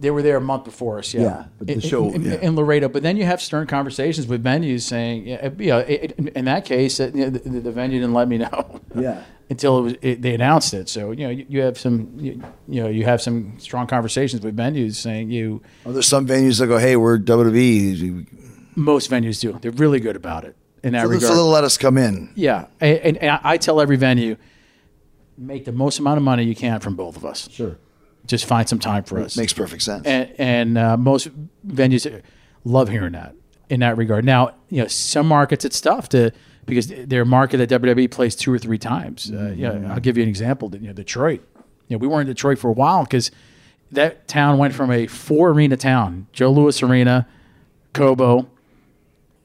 They 0.00 0.10
were 0.10 0.22
there 0.22 0.36
a 0.36 0.40
month 0.40 0.64
before 0.64 0.98
us, 0.98 1.14
yeah. 1.14 1.22
Yeah, 1.22 1.44
but 1.58 1.66
the 1.68 1.72
in, 1.74 1.80
show- 1.80 2.12
in, 2.12 2.22
yeah. 2.24 2.32
in 2.42 2.56
Laredo. 2.56 2.88
But 2.88 3.02
then 3.04 3.16
you 3.16 3.24
have 3.24 3.40
stern 3.40 3.66
conversations 3.68 4.26
with 4.26 4.42
venues 4.44 4.82
saying, 4.82 5.28
yeah, 5.28 5.48
you 5.58 5.68
know, 5.68 5.78
it, 5.78 6.14
it- 6.18 6.28
in 6.36 6.44
that 6.46 6.64
case, 6.66 6.98
uh, 7.00 7.10
you 7.14 7.24
know, 7.24 7.30
the, 7.30 7.60
the 7.60 7.72
venue 7.72 8.00
didn't 8.00 8.14
let 8.14 8.28
me 8.28 8.38
know. 8.38 8.80
Yeah. 8.94 9.22
Until 9.52 9.78
it 9.78 9.82
was, 9.82 9.94
it, 10.02 10.22
they 10.22 10.34
announced 10.34 10.74
it. 10.74 10.88
So 10.88 11.10
you 11.12 11.24
know, 11.24 11.30
you, 11.30 11.46
you 11.48 11.60
have 11.62 11.78
some, 11.78 12.12
you, 12.18 12.42
you 12.68 12.82
know, 12.82 12.88
you 12.88 13.04
have 13.04 13.20
some 13.22 13.58
strong 13.58 13.86
conversations 13.86 14.42
with 14.42 14.56
venues 14.56 14.96
saying 14.96 15.30
you. 15.30 15.62
Oh, 15.86 15.92
there's 15.92 16.08
some 16.08 16.26
venues 16.26 16.58
that 16.58 16.66
go, 16.66 16.78
"Hey, 16.78 16.96
we're 16.96 17.18
WWE." 17.18 18.26
Most 18.74 19.10
venues 19.10 19.40
do. 19.40 19.58
They're 19.60 19.70
really 19.72 20.00
good 20.00 20.16
about 20.16 20.44
it 20.44 20.56
in 20.82 20.94
that 20.94 21.02
So, 21.02 21.08
regard. 21.08 21.22
so 21.22 21.34
they'll 21.34 21.46
let 21.48 21.64
us 21.64 21.76
come 21.78 21.98
in. 21.98 22.32
yeah, 22.34 22.66
and, 22.80 22.98
and, 22.98 23.16
and 23.18 23.40
I 23.44 23.56
tell 23.58 23.80
every 23.80 23.96
venue, 23.96 24.36
make 25.38 25.64
the 25.64 25.72
most 25.72 25.98
amount 25.98 26.16
of 26.18 26.24
money 26.24 26.44
you 26.44 26.54
can 26.54 26.80
from 26.80 26.96
both 26.96 27.16
of 27.16 27.24
us. 27.24 27.48
Sure, 27.50 27.76
Just 28.26 28.46
find 28.46 28.68
some 28.68 28.78
time 28.78 29.04
for 29.04 29.18
us. 29.20 29.36
makes 29.36 29.52
perfect 29.52 29.82
sense. 29.82 30.06
and, 30.06 30.32
and 30.38 30.78
uh, 30.78 30.96
most 30.96 31.28
venues 31.66 32.22
love 32.64 32.88
hearing 32.88 33.12
that 33.12 33.34
in 33.68 33.80
that 33.80 33.96
regard. 33.96 34.24
Now, 34.24 34.54
you 34.70 34.80
know, 34.82 34.88
some 34.88 35.26
markets 35.28 35.64
it's 35.64 35.80
tough 35.80 36.08
to 36.10 36.32
because 36.66 36.86
they're 36.88 37.22
a 37.22 37.26
market 37.26 37.58
that 37.58 37.70
WWE 37.82 38.10
plays 38.10 38.34
two 38.36 38.52
or 38.52 38.58
three 38.58 38.78
times. 38.78 39.30
Uh, 39.32 39.52
you 39.56 39.62
know, 39.68 39.88
I'll 39.92 40.00
give 40.00 40.16
you 40.16 40.22
an 40.22 40.28
example. 40.28 40.70
You 40.74 40.88
know, 40.88 40.92
Detroit. 40.92 41.42
You 41.88 41.96
know, 41.96 41.98
we 41.98 42.06
were 42.06 42.20
in 42.20 42.26
Detroit 42.26 42.58
for 42.58 42.70
a 42.70 42.72
while 42.72 43.04
because 43.04 43.30
that 43.90 44.26
town 44.28 44.58
went 44.58 44.74
from 44.74 44.90
a 44.90 45.06
four 45.06 45.50
arena 45.50 45.76
town, 45.76 46.26
Joe 46.32 46.50
Louis 46.50 46.82
Arena, 46.82 47.26
Cobo, 47.92 48.48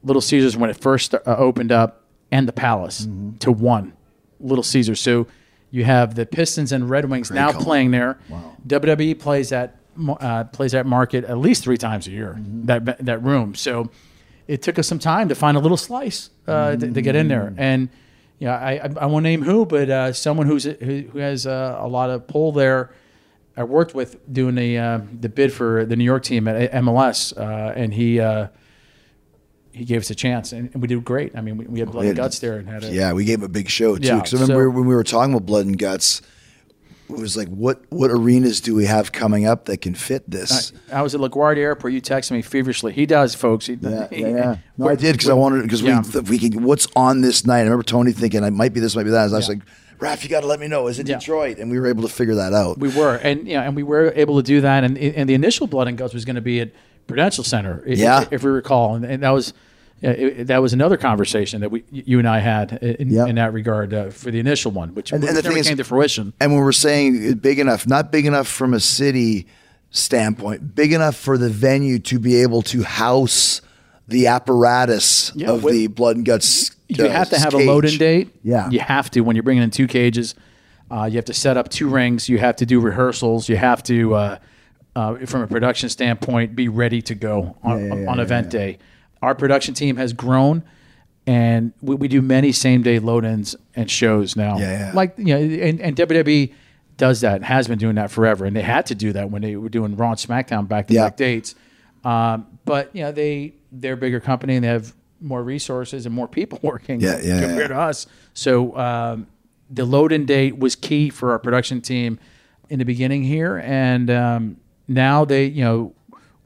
Little 0.03 0.21
Caesars 0.21 0.55
when 0.55 0.69
it 0.69 0.77
first 0.77 1.13
uh, 1.13 1.19
opened 1.25 1.71
up, 1.71 2.03
and 2.31 2.47
the 2.47 2.53
Palace 2.53 3.07
to 3.39 3.51
one, 3.51 3.93
Little 4.39 4.63
Caesars. 4.63 5.01
So 5.01 5.27
you 5.71 5.83
have 5.83 6.15
the 6.15 6.25
Pistons 6.25 6.71
and 6.71 6.89
Red 6.89 7.09
Wings 7.09 7.31
now 7.31 7.51
call. 7.51 7.61
playing 7.61 7.91
there. 7.91 8.17
WWE 8.65 9.19
plays 9.19 9.49
that 9.49 9.77
uh, 10.19 10.45
plays 10.45 10.71
that 10.73 10.85
market 10.85 11.25
at 11.25 11.37
least 11.37 11.63
three 11.63 11.77
times 11.77 12.07
a 12.07 12.11
year. 12.11 12.37
That 12.39 13.03
that 13.05 13.21
room. 13.23 13.55
So 13.55 13.89
it 14.47 14.61
took 14.61 14.79
us 14.79 14.87
some 14.87 14.99
time 14.99 15.29
to 15.29 15.35
find 15.35 15.57
a 15.57 15.59
little 15.59 15.77
slice 15.77 16.29
uh, 16.47 16.75
to, 16.75 16.91
to 16.91 17.01
get 17.01 17.15
in 17.15 17.27
there. 17.27 17.53
And 17.57 17.89
you 18.39 18.47
know, 18.47 18.53
I 18.53 18.89
I, 18.99 19.05
won't 19.07 19.23
name 19.23 19.41
who, 19.41 19.65
but 19.65 19.89
uh, 19.89 20.13
someone 20.13 20.47
who's 20.47 20.63
who, 20.63 21.01
who 21.11 21.19
has 21.19 21.45
uh, 21.47 21.77
a 21.79 21.87
lot 21.87 22.09
of 22.09 22.27
pull 22.27 22.51
there. 22.51 22.91
I 23.55 23.63
worked 23.63 23.95
with 23.95 24.31
doing 24.31 24.53
the 24.55 24.77
uh, 24.77 24.99
the 25.19 25.29
bid 25.29 25.51
for 25.51 25.85
the 25.85 25.95
New 25.95 26.03
York 26.03 26.23
team 26.23 26.47
at 26.47 26.71
MLS, 26.71 27.35
uh, 27.35 27.73
and 27.75 27.93
he 27.93 28.19
uh, 28.19 28.47
he 29.71 29.85
gave 29.85 30.01
us 30.01 30.09
a 30.11 30.15
chance, 30.15 30.51
and, 30.53 30.69
and 30.73 30.81
we 30.81 30.87
did 30.87 31.03
great. 31.03 31.35
I 31.35 31.41
mean, 31.41 31.57
we, 31.57 31.65
we 31.65 31.79
had 31.79 31.91
blood 31.91 32.03
We 32.03 32.09
and 32.09 32.17
guts 32.17 32.39
there, 32.39 32.57
and 32.57 32.69
had 32.69 32.83
a 32.83 32.93
yeah, 32.93 33.13
we 33.13 33.25
gave 33.25 33.39
him 33.39 33.45
a 33.45 33.49
big 33.49 33.69
show 33.69 33.95
too. 33.97 34.07
Yeah, 34.07 34.15
Because 34.17 34.33
I 34.35 34.41
remember 34.41 34.65
so- 34.65 34.69
when 34.69 34.85
we 34.87 34.95
were 34.95 35.03
talking 35.03 35.33
about 35.33 35.45
Blood 35.45 35.65
and 35.65 35.77
Guts, 35.77 36.21
was 37.09 37.37
like, 37.37 37.47
what 37.47 37.81
what 37.89 38.11
arenas 38.11 38.59
do 38.61 38.75
we 38.75 38.85
have 38.85 39.11
coming 39.11 39.45
up 39.45 39.65
that 39.65 39.81
can 39.81 39.95
fit 39.95 40.29
this? 40.29 40.73
I 40.91 41.01
was 41.01 41.15
at 41.15 41.21
LaGuardia 41.21 41.57
Airport. 41.59 41.93
You 41.93 42.01
texted 42.01 42.31
me 42.31 42.41
feverishly. 42.41 42.93
He 42.93 43.05
does, 43.05 43.33
folks. 43.35 43.65
He, 43.67 43.77
Yeah, 43.81 44.07
he- 44.09 44.21
yeah, 44.21 44.27
yeah. 44.27 44.57
No, 44.77 44.89
I 44.89 44.95
did 44.95 45.13
because 45.13 45.29
I 45.29 45.33
wanted 45.33 45.63
because 45.63 45.81
Yeah. 45.81 46.01
we 46.13 46.19
if 46.19 46.29
we 46.29 46.37
can. 46.39 46.63
What's 46.63 46.87
on 46.95 47.21
this 47.21 47.45
night? 47.45 47.59
I 47.59 47.63
remember 47.63 47.83
Tony 47.83 48.11
thinking 48.11 48.43
I 48.43 48.49
might 48.49 48.73
be 48.73 48.79
this, 48.79 48.95
might 48.95 49.03
be 49.03 49.09
that. 49.11 49.29
I 49.31 49.35
was 49.35 49.47
Yeah. 49.47 49.55
like, 49.55 49.63
Raf, 49.99 50.23
you 50.23 50.29
got 50.29 50.41
to 50.41 50.47
let 50.47 50.59
me 50.59 50.67
know. 50.67 50.87
Is 50.87 50.99
it 50.99 51.07
Yeah. 51.07 51.17
Detroit? 51.17 51.57
And 51.57 51.71
we 51.71 51.79
were 51.79 51.87
able 51.87 52.03
to 52.03 52.09
figure 52.09 52.35
that 52.35 52.53
out. 52.53 52.77
We 52.77 52.89
were, 52.89 53.15
and 53.15 53.47
yeah, 53.47 53.63
and 53.63 53.75
we 53.75 53.83
were 53.83 54.11
able 54.15 54.37
to 54.37 54.43
do 54.43 54.61
that. 54.61 54.83
And 54.83 54.97
and 54.97 55.27
the 55.29 55.33
initial 55.33 55.65
Blood 55.67 55.87
and 55.87 55.97
Guts 55.97 56.13
was 56.13 56.25
going 56.25 56.35
to 56.35 56.41
be 56.41 56.59
at 56.59 56.69
Prudential 57.07 57.43
Center, 57.43 57.83
i- 57.87 57.91
Yeah. 57.93 58.25
if, 58.31 58.43
we 58.43 58.51
recall, 58.51 58.95
and, 58.95 59.05
and 59.05 59.23
that 59.23 59.29
was. 59.31 59.53
Yeah, 60.01 60.11
it- 60.11 60.47
that 60.47 60.61
was 60.61 60.73
another 60.73 60.97
conversation 60.97 61.61
that 61.61 61.71
we, 61.71 61.83
you 61.91 62.19
and 62.19 62.27
I 62.27 62.39
had 62.39 62.73
in, 62.73 63.09
Yeah. 63.09 63.25
in 63.25 63.35
that 63.35 63.53
regard 63.53 63.93
uh, 63.93 64.09
for 64.09 64.31
the 64.31 64.39
initial 64.39 64.71
one, 64.71 64.93
which, 64.95 65.11
And- 65.11 65.21
which 65.21 65.29
and 65.29 65.37
the 65.37 65.41
never 65.41 65.53
thing 65.53 65.61
is- 65.61 65.67
came 65.67 65.77
to 65.77 65.83
fruition. 65.83 66.33
And 66.39 66.51
when 66.53 66.61
we're 66.61 66.71
saying 66.71 67.35
big 67.35 67.59
enough, 67.59 67.87
not 67.87 68.11
big 68.11 68.25
enough 68.25 68.47
from 68.47 68.73
a 68.73 68.79
city 68.79 69.47
standpoint, 69.91 70.75
big 70.75 70.93
enough 70.93 71.15
for 71.15 71.37
the 71.37 71.49
venue 71.49 71.99
to 71.99 72.19
be 72.19 72.41
able 72.41 72.61
to 72.63 72.83
house 72.83 73.61
the 74.07 74.27
apparatus 74.27 75.31
Yeah, 75.35 75.51
of 75.51 75.63
with- 75.63 75.73
the 75.73 75.87
blood 75.87 76.17
and 76.17 76.25
guts. 76.25 76.71
You 76.87 77.05
uh, 77.05 77.09
have 77.09 77.29
to 77.31 77.39
have 77.39 77.53
a 77.53 77.57
cage. 77.57 77.67
load-in 77.67 77.97
date. 77.97 78.29
Yeah. 78.43 78.69
you 78.69 78.79
have 78.79 79.11
to 79.11 79.21
when 79.21 79.35
you're 79.35 79.43
bringing 79.43 79.63
in 79.63 79.71
two 79.71 79.87
cages. 79.87 80.35
Uh, 80.89 81.03
you 81.11 81.17
have 81.17 81.25
to 81.25 81.33
set 81.33 81.57
up 81.57 81.67
two 81.67 81.89
rings. 81.89 82.29
You 82.29 82.37
have 82.37 82.55
to 82.57 82.65
do 82.65 82.79
rehearsals. 82.79 83.49
You 83.49 83.57
have 83.57 83.83
to, 83.83 84.13
uh, 84.15 84.37
uh, 84.95 85.15
from 85.25 85.41
a 85.41 85.47
production 85.47 85.89
standpoint, 85.89 86.55
be 86.55 86.69
ready 86.69 87.01
to 87.01 87.13
go 87.15 87.57
on, 87.61 87.85
Yeah, 87.89 87.95
yeah, 87.95 88.09
on 88.09 88.19
event 88.21 88.49
day. 88.49 88.77
Our 89.21 89.35
production 89.35 89.73
team 89.73 89.97
has 89.97 90.13
grown, 90.13 90.63
and 91.25 91.73
we, 91.81 91.95
we 91.95 92.07
do 92.07 92.21
many 92.21 92.51
same-day 92.51 92.99
load-ins 92.99 93.55
and 93.75 93.89
shows 93.89 94.35
now. 94.35 94.57
Yeah, 94.57 94.71
yeah. 94.79 94.91
Like 94.93 95.15
you 95.17 95.25
know, 95.25 95.37
and, 95.37 95.81
and 95.81 95.95
WWE 95.95 96.53
does 96.97 97.21
that. 97.21 97.35
and 97.37 97.45
Has 97.45 97.67
been 97.67 97.77
doing 97.79 97.95
that 97.95 98.11
forever, 98.11 98.45
and 98.45 98.55
they 98.55 98.61
had 98.61 98.85
to 98.87 98.95
do 98.95 99.13
that 99.13 99.29
when 99.31 99.41
they 99.41 99.55
were 99.55 99.69
doing 99.69 99.95
Raw 99.95 100.11
and 100.11 100.19
SmackDown 100.19 100.67
back-to-back 100.67 101.13
Yeah. 101.13 101.15
dates. 101.25 101.55
Um, 102.03 102.47
but 102.65 102.95
you 102.95 103.03
know, 103.03 103.11
they 103.11 103.53
they're 103.71 103.93
a 103.93 103.97
bigger 103.97 104.19
company 104.19 104.55
and 104.55 104.63
they 104.63 104.69
have 104.69 104.93
more 105.19 105.43
resources 105.43 106.05
and 106.05 106.13
more 106.15 106.27
people 106.27 106.59
working 106.63 107.01
Yeah, 107.01 107.19
yeah, 107.21 107.41
compared 107.41 107.69
to 107.69 107.77
us. 107.77 108.07
So 108.33 108.77
um, 108.77 109.27
the 109.69 109.83
load-in 109.83 110.25
date 110.25 110.57
was 110.57 110.75
key 110.75 111.09
for 111.09 111.31
our 111.31 111.39
production 111.39 111.81
team 111.81 112.19
in 112.69 112.79
the 112.79 112.85
beginning 112.85 113.23
here, 113.23 113.57
and 113.57 114.09
um, 114.09 114.57
now 114.87 115.25
they, 115.25 115.45
you 115.45 115.63
know, 115.63 115.93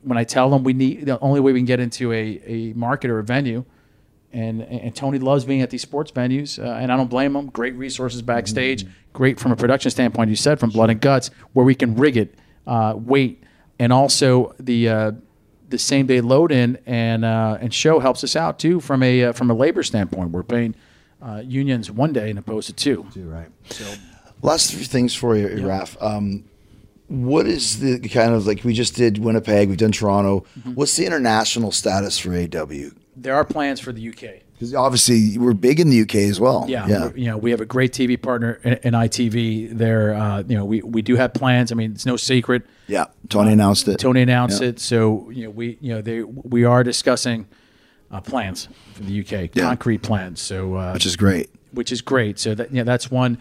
when 0.04 0.18
I 0.18 0.24
tell 0.24 0.50
them 0.50 0.64
we 0.64 0.74
need 0.74 1.06
the 1.06 1.20
only 1.20 1.40
way 1.40 1.52
we 1.52 1.60
can 1.60 1.66
get 1.66 1.80
into 1.80 2.12
a, 2.12 2.42
a 2.46 2.74
market 2.74 3.10
or 3.10 3.20
a 3.20 3.24
venue. 3.24 3.66
And, 4.34 4.62
and 4.62 4.96
Tony 4.96 5.20
loves 5.20 5.44
being 5.44 5.62
at 5.62 5.70
these 5.72 5.82
sports 5.82 6.10
venues, 6.10 6.58
uh, 6.58 6.78
and 6.78 6.90
I 6.90 6.96
don't 6.96 7.10
blame 7.10 7.36
him. 7.36 7.48
Great 7.48 7.76
resources 7.76 8.22
backstage, 8.22 8.86
great 9.12 9.42
from 9.42 9.52
a 9.52 9.58
production 9.58 9.92
standpoint. 9.92 10.30
You 10.30 10.38
said 10.38 10.58
from 10.58 10.70
Blood 10.70 10.90
and 10.90 11.02
Guts, 11.02 11.32
where 11.52 11.66
we 11.66 11.76
can 11.76 11.96
rig 11.96 12.16
it, 12.16 12.36
uh, 12.66 12.94
weight, 12.96 13.44
and 13.78 13.92
also 13.92 14.56
the 14.58 14.88
uh, 14.88 15.12
the 15.68 15.78
same 15.78 16.06
day 16.06 16.22
load 16.22 16.54
in 16.54 16.78
and 16.86 17.26
uh, 17.26 17.58
and 17.60 17.74
show 17.74 18.00
helps 18.00 18.24
us 18.24 18.38
out 18.38 18.58
too 18.58 18.80
from 18.80 19.04
a 19.04 19.26
uh, 19.26 19.34
from 19.34 19.52
a 19.52 19.54
labor 19.54 19.84
standpoint. 19.84 20.32
We're 20.32 20.44
paying 20.44 20.76
uh, 21.22 21.42
unions 21.46 21.92
one 21.92 22.14
day 22.14 22.30
and 22.30 22.40
opposed 22.40 22.68
to 22.68 22.74
two. 22.74 23.08
Two 23.12 23.28
Right. 23.28 23.50
Last 24.42 24.74
few 24.74 24.86
things 24.86 25.14
for 25.14 25.36
you, 25.36 25.68
Raf. 25.68 25.98
Um, 26.02 26.46
what 27.12 27.46
is 27.46 27.80
the 27.80 28.00
kind 28.10 28.34
of 28.34 28.48
like 28.48 28.64
we 28.64 28.74
just 28.74 28.96
did 28.96 29.18
Winnipeg, 29.18 29.68
we've 29.68 29.78
done 29.78 29.92
Toronto. 29.92 30.46
Mm-hmm. 30.58 30.74
What's 30.76 30.96
the 30.96 31.06
international 31.06 31.72
status 31.72 32.18
for 32.18 32.34
AW? 32.34 32.92
There 33.18 33.36
are 33.36 33.44
plans 33.44 33.80
for 33.80 33.92
the 33.92 34.08
UK. 34.10 34.44
Because 34.54 34.74
obviously 34.76 35.38
we're 35.40 35.54
big 35.56 35.80
in 35.80 35.90
the 35.90 36.02
UK 36.02 36.16
as 36.30 36.40
well. 36.40 36.66
Yeah, 36.70 36.88
yeah. 36.88 37.10
you 37.16 37.26
know, 37.26 37.36
we 37.38 37.50
have 37.52 37.62
a 37.62 37.66
great 37.66 37.92
TV 37.94 38.22
partner 38.22 38.60
in, 38.64 38.74
in 38.84 38.94
ITV. 38.94 39.76
There, 39.76 40.14
uh, 40.14 40.44
you 40.48 40.56
know, 40.56 40.64
we, 40.64 40.82
we 40.84 41.02
do 41.02 41.16
have 41.16 41.34
plans. 41.34 41.72
I 41.72 41.76
mean, 41.76 41.92
it's 41.94 42.06
no 42.06 42.16
secret. 42.16 42.64
Yeah, 42.88 43.06
Tony 43.28 43.52
announced 43.54 43.88
it. 43.88 43.98
Tony 43.98 44.22
announced 44.22 44.62
Yeah. 44.62 44.70
it, 44.70 44.80
so 44.80 45.30
you 45.32 45.46
know, 45.46 45.50
we 45.50 45.78
you 45.82 45.94
know 45.94 46.02
they 46.04 46.22
we 46.24 46.64
are 46.64 46.84
discussing 46.84 47.48
uh, 48.12 48.22
plans 48.22 48.68
for 48.94 49.02
the 49.04 49.20
UK, 49.22 49.50
Yeah. 49.56 49.64
concrete 49.64 50.04
plans. 50.04 50.40
So 50.40 50.76
uh, 50.76 50.92
which 50.94 51.08
is 51.08 51.16
great. 51.16 51.50
which 51.72 51.92
is 51.92 52.02
great. 52.02 52.38
So 52.38 52.54
that 52.54 52.72
yeah, 52.72 52.84
that's 52.84 53.10
one, 53.10 53.40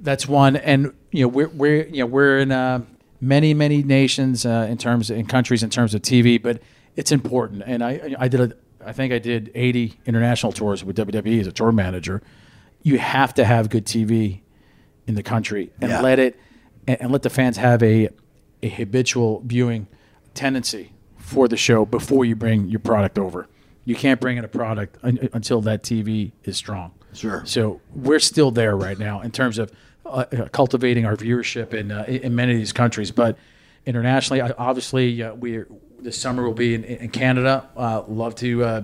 that's 0.00 0.28
one, 0.28 0.54
and 0.56 0.92
you 1.10 1.22
know 1.24 1.28
we're 1.28 1.48
we're 1.48 1.84
you 1.88 1.98
know 1.98 2.06
we're 2.06 2.38
in 2.38 2.52
uh, 2.52 2.82
many 3.20 3.54
many 3.54 3.82
nations 3.82 4.46
uh, 4.46 4.66
in 4.70 4.78
terms 4.78 5.10
in 5.10 5.26
countries 5.26 5.62
in 5.62 5.70
terms 5.70 5.94
of 5.94 6.02
TV, 6.02 6.40
but 6.42 6.60
it's 6.96 7.12
important. 7.12 7.62
And 7.66 7.82
I 7.84 8.14
I 8.18 8.28
did 8.28 8.40
a 8.40 8.52
I 8.84 8.92
think 8.92 9.12
I 9.12 9.18
did 9.18 9.50
eighty 9.54 9.98
international 10.06 10.52
tours 10.52 10.82
with 10.84 10.96
WWE 10.96 11.40
as 11.40 11.46
a 11.46 11.52
tour 11.52 11.72
manager. 11.72 12.22
You 12.82 12.98
have 12.98 13.34
to 13.34 13.44
have 13.44 13.68
good 13.68 13.84
TV 13.84 14.40
in 15.06 15.14
the 15.14 15.22
country 15.22 15.70
and 15.80 15.90
Yeah. 15.90 16.00
let 16.00 16.18
it 16.18 16.38
and, 16.86 17.00
and 17.02 17.12
let 17.12 17.22
the 17.22 17.30
fans 17.30 17.56
have 17.58 17.82
a 17.82 18.08
a 18.62 18.68
habitual 18.68 19.42
viewing 19.46 19.86
tendency 20.34 20.92
for 21.16 21.48
the 21.48 21.56
show 21.56 21.84
before 21.84 22.24
you 22.24 22.34
bring 22.36 22.68
your 22.68 22.80
product 22.80 23.18
over. 23.18 23.48
You 23.84 23.94
can't 23.94 24.20
bring 24.20 24.36
in 24.36 24.44
a 24.44 24.48
product 24.48 24.98
un- 25.02 25.28
until 25.32 25.60
that 25.62 25.82
TV 25.82 26.32
is 26.44 26.56
strong. 26.56 26.92
Sure. 27.12 27.42
So 27.44 27.80
we're 27.94 28.18
still 28.20 28.50
there 28.50 28.76
right 28.76 28.98
now 28.98 29.20
in 29.20 29.30
terms 29.30 29.58
of 29.58 29.72
uh, 30.10 30.24
uh, 30.32 30.48
cultivating 30.48 31.06
our 31.06 31.16
viewership 31.16 31.74
in 31.74 31.90
uh, 31.90 32.04
in 32.06 32.34
many 32.34 32.52
of 32.52 32.58
these 32.58 32.72
countries, 32.72 33.10
but 33.10 33.36
internationally, 33.86 34.40
obviously, 34.40 35.22
uh, 35.22 35.34
we 35.34 35.64
this 36.00 36.18
summer 36.18 36.42
will 36.44 36.54
be 36.54 36.74
in, 36.74 36.84
in 36.84 37.10
Canada. 37.10 37.68
Uh, 37.76 38.02
love 38.08 38.34
to 38.36 38.64
uh, 38.64 38.82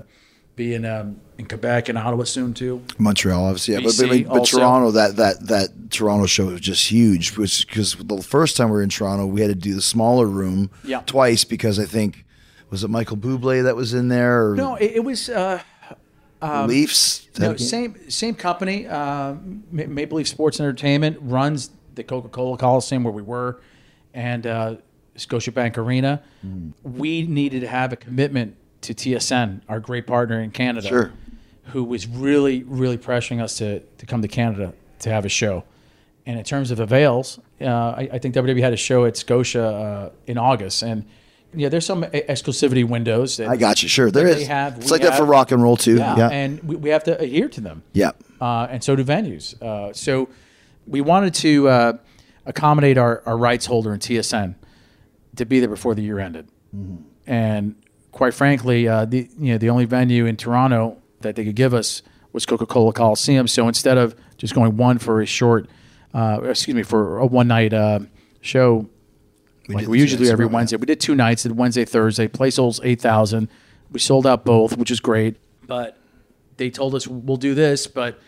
be 0.55 0.75
in 0.75 0.85
um, 0.85 1.21
in 1.39 1.47
Quebec 1.47 1.89
and 1.89 1.99
Ottawa 1.99 2.25
soon 2.25 2.55
too. 2.55 2.83
Montreal, 2.99 3.45
obviously, 3.45 3.75
yeah, 3.75 3.81
but, 3.81 3.93
BC 3.93 4.25
but, 4.25 4.33
but 4.33 4.39
also. 4.41 4.59
Toronto, 4.59 4.91
that 4.93 5.17
that 5.17 5.47
that 5.47 5.91
Toronto 5.91 6.27
show 6.27 6.47
was 6.47 6.61
just 6.61 6.91
huge. 6.91 7.35
Because 7.37 7.97
the 7.97 8.23
first 8.23 8.57
time 8.57 8.69
we 8.69 8.73
were 8.77 8.83
in 8.83 8.89
Toronto, 8.89 9.27
we 9.27 9.41
had 9.41 9.49
to 9.49 9.55
do 9.55 9.75
the 9.75 9.83
smaller 9.83 10.27
room 10.27 10.71
Yeah. 10.85 11.03
twice 11.07 11.45
because 11.45 11.79
I 11.79 11.85
think 11.85 12.25
was 12.71 12.83
it 12.83 12.89
Michael 12.89 13.17
Bublé 13.17 13.63
that 13.63 13.77
was 13.77 13.95
in 13.95 14.09
there 14.09 14.51
or 14.51 14.57
No, 14.57 14.75
it, 14.77 14.93
it 14.97 15.05
was. 15.05 15.29
Uh, 15.29 15.61
Leafs? 16.43 17.29
No, 17.39 17.57
same 17.57 18.11
same 18.11 18.35
company. 18.35 18.87
Uh, 18.87 19.35
Maple 19.71 20.19
Leaf 20.19 20.29
Sports 20.29 20.61
Entertainment 20.61 21.19
runs 21.21 21.71
the 21.95 22.05
Coca 22.05 22.29
Cola 22.29 22.57
Coliseum 22.59 23.05
where 23.05 23.13
we 23.13 23.23
were, 23.23 23.61
and 24.15 24.47
uh, 24.47 24.77
Scotiabank 25.17 25.79
Arena. 25.79 26.23
Mm. 26.47 26.73
We 26.83 27.23
needed 27.23 27.61
to 27.61 27.69
have 27.69 27.93
a 27.93 27.97
commitment 27.97 28.57
to 28.83 28.95
TSN, 28.95 29.63
our 29.69 29.81
great 29.81 30.07
partner 30.07 30.41
in 30.41 30.51
Canada, 30.51 30.87
Sure. 30.87 31.13
who 31.67 31.83
was 31.85 32.07
really 32.07 32.63
really 32.65 32.99
pressuring 32.99 33.43
us 33.43 33.57
to 33.59 33.81
to 33.81 34.07
come 34.07 34.23
to 34.23 34.29
Canada 34.29 34.73
to 35.01 35.11
have 35.11 35.25
a 35.25 35.31
show. 35.31 35.65
And 36.27 36.39
in 36.39 36.45
terms 36.45 36.71
of 36.73 36.81
avails, 36.81 37.39
uh, 37.61 37.67
I, 37.67 38.09
I 38.15 38.19
think 38.19 38.35
WWE 38.35 38.61
had 38.61 38.73
a 38.73 38.77
show 38.77 39.05
at 39.05 39.17
Scotia 39.17 39.65
uh, 39.65 40.11
in 40.27 40.39
August, 40.39 40.83
and 40.83 41.05
yeah, 41.57 41.69
there's 41.69 41.87
some 41.87 42.03
exclusivity 42.05 42.85
windows. 42.89 43.39
That 43.39 43.49
I 43.49 43.57
got 43.57 43.83
you. 43.83 43.89
Sure, 43.89 44.11
there 44.11 44.27
is. 44.27 44.37
They 44.37 44.45
have, 44.45 44.77
it's 44.79 44.91
like 44.91 45.03
that 45.03 45.17
for 45.17 45.25
rock 45.25 45.51
and 45.53 45.63
roll 45.63 45.77
too. 45.77 45.97
Yeah, 45.97 46.17
Yeah, 46.17 46.29
and 46.29 46.63
we, 46.63 46.77
we 46.77 46.91
have 46.91 47.05
to 47.05 47.19
adhere 47.19 47.49
to 47.49 47.61
them. 47.61 47.83
yeah. 47.93 48.13
Uh, 48.41 48.67
and 48.71 48.85
so 48.85 48.95
do 48.95 49.03
venues. 49.03 49.61
Uh, 49.63 49.93
so 49.95 50.29
we 50.87 51.01
wanted 51.01 51.33
to 51.35 51.69
uh, 51.69 51.93
accommodate 52.45 52.99
our, 52.99 53.23
our 53.25 53.37
rights 53.39 53.65
holder 53.67 53.95
in 53.95 53.99
TSN 54.01 54.55
to 55.37 55.45
be 55.47 55.59
there 55.59 55.69
before 55.71 55.95
the 55.95 56.03
year 56.03 56.19
ended. 56.19 56.47
And 57.27 57.75
quite 58.13 58.35
frankly, 58.35 58.87
uh, 58.87 59.05
the 59.07 59.29
you 59.39 59.53
know 59.53 59.59
the 59.59 59.71
only 59.71 59.85
venue 59.87 60.27
in 60.27 60.37
Toronto 60.37 60.99
that 61.23 61.35
they 61.37 61.45
could 61.45 61.57
give 61.57 61.73
us 61.75 62.03
was 62.33 62.45
Coca 62.45 62.67
Cola 62.67 62.93
Coliseum. 62.93 63.49
So 63.49 63.67
instead 63.69 63.97
of 63.99 64.15
just 64.37 64.55
going 64.55 64.77
one 64.77 64.99
for 64.99 65.23
a 65.23 65.27
short, 65.27 65.69
uh, 66.13 66.41
excuse 66.45 66.75
me, 66.75 66.83
for 66.83 67.19
a 67.19 67.27
one 67.27 67.49
night 67.49 67.73
uh, 67.73 68.01
show, 69.69 69.75
like 69.79 69.89
we 69.89 69.99
usually 70.01 70.25
do 70.25 70.31
every 70.31 70.47
Wednesday. 70.47 70.77
We 70.77 70.87
did 70.87 71.01
two 71.01 71.15
nights, 71.15 71.43
did 71.45 71.57
Wednesday, 71.57 71.85
Thursday. 71.85 72.29
Place 72.29 72.57
holds 72.57 72.81
eight 72.85 73.01
thousand. 73.01 73.49
We 73.91 74.01
sold 74.01 74.27
out 74.27 74.45
both, 74.45 74.77
which 74.77 74.91
is 74.91 75.01
great. 75.01 75.37
But 75.67 75.97
they 76.57 76.71
told 76.71 76.95
us 76.95 77.07
we'll 77.07 77.37
do 77.37 77.55
this, 77.55 77.87
but 77.87 78.19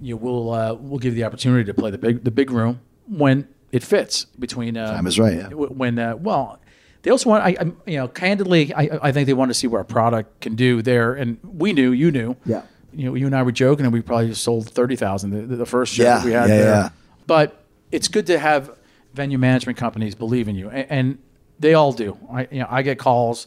you 0.00 0.14
know, 0.14 0.16
we'll 0.18 0.50
uh, 0.52 0.74
we'll 0.74 0.98
give 0.98 1.14
you 1.14 1.22
the 1.22 1.24
opportunity 1.24 1.64
to 1.64 1.74
play 1.74 1.90
the 1.90 1.98
big 1.98 2.24
the 2.24 2.30
big 2.30 2.50
room 2.50 2.80
when 3.08 3.48
it 3.72 3.82
fits 3.82 4.24
between 4.38 4.76
uh, 4.76 4.92
Time 4.92 5.06
is 5.06 5.18
right, 5.18 5.34
yeah. 5.36 5.48
When 5.48 5.98
uh, 5.98 6.16
well, 6.16 6.58
they 7.02 7.10
also 7.10 7.30
want 7.30 7.44
I, 7.44 7.56
I 7.60 7.64
you 7.90 7.96
know 7.98 8.08
candidly 8.08 8.72
I 8.74 8.98
I 9.02 9.12
think 9.12 9.26
they 9.26 9.34
want 9.34 9.50
to 9.50 9.54
see 9.54 9.66
what 9.66 9.78
our 9.78 9.84
product 9.84 10.40
can 10.40 10.54
do 10.54 10.82
there, 10.82 11.14
and 11.14 11.38
we 11.42 11.72
knew 11.72 11.90
you 11.92 12.10
knew 12.10 12.36
Yeah. 12.46 12.62
you 12.92 13.06
know 13.06 13.14
you 13.14 13.26
and 13.26 13.34
I 13.34 13.42
were 13.42 13.52
joking, 13.52 13.84
and 13.86 13.92
we 13.92 14.00
probably 14.02 14.28
just 14.28 14.42
sold 14.42 14.68
thirty 14.70 14.96
thousand 14.96 15.30
the, 15.48 15.56
the 15.56 15.66
first 15.66 15.94
show 15.94 16.04
Yeah, 16.04 16.24
we 16.24 16.32
had 16.32 16.48
yeah, 16.48 16.56
there. 16.56 16.64
yeah. 16.66 16.88
But 17.26 17.62
it's 17.92 18.08
good 18.08 18.26
to 18.28 18.38
have 18.38 18.70
venue 19.14 19.38
management 19.38 19.78
companies 19.78 20.14
believe 20.14 20.48
in 20.48 20.56
you, 20.56 20.70
and, 20.70 20.86
and 20.90 21.18
they 21.58 21.74
all 21.74 21.92
do. 21.92 22.16
I 22.30 22.48
you 22.50 22.60
know 22.60 22.66
I 22.68 22.82
get 22.82 22.98
calls. 22.98 23.46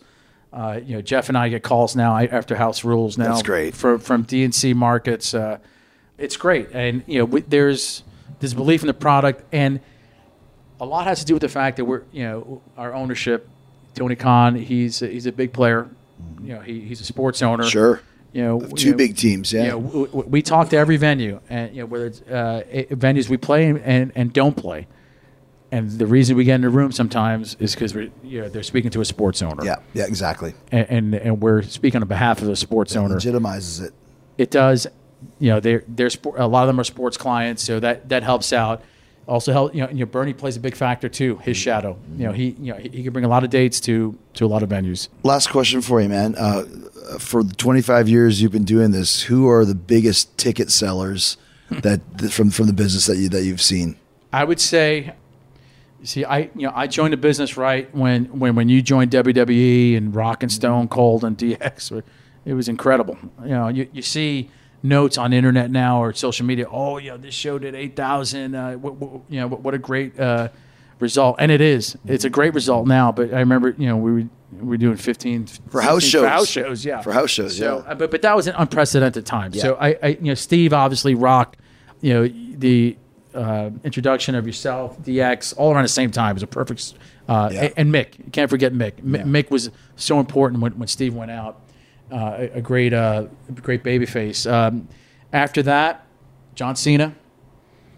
Uh, 0.54 0.82
you 0.84 0.96
know, 0.96 1.02
Jeff 1.02 1.30
and 1.30 1.38
I 1.38 1.48
get 1.48 1.64
calls 1.64 1.96
now 1.96 2.18
after 2.18 2.58
House 2.58 2.84
Rules 2.84 3.18
now. 3.18 3.30
That's 3.30 3.42
great. 3.42 3.74
For, 3.74 3.98
from 3.98 4.26
DNC 4.26 4.76
markets. 4.76 5.34
Uh, 5.34 5.60
it's 6.18 6.36
great, 6.36 6.70
and 6.74 7.04
you 7.08 7.20
know, 7.20 7.26
we, 7.26 7.42
there's 7.42 8.04
this 8.40 8.54
belief 8.54 8.82
in 8.82 8.88
the 8.88 8.94
product, 8.94 9.44
and 9.54 9.80
a 10.82 10.86
lot 10.86 11.06
has 11.06 11.20
to 11.22 11.26
do 11.26 11.34
with 11.34 11.42
the 11.42 11.48
fact 11.50 11.78
that 11.78 11.86
we're 11.86 12.04
you 12.12 12.24
know 12.24 12.62
our 12.78 12.94
ownership. 12.94 13.48
Tony 13.96 14.16
Khan, 14.16 14.56
he's 14.56 15.00
he's 15.00 15.26
a 15.26 15.32
big 15.32 15.54
player. 15.54 15.90
You 16.42 16.56
know, 16.56 16.60
he, 16.62 16.82
he's 16.82 17.00
a 17.02 17.06
sports 17.06 17.42
owner. 17.42 17.64
Sure. 17.64 18.02
You 18.34 18.44
know, 18.44 18.60
Two 18.62 18.86
you 18.86 18.92
know, 18.92 18.98
big 18.98 19.18
teams. 19.18 19.52
Yeah. 19.52 19.64
you 19.64 19.70
know, 19.70 19.82
w- 19.82 20.06
w- 20.08 20.30
we 20.30 20.42
talk 20.42 20.70
to 20.70 20.78
every 20.78 20.98
venue, 20.98 21.40
and 21.50 21.76
you 21.76 21.82
know 21.82 21.86
whether 21.86 22.08
it's 22.08 22.22
uh, 22.22 22.64
venues 22.92 23.30
we 23.30 23.38
play 23.38 23.68
and, 23.68 24.12
and 24.16 24.32
don't 24.32 24.56
play, 24.56 24.88
and 25.72 25.90
the 25.92 26.06
reason 26.06 26.36
we 26.36 26.44
get 26.44 26.56
in 26.56 26.62
the 26.62 26.70
room 26.70 26.92
sometimes 26.92 27.56
is 27.60 27.74
because 27.74 27.96
we're 27.96 28.10
you 28.24 28.42
know 28.42 28.50
they're 28.50 28.64
speaking 28.64 28.92
to 28.92 29.02
a 29.02 29.06
sports 29.06 29.42
owner, 29.42 29.64
yeah. 29.64 29.78
Yeah. 29.94 30.06
Exactly. 30.06 30.54
and, 30.72 30.88
and 30.90 31.16
and 31.16 31.42
we're 31.42 31.62
speaking 31.62 32.02
on 32.02 32.08
behalf 32.08 32.42
of 32.42 32.48
the 32.48 32.56
sports 32.56 32.96
owner. 32.96 33.16
Legitimizes 33.16 33.86
it. 33.86 33.94
It 34.38 34.52
does, 34.52 34.88
you 35.40 35.50
know, 35.50 35.60
they're 35.60 35.84
they're 35.88 36.10
sport, 36.10 36.40
a 36.40 36.48
lot 36.48 36.64
of 36.64 36.68
them 36.68 36.80
are 36.80 36.84
sports 36.84 37.18
clients, 37.18 37.64
so 37.64 37.80
that 37.80 38.10
that 38.10 38.24
helps 38.24 38.52
out. 38.54 38.84
Also, 39.28 39.54
help 39.54 39.74
you 39.74 39.82
know, 39.82 39.90
you 39.90 40.00
know, 40.00 40.06
Bernie 40.06 40.34
plays 40.34 40.58
a 40.58 40.60
big 40.60 40.76
factor 40.76 41.08
too. 41.08 41.38
His 41.38 41.56
shadow, 41.56 41.98
you 42.18 42.26
know, 42.26 42.34
he 42.34 42.56
you 42.60 42.74
know 42.74 42.80
he, 42.80 42.90
he 42.90 43.04
can 43.04 43.14
bring 43.14 43.24
a 43.24 43.30
lot 43.30 43.44
of 43.44 43.50
dates 43.50 43.80
to 43.82 44.18
to 44.34 44.46
a 44.46 44.48
lot 44.48 44.64
of 44.64 44.70
venues. 44.70 45.08
Last 45.24 45.50
question 45.52 45.82
for 45.82 46.02
you, 46.02 46.10
man. 46.10 46.36
Uh, 46.38 46.66
for 47.20 47.44
the 47.44 47.54
25 47.56 48.08
years 48.10 48.42
you've 48.42 48.52
been 48.52 48.64
doing 48.64 48.92
this, 48.92 49.24
who 49.24 49.50
are 49.50 49.66
the 49.66 49.76
biggest 49.76 50.38
ticket 50.38 50.72
sellers 50.72 51.38
that 51.70 52.02
from 52.32 52.50
from 52.50 52.68
the 52.68 52.74
business 52.74 53.06
that 53.06 53.18
you 53.18 53.30
that 53.30 53.44
you've 53.44 53.62
seen? 53.62 53.96
I 54.34 54.44
would 54.44 54.60
say, 54.60 55.14
see, 56.04 56.26
I 56.26 56.40
you 56.56 56.68
know 56.68 56.72
I 56.76 56.88
joined 56.88 57.14
the 57.14 57.18
business 57.18 57.58
right 57.58 57.94
when 57.96 58.26
when 58.40 58.56
when 58.56 58.70
you 58.70 58.82
joined 58.82 59.12
WWE 59.12 59.98
and 59.98 60.16
Rock 60.16 60.44
and 60.44 60.52
Stone 60.52 60.88
Cold 60.90 61.24
and 61.24 61.38
DX. 61.38 62.04
It 62.44 62.56
was 62.56 62.68
incredible. 62.68 63.20
You 63.44 63.50
know, 63.50 63.68
you, 63.68 63.88
you 63.94 64.02
see 64.02 64.50
notes 64.82 65.16
on 65.20 65.32
internet 65.32 65.70
now 65.70 66.02
or 66.02 66.12
social 66.12 66.44
media. 66.44 66.66
Oh, 66.72 66.98
yeah, 66.98 67.16
this 67.16 67.36
show 67.36 67.60
did 67.60 67.76
eight 67.76 67.96
thousand. 67.96 68.56
Uh, 68.56 68.80
you 69.30 69.40
know, 69.40 69.48
what, 69.48 69.62
what 69.62 69.74
a 69.76 69.78
great 69.78 70.20
uh, 70.20 70.50
result, 71.00 71.36
and 71.38 71.52
it 71.52 71.62
is. 71.62 71.96
It's 72.08 72.26
a 72.26 72.32
great 72.32 72.56
result 72.56 72.88
now. 72.88 73.12
But 73.12 73.32
I 73.32 73.40
remember, 73.42 73.76
you 73.78 73.86
know, 73.88 73.96
we 73.96 74.12
were 74.12 74.24
we 74.54 74.68
were 74.70 74.78
doing 74.78 74.98
fifteen 74.98 75.46
For 75.46 75.82
house 75.82 76.02
16 76.04 76.10
shows. 76.12 76.24
For 76.24 76.30
house 76.30 76.48
shows, 76.50 76.84
yeah. 76.86 77.02
For 77.02 77.12
house 77.12 77.30
shows, 77.30 77.58
So, 77.58 77.84
yeah. 77.86 77.92
uh, 77.92 77.94
but 77.94 78.10
but 78.10 78.24
that 78.24 78.36
was 78.36 78.48
an 78.48 78.56
unprecedented 78.58 79.24
time. 79.28 79.54
So 79.54 79.76
I, 79.80 79.96
I, 80.02 80.08
you 80.08 80.18
know, 80.22 80.34
Steve 80.34 80.74
obviously 80.74 81.14
rocked, 81.14 81.60
you 82.02 82.14
know, 82.14 82.28
the 82.58 82.98
uh, 83.34 83.70
introduction 83.84 84.36
of 84.36 84.46
yourself, 84.46 85.00
DX, 85.02 85.54
all 85.58 85.72
around 85.74 85.84
the 85.84 85.88
same 85.90 86.12
time. 86.12 86.32
It 86.32 86.34
was 86.36 86.44
a 86.44 86.48
perfect. 86.48 86.94
Uh, 87.28 87.50
Yeah. 87.52 87.70
and, 87.78 87.94
Mick, 87.94 88.18
you 88.20 88.32
can't 88.32 88.50
forget 88.50 88.74
Mick. 88.74 88.94
M- 89.00 89.32
Mick 89.32 89.50
was 89.50 89.70
so 89.96 90.20
important 90.20 90.62
when, 90.62 90.74
when 90.74 90.88
Steve 90.88 91.14
went 91.14 91.32
out. 91.32 91.60
Uh, 92.12 92.36
a, 92.54 92.58
a 92.58 92.62
great, 92.62 92.94
uh, 92.94 93.26
great 93.62 93.84
baby 93.84 94.06
face. 94.06 94.46
Um, 94.46 94.90
after 95.32 95.64
that, 95.64 96.06
John 96.56 96.76
Cena. 96.76 97.16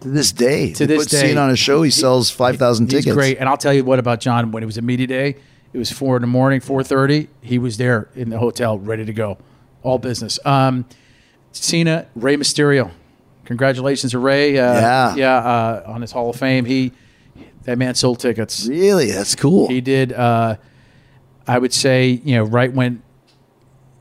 To 0.00 0.08
this 0.08 0.30
day, 0.30 0.72
To 0.74 0.86
this 0.86 1.06
day, 1.06 1.28
Cena 1.28 1.40
on 1.40 1.50
a 1.50 1.56
show, 1.56 1.82
he, 1.82 1.90
sells 1.90 2.30
5,000 2.30 2.86
He's 2.86 3.00
tickets. 3.00 3.14
great, 3.14 3.38
and 3.38 3.48
I'll 3.48 3.56
tell 3.56 3.72
you 3.74 3.84
what 3.84 3.98
about 3.98 4.20
John. 4.20 4.52
When 4.52 4.62
it 4.62 4.66
was 4.66 4.78
a 4.78 4.82
media 4.82 5.06
day, 5.08 5.36
it 5.72 5.78
was 5.78 5.90
four 5.90 6.14
in 6.16 6.20
the 6.20 6.28
morning, 6.28 6.60
four 6.60 6.84
thirty. 6.84 7.28
He 7.40 7.58
was 7.58 7.76
there 7.78 8.08
in 8.14 8.30
the 8.30 8.38
hotel, 8.38 8.78
ready 8.78 9.04
to 9.04 9.12
go, 9.12 9.38
all 9.82 9.98
business. 9.98 10.38
Um, 10.44 10.84
Cena, 11.50 12.06
Rey 12.14 12.36
Mysterio, 12.36 12.90
congratulations 13.44 14.12
to 14.12 14.18
Rey. 14.18 14.58
Uh, 14.58 14.74
Yeah. 14.74 15.14
yeah, 15.16 15.36
uh, 15.36 15.82
on 15.86 16.00
his 16.00 16.12
Hall 16.12 16.30
of 16.30 16.36
Fame. 16.36 16.64
He 16.64 16.92
that 17.64 17.78
man 17.78 17.94
sold 17.94 18.20
tickets. 18.20 18.66
Really, 18.66 19.10
that's 19.10 19.34
cool. 19.34 19.68
He 19.68 19.80
did. 19.80 20.12
Uh, 20.12 20.56
I 21.46 21.58
would 21.58 21.72
say, 21.72 22.20
you 22.24 22.36
know, 22.36 22.44
right 22.44 22.72
when, 22.72 23.02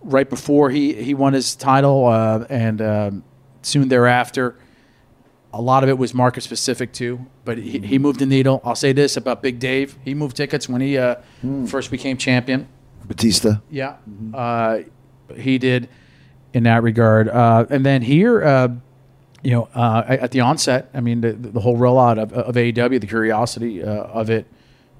right 0.01 0.29
before 0.29 0.69
he 0.69 0.93
he 0.93 1.13
won 1.13 1.33
his 1.33 1.55
title, 1.55 2.05
uh, 2.07 2.45
and 2.49 2.81
um, 2.81 3.23
soon 3.61 3.87
thereafter, 3.89 4.55
a 5.53 5.61
lot 5.61 5.83
of 5.83 5.89
it 5.89 5.97
was 5.97 6.13
market 6.13 6.41
specific 6.41 6.91
too, 6.93 7.25
but 7.45 7.57
he, 7.57 7.79
he 7.79 7.97
moved 7.99 8.19
the 8.19 8.25
needle. 8.25 8.61
I'll 8.63 8.75
say 8.75 8.91
this 8.93 9.17
about 9.17 9.41
Big 9.41 9.59
Dave: 9.59 9.97
he 10.03 10.13
moved 10.13 10.35
tickets 10.37 10.67
when 10.69 10.81
he 10.81 10.97
uh, 10.97 11.15
first 11.67 11.91
became 11.91 12.17
champion. 12.17 12.67
Batista. 13.05 13.55
Yeah, 13.69 13.95
uh, 14.33 14.79
he 15.35 15.57
did 15.57 15.89
in 16.53 16.63
that 16.63 16.83
regard. 16.83 17.27
Uh, 17.27 17.65
and 17.69 17.85
then 17.85 18.01
here, 18.01 18.41
uh, 18.43 18.67
you 19.43 19.51
know, 19.51 19.69
uh, 19.75 20.03
at 20.07 20.31
the 20.31 20.39
onset, 20.39 20.89
I 20.93 21.01
mean, 21.01 21.21
the, 21.21 21.33
the 21.33 21.59
whole 21.59 21.77
rollout 21.77 22.17
of, 22.21 22.31
of 22.33 22.55
AEW, 22.55 23.01
the 23.01 23.07
curiosity 23.07 23.83
uh, 23.83 23.87
of 23.89 24.29
it. 24.29 24.45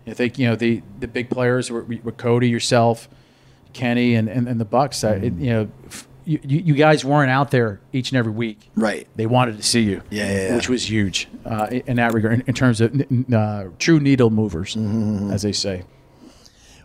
I 0.05 0.11
think 0.13 0.37
you 0.37 0.47
know 0.47 0.55
the 0.57 0.81
the 0.99 1.07
big 1.07 1.29
players 1.29 1.71
were, 1.71 1.83
were 2.03 2.11
Cody, 2.11 2.49
yourself, 2.49 3.07
Kenny, 3.71 4.15
and 4.15 4.27
and, 4.27 4.47
and 4.49 4.59
the 4.59 4.65
Bucks. 4.65 5.03
Uh, 5.03 5.19
it, 5.23 5.33
you 5.33 5.49
know. 5.49 5.69
F- 5.87 6.07
you, 6.25 6.39
you 6.45 6.73
guys 6.73 7.03
weren't 7.03 7.29
out 7.29 7.51
there 7.51 7.81
each 7.91 8.11
and 8.11 8.17
every 8.17 8.31
week. 8.31 8.69
Right. 8.75 9.09
They 9.17 9.25
wanted 9.25 9.57
to 9.57 9.63
see 9.63 9.81
you. 9.81 10.01
Yeah, 10.09 10.23
yeah, 10.31 10.47
yeah. 10.47 10.55
Which 10.55 10.69
was 10.69 10.89
huge 10.89 11.27
uh, 11.45 11.67
in 11.69 11.97
that 11.97 12.13
regard, 12.13 12.35
in, 12.35 12.43
in 12.47 12.53
terms 12.53 12.79
of 12.79 12.93
uh, 13.33 13.65
true 13.77 13.99
needle 13.99 14.29
movers, 14.29 14.73
Mm-hmm. 14.77 15.31
as 15.31 15.41
they 15.41 15.51
say. 15.51 15.83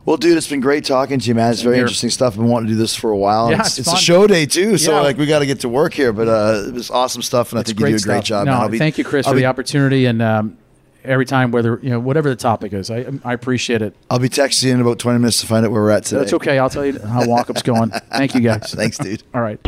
Well, 0.08 0.16
dude, 0.16 0.38
it's 0.38 0.48
been 0.48 0.60
great 0.60 0.86
talking 0.86 1.18
to 1.18 1.28
you, 1.28 1.34
man. 1.34 1.52
It's 1.52 1.60
very 1.60 1.78
interesting 1.78 2.08
stuff. 2.08 2.32
I've 2.32 2.38
been 2.38 2.48
wanting 2.48 2.68
to 2.68 2.72
do 2.72 2.78
this 2.78 2.96
for 2.96 3.10
a 3.10 3.16
while. 3.18 3.50
Yeah, 3.50 3.60
it's, 3.60 3.78
it's 3.78 3.88
it's 3.88 3.92
a 3.92 3.96
show 4.02 4.26
day 4.26 4.46
too, 4.46 4.78
so 4.78 4.92
Yeah. 4.92 5.00
like 5.02 5.18
we 5.18 5.26
got 5.26 5.40
to 5.40 5.46
get 5.46 5.60
to 5.60 5.68
work 5.68 5.92
here. 5.92 6.14
But 6.14 6.28
uh, 6.28 6.64
it 6.66 6.72
was 6.72 6.90
awesome 6.90 7.20
stuff, 7.20 7.52
and 7.52 7.58
I 7.58 7.62
think 7.62 7.78
you 7.78 7.88
do 7.88 7.94
a 7.94 7.98
great 7.98 8.24
job. 8.24 8.46
No, 8.46 8.52
man. 8.52 8.60
I'll 8.62 8.68
be- 8.70 8.78
thank 8.78 8.96
you, 8.96 9.04
Chris, 9.04 9.26
I'll 9.26 9.32
for 9.32 9.36
be, 9.36 9.42
the 9.42 9.46
opportunity. 9.48 10.06
And 10.06 10.22
um, 10.22 10.56
every 11.04 11.26
time, 11.26 11.50
whether 11.50 11.78
you 11.82 11.90
know 11.90 12.00
whatever 12.00 12.30
the 12.30 12.36
topic 12.36 12.72
is, 12.72 12.90
I 12.90 13.04
I 13.22 13.34
appreciate 13.34 13.82
it. 13.82 13.94
I'll 14.08 14.18
be 14.18 14.30
texting 14.30 14.68
you 14.68 14.72
in 14.72 14.80
about 14.80 14.98
twenty 14.98 15.18
minutes 15.18 15.42
to 15.42 15.46
find 15.46 15.66
out 15.66 15.72
where 15.72 15.82
we're 15.82 15.90
at 15.90 16.04
today. 16.04 16.20
That's 16.20 16.32
okay. 16.32 16.58
I'll 16.58 16.70
tell 16.70 16.86
you 16.86 16.98
how 17.00 17.26
walk-up's 17.26 17.60
going. 17.60 17.90
Thank 17.90 18.34
you, 18.34 18.40
guys. 18.40 18.72
Thanks, 18.74 18.96
dude. 18.96 19.24
All 19.34 19.42
right. 19.42 19.60